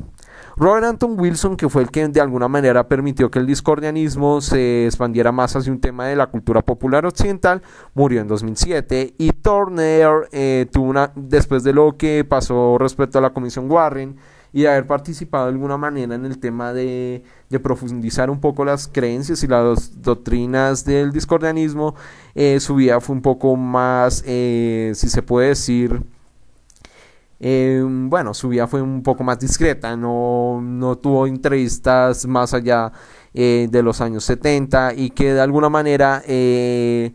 Robert 0.59 0.87
Anton 0.87 1.21
Wilson, 1.21 1.55
que 1.55 1.69
fue 1.69 1.83
el 1.83 1.91
que 1.91 2.09
de 2.09 2.19
alguna 2.19 2.49
manera 2.49 2.89
permitió 2.89 3.31
que 3.31 3.39
el 3.39 3.47
discordianismo 3.47 4.41
se 4.41 4.87
expandiera 4.87 5.31
más 5.31 5.55
hacia 5.55 5.71
un 5.71 5.83
tema 5.83 6.07
de 6.07 6.17
la 6.17 6.29
cultura 6.29 6.63
popular 6.63 7.05
occidental, 7.05 7.61
murió 7.93 8.23
en 8.23 8.27
2007 8.27 9.17
y 9.19 9.33
Turner 9.33 10.29
eh, 10.33 10.67
tuvo 10.73 10.87
una, 10.87 11.13
después 11.15 11.63
de 11.63 11.75
lo 11.75 11.99
que 11.99 12.25
pasó 12.25 12.79
respecto 12.79 13.19
a 13.19 13.21
la 13.21 13.35
Comisión 13.35 13.71
Warren 13.71 14.17
y 14.51 14.63
de 14.63 14.69
haber 14.69 14.87
participado 14.87 15.45
de 15.45 15.53
alguna 15.53 15.77
manera 15.77 16.15
en 16.15 16.25
el 16.25 16.39
tema 16.39 16.73
de, 16.73 17.23
profundizar 17.63 18.31
un 18.31 18.41
poco 18.41 18.65
las 18.65 18.89
creencias 18.89 19.43
y 19.43 19.49
las 19.49 20.01
doctrinas 20.01 20.87
del 20.87 21.13
discordianismo, 21.13 21.95
eh, 22.35 22.61
su 22.61 22.77
vida 22.77 22.99
fue 23.03 23.15
un 23.15 23.21
poco 23.21 23.57
más, 23.57 24.25
eh, 24.27 24.93
si 24.95 25.11
se 25.11 25.21
puede 25.21 25.49
decir, 25.49 26.01
eh, 27.39 27.83
bueno, 27.85 28.33
su 28.33 28.49
vida 28.49 28.67
fue 28.67 28.81
un 28.81 29.03
poco 29.03 29.23
más 29.23 29.39
discreta, 29.39 29.97
no, 29.97 30.61
no 30.63 30.97
tuvo 30.97 31.27
entrevistas 31.27 32.27
más 32.27 32.55
allá 32.55 32.93
eh, 33.35 33.69
de 33.71 33.83
los 33.83 34.01
años 34.01 34.25
70 34.25 34.95
y 34.95 35.11
que 35.11 35.35
de 35.35 35.41
alguna 35.43 35.69
manera 35.69 36.23
eh, 36.27 37.13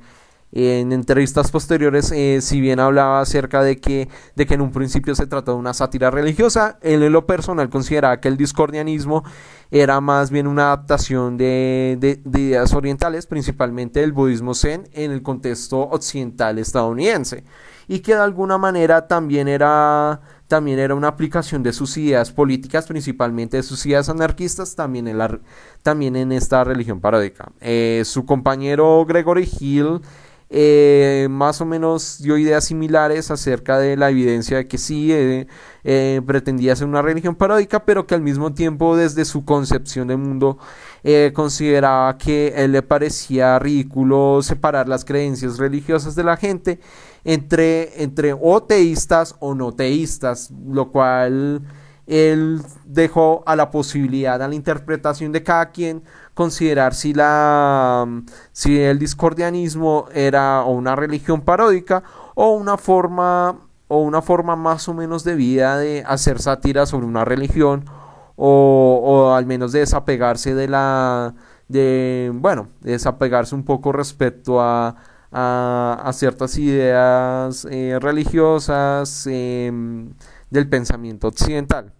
en 0.52 0.92
entrevistas 0.92 1.50
posteriores, 1.50 2.14
si 2.44 2.62
bien 2.62 2.80
hablaba 2.80 3.22
acerca 3.22 3.64
de 3.64 3.80
que, 3.80 4.10
de 4.36 4.46
que 4.46 4.54
en 4.54 4.62
un 4.62 4.72
principio 4.72 5.16
se 5.16 5.26
trató 5.26 5.54
de 5.54 5.58
una 5.58 5.74
sátira 5.74 6.12
religiosa, 6.12 6.78
él 6.82 7.02
en 7.04 7.14
lo 7.14 7.26
personal 7.26 7.70
consideraba 7.70 8.20
que 8.20 8.28
el 8.28 8.36
discordianismo 8.36 9.24
era 9.72 10.02
más 10.02 10.30
bien 10.30 10.48
una 10.48 10.64
adaptación 10.64 11.38
de, 11.38 11.98
de 12.00 12.22
ideas 12.40 12.74
orientales, 12.74 13.28
principalmente 13.28 14.02
del 14.02 14.12
budismo 14.12 14.54
zen, 14.54 14.90
en 14.92 15.12
el 15.12 15.24
contexto 15.24 15.80
occidental 15.80 16.60
estadounidense 16.60 17.46
y 17.92 18.00
que 18.00 18.16
de 18.16 18.22
alguna 18.22 18.58
manera 18.58 19.06
también 19.06 19.50
era, 19.50 20.22
también 20.48 20.80
era 20.80 20.96
una 20.96 21.10
aplicación 21.10 21.62
de 21.62 21.74
sus 21.74 21.98
ideas 21.98 22.32
políticas, 22.32 22.88
principalmente 22.88 23.58
de 23.58 23.64
sus 23.64 23.86
ideas 23.86 24.08
anarquistas, 24.08 24.78
también 24.78 25.10
en, 25.10 25.20
también 25.84 26.16
en 26.16 26.32
esta 26.32 26.64
religión 26.64 27.02
paródica. 27.02 27.52
Eh, 27.60 28.04
su 28.06 28.26
compañero 28.26 29.04
Gregory 29.06 29.50
Hill 29.60 30.00
eh, 30.50 31.28
más 31.30 31.60
o 31.60 31.66
menos 31.66 32.22
dio 32.22 32.38
ideas 32.38 32.64
similares 32.64 33.30
acerca 33.30 33.78
de 33.78 33.98
la 33.98 34.10
evidencia 34.10 34.56
de 34.56 34.70
que 34.70 34.78
sí 34.78 35.10
eh, 35.12 36.22
pretendía 36.26 36.78
ser 36.78 36.88
una 36.88 37.02
religión 37.02 37.36
paródica, 37.36 37.84
pero 37.84 38.08
que 38.08 38.16
al 38.16 38.22
mismo 38.22 38.54
tiempo 38.54 38.96
desde 38.96 39.26
su 39.26 39.44
concepción 39.44 40.08
del 40.08 40.18
mundo 40.18 40.60
consideraba 41.34 42.18
que 42.18 42.54
le 42.70 42.84
parecía 42.84 43.60
ridículo 43.60 44.40
separar 44.44 44.88
las 44.88 45.04
creencias 45.04 45.58
religiosas 45.58 46.16
de 46.16 46.24
la 46.24 46.38
gente 46.38 46.80
entre, 47.24 48.04
entre 48.04 48.34
o 48.34 48.64
teístas 48.64 49.36
o 49.40 49.56
no 49.56 49.74
teístas, 49.74 50.52
lo 50.68 50.92
cual 50.92 51.62
él 52.08 52.62
dejó 52.86 53.44
a 53.46 53.56
la 53.56 53.72
posibilidad, 53.72 54.42
a 54.42 54.48
la 54.48 54.56
interpretación 54.56 55.32
de 55.32 55.44
cada 55.44 55.72
quien, 55.72 56.04
considerar 56.34 56.94
si, 56.94 57.14
la, 57.14 58.06
si 58.52 58.80
el 58.80 59.00
discordianismo 59.00 60.08
era 60.14 60.64
una 60.64 60.96
religión 60.96 61.42
paródica 61.42 62.04
o 62.36 62.52
una 62.52 62.78
forma 62.78 63.60
o 63.88 64.02
una 64.02 64.22
forma 64.22 64.56
más 64.56 64.88
o 64.88 64.94
menos 64.94 65.26
de 65.26 65.36
vida 65.36 65.78
de 65.78 66.04
hacer 66.08 66.42
sátira 66.42 66.86
sobre 66.86 67.06
una 67.06 67.26
religión 67.26 67.84
o, 68.38 69.34
al 69.36 69.46
menos 69.46 69.74
de 69.74 69.80
desapegarse 69.80 70.56
de 70.56 70.68
la 70.70 71.36
de 71.68 72.32
bueno 72.34 72.70
desapegarse 72.80 73.54
un 73.54 73.64
poco 73.64 73.92
respecto 73.92 74.62
a 74.62 74.96
a, 75.32 76.12
ciertas 76.14 76.58
ideas 76.58 77.66
eh, 77.70 77.98
religiosas 78.00 79.26
em, 79.28 80.14
del 80.50 80.68
pensamiento 80.68 81.28
occidental. 81.28 81.94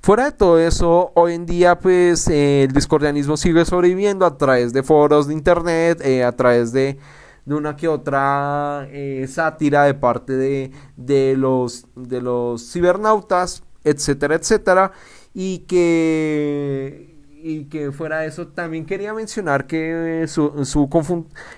Fuera 0.00 0.26
de 0.26 0.32
todo 0.32 0.58
eso, 0.58 1.12
hoy 1.14 1.34
en 1.34 1.46
día 1.46 1.78
pues 1.78 2.28
el 2.28 2.72
discordianismo 2.72 3.36
sigue 3.36 3.64
sobreviviendo 3.64 4.26
a 4.26 4.36
través 4.36 4.72
de 4.72 4.82
foros 4.82 5.26
de 5.26 5.34
internet, 5.34 6.00
eh, 6.02 6.22
a 6.24 6.32
través 6.32 6.72
de, 6.72 6.98
una 7.46 7.76
que 7.76 7.88
otra 7.88 8.86
eh, 8.90 9.26
sátira 9.28 9.84
de 9.84 9.94
parte 9.94 10.34
de, 10.34 10.72
de, 10.96 11.36
los, 11.36 11.86
de 11.96 12.20
los 12.20 12.70
cibernautas, 12.72 13.62
etcétera, 13.82 14.36
etcétera, 14.36 14.92
y 15.34 15.60
que 15.60 17.13
y 17.44 17.66
que 17.66 17.92
fuera 17.92 18.24
eso, 18.24 18.48
también 18.48 18.86
quería 18.86 19.12
mencionar 19.12 19.66
que 19.66 20.22
eh, 20.22 20.26
su, 20.28 20.64
su 20.64 20.88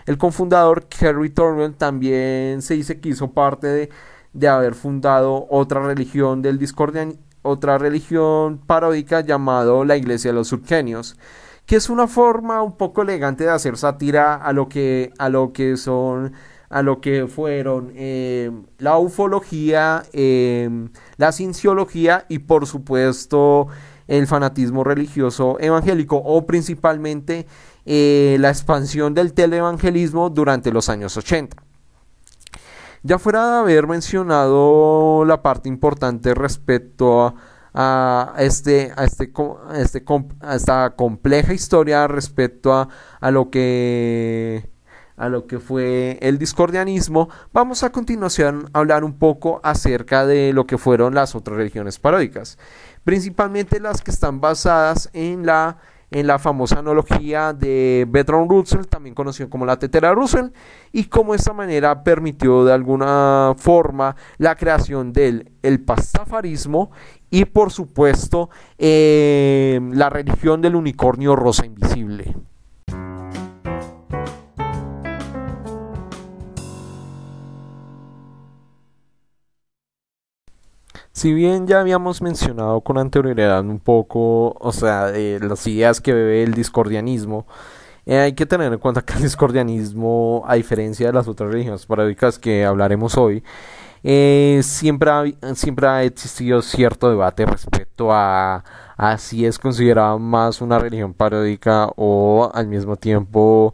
el 0.06 0.18
confundador 0.18 0.86
Kerry 0.88 1.30
Thornwell 1.30 1.74
también 1.76 2.60
se 2.60 2.74
dice 2.74 2.98
que 2.98 3.10
hizo 3.10 3.30
parte 3.30 3.68
de, 3.68 3.90
de 4.32 4.48
haber 4.48 4.74
fundado 4.74 5.46
otra 5.48 5.86
religión 5.86 6.42
del 6.42 6.58
discordian, 6.58 7.18
otra 7.42 7.78
religión 7.78 8.58
paródica 8.66 9.20
llamado 9.20 9.84
la 9.84 9.96
Iglesia 9.96 10.32
de 10.32 10.34
los 10.34 10.48
Surgenios, 10.48 11.16
que 11.66 11.76
es 11.76 11.88
una 11.88 12.08
forma 12.08 12.62
un 12.62 12.76
poco 12.76 13.02
elegante 13.02 13.44
de 13.44 13.50
hacer 13.50 13.76
sátira 13.76 14.34
a 14.34 14.52
lo 14.52 14.68
que, 14.68 15.12
a 15.18 15.28
lo 15.28 15.52
que 15.52 15.76
son 15.76 16.32
a 16.68 16.82
lo 16.82 17.00
que 17.00 17.28
fueron 17.28 17.92
eh, 17.94 18.50
la 18.78 18.98
ufología, 18.98 20.02
eh, 20.12 20.68
la 21.16 21.30
cienciología 21.30 22.26
y 22.28 22.40
por 22.40 22.66
supuesto 22.66 23.68
el 24.08 24.26
fanatismo 24.26 24.84
religioso 24.84 25.56
evangélico 25.60 26.16
o 26.16 26.46
principalmente 26.46 27.46
eh, 27.84 28.36
la 28.40 28.48
expansión 28.48 29.14
del 29.14 29.32
televangelismo 29.32 30.30
durante 30.30 30.72
los 30.72 30.88
años 30.88 31.16
80. 31.16 31.56
Ya 33.02 33.18
fuera 33.18 33.52
de 33.52 33.58
haber 33.58 33.86
mencionado 33.86 35.24
la 35.24 35.42
parte 35.42 35.68
importante 35.68 36.34
respecto 36.34 37.34
a, 37.72 38.34
este, 38.38 38.92
a, 38.96 39.04
este, 39.04 39.32
este, 39.74 40.04
a 40.40 40.56
esta 40.56 40.90
compleja 40.96 41.52
historia 41.52 42.08
respecto 42.08 42.72
a, 42.72 42.88
a 43.20 43.30
lo 43.30 43.50
que 43.50 44.68
a 45.16 45.28
lo 45.28 45.46
que 45.46 45.60
fue 45.60 46.18
el 46.20 46.38
discordianismo, 46.38 47.28
vamos 47.52 47.82
a 47.82 47.90
continuación 47.90 48.68
a 48.72 48.80
hablar 48.80 49.02
un 49.02 49.18
poco 49.18 49.60
acerca 49.62 50.26
de 50.26 50.52
lo 50.52 50.66
que 50.66 50.76
fueron 50.76 51.14
las 51.14 51.34
otras 51.34 51.56
religiones 51.56 51.98
paródicas, 51.98 52.58
principalmente 53.06 53.78
las 53.78 54.02
que 54.02 54.10
están 54.10 54.40
basadas 54.40 55.08
en 55.12 55.46
la 55.46 55.78
en 56.10 56.26
la 56.26 56.38
famosa 56.38 56.80
analogía 56.80 57.52
de 57.52 58.06
Bertrand 58.08 58.50
Russell, 58.50 58.86
también 58.86 59.14
conocido 59.14 59.48
como 59.50 59.66
la 59.66 59.78
tetera 59.78 60.12
Russell, 60.12 60.50
y 60.92 61.04
cómo 61.04 61.34
esta 61.34 61.52
manera 61.52 62.02
permitió 62.04 62.64
de 62.64 62.72
alguna 62.72 63.54
forma 63.58 64.16
la 64.38 64.56
creación 64.56 65.12
del 65.12 65.52
el 65.62 65.80
pastafarismo 65.84 66.90
y 67.30 67.44
por 67.44 67.70
supuesto 67.72 68.50
eh, 68.76 69.80
la 69.92 70.10
religión 70.10 70.60
del 70.60 70.74
unicornio 70.74 71.36
rosa 71.36 71.64
invisible. 71.64 72.34
Si 81.16 81.32
bien 81.32 81.66
ya 81.66 81.80
habíamos 81.80 82.20
mencionado 82.20 82.82
con 82.82 82.98
anterioridad 82.98 83.62
un 83.62 83.80
poco, 83.80 84.50
o 84.60 84.70
sea, 84.70 85.06
de 85.06 85.40
las 85.40 85.66
ideas 85.66 86.02
que 86.02 86.12
bebe 86.12 86.42
el 86.42 86.52
discordianismo, 86.52 87.46
eh, 88.04 88.18
hay 88.18 88.34
que 88.34 88.44
tener 88.44 88.70
en 88.70 88.78
cuenta 88.78 89.00
que 89.00 89.14
el 89.14 89.22
discordianismo, 89.22 90.44
a 90.46 90.56
diferencia 90.56 91.06
de 91.06 91.14
las 91.14 91.26
otras 91.26 91.50
religiones 91.50 91.86
paródicas 91.86 92.38
que 92.38 92.66
hablaremos 92.66 93.16
hoy, 93.16 93.42
eh, 94.04 94.60
siempre, 94.62 95.10
ha, 95.10 95.24
siempre 95.54 95.86
ha 95.88 96.04
existido 96.04 96.60
cierto 96.60 97.08
debate 97.08 97.46
respecto 97.46 98.12
a, 98.12 98.62
a 98.98 99.16
si 99.16 99.46
es 99.46 99.58
considerada 99.58 100.18
más 100.18 100.60
una 100.60 100.78
religión 100.78 101.14
paródica 101.14 101.88
o 101.96 102.50
al 102.52 102.68
mismo 102.68 102.96
tiempo 102.96 103.72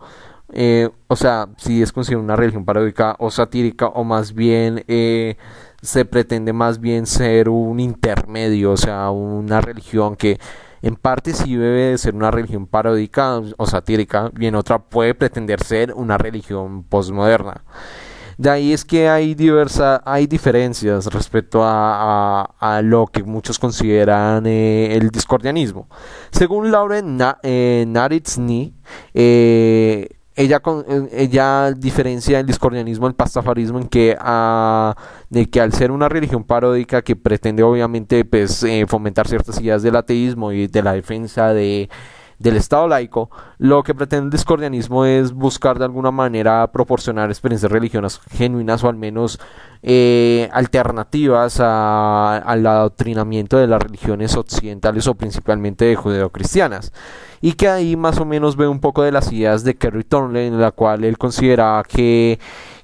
eh, 0.52 0.90
o 1.08 1.16
sea, 1.16 1.48
si 1.56 1.82
es 1.82 1.92
considerada 1.92 2.24
una 2.24 2.36
religión 2.36 2.64
paródica 2.64 3.16
o 3.18 3.30
satírica 3.30 3.86
o 3.86 4.04
más 4.04 4.34
bien 4.34 4.84
eh, 4.86 5.36
se 5.82 6.04
pretende 6.04 6.52
más 6.52 6.80
bien 6.80 7.06
ser 7.06 7.48
un 7.48 7.80
intermedio, 7.80 8.72
o 8.72 8.76
sea, 8.76 9.10
una 9.10 9.60
religión 9.60 10.16
que 10.16 10.38
en 10.80 10.96
parte 10.96 11.32
sí 11.34 11.56
debe 11.56 11.90
de 11.90 11.98
ser 11.98 12.14
una 12.14 12.30
religión 12.30 12.66
paródica 12.66 13.40
o 13.56 13.66
satírica, 13.66 14.30
y 14.38 14.46
en 14.46 14.54
otra 14.54 14.78
puede 14.78 15.14
pretender 15.14 15.62
ser 15.62 15.92
una 15.94 16.18
religión 16.18 16.84
postmoderna. 16.84 17.64
De 18.38 18.50
ahí 18.50 18.72
es 18.72 18.84
que 18.84 19.08
hay 19.08 19.34
diversa, 19.34 20.02
hay 20.04 20.26
diferencias 20.26 21.06
respecto 21.06 21.60
a, 21.62 22.80
lo 22.82 23.06
que 23.06 23.22
muchos 23.22 23.58
consideran 23.58 24.46
eh, 24.46 24.96
el 24.96 25.10
discordianismo. 25.10 25.88
Según 26.30 26.72
Lauren 26.72 27.16
Na, 27.16 27.38
eh, 27.42 27.86
eh 29.14 30.08
ella, 30.34 30.60
con, 30.60 30.84
ella 31.12 31.72
diferencia 31.72 32.40
el 32.40 32.46
discordianismo 32.46 33.06
del 33.06 33.14
pastafarismo 33.14 33.78
en 33.78 33.88
que, 33.88 34.16
ah, 34.18 34.94
de 35.28 35.48
que 35.48 35.60
al 35.60 35.72
ser 35.72 35.90
una 35.90 36.08
religión 36.08 36.44
paródica 36.44 37.02
que 37.02 37.16
pretende 37.16 37.62
obviamente 37.62 38.24
pues, 38.24 38.62
eh, 38.62 38.86
fomentar 38.88 39.28
ciertas 39.28 39.60
ideas 39.60 39.82
del 39.82 39.96
ateísmo 39.96 40.52
y 40.52 40.66
de 40.68 40.82
la 40.82 40.92
defensa 40.94 41.52
de, 41.52 41.88
del 42.42 42.56
Estado 42.56 42.88
laico, 42.88 43.30
lo 43.58 43.82
que 43.82 43.94
pretende 43.94 44.24
el 44.26 44.30
discordianismo 44.30 45.04
es 45.04 45.32
buscar 45.32 45.78
de 45.78 45.84
alguna 45.84 46.10
manera 46.10 46.70
proporcionar 46.72 47.30
experiencias 47.30 47.70
religiosas 47.70 48.20
genuinas 48.30 48.82
o 48.84 48.88
al 48.88 48.96
menos 48.96 49.40
eh, 49.82 50.48
alternativas 50.52 51.60
al 51.60 52.66
adoctrinamiento 52.66 53.58
de 53.58 53.66
las 53.66 53.82
religiones 53.82 54.36
occidentales 54.36 55.06
o 55.06 55.14
principalmente 55.14 55.84
de 55.84 55.96
judeocristianas. 55.96 56.92
Y 57.40 57.54
que 57.54 57.68
ahí 57.68 57.96
más 57.96 58.18
o 58.20 58.24
menos 58.24 58.56
ve 58.56 58.68
un 58.68 58.80
poco 58.80 59.02
de 59.02 59.10
las 59.10 59.32
ideas 59.32 59.64
de 59.64 59.74
Kerry 59.76 60.04
Thornley, 60.04 60.46
en 60.46 60.60
la 60.60 60.70
cual 60.70 61.04
él 61.04 61.18
considera 61.18 61.82
que 61.88 62.38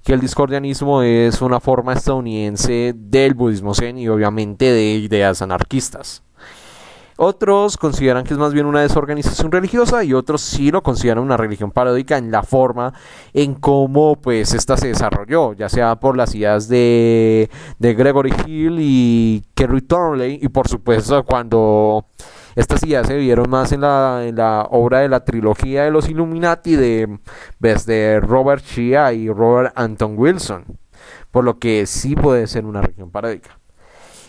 que 0.09 0.15
el 0.15 0.21
discordianismo 0.21 1.03
es 1.03 1.43
una 1.43 1.61
forma 1.61 1.93
estadounidense 1.93 2.95
del 2.97 3.35
budismo 3.35 3.75
zen 3.75 3.99
y 3.99 4.09
obviamente 4.09 4.65
de 4.73 4.95
ideas 4.95 5.43
anarquistas. 5.43 6.23
Otros 7.21 7.77
consideran 7.77 8.23
que 8.23 8.33
es 8.33 8.39
más 8.39 8.55
bien 8.55 8.65
una 8.67 8.83
desorganización 8.83 9.51
religiosa 9.51 10.05
y 10.05 10.15
otros 10.15 10.41
sí 10.41 10.71
lo 10.71 10.85
consideran 10.85 11.25
una 11.25 11.37
religión 11.37 11.73
paródica 11.73 12.17
en 12.17 12.31
la 12.31 12.45
forma 12.45 12.95
en 13.35 13.57
cómo 13.57 14.15
pues 14.15 14.55
esta 14.55 14.77
se 14.77 14.87
desarrolló, 14.87 15.53
ya 15.53 15.69
sea 15.69 15.97
por 15.97 16.17
las 16.17 16.33
ideas 16.37 16.69
de, 16.69 17.51
de 17.81 17.95
Gregory 17.95 18.33
Hill 18.47 18.77
y 18.79 19.43
Kerry 19.57 19.81
Thornley 19.81 20.39
y 20.41 20.49
por 20.49 20.69
supuesto 20.69 21.25
cuando 21.25 22.07
estas 22.55 22.85
ideas 22.85 23.09
se 23.09 23.17
vieron 23.17 23.51
más 23.51 23.73
en 23.73 23.81
la, 23.81 24.23
en 24.25 24.37
la 24.37 24.69
obra 24.71 25.01
de 25.01 25.09
la 25.09 25.25
trilogía 25.25 25.83
de 25.83 25.91
los 25.91 26.09
Illuminati 26.09 26.77
de, 26.77 27.19
pues, 27.61 27.85
de 27.85 28.21
Robert 28.21 28.65
Shea 28.65 29.13
y 29.13 29.29
Robert 29.29 29.73
Anton 29.75 30.17
Wilson, 30.17 30.65
por 31.33 31.43
lo 31.43 31.59
que 31.59 31.85
sí 31.87 32.15
puede 32.15 32.47
ser 32.47 32.65
una 32.65 32.81
religión 32.81 33.11
paródica. 33.11 33.59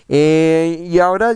Eh, 0.08 0.88
y 0.90 0.98
ahora 0.98 1.36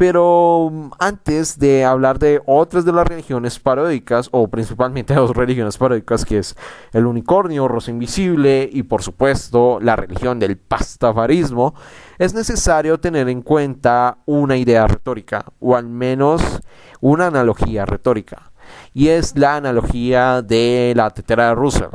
pero 0.00 0.70
mm, 0.72 0.92
antes 0.98 1.58
de 1.58 1.84
hablar 1.84 2.18
de 2.18 2.40
otras 2.46 2.86
de 2.86 2.92
las 2.92 3.06
religiones 3.06 3.58
paródicas, 3.58 4.30
o 4.32 4.48
principalmente 4.48 5.12
dos 5.14 5.36
religiones 5.36 5.76
paródicas, 5.76 6.24
que 6.24 6.38
es 6.38 6.56
el 6.94 7.04
unicornio, 7.04 7.68
rosa 7.68 7.90
invisible 7.90 8.66
y 8.72 8.82
por 8.84 9.02
supuesto 9.02 9.78
la 9.78 9.96
religión 9.96 10.38
del 10.38 10.56
pastafarismo, 10.56 11.74
es 12.16 12.32
necesario 12.32 12.98
tener 12.98 13.28
en 13.28 13.42
cuenta 13.42 14.16
una 14.24 14.56
idea 14.56 14.86
retórica, 14.86 15.44
o 15.60 15.76
al 15.76 15.84
menos 15.84 16.40
una 17.02 17.26
analogía 17.26 17.84
retórica, 17.84 18.52
y 18.94 19.08
es 19.08 19.36
la 19.36 19.56
analogía 19.56 20.40
de 20.40 20.94
la 20.96 21.10
tetera 21.10 21.48
de 21.48 21.54
Russell. 21.56 21.90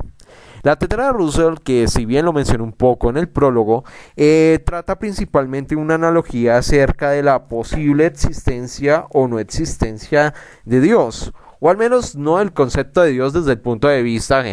La 0.65 0.77
tetera 0.77 1.05
de 1.05 1.13
Russell, 1.13 1.59
que 1.63 1.87
si 1.87 2.05
bien 2.07 2.25
lo 2.25 2.33
mencioné 2.33 2.63
un 2.63 2.73
poco 2.73 3.11
en 3.11 3.17
el 3.17 3.29
prólogo, 3.29 3.83
eh, 4.15 4.57
trata 4.65 4.97
principalmente 4.97 5.75
una 5.75 5.93
analogía 5.93 6.57
acerca 6.57 7.11
de 7.11 7.21
la 7.21 7.47
posible 7.47 8.07
existencia 8.07 9.05
o 9.11 9.27
no 9.27 9.37
existencia 9.37 10.33
de 10.63 10.81
Dios 10.81 11.31
o 11.59 11.69
al 11.69 11.77
menos 11.77 12.15
no 12.15 12.41
el 12.41 12.51
concepto 12.51 13.01
de 13.01 13.11
Dios 13.11 13.31
desde 13.33 13.51
el 13.51 13.59
punto 13.59 13.87
de 13.87 14.01
vista 14.01 14.43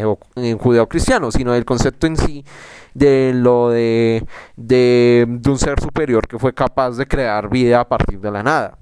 judeo-cristiano, 0.61 1.33
sino 1.33 1.55
el 1.55 1.65
concepto 1.65 2.07
en 2.07 2.19
sí 2.19 2.45
de 2.93 3.33
lo 3.35 3.71
de, 3.71 4.27
de, 4.57 5.27
un 5.47 5.59
ser 5.59 5.81
superior 5.81 6.29
que 6.29 6.39
fue 6.39 6.53
capaz 6.53 6.99
de 6.99 7.07
crear 7.07 7.49
vida 7.49 7.81
a 7.81 7.89
partir 7.89 8.21
de 8.21 8.31
la 8.31 8.43
nada. 8.43 8.79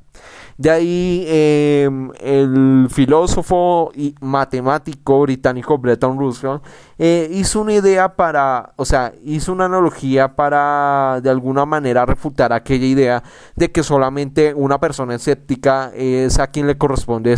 De 0.60 0.70
ahí 0.70 1.24
em, 1.26 2.10
el 2.20 2.88
filósofo 2.90 3.92
y 3.94 4.14
matemático 4.20 5.22
británico 5.22 5.78
Bretton 5.78 6.18
Russell 6.18 6.58
eh, 6.98 7.30
hizo 7.32 7.62
una 7.62 7.72
idea 7.72 8.14
para, 8.14 8.74
o 8.76 8.84
sea, 8.84 9.14
hizo 9.24 9.54
una 9.54 9.64
analogía 9.64 10.36
para 10.36 11.20
de 11.22 11.30
alguna 11.30 11.64
manera 11.64 12.04
refutar 12.04 12.52
aquella 12.52 12.84
idea 12.84 13.22
de 13.56 13.72
que 13.72 13.82
solamente 13.82 14.52
una 14.52 14.78
persona 14.78 15.14
escéptica 15.14 15.92
es 15.94 16.38
a 16.38 16.48
quien 16.48 16.66
le 16.66 16.76
corresponde 16.76 17.34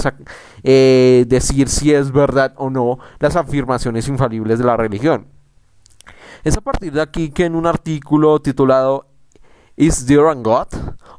eh, 0.64 1.24
decir 1.28 1.68
si 1.68 1.94
es 1.94 2.10
verdad 2.10 2.54
o 2.56 2.70
no 2.70 2.98
las 3.20 3.36
afirmaciones 3.36 4.08
infalibles 4.08 4.58
de 4.58 4.64
la 4.64 4.76
religión. 4.76 5.28
Es 6.42 6.56
a 6.56 6.60
partir 6.60 6.92
de 6.92 7.02
aquí 7.02 7.30
que 7.30 7.44
en 7.44 7.54
un 7.54 7.68
artículo 7.68 8.40
titulado 8.42 9.06
Is 9.76 10.06
There 10.06 10.28
a 10.28 10.34
God? 10.34 10.66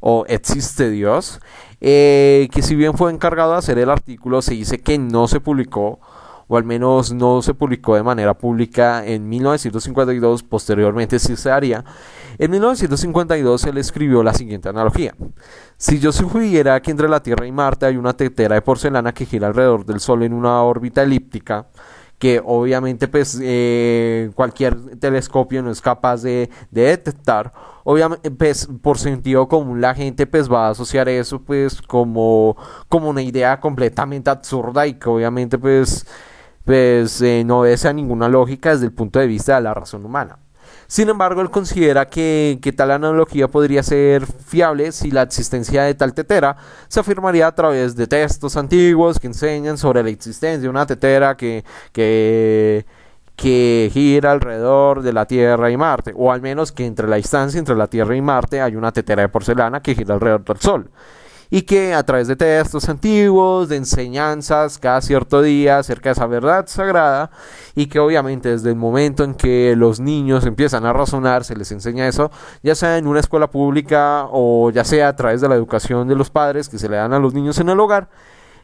O 0.05 0.25
Existe 0.27 0.89
Dios, 0.89 1.39
eh, 1.79 2.49
que 2.51 2.61
si 2.61 2.75
bien 2.75 2.97
fue 2.97 3.09
encargado 3.09 3.53
de 3.53 3.59
hacer 3.59 3.77
el 3.77 3.89
artículo, 3.89 4.41
se 4.41 4.53
dice 4.53 4.81
que 4.81 4.97
no 4.97 5.29
se 5.29 5.39
publicó, 5.39 6.01
o 6.49 6.57
al 6.57 6.65
menos 6.65 7.13
no 7.13 7.41
se 7.41 7.53
publicó 7.53 7.95
de 7.95 8.03
manera 8.03 8.33
pública 8.33 9.05
en 9.05 9.29
1952, 9.29 10.43
posteriormente 10.43 11.19
sí 11.19 11.37
se 11.37 11.51
haría. 11.51 11.85
En 12.37 12.51
1952 12.51 13.63
él 13.63 13.77
escribió 13.77 14.23
la 14.23 14.33
siguiente 14.33 14.67
analogía. 14.67 15.15
Si 15.77 15.99
yo 15.99 16.11
sugiriera 16.11 16.81
que 16.81 16.91
entre 16.91 17.07
la 17.07 17.23
Tierra 17.23 17.47
y 17.47 17.53
Marte 17.53 17.85
hay 17.85 17.95
una 17.95 18.11
tetera 18.11 18.55
de 18.55 18.61
porcelana 18.61 19.13
que 19.13 19.25
gira 19.25 19.47
alrededor 19.47 19.85
del 19.85 20.01
Sol 20.01 20.23
en 20.23 20.33
una 20.33 20.61
órbita 20.63 21.01
elíptica, 21.01 21.67
que 22.23 22.41
obviamente 22.41 23.09
pues 23.09 23.37
eh, 23.43 24.31
cualquier 24.33 24.97
telescopio 24.97 25.61
no 25.61 25.69
es 25.71 25.81
capaz 25.81 26.21
de, 26.21 26.49
detectar 26.71 27.51
obviamente 27.83 28.31
pues 28.31 28.69
por 28.81 28.97
sentido 28.97 29.49
común 29.49 29.81
la 29.81 29.93
gente 29.93 30.25
pues 30.25 30.49
va 30.49 30.67
a 30.67 30.69
asociar 30.69 31.09
eso 31.09 31.41
pues 31.41 31.81
como 31.81 32.55
como 32.87 33.09
una 33.09 33.21
idea 33.21 33.59
completamente 33.59 34.29
absurda 34.29 34.87
y 34.87 34.93
que 34.93 35.09
obviamente 35.09 35.57
pues 35.57 36.07
pues 36.63 37.21
eh, 37.21 37.43
no 37.45 37.59
obedece 37.59 37.93
ninguna 37.93 38.29
lógica 38.29 38.69
desde 38.69 38.85
el 38.85 38.93
punto 38.93 39.19
de 39.19 39.27
vista 39.27 39.55
de 39.55 39.61
la 39.61 39.73
razón 39.73 40.05
humana. 40.05 40.39
Sin 40.93 41.09
embargo, 41.09 41.41
él 41.41 41.49
considera 41.49 42.07
que, 42.07 42.59
tal 42.77 42.91
analogía 42.91 43.47
podría 43.47 43.81
ser 43.81 44.27
fiable 44.27 44.91
si 44.91 45.09
la 45.09 45.23
existencia 45.23 45.81
de 45.85 45.95
tal 45.95 46.13
tetera 46.13 46.55
se 46.87 46.99
afirmaría 46.99 47.47
a 47.47 47.55
través 47.55 47.95
de 47.95 48.05
textos 48.05 48.55
antiguos 48.57 49.19
que 49.19 49.25
enseñan 49.25 49.79
sobre 49.79 50.03
la 50.03 50.11
existencia 50.11 50.59
de 50.59 50.69
una 50.69 50.85
tetera 50.85 51.35
que, 51.35 51.63
que, 51.91 52.85
que 53.35 53.89
gira 53.91 54.33
alrededor 54.33 55.01
de 55.01 55.13
la 55.13 55.25
Tierra 55.25 55.71
y 55.71 55.77
Marte, 55.77 56.13
o 56.15 56.31
al 56.31 56.43
menos 56.43 56.71
que 56.71 56.85
entre 56.85 57.07
la 57.07 57.15
distancia 57.15 57.57
entre 57.57 57.75
la 57.75 57.87
Tierra 57.87 58.15
y 58.15 58.21
Marte 58.21 58.61
hay 58.61 58.75
una 58.75 58.91
tetera 58.91 59.23
de 59.23 59.29
porcelana 59.29 59.81
que 59.81 59.95
gira 59.95 60.13
alrededor 60.13 60.43
del 60.43 60.59
Sol 60.59 60.91
y 61.53 61.61
que 61.61 61.93
a 61.93 62.01
través 62.01 62.27
de 62.27 62.35
textos 62.35 62.89
antiguos, 62.89 63.69
de 63.69 63.75
enseñanzas 63.75 64.79
cada 64.79 64.99
cierto 65.01 65.43
día 65.43 65.77
acerca 65.77 66.09
de 66.09 66.13
esa 66.13 66.25
verdad 66.25 66.65
sagrada 66.65 67.29
y 67.75 67.85
que 67.85 67.99
obviamente 67.99 68.49
desde 68.49 68.71
el 68.71 68.75
momento 68.75 69.23
en 69.23 69.35
que 69.35 69.75
los 69.77 69.99
niños 69.99 70.47
empiezan 70.47 70.83
a 70.83 70.93
razonar 70.93 71.43
se 71.43 71.55
les 71.55 71.71
enseña 71.71 72.07
eso, 72.07 72.31
ya 72.63 72.73
sea 72.73 72.97
en 72.97 73.05
una 73.05 73.19
escuela 73.19 73.51
pública 73.51 74.25
o 74.31 74.71
ya 74.71 74.83
sea 74.83 75.09
a 75.09 75.15
través 75.15 75.41
de 75.41 75.47
la 75.47 75.53
educación 75.53 76.07
de 76.07 76.15
los 76.15 76.31
padres 76.31 76.69
que 76.69 76.79
se 76.79 76.89
le 76.89 76.97
dan 76.97 77.13
a 77.13 77.19
los 77.19 77.35
niños 77.35 77.59
en 77.59 77.69
el 77.69 77.79
hogar, 77.79 78.09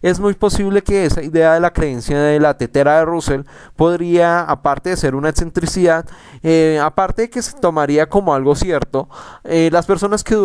es 0.02 0.20
muy 0.20 0.34
posible 0.34 0.82
que 0.82 1.06
esa 1.06 1.22
idea 1.22 1.54
de 1.54 1.60
la 1.60 1.72
creencia 1.72 2.20
de 2.20 2.39
la 2.39 2.58
tetera 2.58 3.00
de 3.00 3.06
Russell 3.06 3.41
podría, 3.76 4.41
aparte 4.41 4.91
de 4.91 4.97
ser 4.97 5.16
una 5.16 5.30
excentricidad, 5.30 6.06
eh, 6.41 6.80
aparte 6.82 7.24
de 7.24 7.30
que 7.30 7.41
se 7.41 7.58
tomaría 7.60 8.08
como 8.08 8.34
algo 8.34 8.56
cierto, 8.56 9.10
eh, 9.43 9.70
las 9.72 9.86
personas 9.86 10.24
que, 10.24 10.36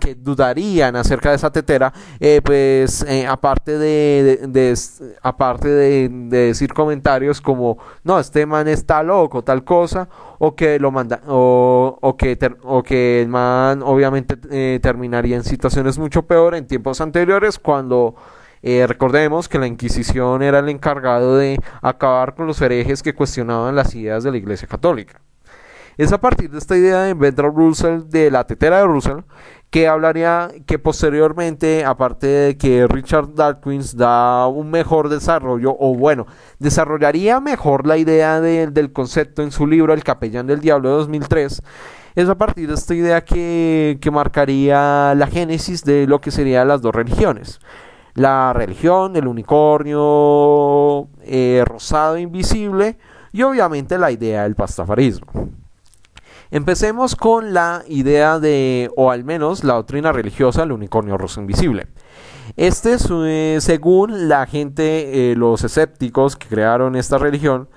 que 0.00 0.14
dudarían 0.14 0.96
acerca 0.96 1.30
de 1.30 1.36
esa 1.36 1.50
tetera, 1.50 1.92
eh, 2.18 2.40
pues 2.44 3.06
aparte 3.28 3.78
de, 3.78 4.74
aparte 5.22 5.68
de, 5.68 6.08
decir 6.10 6.72
comentarios 6.72 7.40
como 7.40 7.78
no, 8.04 8.18
este 8.18 8.44
man 8.46 8.68
está 8.68 9.02
loco, 9.02 9.42
tal 9.42 9.64
cosa, 9.64 10.08
o 10.38 10.54
que 10.54 10.78
lo 10.78 10.90
manda, 10.90 11.20
o, 11.26 11.98
o 12.00 12.16
que, 12.16 12.38
o 12.62 12.82
que 12.82 13.22
el 13.22 13.28
man 13.28 13.82
obviamente 13.82 14.36
terminaría 14.80 15.36
en 15.36 15.44
situaciones 15.44 15.98
mucho 15.98 16.22
peor 16.22 16.54
en 16.54 16.66
tiempos 16.66 17.00
anteriores 17.00 17.58
cuando 17.58 18.14
eh, 18.62 18.86
recordemos 18.86 19.48
que 19.48 19.58
la 19.58 19.66
Inquisición 19.66 20.42
era 20.42 20.58
el 20.58 20.68
encargado 20.68 21.36
de 21.36 21.58
acabar 21.80 22.34
con 22.34 22.46
los 22.46 22.60
herejes 22.60 23.02
que 23.02 23.14
cuestionaban 23.14 23.74
las 23.74 23.94
ideas 23.94 24.24
de 24.24 24.30
la 24.30 24.36
Iglesia 24.36 24.68
Católica. 24.68 25.20
Es 25.96 26.12
a 26.12 26.20
partir 26.20 26.50
de 26.50 26.58
esta 26.58 26.76
idea 26.76 27.02
de 27.02 27.30
Russell, 27.42 28.08
de 28.08 28.30
la 28.30 28.46
tetera 28.46 28.78
de 28.78 28.84
Russell, 28.84 29.20
que 29.70 29.86
hablaría 29.86 30.50
que 30.66 30.78
posteriormente, 30.78 31.84
aparte 31.84 32.26
de 32.26 32.56
que 32.56 32.86
Richard 32.88 33.34
Dawkins 33.34 33.96
da 33.96 34.46
un 34.46 34.70
mejor 34.70 35.08
desarrollo, 35.08 35.76
o 35.78 35.94
bueno, 35.94 36.26
desarrollaría 36.58 37.40
mejor 37.40 37.86
la 37.86 37.98
idea 37.98 38.40
del 38.40 38.92
concepto 38.92 39.42
en 39.42 39.52
su 39.52 39.66
libro 39.66 39.92
El 39.92 40.02
capellán 40.02 40.46
del 40.46 40.60
diablo 40.60 40.90
de 40.90 40.96
2003, 40.96 41.62
es 42.14 42.28
a 42.28 42.38
partir 42.38 42.68
de 42.68 42.74
esta 42.74 42.94
idea 42.94 43.22
que, 43.22 43.98
que 44.00 44.10
marcaría 44.10 45.14
la 45.14 45.26
génesis 45.26 45.84
de 45.84 46.06
lo 46.06 46.20
que 46.20 46.30
serían 46.30 46.68
las 46.68 46.82
dos 46.82 46.94
religiones 46.94 47.60
la 48.14 48.52
religión, 48.52 49.16
el 49.16 49.26
unicornio 49.26 51.08
eh, 51.22 51.62
rosado 51.66 52.18
invisible 52.18 52.98
y 53.32 53.42
obviamente 53.42 53.98
la 53.98 54.10
idea 54.10 54.42
del 54.42 54.54
pastafarismo. 54.54 55.50
Empecemos 56.50 57.14
con 57.14 57.54
la 57.54 57.84
idea 57.86 58.40
de, 58.40 58.90
o 58.96 59.12
al 59.12 59.22
menos 59.24 59.62
la 59.62 59.74
doctrina 59.74 60.10
religiosa 60.10 60.62
del 60.62 60.72
unicornio 60.72 61.16
rosa 61.16 61.40
invisible. 61.40 61.86
Este 62.56 62.94
es, 62.94 63.06
eh, 63.10 63.58
según 63.60 64.28
la 64.28 64.46
gente, 64.46 65.30
eh, 65.30 65.36
los 65.36 65.62
escépticos 65.62 66.34
que 66.34 66.48
crearon 66.48 66.96
esta 66.96 67.18
religión, 67.18 67.68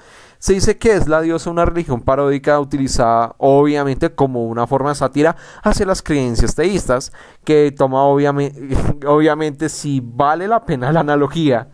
se 0.44 0.52
dice 0.52 0.78
que 0.78 0.92
es 0.92 1.08
la 1.08 1.22
diosa 1.22 1.50
una 1.50 1.64
religión 1.64 2.02
paródica 2.02 2.60
utilizada 2.60 3.34
obviamente 3.38 4.14
como 4.14 4.46
una 4.46 4.68
forma 4.68 4.90
de 4.90 4.96
sátira 4.96 5.38
hacia 5.64 5.86
las 5.86 6.02
creencias 6.02 6.54
teístas, 6.54 7.14
que 7.46 7.72
toma 7.72 8.04
obviamente, 8.04 9.70
si 9.70 10.02
vale 10.04 10.50
la 10.50 10.66
pena 10.66 10.92
la 10.92 11.00
analogía, 11.00 11.70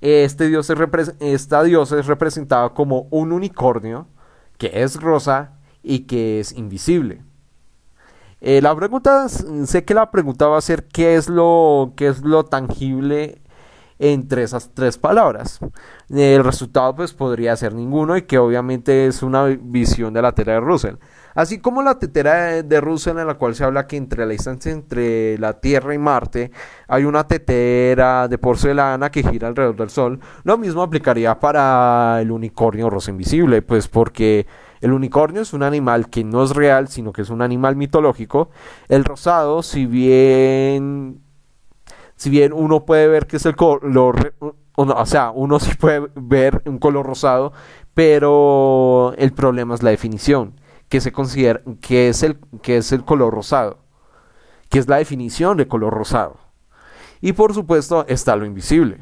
este 0.00 0.48
dios 0.48 0.68
esta 1.20 1.62
diosa 1.62 2.00
es 2.00 2.06
representada 2.06 2.70
como 2.70 3.06
un 3.12 3.30
unicornio 3.30 4.08
que 4.56 4.82
es 4.82 5.00
rosa 5.00 5.52
y 5.84 6.00
que 6.00 6.40
es 6.40 6.50
invisible. 6.50 7.22
Eh, 8.40 8.60
la 8.60 8.74
pregunta, 8.74 9.28
sé 9.28 9.84
que 9.84 9.94
la 9.94 10.10
pregunta 10.10 10.48
va 10.48 10.58
a 10.58 10.60
ser 10.60 10.88
qué 10.88 11.14
es 11.14 11.28
lo, 11.28 11.92
qué 11.94 12.08
es 12.08 12.22
lo 12.22 12.44
tangible 12.44 13.42
entre 13.98 14.42
esas 14.42 14.70
tres 14.74 14.98
palabras. 14.98 15.60
El 16.08 16.44
resultado 16.44 16.94
pues 16.94 17.12
podría 17.12 17.56
ser 17.56 17.74
ninguno 17.74 18.16
y 18.16 18.22
que 18.22 18.38
obviamente 18.38 19.06
es 19.06 19.22
una 19.22 19.44
visión 19.44 20.14
de 20.14 20.22
la 20.22 20.32
tetera 20.32 20.54
de 20.54 20.60
Russell. 20.60 20.96
Así 21.34 21.60
como 21.60 21.82
la 21.82 21.98
tetera 21.98 22.62
de 22.62 22.80
Russell 22.80 23.18
en 23.18 23.26
la 23.26 23.34
cual 23.34 23.54
se 23.54 23.62
habla 23.62 23.86
que 23.86 23.96
entre 23.96 24.26
la 24.26 24.32
distancia 24.32 24.72
entre 24.72 25.38
la 25.38 25.60
Tierra 25.60 25.94
y 25.94 25.98
Marte 25.98 26.50
hay 26.88 27.04
una 27.04 27.28
tetera 27.28 28.26
de 28.26 28.38
porcelana 28.38 29.10
que 29.10 29.22
gira 29.22 29.48
alrededor 29.48 29.76
del 29.76 29.90
Sol, 29.90 30.20
lo 30.42 30.58
mismo 30.58 30.82
aplicaría 30.82 31.38
para 31.38 32.20
el 32.20 32.32
unicornio 32.32 32.90
rosa 32.90 33.12
invisible, 33.12 33.62
pues 33.62 33.86
porque 33.86 34.46
el 34.80 34.92
unicornio 34.92 35.42
es 35.42 35.52
un 35.52 35.62
animal 35.62 36.08
que 36.08 36.24
no 36.24 36.42
es 36.42 36.50
real, 36.50 36.88
sino 36.88 37.12
que 37.12 37.22
es 37.22 37.30
un 37.30 37.42
animal 37.42 37.76
mitológico. 37.76 38.50
El 38.88 39.04
rosado, 39.04 39.62
si 39.62 39.86
bien 39.86 41.20
si 42.18 42.30
bien 42.30 42.52
uno 42.52 42.84
puede 42.84 43.06
ver 43.06 43.26
que 43.28 43.36
es 43.36 43.46
el 43.46 43.54
color, 43.54 44.34
o, 44.74 45.06
sea, 45.06 45.30
uno 45.30 45.60
sí 45.60 45.72
puede 45.78 46.08
ver 46.16 46.62
un 46.66 46.78
color 46.78 47.06
rosado, 47.06 47.52
pero 47.94 49.14
el 49.16 49.32
problema 49.32 49.76
es 49.76 49.84
la 49.84 49.90
definición, 49.90 50.60
que 50.88 51.00
se 51.00 51.12
considera 51.12 51.62
que 51.80 52.08
es 52.08 52.24
el 52.24 52.38
que 52.60 52.78
es 52.78 52.90
el 52.90 53.04
color 53.04 53.32
rosado, 53.32 53.78
que 54.68 54.80
es 54.80 54.88
la 54.88 54.96
definición 54.96 55.56
de 55.56 55.68
color 55.68 55.94
rosado. 55.94 56.38
Y 57.20 57.32
por 57.34 57.54
supuesto 57.54 58.04
está 58.08 58.34
lo 58.34 58.46
invisible, 58.46 59.00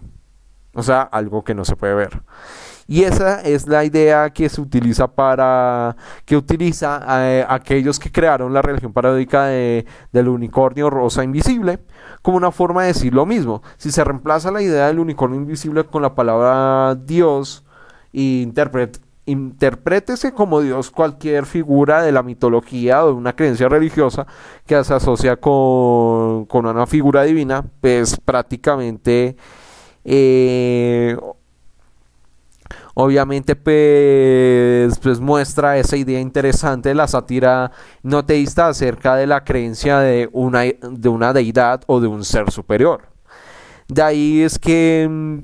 o 0.75 0.83
sea, 0.83 1.01
algo 1.01 1.43
que 1.43 1.55
no 1.55 1.65
se 1.65 1.75
puede 1.75 1.95
ver. 1.95 2.23
Y 2.87 3.05
esa 3.05 3.41
es 3.41 3.67
la 3.67 3.83
idea 3.85 4.31
que 4.31 4.49
se 4.51 4.61
utiliza 4.61 5.09
para 5.09 5.97
que 6.27 6.37
utiliza 6.37 7.03
eh, 7.25 7.47
aquellos 7.49 7.99
que 7.99 8.13
crearon 8.13 8.53
la 8.53 8.63
religión 8.63 8.93
paródica 8.93 9.47
de, 9.47 9.87
del 10.13 10.29
unicornio 10.29 10.91
rosa 10.91 11.25
invisible 11.25 11.81
como 12.27 12.39
una 12.39 12.51
forma 12.51 12.83
de 12.83 12.89
decir 12.89 13.15
lo 13.15 13.25
mismo. 13.25 13.63
Si 13.77 13.93
se 13.93 14.03
reemplaza 14.03 14.51
la 14.51 14.61
idea 14.61 14.89
del 14.89 14.99
unicornio 14.99 15.39
invisible 15.39 15.85
con 15.85 16.03
la 16.03 16.17
palabra 16.17 16.97
Dios 16.97 17.65
y 18.13 18.43
interprétese 19.27 20.33
como 20.33 20.61
Dios 20.61 20.91
cualquier 20.91 21.47
figura 21.47 22.03
de 22.03 22.11
la 22.11 22.25
mitología 22.25 23.05
o 23.05 23.07
de 23.07 23.13
una 23.13 23.37
creencia 23.37 23.69
religiosa 23.69 24.27
que 24.67 24.83
se 24.83 24.95
asocia 24.95 25.37
con, 25.37 26.47
con 26.47 26.67
una 26.67 26.89
figura 26.89 27.23
divina, 27.23 27.65
pues 27.81 28.19
prácticamente 28.19 29.37
eh, 30.05 31.17
obviamente 32.99 33.57
pues, 33.57 34.99
pues, 35.01 35.21
muestra 35.21 35.77
esa 35.77 35.99
idea 35.99 36.19
interesante 36.19 36.89
de 36.89 36.95
la 36.95 37.07
sátira 37.07 37.71
no 38.03 38.25
teísta 38.25 38.69
acerca 38.69 39.17
de 39.17 39.27
la 39.27 39.45
creencia 39.45 39.99
de 39.99 40.31
una, 40.33 40.63
de 40.63 41.09
una 41.11 41.35
deidad 41.35 41.83
o 41.87 42.01
de 42.01 42.07
un 42.07 42.25
ser 42.25 42.51
superior. 42.51 43.03
De 43.87 44.01
ahí 44.01 44.41
es 44.41 44.59
que 44.59 45.07
mm, 45.11 45.39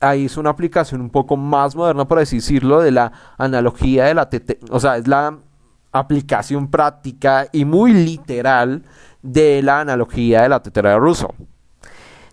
ahí 0.00 0.24
es 0.24 0.36
una 0.36 0.50
aplicación 0.50 1.00
un 1.00 1.10
poco 1.10 1.36
más 1.36 1.76
moderna, 1.76 2.08
por 2.08 2.18
decirlo, 2.18 2.80
de 2.80 2.90
la 2.90 3.12
analogía 3.38 4.06
de 4.06 4.14
la... 4.14 4.28
O 4.70 4.80
sea, 4.80 4.96
es 4.96 5.06
la 5.06 5.38
aplicación 5.92 6.72
práctica 6.72 7.46
y 7.52 7.64
muy 7.64 7.92
literal 7.92 8.82
de 9.22 9.62
la 9.62 9.80
analogía 9.80 10.42
de 10.42 10.48
la 10.48 10.60
tetera 10.60 10.90
de 10.90 10.98
Russo. 10.98 11.34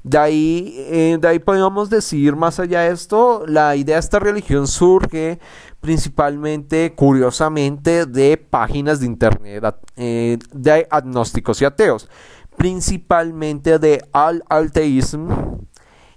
De 0.07 0.17
ahí, 0.17 0.73
eh, 0.89 1.17
de 1.19 1.27
ahí 1.27 1.39
podemos 1.39 1.89
decir 1.89 2.37
más 2.37 2.61
allá 2.61 2.83
de 2.83 2.93
esto, 2.93 3.43
la 3.45 3.75
idea 3.75 3.97
de 3.97 3.99
esta 3.99 4.19
religión 4.19 4.65
surge 4.65 5.37
principalmente, 5.81 6.93
curiosamente, 6.95 8.05
de 8.05 8.37
páginas 8.37 9.01
de 9.01 9.05
internet 9.05 9.75
eh, 9.97 10.37
de 10.53 10.87
agnósticos 10.89 11.61
y 11.61 11.65
ateos, 11.65 12.09
principalmente 12.55 13.79
de 13.79 14.01
Al-Alteísm, 14.13 15.27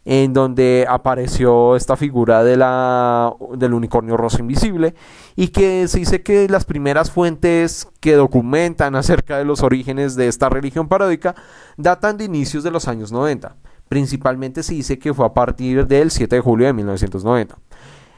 en 0.04 0.32
donde 0.34 0.86
apareció 0.88 1.74
esta 1.74 1.96
figura 1.96 2.44
de 2.44 2.56
la, 2.56 3.34
del 3.56 3.74
unicornio 3.74 4.16
rosa 4.16 4.38
invisible 4.38 4.94
y 5.34 5.48
que 5.48 5.88
se 5.88 5.98
dice 5.98 6.22
que 6.22 6.48
las 6.48 6.64
primeras 6.64 7.10
fuentes 7.10 7.88
que 7.98 8.14
documentan 8.14 8.94
acerca 8.94 9.36
de 9.38 9.44
los 9.44 9.64
orígenes 9.64 10.14
de 10.14 10.28
esta 10.28 10.48
religión 10.48 10.86
paródica 10.86 11.34
datan 11.76 12.18
de 12.18 12.24
inicios 12.26 12.62
de 12.62 12.70
los 12.70 12.86
años 12.86 13.10
90. 13.10 13.56
Principalmente 13.90 14.62
se 14.62 14.74
dice 14.74 15.00
que 15.00 15.12
fue 15.12 15.26
a 15.26 15.34
partir 15.34 15.84
del 15.84 16.12
7 16.12 16.36
de 16.36 16.40
julio 16.40 16.68
de 16.68 16.72
1990. 16.72 17.58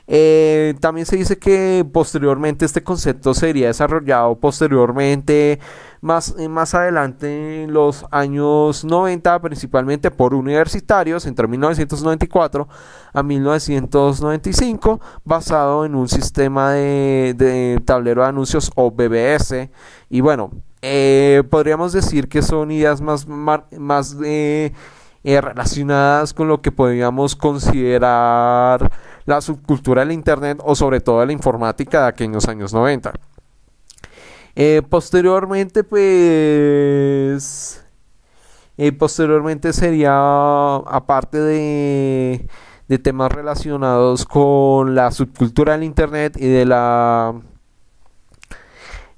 Eh, 0.06 0.74
también 0.80 1.06
se 1.06 1.16
dice 1.16 1.38
que 1.38 1.86
posteriormente 1.90 2.66
este 2.66 2.82
concepto 2.82 3.32
sería 3.32 3.68
desarrollado 3.68 4.34
posteriormente 4.34 5.58
más, 6.02 6.34
eh, 6.38 6.50
más 6.50 6.74
adelante 6.74 7.62
en 7.62 7.72
los 7.72 8.04
años 8.10 8.84
90 8.84 9.40
principalmente 9.40 10.10
por 10.10 10.34
universitarios 10.34 11.24
entre 11.24 11.46
1994 11.46 12.68
a 13.12 13.22
1995 13.22 15.00
basado 15.24 15.86
en 15.86 15.94
un 15.94 16.08
sistema 16.08 16.72
de, 16.72 17.80
tablero 17.84 18.20
de 18.22 18.28
anuncios 18.28 18.70
o 18.74 18.90
BBS 18.90 19.70
y 20.10 20.20
bueno 20.20 20.50
eh, 20.82 21.42
podríamos 21.48 21.94
decir 21.94 22.28
que 22.28 22.42
son 22.42 22.72
ideas 22.72 23.00
más, 23.00 23.26
más 23.26 24.18
relacionadas 25.24 26.34
con 26.34 26.48
lo 26.48 26.60
que 26.60 26.72
podríamos 26.72 27.36
considerar 27.36 28.90
la 29.24 29.40
subcultura 29.40 30.02
del 30.02 30.12
Internet 30.12 30.58
o 30.64 30.74
sobre 30.74 31.00
todo 31.00 31.24
la 31.24 31.32
informática 31.32 32.02
de 32.02 32.08
aquellos 32.08 32.48
años 32.48 32.72
90. 32.72 33.12
Eh, 34.54 34.82
posteriormente, 34.88 35.84
pues... 35.84 37.78
Eh, 38.78 38.90
posteriormente 38.92 39.72
sería, 39.72 40.12
aparte 40.14 41.38
de, 41.38 42.48
de 42.88 42.98
temas 42.98 43.30
relacionados 43.30 44.24
con 44.24 44.94
la 44.94 45.10
subcultura 45.10 45.74
del 45.74 45.84
Internet 45.84 46.36
y 46.38 46.48
de 46.48 46.64
la... 46.64 47.34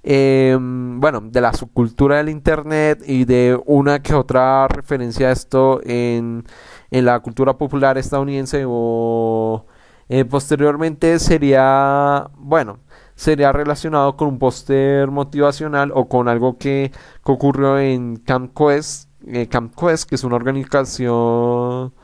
Em, 0.06 1.00
bueno, 1.00 1.22
de 1.22 1.40
la 1.40 1.54
subcultura 1.54 2.18
del 2.18 2.28
Internet 2.28 3.02
y 3.06 3.24
de 3.24 3.58
una 3.64 4.02
que 4.02 4.14
otra 4.14 4.68
referencia 4.68 5.28
a 5.28 5.32
esto 5.32 5.80
en, 5.82 6.44
en 6.90 7.04
la 7.06 7.20
cultura 7.20 7.56
popular 7.56 7.96
estadounidense 7.96 8.64
o 8.68 9.64
eh, 10.10 10.24
posteriormente 10.26 11.18
sería, 11.18 12.28
bueno, 12.36 12.78
sería 13.14 13.52
relacionado 13.52 14.16
con 14.16 14.28
un 14.28 14.38
póster 14.38 15.10
motivacional 15.10 15.90
o 15.94 16.08
con 16.08 16.28
algo 16.28 16.58
que, 16.58 16.92
ocurrió 17.22 17.78
en 17.78 18.16
Camp 18.16 18.52
Quest, 18.56 19.08
eh, 19.26 19.48
Camp 19.48 19.74
Quest, 19.74 20.08
que 20.08 20.16
es 20.16 20.24
una 20.24 20.36
organización, 20.36 21.94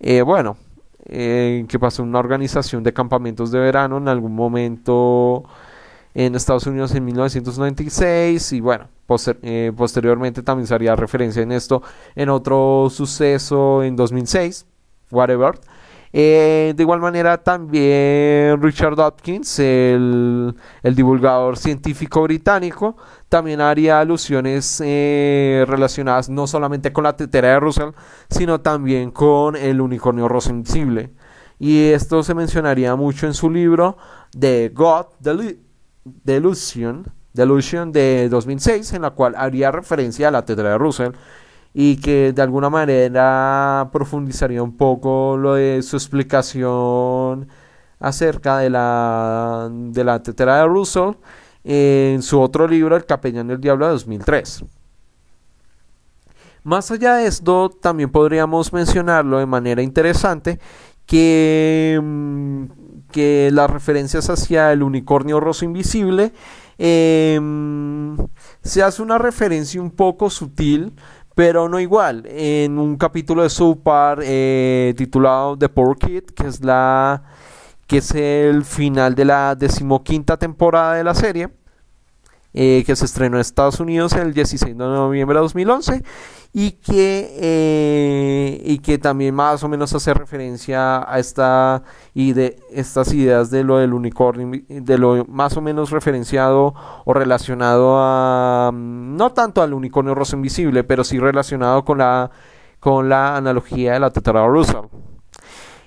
eh, 0.00 0.22
bueno, 0.22 0.56
que 1.06 1.78
pasó 1.80 2.02
una 2.02 2.18
organización 2.18 2.82
de 2.82 2.92
campamentos 2.92 3.50
de 3.52 3.60
verano 3.60 3.98
en 3.98 4.08
algún 4.08 4.34
momento 4.34 5.44
en 6.14 6.34
Estados 6.34 6.66
Unidos 6.66 6.94
en 6.94 7.04
1996 7.04 8.52
y 8.52 8.60
bueno, 8.60 8.88
posteriormente 9.06 10.42
también 10.42 10.66
se 10.66 10.74
haría 10.74 10.94
referencia 10.96 11.42
en 11.42 11.52
esto 11.52 11.82
en 12.14 12.28
otro 12.28 12.88
suceso 12.90 13.82
en 13.82 13.96
2006, 13.96 14.66
whatever. 15.10 15.58
Eh, 16.14 16.74
de 16.76 16.82
igual 16.82 17.00
manera 17.00 17.38
también 17.38 18.60
Richard 18.60 18.96
Dawkins, 18.96 19.58
el, 19.58 20.54
divulgador 20.82 21.56
científico 21.56 22.22
británico, 22.22 22.96
también 23.30 23.62
haría 23.62 23.98
alusiones 23.98 24.82
eh, 24.84 25.64
relacionadas 25.66 26.28
no 26.28 26.46
solamente 26.46 26.92
con 26.92 27.04
la 27.04 27.16
tetera 27.16 27.48
de 27.48 27.60
Russell, 27.60 27.90
sino 28.28 28.60
también 28.60 29.10
con 29.10 29.56
el 29.56 29.80
unicornio 29.80 30.28
rosa 30.28 30.50
invisible. 30.50 31.10
Y 31.58 31.88
esto 31.92 32.22
se 32.22 32.34
mencionaría 32.34 32.94
mucho 32.94 33.26
en 33.26 33.34
su 33.34 33.48
libro 33.48 33.96
The 34.38 34.70
God 34.74 35.06
Delusion, 36.04 37.04
de 37.32 38.28
2006, 38.28 38.92
en 38.92 39.02
la 39.02 39.10
cual 39.10 39.34
haría 39.36 39.70
referencia 39.70 40.28
a 40.28 40.30
la 40.30 40.44
tetera 40.44 40.70
de 40.70 40.78
Russell 40.78 41.12
y 41.74 41.96
que 41.96 42.32
de 42.32 42.42
alguna 42.42 42.68
manera 42.68 43.88
profundizaría 43.92 44.62
un 44.62 44.76
poco 44.76 45.36
lo 45.38 45.54
de 45.54 45.82
su 45.82 45.96
explicación 45.96 47.48
acerca 47.98 48.58
de 48.58 48.68
la, 48.68 49.70
de 49.70 50.04
la 50.04 50.22
tetera 50.22 50.58
de 50.58 50.66
Russell 50.66 51.14
en 51.64 52.22
su 52.22 52.40
otro 52.40 52.66
libro, 52.68 52.96
El 52.96 53.06
Capellán 53.06 53.46
del 53.46 53.60
Diablo 53.60 53.86
de 53.86 53.92
2003. 53.92 54.64
Más 56.64 56.90
allá 56.90 57.14
de 57.14 57.26
esto, 57.26 57.70
también 57.70 58.10
podríamos 58.10 58.72
mencionarlo 58.72 59.38
de 59.38 59.46
manera 59.46 59.82
interesante 59.82 60.60
que, 61.06 61.98
mm, 62.00 62.64
que 63.12 63.50
las 63.52 63.70
referencias 63.70 64.28
hacia 64.30 64.72
el 64.72 64.82
unicornio 64.82 65.38
roso 65.38 65.64
invisible 65.64 66.32
em, 66.78 68.16
se 68.62 68.82
hace 68.82 69.02
una 69.02 69.18
referencia 69.18 69.80
un 69.80 69.90
poco 69.90 70.30
sutil 70.30 70.94
pero 71.34 71.68
no 71.68 71.80
igual. 71.80 72.24
En 72.26 72.78
un 72.78 72.96
capítulo 72.96 73.42
de 73.42 73.50
Super 73.50 74.18
eh, 74.22 74.94
titulado 74.96 75.56
The 75.56 75.68
Poor 75.68 75.96
Kid, 75.96 76.24
que 76.24 76.46
es 76.46 76.62
la 76.62 77.22
que 77.86 77.98
es 77.98 78.14
el 78.14 78.64
final 78.64 79.14
de 79.14 79.24
la 79.24 79.54
decimoquinta 79.54 80.38
temporada 80.38 80.94
de 80.94 81.04
la 81.04 81.14
serie, 81.14 81.50
eh, 82.54 82.82
que 82.86 82.96
se 82.96 83.04
estrenó 83.04 83.36
en 83.36 83.42
Estados 83.42 83.80
Unidos 83.80 84.12
el 84.14 84.32
16 84.32 84.76
de 84.76 84.84
noviembre 84.84 85.36
de 85.36 85.40
2011 85.40 86.02
y 86.54 86.72
que, 86.72 87.34
eh, 87.40 88.62
y 88.64 88.78
que 88.78 88.98
también 88.98 89.34
más 89.34 89.64
o 89.64 89.68
menos 89.68 89.94
hace 89.94 90.12
referencia 90.12 91.10
a 91.10 91.18
esta 91.18 91.82
y 92.12 92.34
de 92.34 92.60
estas 92.70 93.12
ideas 93.14 93.50
de 93.50 93.64
lo 93.64 93.78
del 93.78 93.94
unicornio, 93.94 94.62
de 94.68 94.98
lo 94.98 95.24
más 95.26 95.56
o 95.56 95.62
menos 95.62 95.90
referenciado 95.90 96.74
o 97.06 97.14
relacionado 97.14 97.96
a 97.98 98.70
mm, 98.72 99.16
no 99.16 99.32
tanto 99.32 99.62
al 99.62 99.72
unicornio 99.72 100.14
rosa 100.14 100.36
invisible, 100.36 100.84
pero 100.84 101.04
sí 101.04 101.18
relacionado 101.18 101.84
con 101.84 101.98
la 101.98 102.30
con 102.80 103.08
la 103.08 103.36
analogía 103.36 103.94
de 103.94 104.00
la 104.00 104.10
tetra 104.10 104.46
rusa. 104.46 104.82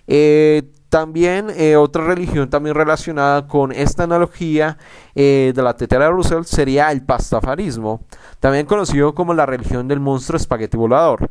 Eh, 0.08 0.72
también 0.96 1.48
eh, 1.58 1.76
otra 1.76 2.06
religión 2.06 2.50
también 2.50 2.74
relacionada 2.74 3.48
con 3.48 3.74
esta 3.74 4.04
analogía 4.04 4.78
eh, 5.14 5.52
de 5.54 5.62
la 5.62 5.76
tetera 5.76 6.06
de 6.06 6.12
Russell 6.12 6.46
sería 6.46 6.90
el 6.90 7.04
pastafarismo, 7.04 8.06
también 8.40 8.66
conocido 8.66 9.14
como 9.14 9.34
la 9.34 9.46
religión 9.46 9.90
del 9.90 10.00
monstruo 10.00 10.38
espagueti 10.38 10.78
volador. 10.78 11.30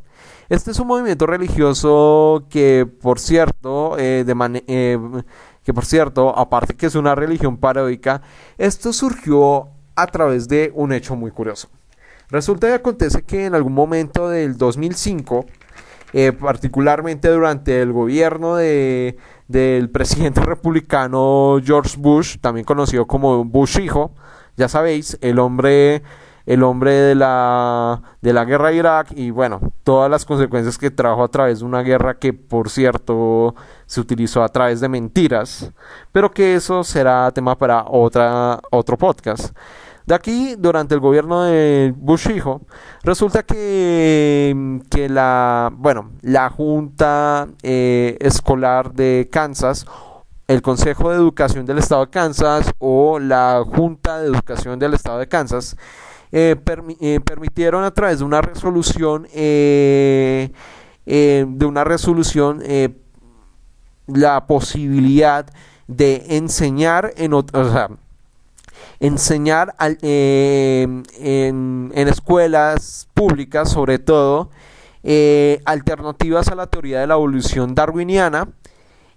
Este 0.50 0.70
es 0.70 0.78
un 0.80 0.88
movimiento 0.88 1.26
religioso 1.26 2.44
que, 2.50 2.86
por 3.00 3.18
cierto, 3.18 3.96
eh, 3.98 4.26
que 5.62 5.72
por 5.72 5.86
cierto, 5.86 6.38
aparte 6.38 6.74
que 6.74 6.84
es 6.84 6.94
una 6.94 7.14
religión 7.14 7.56
paródica, 7.56 8.20
esto 8.58 8.92
surgió 8.92 9.68
a 9.96 10.06
través 10.08 10.46
de 10.46 10.72
un 10.74 10.92
hecho 10.92 11.16
muy 11.16 11.30
curioso. 11.30 11.70
Resulta 12.28 12.68
y 12.68 12.72
acontece 12.72 13.22
que 13.22 13.46
en 13.46 13.54
algún 13.54 13.72
momento 13.72 14.28
del 14.28 14.58
2005, 14.58 15.46
particularmente 16.38 17.28
durante 17.28 17.82
el 17.82 17.92
gobierno 17.92 18.54
de 18.54 19.16
del 19.48 19.90
presidente 19.90 20.40
republicano 20.44 21.58
George 21.64 21.96
Bush, 21.98 22.38
también 22.40 22.64
conocido 22.64 23.06
como 23.06 23.44
Bush 23.44 23.78
hijo, 23.78 24.12
ya 24.56 24.68
sabéis, 24.68 25.18
el 25.20 25.38
hombre 25.38 26.02
el 26.46 26.62
hombre 26.62 26.92
de 26.92 27.14
la 27.14 28.02
de 28.20 28.32
la 28.32 28.44
guerra 28.44 28.68
de 28.68 28.76
Irak 28.76 29.08
y 29.16 29.30
bueno, 29.30 29.60
todas 29.82 30.10
las 30.10 30.24
consecuencias 30.24 30.76
que 30.76 30.90
trajo 30.90 31.24
a 31.24 31.28
través 31.28 31.60
de 31.60 31.64
una 31.64 31.82
guerra 31.82 32.18
que 32.18 32.32
por 32.32 32.68
cierto 32.68 33.54
se 33.86 34.00
utilizó 34.00 34.42
a 34.42 34.48
través 34.48 34.80
de 34.80 34.88
mentiras, 34.88 35.72
pero 36.12 36.30
que 36.30 36.54
eso 36.54 36.84
será 36.84 37.30
tema 37.32 37.56
para 37.56 37.84
otra 37.88 38.60
otro 38.70 38.98
podcast. 38.98 39.56
De 40.06 40.14
aquí, 40.14 40.54
durante 40.58 40.94
el 40.94 41.00
gobierno 41.00 41.44
de 41.44 41.94
Bush 41.96 42.28
hijo, 42.28 42.60
resulta 43.02 43.42
que, 43.42 44.80
que 44.90 45.08
la, 45.08 45.72
bueno, 45.74 46.10
la 46.20 46.50
Junta 46.50 47.48
eh, 47.62 48.18
Escolar 48.20 48.92
de 48.92 49.30
Kansas, 49.32 49.86
el 50.46 50.60
Consejo 50.60 51.08
de 51.08 51.16
Educación 51.16 51.64
del 51.64 51.78
Estado 51.78 52.04
de 52.04 52.10
Kansas 52.10 52.70
o 52.78 53.18
la 53.18 53.64
Junta 53.66 54.20
de 54.20 54.26
Educación 54.26 54.78
del 54.78 54.92
Estado 54.92 55.20
de 55.20 55.26
Kansas, 55.26 55.74
eh, 56.32 56.54
eh, 57.00 57.20
permitieron 57.24 57.82
a 57.84 57.90
través 57.92 58.18
de 58.18 58.24
una 58.26 58.42
resolución, 58.42 59.26
de 59.32 60.50
una 61.06 61.84
resolución, 61.84 62.62
la 64.06 64.46
posibilidad 64.46 65.46
de 65.86 66.36
enseñar 66.36 67.14
en 67.16 67.32
otros, 67.32 67.72
enseñar 69.06 69.74
eh, 70.02 70.86
en, 71.18 71.92
escuelas 71.94 73.08
públicas, 73.12 73.70
sobre 73.70 73.98
todo, 73.98 74.50
eh, 75.02 75.60
alternativas 75.66 76.48
a 76.48 76.54
la 76.54 76.68
teoría 76.68 77.00
de 77.00 77.06
la 77.06 77.14
evolución 77.14 77.74
darwiniana 77.74 78.48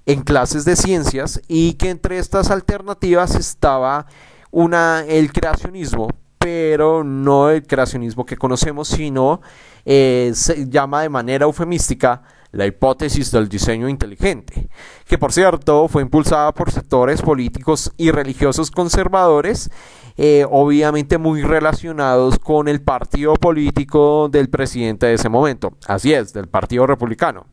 en 0.05 0.21
clases 0.21 0.65
de 0.65 0.75
ciencias 0.75 1.41
y 1.47 1.73
que 1.73 1.89
entre 1.89 2.17
estas 2.17 2.51
alternativas 2.51 3.35
estaba 3.35 4.07
una, 4.51 5.05
el 5.07 5.31
creacionismo, 5.31 6.09
pero 6.37 7.03
no 7.03 7.49
el 7.49 7.65
creacionismo 7.65 8.25
que 8.25 8.37
conocemos, 8.37 8.89
sino 8.89 9.41
eh, 9.85 10.31
se 10.33 10.69
llama 10.69 11.01
de 11.01 11.09
manera 11.09 11.45
eufemística 11.45 12.23
la 12.51 12.65
hipótesis 12.65 13.31
del 13.31 13.49
diseño 13.49 13.89
inteligente, 13.89 14.69
que 15.05 15.17
por 15.17 15.33
cierto 15.33 15.87
fue 15.87 16.01
impulsada 16.01 16.53
por 16.53 16.71
sectores 16.71 17.21
políticos 17.21 17.91
y 17.97 18.11
religiosos 18.11 18.71
conservadores, 18.71 19.69
eh, 20.17 20.45
obviamente 20.49 21.17
muy 21.17 21.43
relacionados 21.43 22.39
con 22.39 22.67
el 22.67 22.81
partido 22.81 23.35
político 23.35 24.29
del 24.29 24.49
presidente 24.49 25.05
de 25.05 25.13
ese 25.13 25.29
momento, 25.29 25.73
así 25.87 26.13
es, 26.13 26.33
del 26.33 26.47
Partido 26.47 26.87
Republicano. 26.87 27.45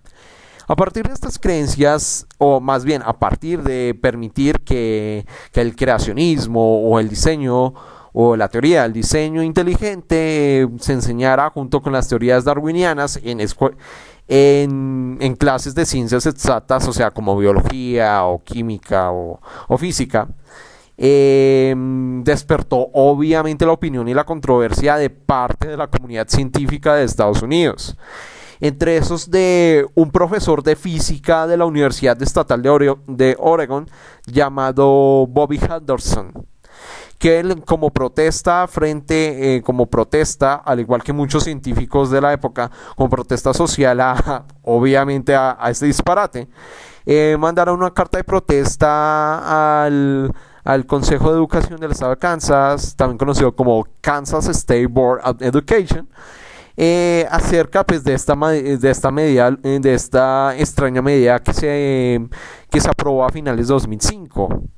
A 0.67 0.77
partir 0.77 1.07
de 1.07 1.13
estas 1.13 1.39
creencias, 1.39 2.27
o 2.39 2.59
más 2.59 2.87
bien 2.87 3.03
a 3.05 3.19
partir 3.19 3.63
de 3.63 3.95
permitir 4.01 4.61
que, 4.61 5.27
que 5.53 5.61
el 5.61 5.77
creacionismo 5.77 6.89
o 6.89 6.99
el 6.99 7.11
diseño 7.11 7.75
o 8.17 8.37
la 8.37 8.49
teoría 8.49 8.85
del 8.85 8.93
diseño 8.93 9.43
inteligente 9.43 10.69
se 10.79 10.93
enseñara 10.93 11.51
junto 11.51 11.83
con 11.83 11.93
las 11.93 12.09
teorías 12.09 12.45
darwinianas 12.45 13.19
en, 13.25 13.41
en, 14.29 15.37
clases 15.39 15.75
de 15.75 15.87
ciencias 15.87 16.27
exactas, 16.27 16.87
o 16.89 16.93
sea, 16.93 17.11
como 17.11 17.37
biología 17.37 18.25
o 18.25 18.43
química 18.43 19.11
o, 19.11 19.41
física, 19.79 20.29
eh, 20.97 21.75
despertó 22.23 22.89
obviamente 22.93 23.67
la 23.67 23.73
opinión 23.73 24.09
y 24.09 24.15
la 24.15 24.25
controversia 24.25 24.97
de 24.97 25.11
parte 25.11 25.69
de 25.69 25.77
la 25.77 25.89
comunidad 25.89 26.29
científica 26.29 26.95
de 26.95 27.05
Estados 27.05 27.43
Unidos. 27.43 27.97
Entre 28.61 28.97
esos 28.97 29.31
de 29.31 29.85
un 29.95 30.11
profesor 30.11 30.63
de 30.63 30.77
física 30.77 31.47
de 31.47 31.57
la 31.57 31.67
Universidad 31.67 32.21
Estatal 32.23 32.63
de, 32.63 32.97
de 33.09 33.37
Oregon 33.39 33.91
llamado 34.27 35.27
Bobby 35.27 35.59
Henderson 35.59 36.33
que 37.25 37.41
él 37.41 37.65
como 37.65 37.89
protesta 37.89 38.69
frente, 38.69 39.57
eh, 39.57 39.63
como 39.63 39.87
protesta, 39.87 40.57
al 40.57 40.81
igual 40.81 41.03
que 41.03 41.15
muchos 41.15 41.45
científicos 41.45 42.11
de 42.11 42.21
la 42.21 42.35
época, 42.35 42.71
como 42.97 43.09
protesta 43.09 43.55
social 43.55 43.99
a, 44.03 44.45
obviamente 44.63 45.35
a, 45.35 45.57
este 45.71 45.87
disparate, 45.87 46.49
eh, 47.07 47.35
mandaron 47.41 47.79
una 47.79 47.95
carta 47.95 48.19
de 48.19 48.25
protesta 48.25 49.85
al, 49.87 50.31
al 50.65 50.85
Consejo 50.85 51.31
de 51.31 51.37
Educación 51.39 51.81
del 51.81 51.93
Estado 51.93 52.11
de 52.11 52.19
Kansas, 52.19 52.95
también 52.95 53.17
conocido 53.17 53.57
como 53.57 53.87
Kansas 54.03 54.47
State 54.49 54.89
Board 54.89 55.23
of 55.25 55.41
Education, 55.41 56.07
eh, 56.77 57.27
acerca 57.31 57.85
pues 57.85 58.05
de 58.05 58.13
esta 58.13 58.35
de 58.35 58.91
esta 58.91 59.11
medida 59.11 59.51
de 59.51 59.95
esta 59.95 60.55
extraña 60.59 61.01
medida 61.01 61.39
que 61.39 61.55
se 61.55 62.29
que 62.69 62.81
se 62.81 62.91
aprobó 62.91 63.25
a 63.25 63.31
finales 63.31 63.69
de 63.69 63.73
2005 63.73 64.74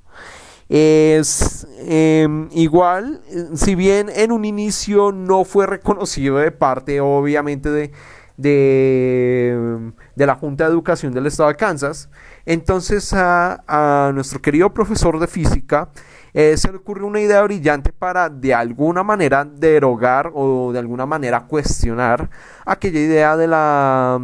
es 0.69 1.67
em, 1.79 2.49
igual, 2.53 3.21
si 3.55 3.75
bien 3.75 4.09
en 4.14 4.33
un 4.33 4.45
inicio 4.45 5.12
no 5.12 5.45
fue 5.45 5.67
reconocido 5.67 6.39
de 6.39 6.51
parte, 6.51 7.01
obviamente, 7.01 7.71
de, 7.71 7.93
de, 8.37 10.27
la 10.27 10.35
Junta 10.35 10.64
de 10.64 10.71
Educación 10.71 11.12
del 11.14 11.27
Estado 11.27 11.51
de 11.51 11.57
Kansas, 11.57 12.11
entonces 12.45 13.12
a, 13.12 14.11
nuestro 14.14 14.41
querido 14.43 14.75
profesor 14.75 15.19
de 15.19 15.27
física 15.27 15.91
eh, 16.35 16.57
se 16.57 16.71
le 16.71 16.79
ocurrió 16.79 17.07
una 17.07 17.21
idea 17.21 17.43
brillante 17.43 17.93
para 17.93 18.29
de 18.29 18.53
alguna 18.53 19.03
manera 19.03 19.45
derogar 19.45 20.31
o 20.35 20.73
de 20.73 20.79
alguna 20.79 21.07
manera 21.07 21.47
cuestionar 21.47 22.29
aquella 22.67 23.01
idea 23.01 23.37
de 23.37 23.47
la, 23.47 24.21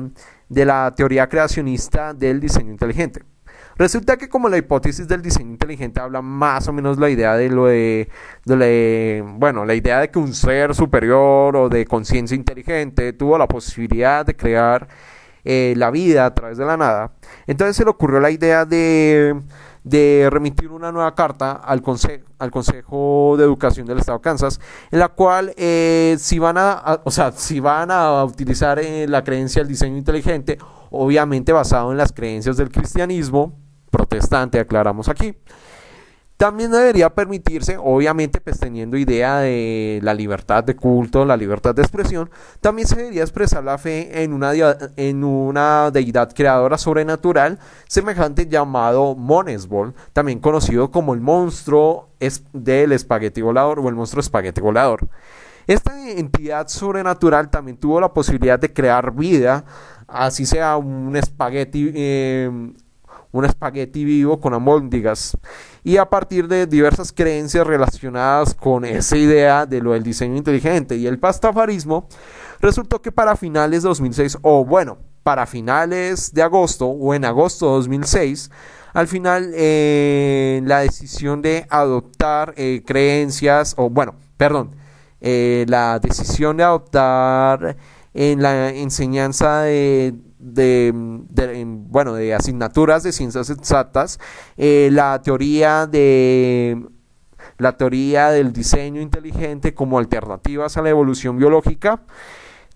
de 0.49 0.65
la 0.65 0.93
teoría 0.95 1.29
creacionista 1.29 2.13
del 2.13 2.41
diseño 2.41 2.73
inteligente. 2.73 3.32
Resulta 3.77 4.17
que 4.17 4.29
como 4.29 4.49
la 4.49 4.59
hipótesis 4.59 5.09
del 5.09 5.23
diseño 5.23 5.51
inteligente 5.51 6.01
habla 6.01 6.23
más 6.23 6.69
o 6.69 6.73
menos 6.73 6.99
la 6.99 7.11
idea 7.11 7.37
de 7.37 7.49
lo 7.49 7.67
de, 7.67 9.25
bueno, 9.39 9.65
la 9.65 9.75
idea 9.75 10.01
de 10.01 10.11
que 10.11 10.19
un 10.19 10.35
ser 10.35 10.75
superior 10.75 11.57
o 11.57 11.69
de 11.69 11.87
conciencia 11.87 12.35
inteligente 12.35 13.13
tuvo 13.13 13.39
la 13.39 13.49
posibilidad 13.49 14.27
de 14.27 14.37
crear 14.37 14.89
eh, 15.45 15.75
la 15.77 15.91
vida 15.91 16.27
a 16.27 16.35
través 16.35 16.59
de 16.59 16.65
la 16.65 16.77
nada, 16.77 17.13
entonces 17.47 17.75
se 17.77 17.85
le 17.85 17.91
ocurrió 17.91 18.21
la 18.21 18.31
idea 18.31 18.65
de, 18.65 19.43
de 19.83 20.29
remitir 20.31 20.71
una 20.71 20.93
nueva 20.93 21.15
carta 21.15 21.53
al, 21.53 21.83
al 22.39 22.51
Consejo 22.53 23.35
de 23.37 23.45
Educación 23.45 23.87
del 23.87 23.99
Estado 23.99 24.19
de 24.19 24.23
Kansas, 24.23 24.61
en 24.91 25.01
la 25.01 25.09
cual 25.09 25.53
eh, 25.57 26.17
si 26.19 26.39
van 26.39 26.59
a, 26.59 27.01
o 27.05 27.11
sea, 27.11 27.33
si 27.33 27.59
van 27.59 27.91
a 27.91 28.23
utilizar 28.25 28.79
eh, 28.79 29.09
la 29.09 29.25
creencia 29.25 29.63
del 29.63 29.69
diseño 29.69 29.97
inteligente, 29.97 30.59
obviamente 30.91 31.53
basado 31.53 31.91
en 31.91 31.99
las 31.99 32.13
creencias 32.13 32.57
del 32.57 32.71
cristianismo, 32.71 33.62
protestante, 33.93 34.59
aclaramos 34.59 35.09
aquí. 35.09 35.37
También 36.37 36.73
debería 36.73 37.09
permitirse, 37.11 37.77
obviamente, 37.79 38.41
pues 38.41 38.59
teniendo 38.59 38.97
idea 38.97 39.39
de 39.39 40.01
la 40.03 40.13
libertad 40.13 40.65
de 40.65 40.75
culto, 40.75 41.25
la 41.25 41.37
libertad 41.37 41.73
de 41.73 41.83
expresión, 41.83 42.31
también 42.61 42.89
se 42.89 42.97
debería 42.97 43.23
expresar 43.23 43.63
la 43.63 43.79
fe 43.79 44.25
en 44.25 44.33
una, 44.33 44.51
en 44.97 45.23
una 45.23 45.93
deidad 45.93 46.35
creadora 46.35 46.79
sobrenatural 46.79 47.61
semejante 47.87 48.49
llamado 48.49 49.15
Monesbol, 49.15 49.95
también 50.13 50.41
conocido 50.41 50.91
como 50.91 51.15
el 51.15 51.21
monstruo 51.21 52.09
del 52.53 52.91
espagueti 52.91 53.41
volador 53.41 53.79
o 53.79 53.89
el 53.89 53.95
monstruo 53.95 54.21
espagueti 54.21 54.61
volador. 54.61 55.09
Esta 55.69 56.11
entidad 56.11 56.67
sobrenatural 56.67 57.51
también 57.51 57.77
tuvo 57.77 58.01
la 58.01 58.13
posibilidad 58.13 58.59
de 58.59 58.73
crear 58.73 59.13
vida, 59.15 59.65
así 60.09 60.45
sea 60.45 60.77
un 60.77 61.15
espagueti 61.15 61.93
eh, 61.95 62.73
un 63.33 63.45
espagueti 63.45 64.05
vivo 64.05 64.41
con 64.41 64.55
amóndigas. 64.55 65.37
Y 65.83 65.97
a 65.97 66.09
partir 66.09 66.47
de 66.47 66.67
diversas 66.67 67.13
creencias 67.13 67.67
relacionadas 67.67 68.55
con 68.55 68.85
esa 68.85 69.17
idea 69.17 69.67
de 69.67 69.81
lo 69.81 69.93
del 69.93 70.03
diseño 70.03 70.37
inteligente 70.37 70.97
y 70.97 71.07
el 71.07 71.19
pastafarismo, 71.19 72.07
resultó 72.61 73.03
que 73.03 73.11
para 73.11 73.35
finales 73.37 73.83
de 73.83 73.89
2006, 73.89 74.39
o 74.43 74.65
bueno, 74.65 74.99
para 75.23 75.47
finales 75.47 76.33
de 76.33 76.43
agosto 76.43 76.87
o 76.87 77.15
en 77.15 77.25
agosto 77.25 77.67
de 77.67 77.73
2006, 77.73 78.51
al 78.93 79.09
final 79.09 79.53
eh, 79.55 80.61
la 80.65 80.81
decisión 80.81 81.43
de 81.43 81.67
adoptar 81.71 82.55
eh, 82.57 82.83
creencias, 82.85 83.75
o 83.79 83.89
bueno, 83.89 84.15
perdón, 84.37 84.77
eh, 85.21 85.65
la 85.69 85.99
decisión 85.99 86.57
de 86.57 86.65
adoptar 86.65 87.77
en 88.15 88.43
la 88.43 88.71
enseñanza 88.71 89.63
de 89.63 90.15
de, 90.43 90.93
bueno, 91.65 92.15
de 92.15 92.35
asignaturas 92.35 93.03
de 93.05 93.13
ciencias 93.13 93.49
exactas, 93.49 94.19
eh, 94.57 94.91
la 94.93 95.23
teoría 95.23 95.87
de 95.87 96.85
la 97.59 97.77
teoría 97.77 98.31
del 98.31 98.53
diseño 98.53 99.01
inteligente 99.01 99.75
como 99.75 99.99
alternativas 99.99 100.77
a 100.77 100.83
la 100.83 100.91
evolución 100.91 101.39
biológica 101.39 102.01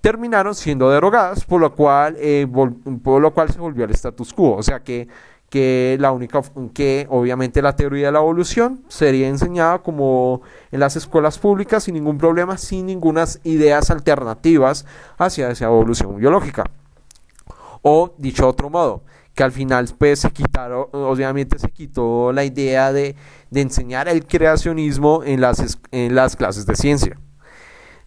terminaron 0.00 0.54
siendo 0.54 0.90
derogadas, 0.90 1.44
por 1.44 1.60
lo 1.60 1.74
cual, 1.74 2.16
eh, 2.18 2.46
por 3.02 3.20
lo 3.20 3.34
cual 3.34 3.50
se 3.50 3.58
volvió 3.58 3.84
al 3.84 3.90
status 3.90 4.32
quo. 4.32 4.54
O 4.54 4.62
sea 4.62 4.80
que, 4.80 5.08
que 5.48 5.96
la 5.98 6.12
única 6.12 6.40
que 6.72 7.06
obviamente 7.10 7.62
la 7.62 7.74
teoría 7.74 8.06
de 8.06 8.12
la 8.12 8.20
evolución 8.20 8.84
sería 8.88 9.26
enseñada 9.26 9.78
como 9.80 10.42
en 10.70 10.80
las 10.80 10.94
escuelas 10.94 11.38
públicas 11.38 11.82
sin 11.84 11.94
ningún 11.94 12.18
problema, 12.18 12.56
sin 12.56 12.86
ninguna 12.86 13.24
ideas 13.42 13.90
alternativas 13.90 14.86
hacia 15.18 15.50
esa 15.50 15.64
evolución 15.64 16.16
biológica. 16.16 16.64
O 17.88 18.12
dicho 18.18 18.42
de 18.42 18.48
otro 18.48 18.68
modo, 18.68 19.04
que 19.32 19.44
al 19.44 19.52
final 19.52 19.88
pues 19.96 20.18
se 20.18 20.32
quitaron, 20.32 20.88
obviamente 20.90 21.56
se 21.60 21.70
quitó 21.70 22.32
la 22.32 22.42
idea 22.42 22.92
de, 22.92 23.14
enseñar 23.54 24.08
el 24.08 24.26
creacionismo 24.26 25.22
en 25.22 25.40
las, 25.40 25.78
en 25.92 26.16
las 26.16 26.34
clases 26.34 26.66
de 26.66 26.74
ciencia. 26.74 27.16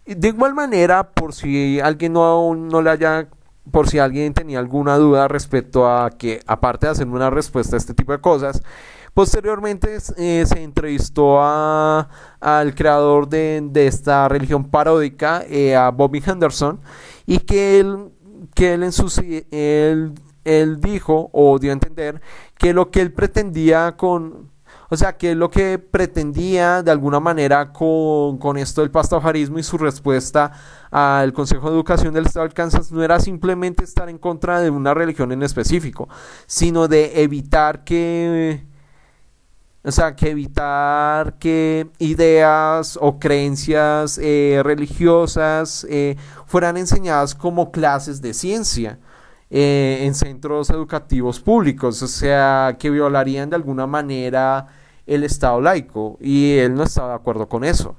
De 0.06 0.28
igual 0.28 0.54
manera, 0.54 1.12
por 1.12 1.34
si 1.34 1.80
alguien 1.80 2.12
no, 2.12 2.54
no 2.56 2.82
le 2.82 2.90
haya, 2.90 3.30
por 3.72 3.88
si 3.88 4.00
alguien 4.00 4.34
tenía 4.34 4.60
alguna 4.60 4.98
duda 4.98 5.30
respecto 5.30 5.90
a 5.90 6.10
que, 6.10 6.42
aparte 6.46 6.88
de 6.88 6.92
hacer 6.92 7.08
una 7.08 7.30
respuesta 7.30 7.78
a 7.78 7.80
este 7.80 7.94
tipo 7.94 8.12
de 8.12 8.20
cosas, 8.20 8.62
posteriormente 9.14 9.98
eh, 10.18 10.44
se 10.46 10.62
entrevistó 10.62 11.40
a, 11.40 12.10
al 12.42 12.76
creador 12.76 13.30
de, 13.30 13.72
esta 13.76 14.28
religión 14.28 14.66
paródica, 14.70 15.42
eh, 15.48 15.74
a 15.74 15.90
Bobby 15.92 16.22
Henderson, 16.26 16.82
y 17.26 17.40
que 17.40 17.80
él 17.80 18.12
que 18.54 18.74
él 18.74 18.84
en 18.84 18.92
su 18.92 19.08
él, 19.52 20.14
él 20.44 20.82
dijo 20.82 21.30
o 21.34 21.60
dio 21.60 21.72
a 21.72 21.74
entender 21.74 22.22
que 22.58 22.74
lo 22.74 22.92
que 22.92 23.02
él 23.02 23.14
pretendía 23.14 23.96
con 23.98 24.50
o 24.92 24.98
sea, 24.98 25.18
que 25.18 25.36
lo 25.36 25.52
que 25.52 25.78
pretendía 25.78 26.82
de 26.82 26.90
alguna 26.90 27.20
manera 27.20 27.72
con, 27.72 28.40
con, 28.40 28.58
esto 28.58 28.82
del 28.82 28.90
pastafarismo 28.90 29.60
y 29.60 29.64
su 29.64 29.78
respuesta 29.78 30.52
al 30.90 31.32
Consejo 31.32 31.70
de 31.70 31.76
Educación 31.76 32.14
del 32.14 32.26
Estado 32.26 32.48
de 32.48 32.54
Kansas 32.54 32.92
no 32.92 33.04
era 33.04 33.20
simplemente 33.20 33.84
estar 33.84 34.10
en 34.10 34.18
contra 34.18 34.60
de 34.62 34.72
una 34.72 34.96
religión 34.96 35.32
en 35.32 35.44
específico, 35.44 36.10
sino 36.48 36.88
de 36.88 37.22
evitar 37.22 37.84
que 37.84 38.66
o 39.84 39.92
sea, 39.92 40.16
que 40.16 40.30
evitar 40.32 41.38
que 41.40 41.90
ideas 42.00 42.98
o 43.02 43.18
creencias 43.18 44.18
eh, 44.22 44.62
religiosas 44.64 45.86
eh, 45.90 46.18
fueran 46.46 46.78
enseñadas 46.78 47.34
como 47.34 47.72
clases 47.72 48.22
de 48.22 48.34
ciencia 48.34 49.00
eh, 49.50 50.00
en 50.02 50.16
centros 50.16 50.70
educativos 50.70 51.40
públicos, 51.40 52.02
o 52.04 52.08
sea, 52.08 52.76
que 52.78 52.90
violarían 52.90 53.50
de 53.50 53.56
alguna 53.56 53.88
manera 53.88 54.68
el 55.08 55.24
Estado 55.24 55.62
laico 55.62 56.18
y 56.22 56.58
él 56.58 56.76
no 56.76 56.84
estaba 56.84 57.10
de 57.10 57.16
acuerdo 57.16 57.48
con 57.48 57.64
eso. 57.64 57.96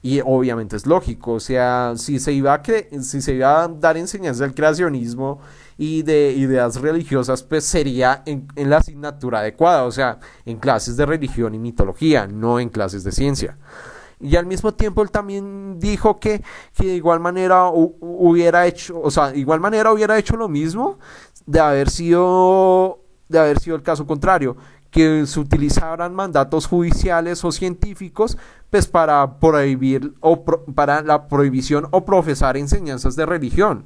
Y 0.00 0.20
obviamente 0.24 0.76
es 0.76 0.86
lógico, 0.86 1.34
o 1.34 1.40
sea, 1.40 1.92
si 1.96 2.20
se 2.20 2.32
iba 2.32 2.54
a, 2.54 2.62
si 3.02 3.20
se 3.20 3.34
iba 3.34 3.64
a 3.64 3.68
dar 3.68 3.96
enseñanza 3.96 4.44
del 4.44 4.54
creacionismo 4.54 5.40
y 5.78 6.02
de 6.02 6.32
ideas 6.32 6.80
religiosas, 6.80 7.44
pues 7.44 7.64
sería 7.64 8.22
en, 8.26 8.48
la 8.56 8.78
asignatura 8.78 9.38
adecuada, 9.38 9.84
o 9.84 9.92
sea, 9.92 10.18
en 10.44 10.58
clases 10.58 10.96
de 10.96 11.06
religión 11.06 11.54
y 11.54 11.58
mitología, 11.58 12.26
no 12.26 12.58
en 12.58 12.68
clases 12.68 13.04
de 13.04 13.12
ciencia. 13.12 13.56
y 14.20 14.34
al 14.34 14.46
mismo 14.46 14.74
tiempo 14.74 15.02
él 15.02 15.12
también 15.12 15.78
dijo 15.78 16.18
que, 16.18 16.42
que 16.74 16.86
de 16.86 16.96
igual 16.96 17.20
manera 17.20 17.70
hubiera 17.70 18.66
hecho, 18.66 19.00
o 19.00 19.10
sea, 19.10 19.30
de 19.30 19.38
igual 19.38 19.60
manera 19.60 19.92
hubiera 19.92 20.18
hecho 20.18 20.36
lo 20.36 20.48
mismo 20.48 20.98
de 21.46 21.60
haber 21.60 21.88
sido 21.88 23.04
de 23.28 23.38
haber 23.38 23.60
sido 23.60 23.76
el 23.76 23.82
caso 23.82 24.06
contrario, 24.06 24.56
que 24.90 25.26
se 25.26 25.38
utilizaran 25.38 26.14
mandatos 26.14 26.66
judiciales 26.66 27.44
o 27.44 27.52
científicos 27.52 28.38
pues 28.70 28.86
para 28.86 29.38
prohibir 29.38 30.14
o 30.20 30.44
para 30.74 31.02
la 31.02 31.28
prohibición 31.28 31.88
o 31.90 32.04
profesar 32.04 32.56
enseñanzas 32.56 33.14
de 33.14 33.26
religión. 33.26 33.84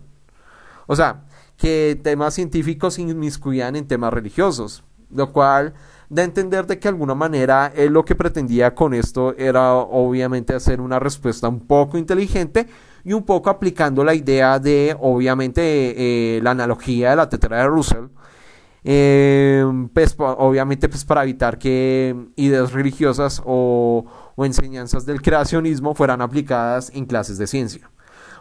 O 0.87 0.97
sea, 0.97 1.25
que 1.57 1.99
temas 2.03 2.35
científicos 2.35 2.95
se 2.95 3.03
inmiscuían 3.03 3.77
en 3.77 3.87
temas 3.87 4.13
religiosos, 4.13 4.85
lo 5.11 5.33
cual 5.33 5.75
da 6.09 6.23
a 6.23 6.25
entender 6.25 6.67
de 6.67 6.79
que 6.79 6.83
de 6.83 6.89
alguna 6.91 7.15
manera 7.15 7.73
él 7.75 7.93
lo 7.93 8.05
que 8.05 8.15
pretendía 8.15 8.75
con 8.75 8.93
esto 8.93 9.35
era 9.39 9.75
obviamente 9.75 10.55
hacer 10.55 10.81
una 10.81 10.99
respuesta 10.99 11.49
un 11.49 11.61
poco 11.61 11.97
inteligente 11.97 12.67
y 13.05 13.15
un 13.15 13.23
poco 13.23 13.49
aplicando 13.49 14.05
la 14.05 14.15
idea 14.15 14.59
de 14.59 14.95
obviamente 15.01 15.63
eh, 15.63 16.41
la 16.43 16.51
analogía 16.51 17.11
de 17.11 17.17
la 17.17 17.29
tetera 17.29 17.59
de 17.59 17.67
Russell 17.67 18.07
eh, 18.85 19.65
pues 19.95 20.15
obviamente 20.19 20.89
pues 20.89 21.05
para 21.05 21.23
evitar 21.23 21.59
que 21.59 22.17
ideas 22.37 22.73
religiosas 22.73 23.41
o 23.45 24.05
enseñanzas 24.39 25.07
del 25.07 25.23
creacionismo 25.23 25.95
fueran 25.95 26.21
aplicadas 26.21 26.91
en 26.95 27.07
clases 27.07 27.39
de 27.39 27.47
ciencia. 27.47 27.91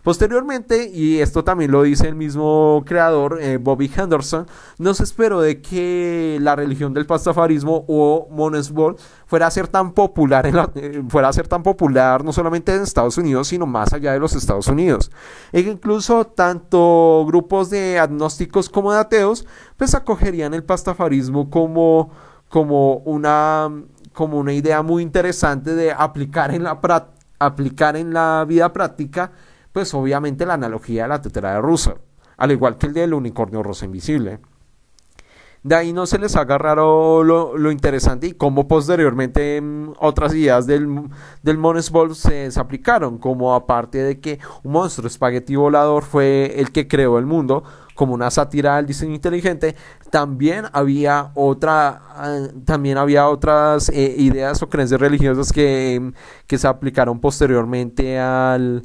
Posteriormente, 0.04 0.90
y 0.92 1.20
esto 1.20 1.44
también 1.44 1.72
lo 1.72 1.84
dice 1.84 2.08
el 2.08 2.16
mismo 2.16 2.84
creador, 2.88 3.38
eh, 3.40 3.58
Bobby 3.58 3.92
Henderson, 3.96 4.48
no 4.80 4.96
se 4.96 5.04
esperó 5.04 5.42
de 5.42 5.62
que 5.62 6.40
la 6.42 6.56
religión 6.56 6.94
del 6.94 7.06
pastafarismo 7.06 7.86
o 7.88 8.28
Monesbol 8.32 8.96
fuera 9.28 9.46
a 9.46 9.52
ser 9.52 9.68
tan 9.68 9.94
popular, 9.94 10.48
eh, 10.76 11.04
fuera 11.08 11.30
a 11.30 11.34
ser 11.34 11.48
tan 11.48 11.62
popular 11.62 12.24
no 12.24 12.34
solamente 12.34 12.74
en 12.74 12.82
Estados 12.82 13.18
Unidos, 13.20 13.50
sino 13.50 13.68
más 13.68 13.94
allá 13.94 14.14
de 14.14 14.20
los 14.20 14.36
Estados 14.36 14.68
Unidos. 14.68 15.12
E 15.52 15.62
incluso 15.62 16.26
tanto 16.26 17.24
grupos 17.28 17.70
de 17.70 18.00
agnósticos 18.00 18.70
como 18.70 18.92
de 18.92 19.00
ateos, 19.00 19.46
pues 19.78 19.94
acogerían 19.94 20.56
el 20.56 20.64
pastafarismo 20.64 21.52
como, 21.52 22.10
como, 22.50 22.96
una, 23.06 23.70
como 24.14 24.40
una 24.40 24.54
idea 24.54 24.82
muy 24.82 25.04
interesante 25.04 25.76
de 25.76 25.92
aplicar 25.92 26.56
en 26.56 26.64
la, 26.64 26.80
aplicar 27.38 27.96
en 27.96 28.14
la 28.14 28.46
vida 28.48 28.74
práctica 28.74 29.32
pues 29.72 29.94
obviamente 29.94 30.46
la 30.46 30.56
analogía 30.56 31.04
de 31.04 31.10
la 31.10 31.22
tetera 31.22 31.54
de 31.54 31.62
Russell, 31.62 31.98
al 32.38 32.52
igual 32.52 32.78
que 32.78 32.88
el 32.88 32.94
del 32.94 33.14
unicornio 33.14 33.64
rosa 33.64 33.86
invisible. 33.86 34.40
De 35.64 35.76
ahí 35.76 35.94
no 35.94 36.08
se 36.08 36.18
les 36.18 36.36
haga 36.36 36.58
raro 36.58 37.24
lo, 37.24 37.72
interesante 37.72 38.26
y 38.26 38.32
cómo 38.32 38.68
posteriormente 38.68 39.62
mm, 39.62 39.94
otras 40.00 40.34
ideas 40.34 40.66
del, 40.66 41.04
del 41.44 41.58
Ball 41.58 42.16
se, 42.16 42.50
aplicaron, 42.56 43.20
como 43.20 43.54
aparte 43.54 44.00
de 44.00 44.20
que 44.20 44.40
un 44.64 44.72
monstruo 44.72 45.06
espagueti 45.08 45.56
volador 45.56 46.04
fue 46.04 46.60
el 46.60 46.72
que 46.72 46.88
creó 46.88 47.20
el 47.20 47.28
mundo, 47.28 47.64
como 47.94 48.16
una 48.16 48.32
sátira 48.32 48.78
al 48.78 48.88
diseño 48.88 49.14
inteligente, 49.14 49.76
también 50.10 50.66
había 50.74 51.30
otra, 51.36 52.02
ah, 52.16 52.48
también 52.66 52.98
había 52.98 53.30
otras 53.30 53.90
eh, 53.90 54.16
ideas 54.18 54.64
o 54.64 54.70
creencias 54.70 55.00
religiosas 55.00 55.54
que, 55.54 56.12
que 56.48 56.58
se 56.58 56.68
aplicaron 56.68 57.20
posteriormente 57.20 58.20
al, 58.20 58.82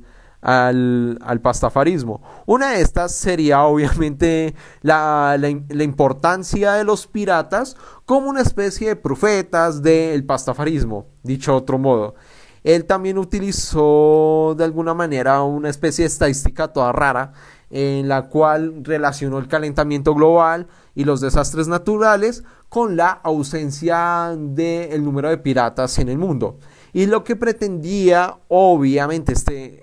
al, 0.47 1.41
pastafarismo. 1.43 2.23
Una 2.47 2.73
de 2.73 2.81
estas 2.81 3.13
sería 3.13 3.65
obviamente 3.65 4.55
la, 4.81 5.37
importancia 5.81 6.75
de 6.75 6.85
los 6.85 7.09
piratas 7.09 7.77
como 8.05 8.31
una 8.31 8.43
especie 8.43 8.89
de 8.89 8.97
profetas 8.97 9.83
del 9.83 10.25
pastafarismo, 10.25 11.07
dicho 11.25 11.51
de 11.53 11.59
otro 11.59 11.79
modo. 11.79 12.15
Él 12.63 12.85
también 12.85 13.19
utilizó 13.19 14.55
de 14.57 14.65
alguna 14.65 14.95
manera 14.95 15.43
una 15.43 15.69
especie 15.69 16.05
de 16.05 16.09
estadística 16.09 16.69
toda 16.69 16.93
rara 16.93 17.33
en 17.71 18.09
la 18.09 18.29
cual 18.29 18.85
relacionó 18.85 19.39
el 19.39 19.49
calentamiento 19.49 20.15
global 20.15 20.69
y 20.95 21.05
los 21.05 21.21
desastres 21.21 21.67
naturales 21.67 22.45
con 22.69 22.97
la 22.97 23.11
ausencia 23.11 24.33
del 24.37 25.05
número 25.05 25.29
de 25.29 25.39
piratas 25.39 25.99
en 25.99 26.09
el 26.09 26.19
mundo. 26.19 26.59
Y 26.93 27.07
lo 27.07 27.25
que 27.25 27.37
pretendía, 27.37 28.39
obviamente, 28.49 29.33
este, 29.33 29.83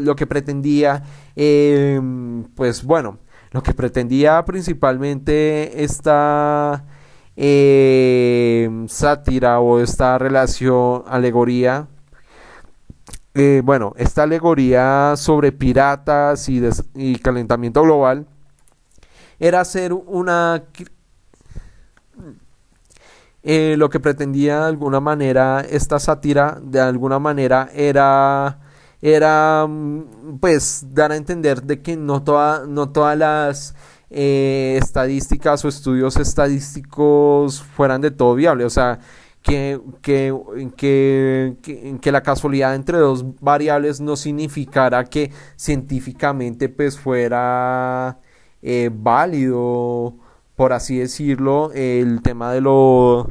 lo 0.00 0.16
que 0.16 0.26
pretendía, 0.26 1.02
em, 1.36 2.44
pues 2.54 2.84
bueno, 2.84 3.18
lo 3.50 3.62
que 3.62 3.72
pretendía 3.74 4.44
principalmente 4.44 5.82
esta 5.84 6.84
em, 7.36 8.88
sátira 8.88 9.60
o 9.60 9.80
esta 9.80 10.18
relación, 10.18 11.04
alegoría, 11.06 11.88
eh, 13.34 13.62
bueno, 13.64 13.94
esta 13.96 14.24
alegoría 14.24 15.14
sobre 15.16 15.52
piratas 15.52 16.48
y 16.48 17.18
calentamiento 17.20 17.82
global, 17.82 18.26
era 19.38 19.60
hacer 19.60 19.92
una 19.92 20.64
eh, 23.50 23.76
lo 23.78 23.88
que 23.88 23.98
pretendía 23.98 24.60
de 24.60 24.66
alguna 24.66 25.00
manera 25.00 25.60
esta 25.70 25.98
sátira, 25.98 26.60
de 26.62 26.80
alguna 26.80 27.18
manera 27.18 27.70
era, 27.74 28.60
era 29.00 29.66
mm, 29.66 30.38
pues 30.38 30.84
dar 30.90 31.12
a 31.12 31.16
entender 31.16 31.62
de 31.62 31.80
que 31.80 31.96
no, 31.96 32.22
no 32.68 32.92
todas 32.92 33.16
las 33.16 33.74
eh, 34.10 34.78
estadísticas 34.82 35.64
o 35.64 35.68
estudios 35.68 36.18
estadísticos 36.18 37.62
fueran 37.62 38.02
de 38.02 38.10
todo 38.10 38.34
viable, 38.34 38.66
o 38.66 38.70
sea, 38.70 39.00
que, 39.40 39.80
que, 40.02 40.36
que, 40.76 41.56
que, 42.02 42.12
la 42.12 42.22
casualidad 42.22 42.74
entre 42.74 42.98
dos 42.98 43.24
variables 43.40 43.98
no 43.98 44.16
significara 44.16 45.04
que 45.06 45.32
científicamente 45.56 46.68
pues 46.68 46.98
fuera 46.98 48.18
eh, 48.60 48.90
válido 48.92 50.16
por 50.58 50.72
así 50.72 50.98
decirlo, 50.98 51.70
el 51.72 52.20
tema 52.20 52.52
de 52.52 52.60
lo 52.60 53.28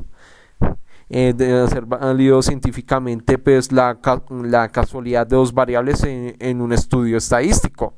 eh, 1.09 1.33
de 1.35 1.67
ser 1.67 1.85
válido 1.85 2.41
científicamente, 2.41 3.37
pues 3.37 3.73
la, 3.73 3.97
la 4.43 4.69
casualidad 4.69 5.27
de 5.27 5.35
dos 5.35 5.53
variables 5.53 6.05
en, 6.05 6.61
un 6.61 6.71
estudio 6.71 7.17
estadístico. 7.17 7.95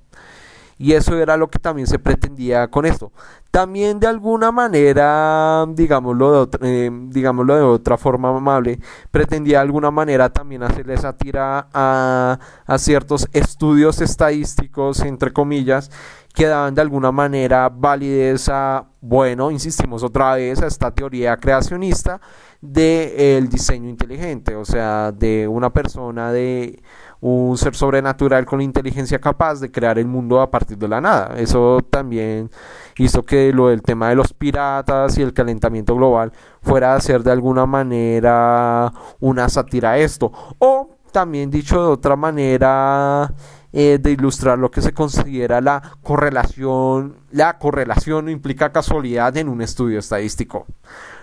Y 0.80 0.94
eso 0.94 1.16
era 1.16 1.38
lo 1.38 1.48
que 1.48 1.60
también 1.60 1.86
se 1.86 2.00
pretendía 2.00 2.70
con 2.70 2.88
esto. 2.88 3.12
También 3.52 4.00
de 4.00 4.08
alguna 4.08 4.52
manera, 4.52 5.64
digámoslo 5.70 6.32
de, 6.32 6.38
otra, 6.40 6.68
eh, 6.68 6.90
digámoslo 7.10 7.56
de 7.56 7.62
otra 7.62 7.98
forma 7.98 8.30
amable, 8.36 8.80
pretendía 9.12 9.58
de 9.58 9.64
alguna 9.64 9.92
manera 9.92 10.30
también 10.30 10.64
hacerle 10.64 10.96
tira 11.20 11.68
a, 11.72 12.40
a 12.66 12.78
ciertos 12.80 13.28
estudios 13.34 14.02
estadísticos, 14.02 15.02
entre 15.02 15.34
comillas, 15.34 15.92
que 16.40 16.48
daban 16.48 16.74
de 16.74 16.80
alguna 16.80 17.12
manera 17.12 17.68
validez 17.68 18.48
a, 18.48 18.86
bueno, 19.02 19.52
insistimos 19.52 20.04
otra 20.04 20.36
vez, 20.36 20.62
a 20.62 20.68
esta 20.68 20.90
teoría 20.90 21.36
creacionista 21.36 22.22
del 22.62 23.50
diseño 23.50 23.90
inteligente, 23.90 24.56
o 24.56 24.64
sea, 24.64 25.12
de 25.12 25.50
una 25.50 25.74
persona, 25.74 26.32
de 26.32 26.82
un 27.20 27.58
ser 27.58 27.76
sobrenatural 27.76 28.46
con 28.46 28.62
inteligencia 28.62 29.20
capaz 29.20 29.60
de 29.60 29.70
crear 29.70 30.00
el 30.00 30.08
mundo 30.08 30.40
a 30.40 30.50
partir 30.50 30.78
de 30.78 30.88
la 30.88 31.02
nada. 31.02 31.36
Eso 31.36 31.82
también 31.90 32.50
hizo 32.96 33.26
que 33.26 33.52
lo 33.52 33.68
del 33.68 33.82
tema 33.82 34.08
de 34.08 34.16
los 34.16 34.32
piratas 34.34 35.18
y 35.18 35.22
el 35.22 35.34
calentamiento 35.34 35.94
global 35.94 36.32
fuera 36.62 36.96
a 36.96 37.02
ser 37.02 37.22
de 37.22 37.34
alguna 37.34 37.66
manera 37.66 38.94
una 39.20 39.50
sátira 39.50 39.92
a 39.92 39.98
esto. 39.98 40.32
O 40.60 40.96
también 41.12 41.52
dicho 41.52 41.82
de 41.82 41.90
otra 41.90 42.16
manera, 42.16 43.34
eh, 43.72 44.00
de 44.02 44.12
ilustrar 44.12 44.58
lo 44.58 44.72
que 44.72 44.82
se 44.82 44.94
considera 44.94 45.62
la 45.62 45.82
correlación. 46.02 47.18
La 47.32 47.60
correlación 47.60 48.28
implica 48.28 48.72
casualidad 48.72 49.38
en 49.38 49.48
un 49.48 49.62
estudio 49.62 50.00
estadístico, 50.00 50.66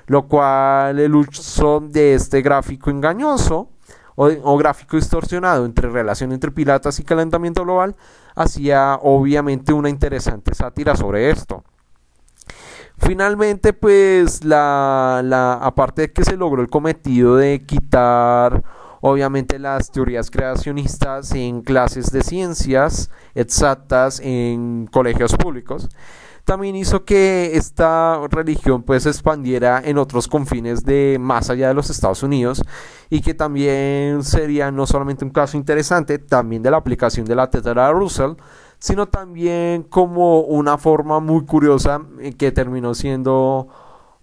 lo 0.07 0.28
cual 0.28 1.01
el 1.01 1.14
uso 1.16 1.80
de 1.80 2.14
este 2.14 2.42
gráfico 2.42 2.90
engañoso 2.90 3.70
o, 4.14 4.57
gráfico 4.57 4.97
distorsionado 4.97 5.66
entre 5.66 5.90
relación 5.90 6.32
entre 6.32 6.51
piratas 6.51 6.99
y 6.99 7.05
calentamiento 7.05 7.64
global 7.64 7.97
hacía 8.34 8.99
obviamente 9.03 9.72
una 9.72 9.90
interesante 9.90 10.55
sátira 10.55 10.97
sobre 10.97 11.30
esto. 11.30 11.64
Finalmente, 12.99 13.72
pues 13.74 14.42
la, 14.44 15.20
la 15.22 15.55
aparte 15.55 16.03
de 16.03 16.12
que 16.12 16.24
se 16.24 16.36
logró 16.36 16.62
el 16.62 16.70
cometido 16.70 17.36
de 17.36 17.66
quitar 17.66 18.62
obviamente 19.01 19.59
las 19.59 19.90
teorías 19.90 20.30
creacionistas 20.30 21.32
en 21.32 21.62
clases 21.62 22.11
de 22.12 22.22
ciencias 22.22 23.11
exactas 23.34 24.20
en 24.20 24.88
colegios 24.90 25.34
públicos 25.36 25.88
también 26.47 26.76
hizo 26.76 27.05
que 27.05 27.57
esta 27.57 28.20
religión 28.30 28.84
pues 28.84 29.03
se 29.03 29.09
expandiera 29.09 29.82
en 29.84 29.99
otros 29.99 30.28
confines 30.28 30.84
de 30.84 31.18
más 31.20 31.51
allá 31.51 31.66
de 31.66 31.74
los 31.74 31.90
Estados 31.90 32.22
Unidos 32.22 32.62
y 33.11 33.20
que 33.20 33.34
también 33.34 34.22
sería 34.22 34.70
no 34.70 34.86
solamente 34.86 35.24
un 35.24 35.32
caso 35.32 35.57
interesante 35.57 36.20
también 36.20 36.62
de 36.62 36.70
la 36.70 36.76
aplicación 36.76 37.26
de 37.26 37.34
la 37.34 37.51
tetera 37.51 37.88
de 37.88 37.94
Russell 37.94 38.34
sino 38.78 39.07
también 39.09 39.82
como 39.82 40.42
una 40.42 40.78
forma 40.78 41.18
muy 41.18 41.44
curiosa 41.44 42.01
que 42.38 42.53
terminó 42.53 42.94
siendo 42.94 43.66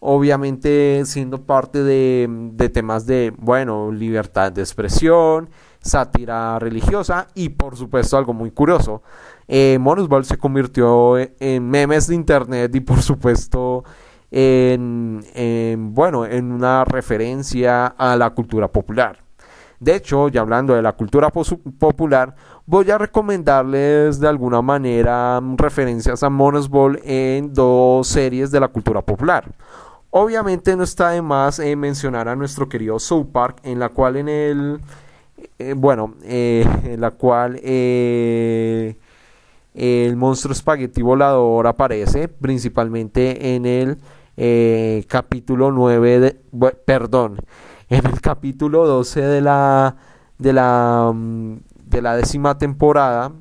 obviamente 0.05 1.01
siendo 1.05 1.45
parte 1.45 1.81
de, 1.81 2.69
temas 2.73 3.05
de, 3.05 3.33
bueno, 3.37 3.89
libertad 3.89 4.51
de 4.51 4.61
expresión, 4.61 5.49
sátira 5.81 6.59
religiosa 6.59 7.27
y 7.35 7.49
por 7.49 7.77
supuesto 7.77 8.17
algo 8.17 8.33
muy 8.33 8.51
curioso. 8.51 9.01
Eh, 9.47 9.79
Ball 9.79 10.25
se 10.25 10.37
convirtió 10.37 11.17
en 11.17 11.69
memes 11.69 12.07
de 12.07 12.15
internet 12.15 12.75
y 12.75 12.81
por 12.81 13.01
supuesto 13.01 13.85
en, 14.29 15.23
en, 15.33 15.93
bueno, 15.93 16.25
en 16.25 16.51
una 16.51 16.83
referencia 16.83 17.87
a 17.87 18.17
la 18.17 18.29
cultura 18.31 18.67
popular. 18.67 19.23
De 19.79 19.95
hecho, 19.95 20.29
ya 20.29 20.41
hablando 20.41 20.73
de 20.73 20.81
la 20.81 20.93
cultura 20.93 21.29
popular, 21.29 22.35
voy 22.65 22.89
a 22.89 22.97
recomendarles 22.97 24.19
de 24.19 24.27
alguna 24.29 24.61
manera 24.61 25.41
referencias 25.57 26.23
a 26.23 26.29
Ball 26.29 27.01
en 27.03 27.53
dos 27.53 28.07
series 28.07 28.49
de 28.51 28.61
la 28.61 28.69
cultura 28.69 29.01
popular. 29.01 29.51
Obviamente 30.15 30.75
no 30.75 30.83
está 30.83 31.09
de 31.09 31.23
más 31.23 31.57
eh, 31.57 31.75
mencionar 31.75 32.27
a 32.29 32.35
nuestro 32.35 32.69
querido 32.69 32.99
South 32.99 33.29
Park, 33.31 33.61
en 33.63 33.79
la 33.79 33.89
cual 33.89 34.17
en 34.17 34.29
el 34.29 34.79
eh, 35.57 35.73
bueno, 35.75 36.13
eh, 36.21 36.67
en 36.83 37.01
la 37.01 37.09
cual 37.09 37.59
el 37.63 38.95
monstruo 40.15 40.53
espagueti 40.53 41.01
volador 41.01 41.65
aparece 41.65 42.27
principalmente 42.27 43.55
en 43.55 43.65
el 43.65 43.97
capítulo 45.07 45.71
9 45.71 46.19
de, 46.19 46.39
perdón, 46.85 47.39
en 47.89 48.05
el 48.05 48.21
capítulo 48.21 48.85
12 48.85 49.19
de 49.19 49.41
la 49.41 49.95
de 50.37 50.53
la 50.53 51.11
mm, 51.11 51.55
de 51.87 52.01
la 52.03 52.15
décima 52.15 52.59
temporada 52.59 53.31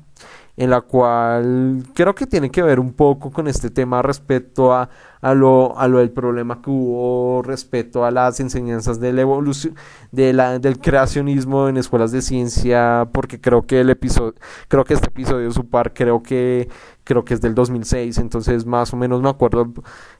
en 0.57 0.69
la 0.69 0.81
cual 0.81 1.83
creo 1.93 2.13
que 2.15 2.27
tiene 2.27 2.49
que 2.51 2.61
ver 2.61 2.79
un 2.79 2.93
poco 2.93 3.31
con 3.31 3.47
este 3.47 3.69
tema 3.69 4.01
respecto 4.01 4.73
a, 4.73 4.89
a, 5.23 5.33
lo, 5.33 5.77
a 5.79 5.87
lo 5.87 5.99
del 5.99 6.11
problema 6.11 6.61
que 6.61 6.69
hubo 6.69 7.41
respecto 7.43 8.05
a 8.05 8.11
las 8.11 8.39
enseñanzas 8.41 8.99
de 8.99 9.13
la 9.13 9.21
evolución, 9.21 9.75
de 10.11 10.33
la, 10.33 10.59
del 10.59 10.79
creacionismo 10.79 11.69
en 11.69 11.77
escuelas 11.77 12.11
de 12.11 12.21
ciencia, 12.21 13.09
porque 13.13 13.39
creo 13.39 13.65
que 13.65 13.79
el 13.79 13.89
episodio, 13.89 14.35
creo 14.67 14.83
que 14.83 14.93
este 14.93 15.07
episodio 15.07 15.47
de 15.47 15.53
su 15.53 15.67
par, 15.69 15.93
creo 15.93 16.21
que 16.21 16.67
creo 17.05 17.25
que 17.25 17.33
es 17.33 17.41
del 17.41 17.55
2006, 17.55 18.17
entonces 18.17 18.65
más 18.65 18.93
o 18.93 18.97
menos 18.97 19.21
me 19.21 19.29
acuerdo, 19.29 19.73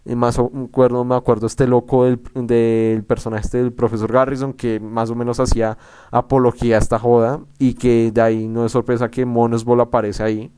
eh, 0.05 0.15
más 0.15 0.39
o 0.39 0.51
acuerdo, 0.67 1.03
me 1.03 1.15
acuerdo 1.15 1.47
este 1.47 1.67
loco 1.67 2.05
del, 2.05 2.21
del 2.33 3.03
personaje 3.03 3.43
este 3.45 3.57
del 3.59 3.73
profesor 3.73 4.11
Garrison 4.11 4.53
que 4.53 4.79
más 4.79 5.09
o 5.09 5.15
menos 5.15 5.39
hacía 5.39 5.77
apología 6.11 6.77
a 6.77 6.79
esta 6.79 6.99
joda 6.99 7.41
y 7.59 7.73
que 7.75 8.11
de 8.13 8.21
ahí 8.21 8.47
no 8.47 8.65
es 8.65 8.71
sorpresa 8.71 9.09
que 9.09 9.25
Monosball 9.25 9.81
aparece 9.81 10.23
ahí. 10.23 10.51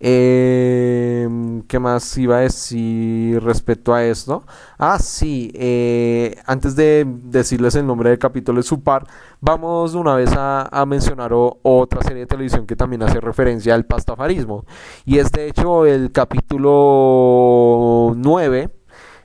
Eh, 0.00 1.28
¿Qué 1.66 1.78
más 1.80 2.16
iba 2.18 2.36
a 2.36 2.40
decir 2.40 3.42
respecto 3.42 3.94
a 3.94 4.04
esto? 4.04 4.44
Ah, 4.78 4.98
sí, 4.98 5.50
eh, 5.54 6.36
antes 6.46 6.76
de 6.76 7.04
decirles 7.06 7.74
el 7.74 7.86
nombre 7.86 8.10
del 8.10 8.18
capítulo 8.18 8.58
de 8.58 8.62
su 8.62 8.82
par, 8.82 9.06
vamos 9.40 9.94
una 9.94 10.14
vez 10.14 10.30
a, 10.36 10.84
mencionar 10.86 11.32
otra 11.34 12.02
serie 12.02 12.20
de 12.20 12.26
televisión 12.26 12.66
que 12.66 12.76
también 12.76 13.02
hace 13.02 13.20
referencia 13.20 13.74
al 13.74 13.84
pastafarismo. 13.84 14.64
Y 15.04 15.18
es 15.18 15.30
de 15.32 15.48
hecho 15.48 15.84
el 15.84 16.12
capítulo 16.12 18.14
9, 18.16 18.70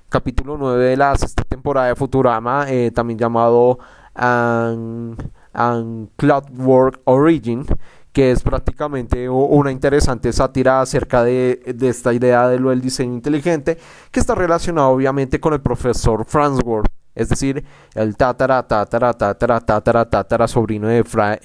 capítulo 0.09 0.57
9 0.57 0.85
de 0.85 0.97
la 0.97 1.15
sexta 1.17 1.43
temporada 1.43 1.87
de 1.87 1.95
Futurama, 1.95 2.65
eh, 2.69 2.91
también 2.91 3.19
llamado 3.19 3.79
An, 4.15 5.17
Cloudwork 6.17 7.01
Origin 7.05 7.65
que 8.13 8.31
es 8.31 8.43
prácticamente 8.43 9.27
una 9.27 9.71
interesante 9.71 10.31
sátira 10.31 10.81
acerca 10.81 11.23
de, 11.23 11.75
esta 11.81 12.13
idea 12.13 12.47
de 12.47 12.59
lo 12.59 12.69
del 12.69 12.79
diseño 12.79 13.13
inteligente, 13.13 13.77
que 14.11 14.19
está 14.19 14.35
relacionado 14.35 14.89
obviamente 14.89 15.39
con 15.39 15.53
el 15.53 15.61
profesor 15.61 16.23
Farnsworth, 16.25 16.87
es 17.15 17.29
decir, 17.29 17.63
el 17.93 18.15
tatara, 18.15 18.67
tatara, 18.67 19.13
tatara, 19.13 19.59
tatara, 19.61 20.09
tatara, 20.09 20.47
sobrino 20.47 20.87
de, 20.87 21.03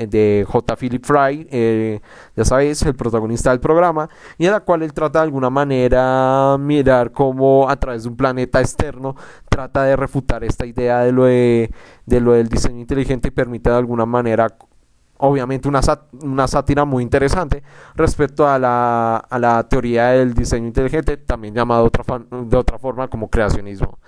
de 0.09 0.47
J. 0.47 0.77
Philip 0.77 1.05
Fry, 1.05 1.47
eh, 1.51 2.01
ya 2.37 2.45
sabéis, 2.45 2.83
el 2.83 2.95
protagonista 2.95 3.51
del 3.51 3.61
programa, 3.61 4.09
y 4.39 4.47
en 4.47 4.53
la 4.53 4.61
cual 4.61 4.83
él 4.83 4.93
trata 4.93 5.21
de 5.21 5.25
alguna 5.25 5.51
manera 5.51 6.57
mirar 6.59 7.13
cómo 7.13 7.69
a 7.69 7.77
través 7.77 8.03
de 8.05 8.11
un 8.11 8.17
planeta 8.17 8.61
externo 8.61 9.15
trata 9.49 9.85
de 9.85 9.97
refutar 9.97 10.45
esta 10.45 10.67
idea 10.67 11.01
de 11.01 11.13
lo, 11.13 11.25
de 11.25 11.71
lo 12.07 12.33
del 12.33 12.49
diseño 12.49 12.81
inteligente 12.81 13.29
y 13.29 13.31
permite 13.31 13.71
de 13.71 13.77
alguna 13.77 14.07
manera 14.07 14.49
obviamente 15.19 15.69
una, 15.69 15.81
una 16.23 16.49
sátira 16.49 16.85
muy 16.85 17.03
interesante 17.03 17.63
respecto 17.95 18.49
a 18.49 18.59
la, 18.59 19.17
a 19.17 19.39
la 19.39 19.69
teoría 19.69 20.09
del 20.09 20.35
diseño 20.35 20.67
inteligente, 20.67 21.17
también 21.17 21.55
llamado 21.55 21.91
de 22.31 22.57
otra 22.57 22.79
forma 22.79 23.09
como 23.09 23.29
creacionismo. 23.29 23.99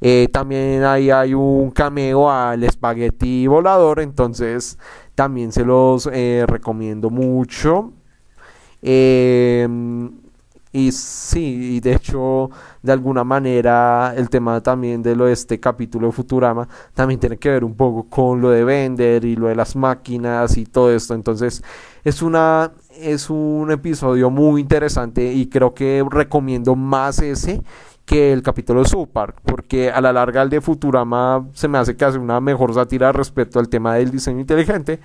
Eh, 0.00 0.28
también 0.32 0.84
ahí 0.84 1.10
hay 1.10 1.34
un 1.34 1.70
cameo 1.70 2.30
al 2.30 2.62
espagueti 2.62 3.46
volador, 3.46 4.00
entonces 4.00 4.78
también 5.14 5.50
se 5.50 5.64
los 5.64 6.08
eh, 6.12 6.44
recomiendo 6.46 7.10
mucho. 7.10 7.92
Eh, 8.80 9.66
y 10.72 10.92
sí, 10.92 11.76
y 11.76 11.80
de 11.80 11.94
hecho, 11.94 12.50
de 12.82 12.92
alguna 12.92 13.24
manera, 13.24 14.12
el 14.16 14.28
tema 14.28 14.60
también 14.62 15.02
de 15.02 15.16
lo 15.16 15.24
de 15.26 15.32
este 15.32 15.58
capítulo 15.58 16.08
de 16.08 16.12
Futurama 16.12 16.68
también 16.94 17.18
tiene 17.18 17.38
que 17.38 17.50
ver 17.50 17.64
un 17.64 17.74
poco 17.74 18.08
con 18.08 18.40
lo 18.40 18.50
de 18.50 18.64
vender 18.64 19.24
y 19.24 19.36
lo 19.36 19.48
de 19.48 19.54
las 19.54 19.76
máquinas 19.76 20.56
y 20.58 20.66
todo 20.66 20.92
esto. 20.92 21.14
Entonces, 21.14 21.62
es 22.04 22.22
una 22.22 22.72
es 23.00 23.30
un 23.30 23.70
episodio 23.70 24.28
muy 24.28 24.60
interesante 24.60 25.32
y 25.32 25.46
creo 25.48 25.72
que 25.72 26.04
recomiendo 26.10 26.74
más 26.74 27.20
ese 27.20 27.62
que 28.04 28.32
el 28.32 28.42
capítulo 28.42 28.82
de 28.82 29.28
porque 29.44 29.90
a 29.90 30.00
la 30.00 30.12
larga 30.12 30.42
el 30.42 30.48
de 30.48 30.62
Futurama 30.62 31.46
se 31.52 31.68
me 31.68 31.76
hace 31.76 31.94
que 31.94 32.04
hace 32.06 32.18
una 32.18 32.40
mejor 32.40 32.72
sátira 32.72 33.12
respecto 33.12 33.58
al 33.58 33.68
tema 33.68 33.96
del 33.96 34.10
diseño 34.10 34.40
inteligente 34.40 34.98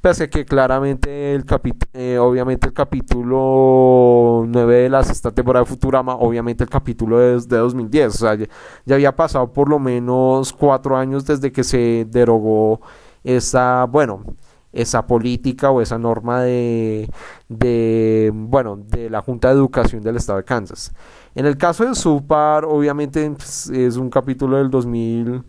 Pese 0.00 0.30
que 0.30 0.44
claramente 0.44 1.34
el 1.34 1.44
eh, 1.92 2.18
obviamente 2.18 2.68
el 2.68 2.72
capítulo 2.72 4.44
9 4.46 4.74
de 4.82 4.88
la 4.88 5.02
sexta 5.02 5.32
temporada 5.32 5.64
de 5.64 5.70
Futurama, 5.70 6.14
obviamente 6.14 6.62
el 6.62 6.70
capítulo 6.70 7.20
es 7.20 7.48
de 7.48 7.56
2010, 7.56 8.14
o 8.14 8.18
sea, 8.18 8.36
ya, 8.36 8.94
había 8.94 9.16
pasado 9.16 9.52
por 9.52 9.68
lo 9.68 9.80
menos 9.80 10.52
cuatro 10.52 10.96
años 10.96 11.24
desde 11.26 11.50
que 11.50 11.64
se 11.64 12.06
derogó 12.08 12.80
esa, 13.24 13.86
bueno, 13.86 14.22
esa 14.72 15.04
política 15.04 15.72
o 15.72 15.80
esa 15.80 15.98
norma 15.98 16.42
de, 16.42 17.10
de, 17.48 18.30
bueno, 18.32 18.76
de 18.76 19.10
la 19.10 19.20
Junta 19.20 19.48
de 19.48 19.54
Educación 19.54 20.02
del 20.02 20.16
Estado 20.16 20.38
de 20.38 20.44
Kansas. 20.44 20.92
En 21.34 21.44
el 21.44 21.56
caso 21.56 21.84
de 21.84 21.96
Supar, 21.96 22.64
obviamente 22.64 23.28
pues, 23.30 23.68
es 23.70 23.96
un 23.96 24.10
capítulo 24.10 24.58
del 24.58 24.70
2000 24.70 25.42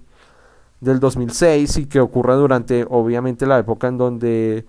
del 0.81 0.99
2006 0.99 1.77
y 1.77 1.85
que 1.85 1.99
ocurre 1.99 2.35
durante 2.35 2.85
obviamente 2.89 3.45
la 3.45 3.60
época 3.60 3.88
en 3.88 3.97
donde 3.97 4.65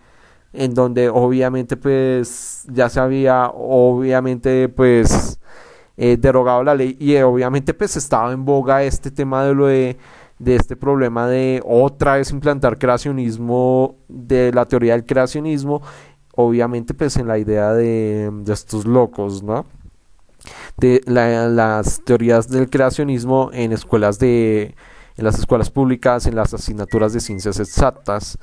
en 0.52 0.74
donde 0.74 1.08
obviamente 1.08 1.76
pues 1.76 2.64
ya 2.68 2.88
se 2.88 2.98
había 2.98 3.50
obviamente 3.54 4.68
pues 4.68 5.38
eh, 5.96 6.16
derogado 6.16 6.64
la 6.64 6.74
ley 6.74 6.96
y 6.98 7.16
obviamente 7.18 7.74
pues 7.74 7.96
estaba 7.96 8.32
en 8.32 8.44
boga 8.44 8.82
este 8.82 9.10
tema 9.10 9.44
de 9.44 9.54
lo 9.54 9.66
de, 9.66 9.96
de 10.38 10.56
este 10.56 10.74
problema 10.76 11.28
de 11.28 11.62
otra 11.64 12.16
vez 12.16 12.32
implantar 12.32 12.78
creacionismo 12.78 13.96
de 14.08 14.52
la 14.52 14.64
teoría 14.64 14.94
del 14.94 15.04
creacionismo 15.04 15.82
obviamente 16.34 16.94
pues 16.94 17.16
en 17.16 17.28
la 17.28 17.38
idea 17.38 17.72
de, 17.72 18.30
de 18.32 18.52
estos 18.52 18.86
locos 18.86 19.44
no 19.44 19.66
de 20.76 21.00
las 21.06 22.00
teorías 22.04 22.48
del 22.48 22.68
creacionismo 22.70 23.50
en 23.52 23.72
escuelas 23.72 24.18
de 24.18 24.74
en 25.20 25.24
las 25.26 25.38
escuelas 25.38 25.70
públicas, 25.70 26.26
en 26.26 26.34
las 26.34 26.52
asignaturas 26.54 27.12
de 27.12 27.20
ciencias 27.20 27.60
exactas. 27.60 28.38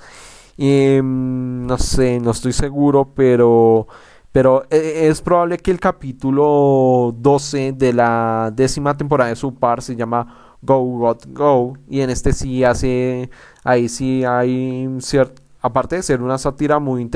Mm, 0.57 1.65
no 1.65 1.77
sé, 1.77 2.19
no 2.19 2.31
estoy 2.31 2.53
seguro, 2.53 3.13
pero, 3.15 3.87
pero 4.31 4.63
eh, 4.69 5.07
es 5.09 5.21
probable 5.21 5.57
que 5.57 5.71
el 5.71 5.79
capítulo 5.79 7.15
12 7.17 7.73
de 7.73 7.93
la 7.93 8.51
décima 8.55 8.95
temporada 8.95 9.29
de 9.29 9.35
su 9.35 9.55
par 9.55 9.81
se 9.81 9.95
llama 9.95 10.55
Go 10.61 10.79
God 10.83 11.17
Go 11.29 11.73
y 11.89 12.01
en 12.01 12.09
este 12.09 12.31
sí 12.33 12.63
hace, 12.63 13.29
ahí 13.63 13.89
sí 13.89 14.23
hay 14.23 14.87
cierto, 14.99 15.41
aparte 15.61 15.95
de 15.97 16.03
ser 16.03 16.21
una 16.21 16.37
sátira 16.37 16.79
muy 16.79 17.09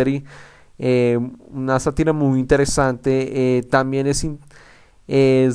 eh, 0.79 1.19
una 1.51 1.79
sátira 1.79 2.13
muy 2.13 2.39
interesante, 2.39 3.57
eh, 3.57 3.63
también 3.63 4.07
es 4.07 4.25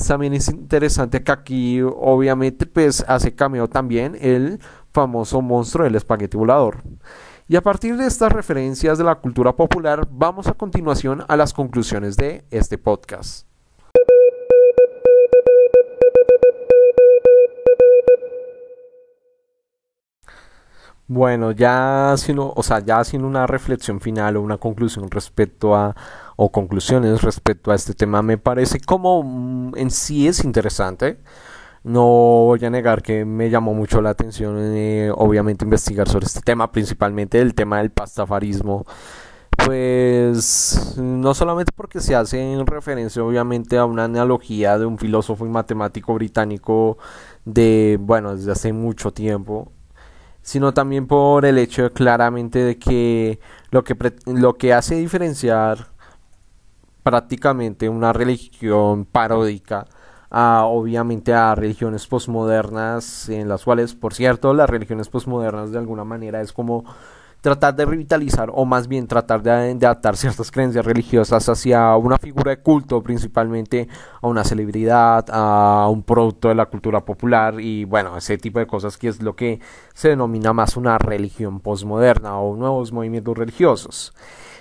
también 0.06 0.34
es 0.34 0.48
interesante 0.48 1.22
que 1.22 1.32
aquí 1.32 1.80
obviamente 1.80 2.66
pues 2.66 3.02
hace 3.08 3.34
cameo 3.34 3.68
también 3.68 4.16
el 4.20 4.60
famoso 4.92 5.40
monstruo 5.40 5.84
del 5.84 5.94
espagueti 5.94 6.36
volador. 6.36 6.82
Y 7.48 7.56
a 7.56 7.62
partir 7.62 7.96
de 7.96 8.06
estas 8.06 8.32
referencias 8.32 8.98
de 8.98 9.04
la 9.04 9.14
cultura 9.14 9.54
popular 9.56 10.06
vamos 10.10 10.46
a 10.48 10.52
continuación 10.52 11.24
a 11.26 11.36
las 11.36 11.54
conclusiones 11.54 12.16
de 12.16 12.44
este 12.50 12.76
podcast. 12.76 13.46
Bueno, 21.08 21.52
ya 21.52 22.12
haciendo, 22.12 22.52
o 22.54 22.62
sea, 22.64 22.80
ya 22.80 22.98
haciendo 22.98 23.28
una 23.28 23.46
reflexión 23.46 24.00
final 24.00 24.36
o 24.36 24.42
una 24.42 24.58
conclusión 24.58 25.08
respecto 25.08 25.76
a, 25.76 25.94
o 26.36 26.52
conclusiones 26.52 27.22
respecto 27.22 27.72
a 27.72 27.74
este 27.74 27.94
tema, 27.94 28.22
me 28.22 28.38
parece 28.38 28.80
como 28.80 29.22
mm, 29.22 29.72
en 29.76 29.90
sí 29.90 30.28
es 30.28 30.44
interesante. 30.44 31.18
no 31.84 32.02
voy 32.46 32.64
a 32.64 32.70
negar 32.70 33.02
que 33.02 33.24
me 33.24 33.50
llamó 33.50 33.74
mucho 33.74 34.02
la 34.02 34.10
atención, 34.10 34.58
eh, 34.74 35.10
obviamente, 35.14 35.64
investigar 35.64 36.08
sobre 36.08 36.26
este 36.26 36.40
tema, 36.42 36.72
principalmente 36.72 37.40
el 37.40 37.54
tema 37.54 37.78
del 37.78 37.90
pastafarismo. 37.90 38.86
Pues 39.64 40.94
no 40.98 41.34
solamente 41.34 41.72
porque 41.74 42.00
se 42.00 42.14
hace 42.14 42.40
en 42.40 42.66
referencia 42.66 43.24
obviamente 43.24 43.78
a 43.78 43.84
una 43.84 44.04
analogía 44.04 44.78
de 44.78 44.86
un 44.86 44.98
filósofo 44.98 45.46
y 45.46 45.48
matemático 45.48 46.14
británico 46.14 46.98
de, 47.44 47.98
bueno, 48.00 48.36
desde 48.36 48.52
hace 48.52 48.72
mucho 48.72 49.12
tiempo, 49.12 49.72
sino 50.42 50.74
también 50.74 51.06
por 51.06 51.44
el 51.46 51.58
hecho 51.58 51.92
claramente 51.92 52.60
de 52.60 52.78
que 52.78 53.40
lo 53.70 53.82
que, 53.84 53.96
lo 54.26 54.54
que 54.54 54.72
hace 54.74 54.96
diferenciar 54.96 55.95
prácticamente 57.06 57.88
una 57.88 58.12
religión 58.12 59.04
paródica 59.04 59.86
a, 60.28 60.64
obviamente 60.64 61.32
a 61.32 61.54
religiones 61.54 62.04
posmodernas 62.08 63.28
en 63.28 63.48
las 63.48 63.62
cuales 63.62 63.94
por 63.94 64.12
cierto 64.12 64.52
las 64.54 64.68
religiones 64.68 65.08
posmodernas 65.08 65.70
de 65.70 65.78
alguna 65.78 66.02
manera 66.02 66.40
es 66.40 66.52
como 66.52 66.84
tratar 67.42 67.76
de 67.76 67.84
revitalizar 67.84 68.50
o 68.52 68.64
más 68.64 68.88
bien 68.88 69.06
tratar 69.06 69.40
de, 69.40 69.52
adaptar 69.52 70.16
ciertas 70.16 70.50
creencias 70.50 70.84
religiosas 70.84 71.48
hacia 71.48 71.94
una 71.94 72.18
figura 72.18 72.50
de 72.50 72.60
culto 72.60 73.00
principalmente 73.04 73.86
a 74.20 74.26
una 74.26 74.42
celebridad 74.42 75.26
a 75.30 75.88
un 75.88 76.02
producto 76.02 76.48
de 76.48 76.56
la 76.56 76.66
cultura 76.66 77.04
popular 77.04 77.60
y 77.60 77.84
bueno 77.84 78.16
ese 78.16 78.36
tipo 78.36 78.58
de 78.58 78.66
cosas 78.66 78.98
que 78.98 79.06
es 79.06 79.22
lo 79.22 79.36
que 79.36 79.60
se 79.94 80.08
denomina 80.08 80.52
más 80.52 80.76
una 80.76 80.98
religión 80.98 81.60
posmoderna 81.60 82.36
o 82.40 82.56
nuevos 82.56 82.90
movimientos 82.90 83.38
religiosos 83.38 84.12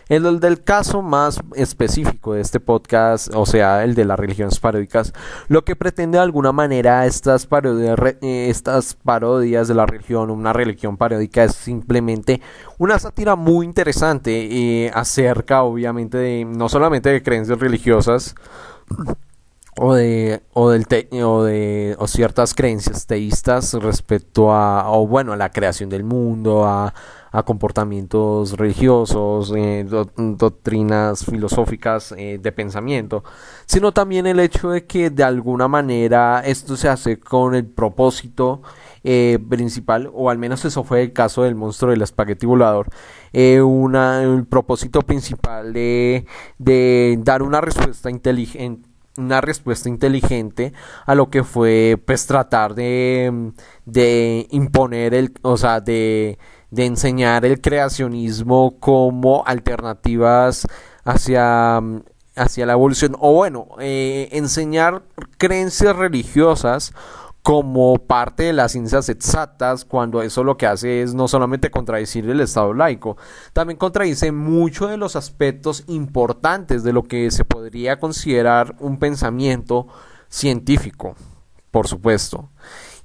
el 0.10 0.40
del 0.40 0.61
caso 0.61 1.02
más 1.02 1.40
específico 1.56 2.34
de 2.34 2.41
este 2.41 2.60
podcast, 2.60 3.34
o 3.34 3.45
sea, 3.45 3.84
el 3.84 3.95
de 3.95 4.06
las 4.06 4.19
religiones 4.19 4.60
paródicas, 4.60 5.14
lo 5.48 5.64
que 5.65 5.76
pretende 5.76 6.18
de 6.18 6.23
alguna 6.23 6.52
manera 6.52 7.06
estas 7.06 7.45
parodias, 7.48 7.98
eh, 8.22 8.48
estas 8.49 8.94
parodias 8.94 9.68
de 9.68 9.73
la 9.73 9.86
religión, 9.86 10.30
una 10.30 10.53
religión 10.53 10.98
paródica 10.98 11.44
es 11.44 11.56
simplemente 11.56 12.41
una 12.77 12.99
sátira 12.99 13.36
muy 13.36 13.65
interesante 13.65 14.48
eh, 14.86 14.91
acerca, 14.94 15.64
obviamente, 15.64 16.18
de 16.18 16.45
no 16.45 16.69
solamente 16.69 17.10
de 17.10 17.23
creencias 17.23 17.60
religiosas, 17.60 18.36
o 19.77 19.94
de 19.94 20.41
o 20.53 22.07
ciertas 22.07 22.53
creencias 22.53 23.07
teístas 23.07 23.73
respecto 23.73 24.53
a 24.53 24.84
bueno 25.06 25.34
a 25.34 25.38
la 25.38 25.52
creación 25.52 25.90
del 25.90 26.06
mundo 26.06 26.65
a 26.65 26.94
a 27.36 27.44
comportamientos 27.44 28.53
religiosos, 28.53 29.52
eh, 29.57 29.86
doctrinas 30.16 31.26
filosóficas 31.26 32.14
eh, 32.18 32.40
de 32.41 32.52
pensamiento, 32.53 33.26
sino 33.66 33.91
también 33.91 34.26
el 34.26 34.40
hecho 34.40 34.70
de 34.70 34.86
que 34.86 35.10
de 35.10 35.24
alguna 35.24 35.68
manera 35.68 36.41
esto 36.45 36.78
se 36.78 36.88
hace 36.88 37.20
con 37.20 37.53
el 37.53 37.66
propósito 37.66 38.62
eh, 39.03 39.38
principal, 39.49 40.10
o 40.14 40.30
al 40.30 40.38
menos 40.38 40.64
eso 40.64 40.86
fue 40.86 41.02
el 41.02 41.12
caso 41.12 41.44
del 41.44 41.56
monstruo 41.56 41.91
del 41.91 42.03
espagueti 42.03 42.45
volador, 42.45 42.88
el 43.34 44.45
propósito 44.49 45.02
principal 45.02 45.74
de, 45.74 46.26
de 46.57 47.20
dar 47.22 47.44
una 47.44 47.60
respuesta 47.60 48.10
inteligente 48.10 48.88
una 49.18 49.40
respuesta 49.40 49.88
inteligente 49.88 50.74
a 51.06 51.16
lo 51.16 51.30
que 51.30 51.44
fue 51.44 52.02
pues 52.06 52.28
tratar 52.28 52.76
de, 52.76 53.53
de 53.86 54.48
imponer 54.52 55.14
el 55.14 55.34
o 55.41 55.56
sea 55.57 55.80
de 55.80 56.38
de 56.76 56.85
enseñar 56.85 57.45
el 57.45 57.61
creacionismo 57.61 58.80
como 58.80 59.43
alternativas 59.45 60.68
hacia, 61.06 61.81
hacia 62.35 62.65
la 62.65 62.73
evolución, 62.73 63.15
o 63.19 63.34
bueno, 63.34 63.69
eh, 63.80 64.27
enseñar 64.34 65.03
creencias 65.38 65.95
religiosas 65.95 66.93
como 67.41 67.95
parte 67.99 68.43
de 68.43 68.53
las 68.53 68.72
ciencias 68.72 69.07
exactas, 69.07 69.85
cuando 69.85 70.22
eso 70.22 70.43
lo 70.43 70.57
que 70.57 70.65
hace 70.65 71.03
es 71.03 71.14
no 71.14 71.27
solamente 71.27 71.69
contradecir 71.69 72.27
el 72.27 72.41
Estado 72.41 72.73
laico, 72.73 73.18
también 73.53 73.77
contradice 73.77 74.31
muchos 74.31 74.89
de 74.89 74.97
los 74.97 75.15
aspectos 75.15 75.84
importantes 75.88 76.84
de 76.84 76.91
lo 76.91 77.03
que 77.03 77.30
se 77.31 77.45
podría 77.45 77.99
considerar 77.99 78.76
un 78.80 78.97
pensamiento 78.97 79.88
científico, 80.27 81.15
por 81.69 81.88
supuesto. 81.88 82.49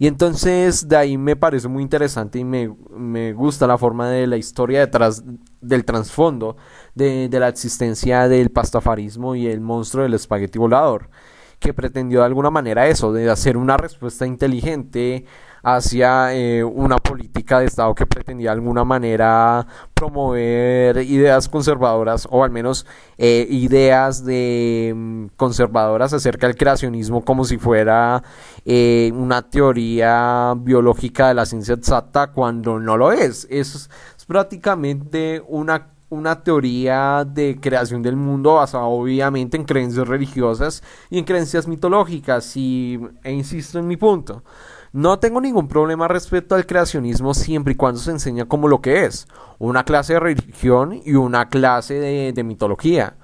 Y 0.01 0.07
entonces 0.07 0.89
de 0.89 0.97
ahí 0.97 1.19
me 1.19 1.37
parece 1.37 1.69
muy 1.69 1.83
interesante 1.83 2.39
y 2.39 2.45
me, 2.45 2.75
me 2.91 3.35
gusta 3.35 3.67
la 3.67 3.77
forma 3.77 4.09
de 4.09 4.27
la 4.27 4.39
historia 4.39 4.81
detrás 4.81 5.23
del 5.61 5.85
trasfondo 5.85 6.57
de, 6.95 7.29
de 7.29 7.39
la 7.39 7.49
existencia 7.49 8.27
del 8.27 8.49
pastafarismo 8.49 9.35
y 9.35 9.47
el 9.47 9.61
monstruo 9.61 10.05
del 10.05 10.15
espagueti 10.15 10.59
volador, 10.59 11.11
que 11.59 11.75
pretendió 11.75 12.21
de 12.21 12.25
alguna 12.25 12.49
manera 12.49 12.89
eso, 12.89 13.13
de 13.13 13.29
hacer 13.29 13.59
una 13.59 13.77
respuesta 13.77 14.27
inteligente 14.27 15.27
hacia 15.63 16.35
eh, 16.35 16.65
una 16.65 16.97
política 16.97 17.61
de 17.61 17.67
Estado 17.67 17.95
que 17.95 18.07
pretendía 18.07 18.51
de 18.51 18.57
alguna 18.57 18.85
manera 18.85 19.67
promover 19.95 20.97
ideas 20.99 21.49
conservadoras 21.49 22.27
o 22.31 22.43
al 22.43 22.51
menos 22.51 22.87
eh, 23.19 23.47
ideas 23.51 24.25
de 24.25 24.93
mm, 24.97 25.27
conservadoras 25.37 26.13
acerca 26.13 26.47
del 26.47 26.57
creacionismo 26.57 27.25
como 27.25 27.45
si 27.45 27.59
fuera 27.59 28.23
eh, 28.65 29.13
una 29.15 29.43
teoría 29.43 30.55
biológica 30.57 31.29
de 31.29 31.35
la 31.35 31.47
ciencia 31.47 31.75
exacta 31.75 32.29
cuando 32.29 32.79
no 32.79 32.97
lo 32.97 33.13
es. 33.13 33.47
Es, 33.51 33.91
prácticamente 34.27 35.43
una 35.49 35.89
una 36.09 36.43
teoría 36.43 37.25
de 37.25 37.59
creación 37.61 38.03
del 38.03 38.17
mundo 38.17 38.55
basada 38.55 38.85
obviamente 38.85 39.57
en 39.57 39.65
creencias 39.65 40.07
religiosas 40.07 40.83
y 41.09 41.19
en 41.19 41.25
creencias 41.25 41.69
mitológicas 41.69 42.57
y 42.57 43.01
e 43.23 43.33
insisto 43.33 43.79
en 43.79 43.87
mi 43.87 43.97
punto 43.97 44.43
no 44.93 45.19
tengo 45.19 45.41
ningún 45.41 45.69
problema 45.69 46.09
respecto 46.09 46.55
al 46.55 46.67
creacionismo 46.67 47.35
siempre 47.35 47.75
y 47.75 47.77
cuando 47.77 48.01
se 48.01 48.11
enseña 48.11 48.47
como 48.47 48.69
lo 48.69 48.81
que 48.81 49.05
es, 49.05 49.29
una 49.59 49.85
clase 49.85 50.15
de 50.15 50.21
religión 50.21 51.01
y 51.05 51.15
una 51.15 51.49
clase 51.49 51.95
de, 51.95 52.45
mitología. 52.45 53.15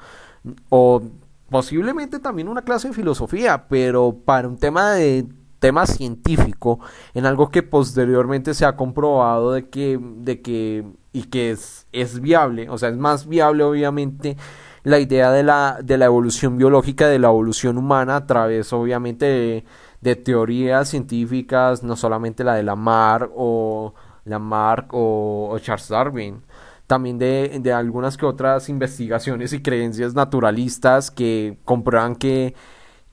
O 0.68 1.02
posiblemente 1.50 2.20
también 2.20 2.48
una 2.48 2.62
clase 2.62 2.88
de 2.88 2.94
filosofía, 2.94 3.66
pero 3.68 4.16
para 4.24 4.48
un 4.48 4.58
tema 4.58 4.92
de 4.92 5.26
tema 5.58 5.86
científico, 5.86 6.78
en 7.14 7.26
algo 7.26 7.50
que 7.50 7.62
posteriormente 7.62 8.54
se 8.54 8.66
ha 8.66 8.76
comprobado 8.76 9.52
de 9.52 9.68
que, 9.68 9.98
de 10.00 10.42
que 10.42 10.84
y 11.12 11.24
que 11.24 11.50
es, 11.50 11.86
es 11.92 12.20
viable, 12.20 12.68
o 12.68 12.76
sea, 12.76 12.90
es 12.90 12.96
más 12.98 13.26
viable 13.26 13.64
obviamente 13.64 14.36
la 14.82 15.00
idea 15.00 15.32
de 15.32 15.42
la, 15.42 15.78
de 15.82 15.96
la 15.96 16.04
evolución 16.04 16.58
biológica, 16.58 17.08
de 17.08 17.18
la 17.18 17.28
evolución 17.28 17.78
humana 17.78 18.16
a 18.16 18.26
través 18.26 18.72
obviamente 18.72 19.24
de 19.24 19.64
de 20.00 20.16
teorías 20.16 20.88
científicas, 20.88 21.82
no 21.82 21.96
solamente 21.96 22.44
la 22.44 22.54
de 22.54 22.62
Lamarck 22.62 23.30
o 23.34 23.94
Lamarck 24.24 24.92
o, 24.92 25.48
o 25.50 25.58
Charles 25.58 25.88
Darwin, 25.88 26.42
también 26.86 27.18
de, 27.18 27.58
de, 27.60 27.72
algunas 27.72 28.16
que 28.16 28.26
otras 28.26 28.68
investigaciones 28.68 29.52
y 29.52 29.60
creencias 29.60 30.14
naturalistas 30.14 31.10
que 31.10 31.58
comprueban 31.64 32.14
que, 32.14 32.54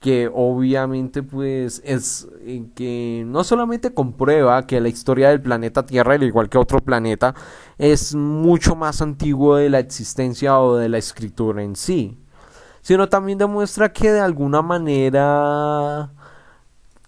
que 0.00 0.30
obviamente 0.32 1.22
pues 1.22 1.82
es 1.84 2.28
eh, 2.42 2.66
que 2.74 3.24
no 3.26 3.42
solamente 3.42 3.92
comprueba 3.92 4.66
que 4.66 4.80
la 4.80 4.88
historia 4.88 5.30
del 5.30 5.40
planeta 5.40 5.86
Tierra, 5.86 6.14
al 6.14 6.22
igual 6.22 6.48
que 6.48 6.58
otro 6.58 6.80
planeta, 6.80 7.34
es 7.78 8.14
mucho 8.14 8.76
más 8.76 9.02
antiguo 9.02 9.56
de 9.56 9.70
la 9.70 9.80
existencia 9.80 10.60
o 10.60 10.76
de 10.76 10.88
la 10.88 10.98
escritura 10.98 11.62
en 11.62 11.74
sí, 11.74 12.18
sino 12.82 13.08
también 13.08 13.38
demuestra 13.38 13.92
que 13.92 14.12
de 14.12 14.20
alguna 14.20 14.62
manera 14.62 16.12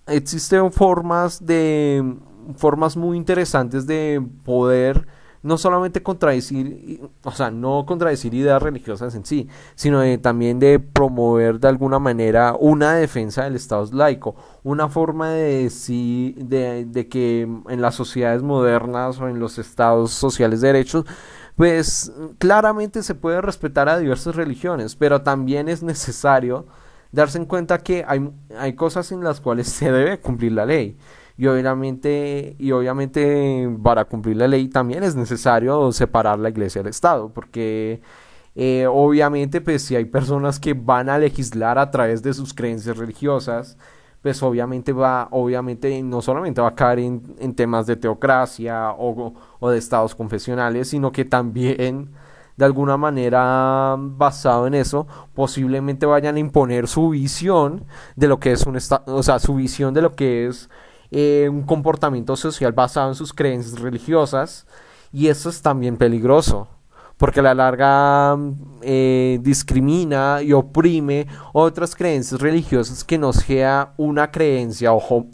existen 0.06 0.72
formas 0.72 1.44
de 1.44 2.16
formas 2.56 2.96
muy 2.96 3.16
interesantes 3.16 3.86
de 3.86 4.24
poder 4.44 5.06
no 5.42 5.58
solamente 5.58 6.02
contradecir, 6.02 7.08
o 7.22 7.30
sea, 7.30 7.52
no 7.52 7.86
contradecir 7.86 8.34
ideas 8.34 8.60
religiosas 8.60 9.14
en 9.14 9.24
sí, 9.24 9.48
sino 9.76 10.02
también 10.18 10.58
de 10.58 10.80
promover 10.80 11.60
de 11.60 11.68
alguna 11.68 12.00
manera 12.00 12.56
una 12.58 12.94
defensa 12.94 13.44
del 13.44 13.54
Estado 13.54 13.88
laico, 13.92 14.34
una 14.64 14.88
forma 14.88 15.30
de 15.30 15.62
decir, 15.62 16.34
de, 16.44 16.84
de 16.86 17.08
que 17.08 17.42
en 17.42 17.80
las 17.80 17.94
sociedades 17.94 18.42
modernas 18.42 19.20
o 19.20 19.28
en 19.28 19.38
los 19.38 19.58
estados 19.58 20.10
sociales 20.10 20.60
de 20.62 20.68
derechos, 20.68 21.04
pues 21.54 22.12
claramente 22.38 23.04
se 23.04 23.14
puede 23.14 23.40
respetar 23.40 23.88
a 23.88 23.98
diversas 23.98 24.34
religiones, 24.34 24.96
pero 24.96 25.22
también 25.22 25.68
es 25.68 25.80
necesario 25.82 26.66
darse 27.12 27.38
en 27.38 27.46
cuenta 27.46 27.78
que 27.78 28.04
hay, 28.06 28.30
hay 28.58 28.74
cosas 28.74 29.12
en 29.12 29.22
las 29.22 29.40
cuales 29.40 29.68
se 29.68 29.90
debe 29.90 30.18
cumplir 30.18 30.52
la 30.52 30.66
ley. 30.66 30.96
Y 31.38 31.46
obviamente, 31.48 32.56
y 32.58 32.72
obviamente 32.72 33.68
para 33.82 34.06
cumplir 34.06 34.36
la 34.38 34.48
ley 34.48 34.68
también 34.68 35.02
es 35.02 35.14
necesario 35.16 35.92
separar 35.92 36.38
la 36.38 36.48
iglesia 36.48 36.82
del 36.82 36.90
Estado, 36.90 37.28
porque 37.28 38.00
eh, 38.54 38.86
obviamente 38.88 39.60
pues 39.60 39.82
si 39.82 39.96
hay 39.96 40.06
personas 40.06 40.58
que 40.58 40.72
van 40.72 41.10
a 41.10 41.18
legislar 41.18 41.78
a 41.78 41.90
través 41.90 42.22
de 42.22 42.32
sus 42.32 42.54
creencias 42.54 42.96
religiosas, 42.96 43.76
pues 44.22 44.42
obviamente 44.42 44.92
va, 44.92 45.28
obviamente 45.30 46.02
no 46.02 46.22
solamente 46.22 46.62
va 46.62 46.68
a 46.68 46.74
caer 46.74 47.00
en, 47.00 47.22
en 47.38 47.54
temas 47.54 47.86
de 47.86 47.96
teocracia 47.96 48.92
o, 48.92 49.34
o 49.60 49.70
de 49.70 49.78
estados 49.78 50.14
confesionales, 50.14 50.88
sino 50.88 51.12
que 51.12 51.26
también 51.26 52.10
de 52.56 52.64
alguna 52.64 52.96
manera 52.96 53.96
basado 53.98 54.66
en 54.66 54.74
eso, 54.74 55.06
posiblemente 55.34 56.06
vayan 56.06 56.36
a 56.36 56.40
imponer 56.40 56.88
su 56.88 57.10
visión 57.10 57.84
de 58.16 58.28
lo 58.28 58.40
que 58.40 58.52
es 58.52 58.66
un 58.66 58.76
o 58.76 59.22
sea, 59.22 59.38
su 59.38 59.54
visión 59.54 59.94
de 59.94 60.02
lo 60.02 60.14
que 60.14 60.46
es 60.46 60.70
eh, 61.10 61.48
un 61.50 61.62
comportamiento 61.62 62.36
social 62.36 62.72
basado 62.72 63.08
en 63.08 63.14
sus 63.14 63.32
creencias 63.32 63.80
religiosas, 63.80 64.66
y 65.12 65.28
eso 65.28 65.48
es 65.48 65.62
también 65.62 65.96
peligroso 65.96 66.68
porque 67.16 67.40
a 67.40 67.42
la 67.42 67.54
larga 67.54 68.36
eh, 68.82 69.38
discrimina 69.40 70.42
y 70.42 70.52
oprime 70.52 71.26
otras 71.52 71.96
creencias 71.96 72.40
religiosas 72.40 73.04
que 73.04 73.18
no 73.18 73.32
sea 73.32 73.94
una 73.96 74.30
creencia 74.30 74.92
ojo, 74.92 75.26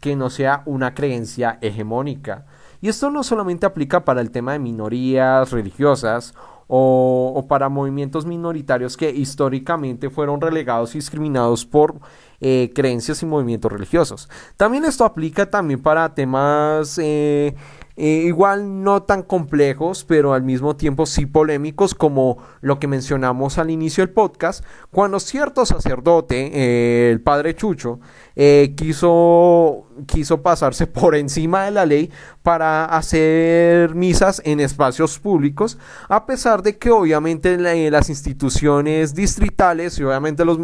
que 0.00 0.16
no 0.16 0.30
sea 0.30 0.62
una 0.64 0.94
creencia 0.94 1.58
hegemónica. 1.60 2.46
Y 2.80 2.88
esto 2.88 3.10
no 3.10 3.22
solamente 3.22 3.66
aplica 3.66 4.04
para 4.06 4.22
el 4.22 4.30
tema 4.30 4.52
de 4.52 4.58
minorías 4.58 5.52
religiosas 5.52 6.34
o, 6.72 7.44
para 7.48 7.68
movimientos 7.68 8.24
minoritarios 8.24 8.96
que 8.96 9.10
históricamente 9.10 10.08
fueron 10.08 10.40
relegados 10.40 10.94
y 10.94 10.98
discriminados 10.98 11.66
por 11.66 11.96
eh, 12.40 12.70
creencias 12.72 13.22
y 13.24 13.26
movimientos 13.26 13.72
religiosos. 13.72 14.28
También 14.56 14.84
esto 14.84 15.04
aplica 15.04 15.50
también 15.50 15.82
para 15.82 16.14
temas 16.14 16.96
eh, 17.02 17.56
eh, 18.02 18.22
igual 18.24 18.82
no 18.82 19.02
tan 19.02 19.22
complejos, 19.22 20.04
pero 20.04 20.32
al 20.32 20.42
mismo 20.42 20.74
tiempo 20.74 21.04
sí 21.04 21.26
polémicos, 21.26 21.94
como 21.94 22.38
lo 22.62 22.78
que 22.78 22.86
mencionamos 22.86 23.58
al 23.58 23.68
inicio 23.68 24.02
del 24.02 24.14
podcast, 24.14 24.64
cuando 24.90 25.20
cierto 25.20 25.66
sacerdote, 25.66 26.50
eh, 26.50 27.10
el 27.10 27.20
padre 27.20 27.54
Chucho, 27.54 28.00
eh, 28.36 28.72
quiso, 28.74 29.86
quiso 30.06 30.40
pasarse 30.40 30.86
por 30.86 31.14
encima 31.14 31.66
de 31.66 31.72
la 31.72 31.84
ley 31.84 32.10
para 32.42 32.86
hacer 32.86 33.94
misas 33.94 34.40
en 34.46 34.60
espacios 34.60 35.18
públicos, 35.18 35.76
a 36.08 36.24
pesar 36.24 36.62
de 36.62 36.78
que 36.78 36.90
obviamente 36.90 37.58
las 37.90 38.08
instituciones 38.08 39.14
distritales 39.14 39.98
y 39.98 40.04
obviamente 40.04 40.46
los, 40.46 40.58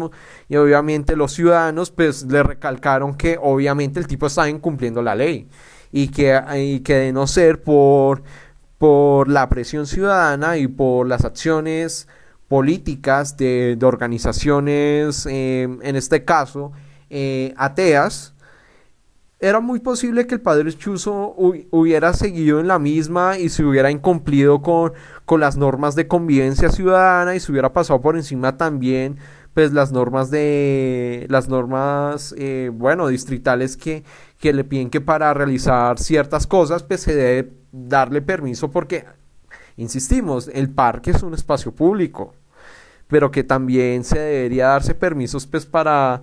y 0.49 0.55
obviamente 0.55 1.15
los 1.15 1.33
ciudadanos 1.33 1.91
pues 1.91 2.23
le 2.23 2.41
recalcaron 2.41 3.13
que 3.13 3.37
obviamente 3.39 3.99
el 3.99 4.07
tipo 4.07 4.25
estaba 4.25 4.49
incumpliendo 4.49 5.03
la 5.03 5.13
ley 5.13 5.47
y 5.91 6.09
que, 6.09 6.81
que 6.83 6.95
de 6.95 7.13
no 7.13 7.27
ser 7.27 7.61
por, 7.61 8.23
por 8.77 9.29
la 9.29 9.49
presión 9.49 9.87
ciudadana 9.87 10.57
y 10.57 10.67
por 10.67 11.07
las 11.07 11.25
acciones 11.25 12.07
políticas 12.47 13.37
de, 13.37 13.77
organizaciones, 13.81 15.25
em, 15.29 15.79
en 15.81 15.95
este 15.95 16.23
caso, 16.23 16.71
eh, 17.09 17.53
ateas, 17.57 18.33
era 19.39 19.59
muy 19.59 19.79
posible 19.79 20.25
que 20.25 20.35
el 20.35 20.41
padre 20.41 20.73
Chuzo 20.73 21.35
hubiera 21.69 22.13
seguido 22.13 22.59
en 22.59 22.67
la 22.67 22.79
misma 22.79 23.37
y 23.37 23.49
se 23.49 23.63
hubiera 23.63 23.91
incumplido 23.91 24.63
con, 24.63 24.93
con 25.25 25.39
las 25.39 25.57
normas 25.57 25.93
de 25.93 26.07
convivencia 26.07 26.69
ciudadana 26.69 27.35
y 27.35 27.39
se 27.39 27.51
hubiera 27.51 27.71
pasado 27.71 28.01
por 28.01 28.15
encima 28.15 28.57
también 28.57 29.17
pues 29.57 29.73
las 29.73 29.91
normas 29.91 30.29
de 30.29 31.25
las 31.29 31.49
normas 31.49 32.35
eh, 32.37 32.69
bueno 32.71 33.07
distritales 33.07 33.75
que, 33.75 34.03
que 34.39 34.53
le 34.53 34.63
piden 34.63 34.91
que 34.91 35.01
para 35.01 35.33
realizar 35.33 35.97
ciertas 35.97 36.45
cosas 36.45 36.83
pues 36.83 37.01
se 37.01 37.15
debe 37.15 37.53
darle 37.71 38.21
permiso 38.21 38.69
porque 38.69 39.05
insistimos 39.75 40.47
el 40.53 40.69
parque 40.69 41.09
es 41.09 41.23
un 41.23 41.33
espacio 41.33 41.71
público 41.71 42.35
pero 43.07 43.31
que 43.31 43.43
también 43.43 44.03
se 44.03 44.19
debería 44.19 44.67
darse 44.67 44.93
permisos 44.93 45.47
pues 45.47 45.65
para 45.65 46.21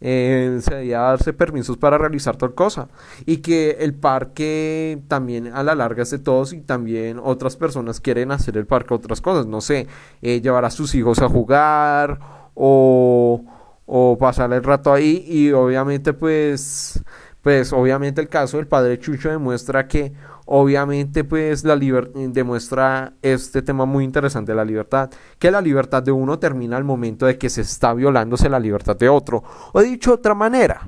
eh, 0.00 0.58
se 0.60 0.70
debería 0.70 0.98
darse 0.98 1.32
permisos 1.32 1.78
para 1.78 1.96
realizar 1.96 2.36
tal 2.36 2.52
cosa. 2.54 2.88
Y 3.24 3.38
que 3.38 3.78
el 3.80 3.94
parque 3.94 5.00
también 5.08 5.46
a 5.54 5.62
la 5.62 5.74
larga 5.74 6.02
es 6.02 6.10
de 6.10 6.18
todos 6.18 6.52
y 6.52 6.60
también 6.60 7.18
otras 7.22 7.56
personas 7.56 8.00
quieren 8.00 8.30
hacer 8.30 8.58
el 8.58 8.66
parque 8.66 8.92
otras 8.92 9.22
cosas. 9.22 9.46
No 9.46 9.62
sé 9.62 9.86
eh, 10.20 10.42
llevar 10.42 10.66
a 10.66 10.70
sus 10.70 10.94
hijos 10.94 11.20
a 11.20 11.28
jugar 11.28 12.43
o, 12.54 13.44
o 13.86 14.18
pasar 14.18 14.52
el 14.52 14.62
rato 14.62 14.92
ahí 14.92 15.24
y 15.26 15.52
obviamente 15.52 16.12
pues 16.12 17.02
pues 17.42 17.74
obviamente 17.74 18.22
el 18.22 18.28
caso 18.28 18.56
del 18.56 18.66
padre 18.66 18.98
Chucho 18.98 19.28
demuestra 19.28 19.86
que 19.86 20.14
obviamente 20.46 21.24
pues 21.24 21.64
la 21.64 21.76
demuestra 21.76 23.12
este 23.20 23.62
tema 23.62 23.84
muy 23.84 24.04
interesante 24.04 24.54
la 24.54 24.64
libertad, 24.64 25.10
que 25.38 25.50
la 25.50 25.60
libertad 25.60 26.02
de 26.02 26.12
uno 26.12 26.38
termina 26.38 26.76
al 26.76 26.84
momento 26.84 27.26
de 27.26 27.38
que 27.38 27.50
se 27.50 27.60
está 27.60 27.92
violándose 27.94 28.48
la 28.48 28.58
libertad 28.58 28.96
de 28.96 29.08
otro. 29.08 29.42
O 29.72 29.82
dicho 29.82 30.12
de 30.12 30.14
otra 30.14 30.34
manera, 30.34 30.82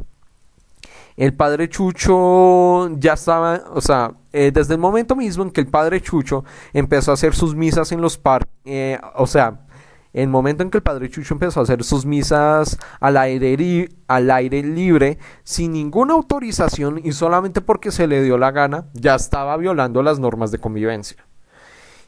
el 1.17 1.35
padre 1.35 1.69
Chucho 1.69 2.91
ya 2.99 3.15
estaba, 3.15 3.63
o 3.75 3.81
sea, 3.81 4.13
eh, 4.33 4.51
desde 4.53 4.75
el 4.75 4.81
momento 4.81 5.17
mismo 5.17 5.45
en 5.45 5.51
que 5.51 5.63
el 5.63 5.69
padre 5.69 6.01
Chucho 6.01 6.45
empezó 6.73 7.11
a 7.11 7.15
hacer 7.15 7.35
sus 7.35 7.55
misas 7.55 7.93
en 7.93 8.01
los 8.01 8.19
parques, 8.19 8.53
eh, 8.65 8.99
o 9.15 9.27
sea, 9.27 9.66
el 10.23 10.29
momento 10.29 10.63
en 10.63 10.71
que 10.71 10.79
el 10.79 10.83
padre 10.83 11.11
Chucho 11.11 11.35
empezó 11.35 11.61
a 11.61 11.65
hacer 11.65 11.85
sus 11.85 12.07
misas 12.07 12.79
al 13.01 13.19
aire, 13.19 13.91
al 14.09 14.31
aire 14.31 14.63
libre, 14.63 15.19
sin 15.45 15.73
ninguna 15.73 16.15
autorización 16.15 17.03
y 17.05 17.13
solamente 17.13 17.61
porque 17.61 17.91
se 17.91 18.07
le 18.07 18.23
dio 18.23 18.39
la 18.39 18.51
gana, 18.51 18.87
ya 18.95 19.15
estaba 19.15 19.59
violando 19.59 20.03
las 20.03 20.19
normas 20.19 20.51
de 20.51 20.59
convivencia. 20.59 21.27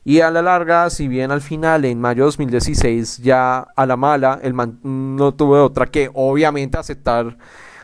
Y 0.04 0.22
a 0.22 0.30
la 0.30 0.40
larga, 0.40 0.88
si 0.88 1.06
bien 1.06 1.30
al 1.30 1.42
final, 1.42 1.84
en 1.84 2.00
mayo 2.00 2.22
de 2.22 2.28
2016, 2.28 3.18
ya 3.18 3.58
a 3.58 3.84
la 3.84 3.96
mala, 3.98 4.40
el 4.42 4.54
man 4.54 4.78
no 4.82 5.34
tuvo 5.34 5.62
otra 5.62 5.84
que 5.84 6.10
obviamente 6.14 6.78
aceptar 6.78 7.36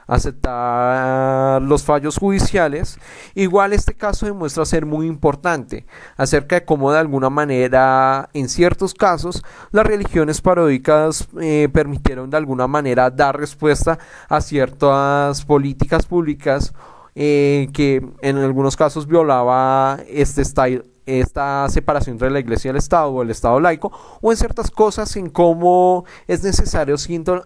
aceptar 0.06 1.62
los 1.62 1.82
fallos 1.82 2.18
judiciales, 2.18 2.98
igual 3.34 3.72
este 3.72 3.94
caso 3.94 4.26
demuestra 4.26 4.64
ser 4.64 4.86
muy 4.86 5.06
importante 5.06 5.86
acerca 6.16 6.56
de 6.56 6.64
cómo 6.64 6.92
de 6.92 6.98
alguna 6.98 7.30
manera 7.30 8.28
en 8.32 8.48
ciertos 8.48 8.94
casos 8.94 9.42
las 9.70 9.86
religiones 9.86 10.40
paródicas 10.40 11.28
eh, 11.40 11.68
permitieron 11.72 12.30
de 12.30 12.36
alguna 12.36 12.66
manera 12.66 13.10
dar 13.10 13.38
respuesta 13.38 13.98
a 14.28 14.40
ciertas 14.40 15.44
políticas 15.44 16.06
públicas 16.06 16.74
eh, 17.14 17.68
que 17.72 18.04
en 18.22 18.38
algunos 18.38 18.76
casos 18.76 19.06
violaba 19.06 19.98
este 20.08 20.44
style 20.44 20.84
esta 21.06 21.68
separación 21.68 22.14
entre 22.14 22.30
la 22.30 22.40
iglesia 22.40 22.68
y 22.68 22.70
el 22.70 22.76
Estado 22.76 23.08
o 23.10 23.22
el 23.22 23.30
Estado 23.30 23.60
laico, 23.60 23.92
o 24.20 24.30
en 24.30 24.36
ciertas 24.36 24.70
cosas 24.70 25.16
en 25.16 25.30
cómo 25.30 26.04
es 26.26 26.42
necesario 26.42 26.96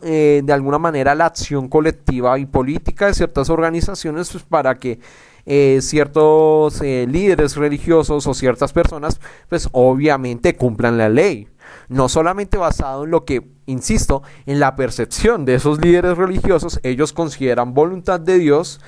eh, 0.03 0.43
de 0.45 0.53
alguna 0.53 0.79
manera 0.79 1.15
la 1.15 1.27
acción 1.27 1.69
colectiva 1.69 2.39
y 2.39 2.47
política 2.47 3.07
de 3.07 3.15
ciertas 3.15 3.51
organizaciones 3.51 4.31
pues, 4.31 4.45
para 4.45 4.79
que 4.79 5.01
eh, 5.47 5.79
ciertos 5.81 6.81
eh, 6.83 7.07
líderes 7.09 7.57
religiosos 7.57 8.27
o 8.27 8.35
ciertas 8.35 8.73
personas 8.73 9.19
pues 9.49 9.69
obviamente 9.73 10.57
cumplan 10.57 10.99
la 10.99 11.09
ley. 11.09 11.49
No 11.89 12.09
solamente 12.09 12.59
basado 12.59 13.05
en 13.05 13.11
lo 13.11 13.25
que, 13.25 13.49
insisto, 13.67 14.23
en 14.47 14.61
la 14.61 14.77
percepción 14.77 15.45
de 15.45 15.55
esos 15.55 15.81
líderes 15.81 16.19
religiosos, 16.19 16.81
ellos 16.83 17.13
consideran 17.13 17.75
voluntad 17.75 18.21
de 18.21 18.39
Dios, 18.39 18.81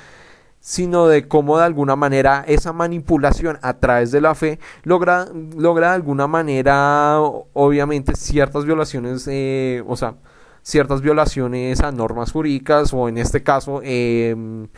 sino 0.60 1.08
de 1.08 1.26
cómo 1.26 1.58
de 1.58 1.64
alguna 1.64 1.96
manera 1.96 2.44
esa 2.46 2.72
manipulación 2.72 3.58
a 3.62 3.78
través 3.78 4.10
de 4.12 4.20
la 4.20 4.34
fe 4.34 4.58
logra, 4.82 5.26
logra 5.56 5.88
de 5.88 5.94
alguna 5.94 6.26
manera, 6.26 7.18
obviamente, 7.18 8.14
ciertas 8.14 8.64
violaciones, 8.66 9.26
eh, 9.30 9.82
o 9.86 9.96
sea, 9.96 10.16
ciertas 10.62 11.00
violaciones 11.00 11.80
a 11.80 11.90
normas 11.90 12.32
jurídicas 12.32 12.92
o 12.92 13.08
en 13.08 13.18
este 13.18 13.42
caso 13.42 13.80
em, 13.82 14.68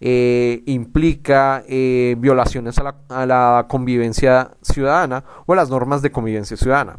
eh, 0.00 0.62
implica 0.66 1.62
eh, 1.68 2.16
violaciones 2.18 2.78
a 2.78 2.82
la, 2.82 2.96
a 3.08 3.26
la 3.26 3.66
convivencia 3.68 4.52
ciudadana 4.62 5.24
o 5.46 5.52
a 5.52 5.56
las 5.56 5.70
normas 5.70 6.02
de 6.02 6.10
convivencia 6.10 6.56
ciudadana. 6.56 6.98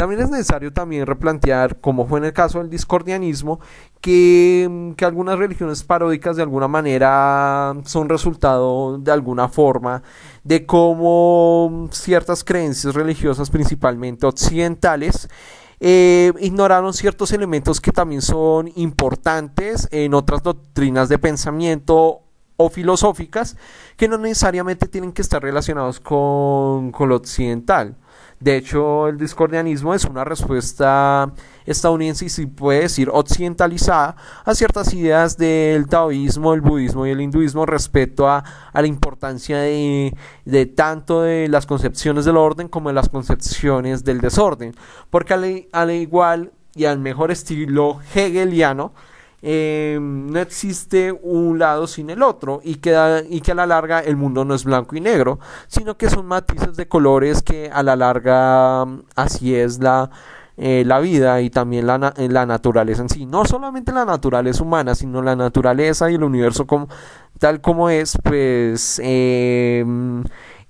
También 0.00 0.22
es 0.22 0.30
necesario 0.30 0.72
también 0.72 1.04
replantear, 1.04 1.78
como 1.78 2.06
fue 2.06 2.20
en 2.20 2.24
el 2.24 2.32
caso 2.32 2.58
del 2.58 2.70
discordianismo, 2.70 3.60
que, 4.00 4.66
mm, 4.66 4.92
que, 4.92 5.04
algunas 5.04 5.38
religiones 5.38 5.82
paródicas 5.82 6.36
de 6.36 6.42
alguna 6.42 6.68
manera 6.68 7.74
son 7.84 8.08
resultado 8.08 8.96
de 8.96 9.12
alguna 9.12 9.48
forma 9.48 10.02
de 10.42 10.64
cómo 10.64 11.90
ciertas 11.92 12.44
creencias 12.44 12.94
religiosas, 12.94 13.50
principalmente 13.50 14.24
occidentales, 14.24 15.28
eh, 15.80 16.32
ignoraron 16.40 16.94
ciertos 16.94 17.32
elementos 17.32 17.78
que 17.78 17.92
también 17.92 18.22
son 18.22 18.72
importantes 18.76 19.86
en 19.90 20.14
otras 20.14 20.42
doctrinas 20.42 21.10
de 21.10 21.18
pensamiento 21.18 22.22
o 22.56 22.70
filosóficas 22.70 23.54
que 23.98 24.08
no 24.08 24.16
necesariamente 24.16 24.88
tienen 24.88 25.12
que 25.12 25.20
estar 25.20 25.42
relacionados 25.42 26.00
con, 26.00 26.90
con 26.90 27.10
lo 27.10 27.16
occidental. 27.16 27.96
De 28.40 28.56
hecho, 28.56 29.08
el 29.08 29.18
discordianismo 29.18 29.92
es 29.92 30.06
una 30.06 30.24
respuesta 30.24 31.30
estadounidense 31.66 32.24
y 32.24 32.30
se 32.30 32.46
puede 32.46 32.80
decir 32.80 33.10
occidentalizada 33.12 34.16
a 34.46 34.54
ciertas 34.54 34.94
ideas 34.94 35.36
del 35.36 35.86
taoísmo, 35.86 36.54
el 36.54 36.62
budismo 36.62 37.06
y 37.06 37.10
el 37.10 37.20
hinduismo 37.20 37.66
respecto 37.66 38.30
a, 38.30 38.42
la 38.72 38.86
importancia 38.86 39.58
de, 39.58 40.72
tanto 40.74 41.20
de 41.20 41.48
las 41.48 41.66
concepciones 41.66 42.24
del 42.24 42.38
orden 42.38 42.68
como 42.68 42.88
de 42.88 42.94
las 42.94 43.10
concepciones 43.10 44.04
del 44.04 44.22
desorden. 44.22 44.74
Porque 45.10 45.34
al, 45.34 45.66
al 45.72 45.90
igual 45.90 46.52
y 46.74 46.86
al 46.86 46.98
mejor 46.98 47.30
estilo 47.30 48.00
hegeliano, 48.14 48.94
em, 49.42 50.26
no 50.30 50.38
existe 50.40 51.12
un 51.12 51.58
lado 51.58 51.86
sin 51.86 52.10
el 52.10 52.22
otro 52.22 52.60
y 52.62 52.76
que, 52.76 53.26
y 53.28 53.40
que 53.40 53.52
a 53.52 53.54
la 53.54 53.66
larga 53.66 54.00
el 54.00 54.16
mundo 54.16 54.44
no 54.44 54.54
es 54.54 54.64
blanco 54.64 54.96
y 54.96 55.00
negro, 55.00 55.38
sino 55.66 55.96
que 55.96 56.10
son 56.10 56.26
matices 56.26 56.76
de 56.76 56.88
colores 56.88 57.42
que 57.42 57.70
a 57.72 57.82
la 57.82 57.96
larga 57.96 58.86
así 59.16 59.54
es 59.54 59.78
la, 59.80 60.10
eh, 60.56 60.84
la 60.86 61.00
vida 61.00 61.40
y 61.40 61.50
también 61.50 61.86
la, 61.86 62.12
la, 62.16 62.46
naturaleza 62.46 63.02
en 63.02 63.08
sí. 63.08 63.26
No 63.26 63.44
solamente 63.44 63.92
la 63.92 64.04
naturaleza 64.04 64.62
humana, 64.62 64.94
sino 64.94 65.22
la 65.22 65.36
naturaleza 65.36 66.10
y 66.10 66.16
el 66.16 66.24
universo 66.24 66.66
como, 66.66 66.88
tal 67.38 67.60
como 67.60 67.90
es, 67.90 68.18
pues... 68.22 69.00
Eh, 69.02 69.84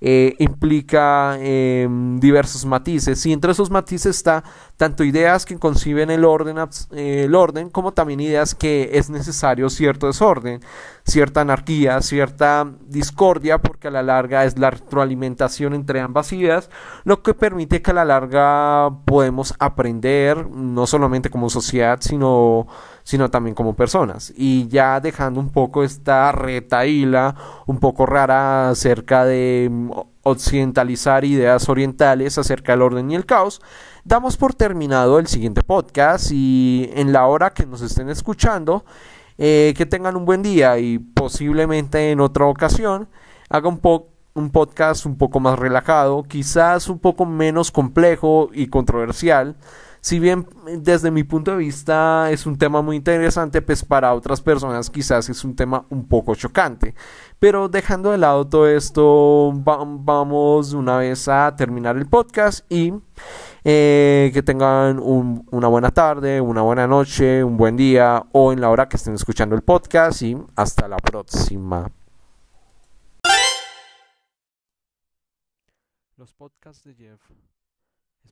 eh, 0.01 0.35
implica 0.39 1.37
em, 1.39 2.19
diversos 2.19 2.65
matices. 2.65 3.23
Y 3.25 3.33
entre 3.33 3.51
esos 3.51 3.69
matices 3.69 4.15
está 4.15 4.43
tanto 4.75 5.03
ideas 5.03 5.45
que 5.45 5.59
conciben 5.59 6.09
el 6.09 6.25
orden, 6.25 6.57
el 6.91 7.35
orden 7.35 7.69
como 7.69 7.93
también 7.93 8.19
ideas 8.19 8.55
que 8.55 8.89
es 8.93 9.11
necesario 9.11 9.69
cierto 9.69 10.07
desorden, 10.07 10.61
cierta 11.03 11.41
anarquía, 11.41 12.01
cierta 12.01 12.67
discordia 12.87 13.59
porque 13.59 13.89
a 13.89 13.91
la 13.91 14.01
larga 14.01 14.45
es 14.45 14.57
la 14.57 14.71
retroalimentación 14.71 15.73
entre 15.73 15.99
ambas 15.99 16.33
ideas 16.33 16.69
lo 17.03 17.21
que 17.23 17.33
permite 17.33 17.81
que 17.81 17.91
a 17.91 17.95
la 17.95 18.05
larga 18.05 18.89
podemos 19.05 19.53
aprender 19.59 20.47
no 20.49 20.87
solamente 20.87 21.29
como 21.29 21.49
sociedad 21.49 21.99
sino 22.01 22.67
sino 23.03 23.29
también 23.29 23.55
como 23.55 23.75
personas. 23.75 24.33
Y 24.35 24.67
ya 24.67 24.99
dejando 24.99 25.39
un 25.39 25.49
poco 25.49 25.83
esta 25.83 26.31
retaíla 26.31 27.35
un 27.67 27.79
poco 27.79 28.05
rara 28.05 28.69
acerca 28.69 29.25
de 29.25 29.69
mm, 29.71 29.91
occidentalizar 30.23 31.25
ideas 31.25 31.67
orientales 31.69 32.37
acerca 32.37 32.73
del 32.73 32.83
orden 32.83 33.11
y 33.11 33.15
el 33.15 33.25
caos, 33.25 33.61
damos 34.03 34.37
por 34.37 34.53
terminado 34.53 35.19
el 35.19 35.27
siguiente 35.27 35.63
podcast 35.63 36.31
y 36.31 36.89
en 36.93 37.11
la 37.11 37.25
hora 37.25 37.51
que 37.51 37.65
nos 37.65 37.81
estén 37.81 38.09
escuchando, 38.09 38.85
eh, 39.37 39.73
que 39.75 39.85
tengan 39.85 40.15
un 40.15 40.25
buen 40.25 40.43
día 40.43 40.77
y 40.77 40.99
posiblemente 40.99 42.11
en 42.11 42.19
otra 42.19 42.45
ocasión 42.45 43.09
haga 43.49 43.67
un, 43.67 43.81
un 44.33 44.51
podcast 44.51 45.05
un 45.05 45.17
poco 45.17 45.39
más 45.39 45.57
relajado, 45.57 46.23
quizás 46.23 46.87
un 46.87 46.99
poco 46.99 47.25
menos 47.25 47.71
complejo 47.71 48.49
y 48.53 48.67
controversial 48.67 49.55
si 50.01 50.19
bien 50.19 50.47
desde 50.79 51.11
mi 51.11 51.23
punto 51.23 51.51
de 51.51 51.57
vista 51.57 52.31
es 52.31 52.47
un 52.47 52.57
tema 52.57 52.81
muy 52.81 52.95
interesante, 52.95 53.61
pues 53.61 53.85
para 53.85 54.13
otras 54.15 54.41
personas 54.41 54.89
quizás 54.89 55.29
es 55.29 55.43
un 55.43 55.55
tema 55.55 55.85
un 55.89 56.07
poco 56.07 56.33
chocante. 56.33 56.95
Pero 57.37 57.69
dejando 57.69 58.11
de 58.11 58.17
lado 58.17 58.47
todo 58.47 58.67
esto, 58.67 59.51
vamos 59.53 60.73
una 60.73 60.97
vez 60.97 61.27
a 61.27 61.55
terminar 61.55 61.97
el 61.97 62.07
podcast 62.07 62.65
y 62.71 62.93
eh, 63.63 64.31
que 64.33 64.41
tengan 64.41 64.99
una 64.99 65.67
buena 65.67 65.91
tarde, 65.91 66.41
una 66.41 66.63
buena 66.63 66.87
noche, 66.87 67.43
un 67.43 67.55
buen 67.55 67.77
día 67.77 68.25
o 68.31 68.51
en 68.51 68.59
la 68.59 68.69
hora 68.69 68.89
que 68.89 68.97
estén 68.97 69.13
escuchando 69.13 69.55
el 69.55 69.61
podcast 69.61 70.23
y 70.23 70.35
hasta 70.55 70.87
la 70.87 70.97
próxima. 70.97 71.91
Los 76.17 76.33
podcasts 76.33 76.83
de 76.83 76.95
Jeff 76.95 77.21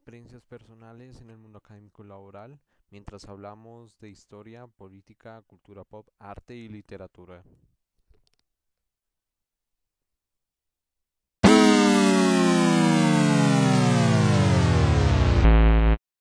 experiencias 0.09 0.43
personales 0.43 1.21
en 1.21 1.29
el 1.29 1.37
mundo 1.37 1.59
académico 1.59 2.03
laboral 2.03 2.59
mientras 2.89 3.25
hablamos 3.29 3.99
de 3.99 4.09
historia, 4.09 4.65
política, 4.65 5.43
cultura 5.43 5.83
pop, 5.83 6.07
arte 6.17 6.55
y 6.55 6.67
literatura. 6.67 7.43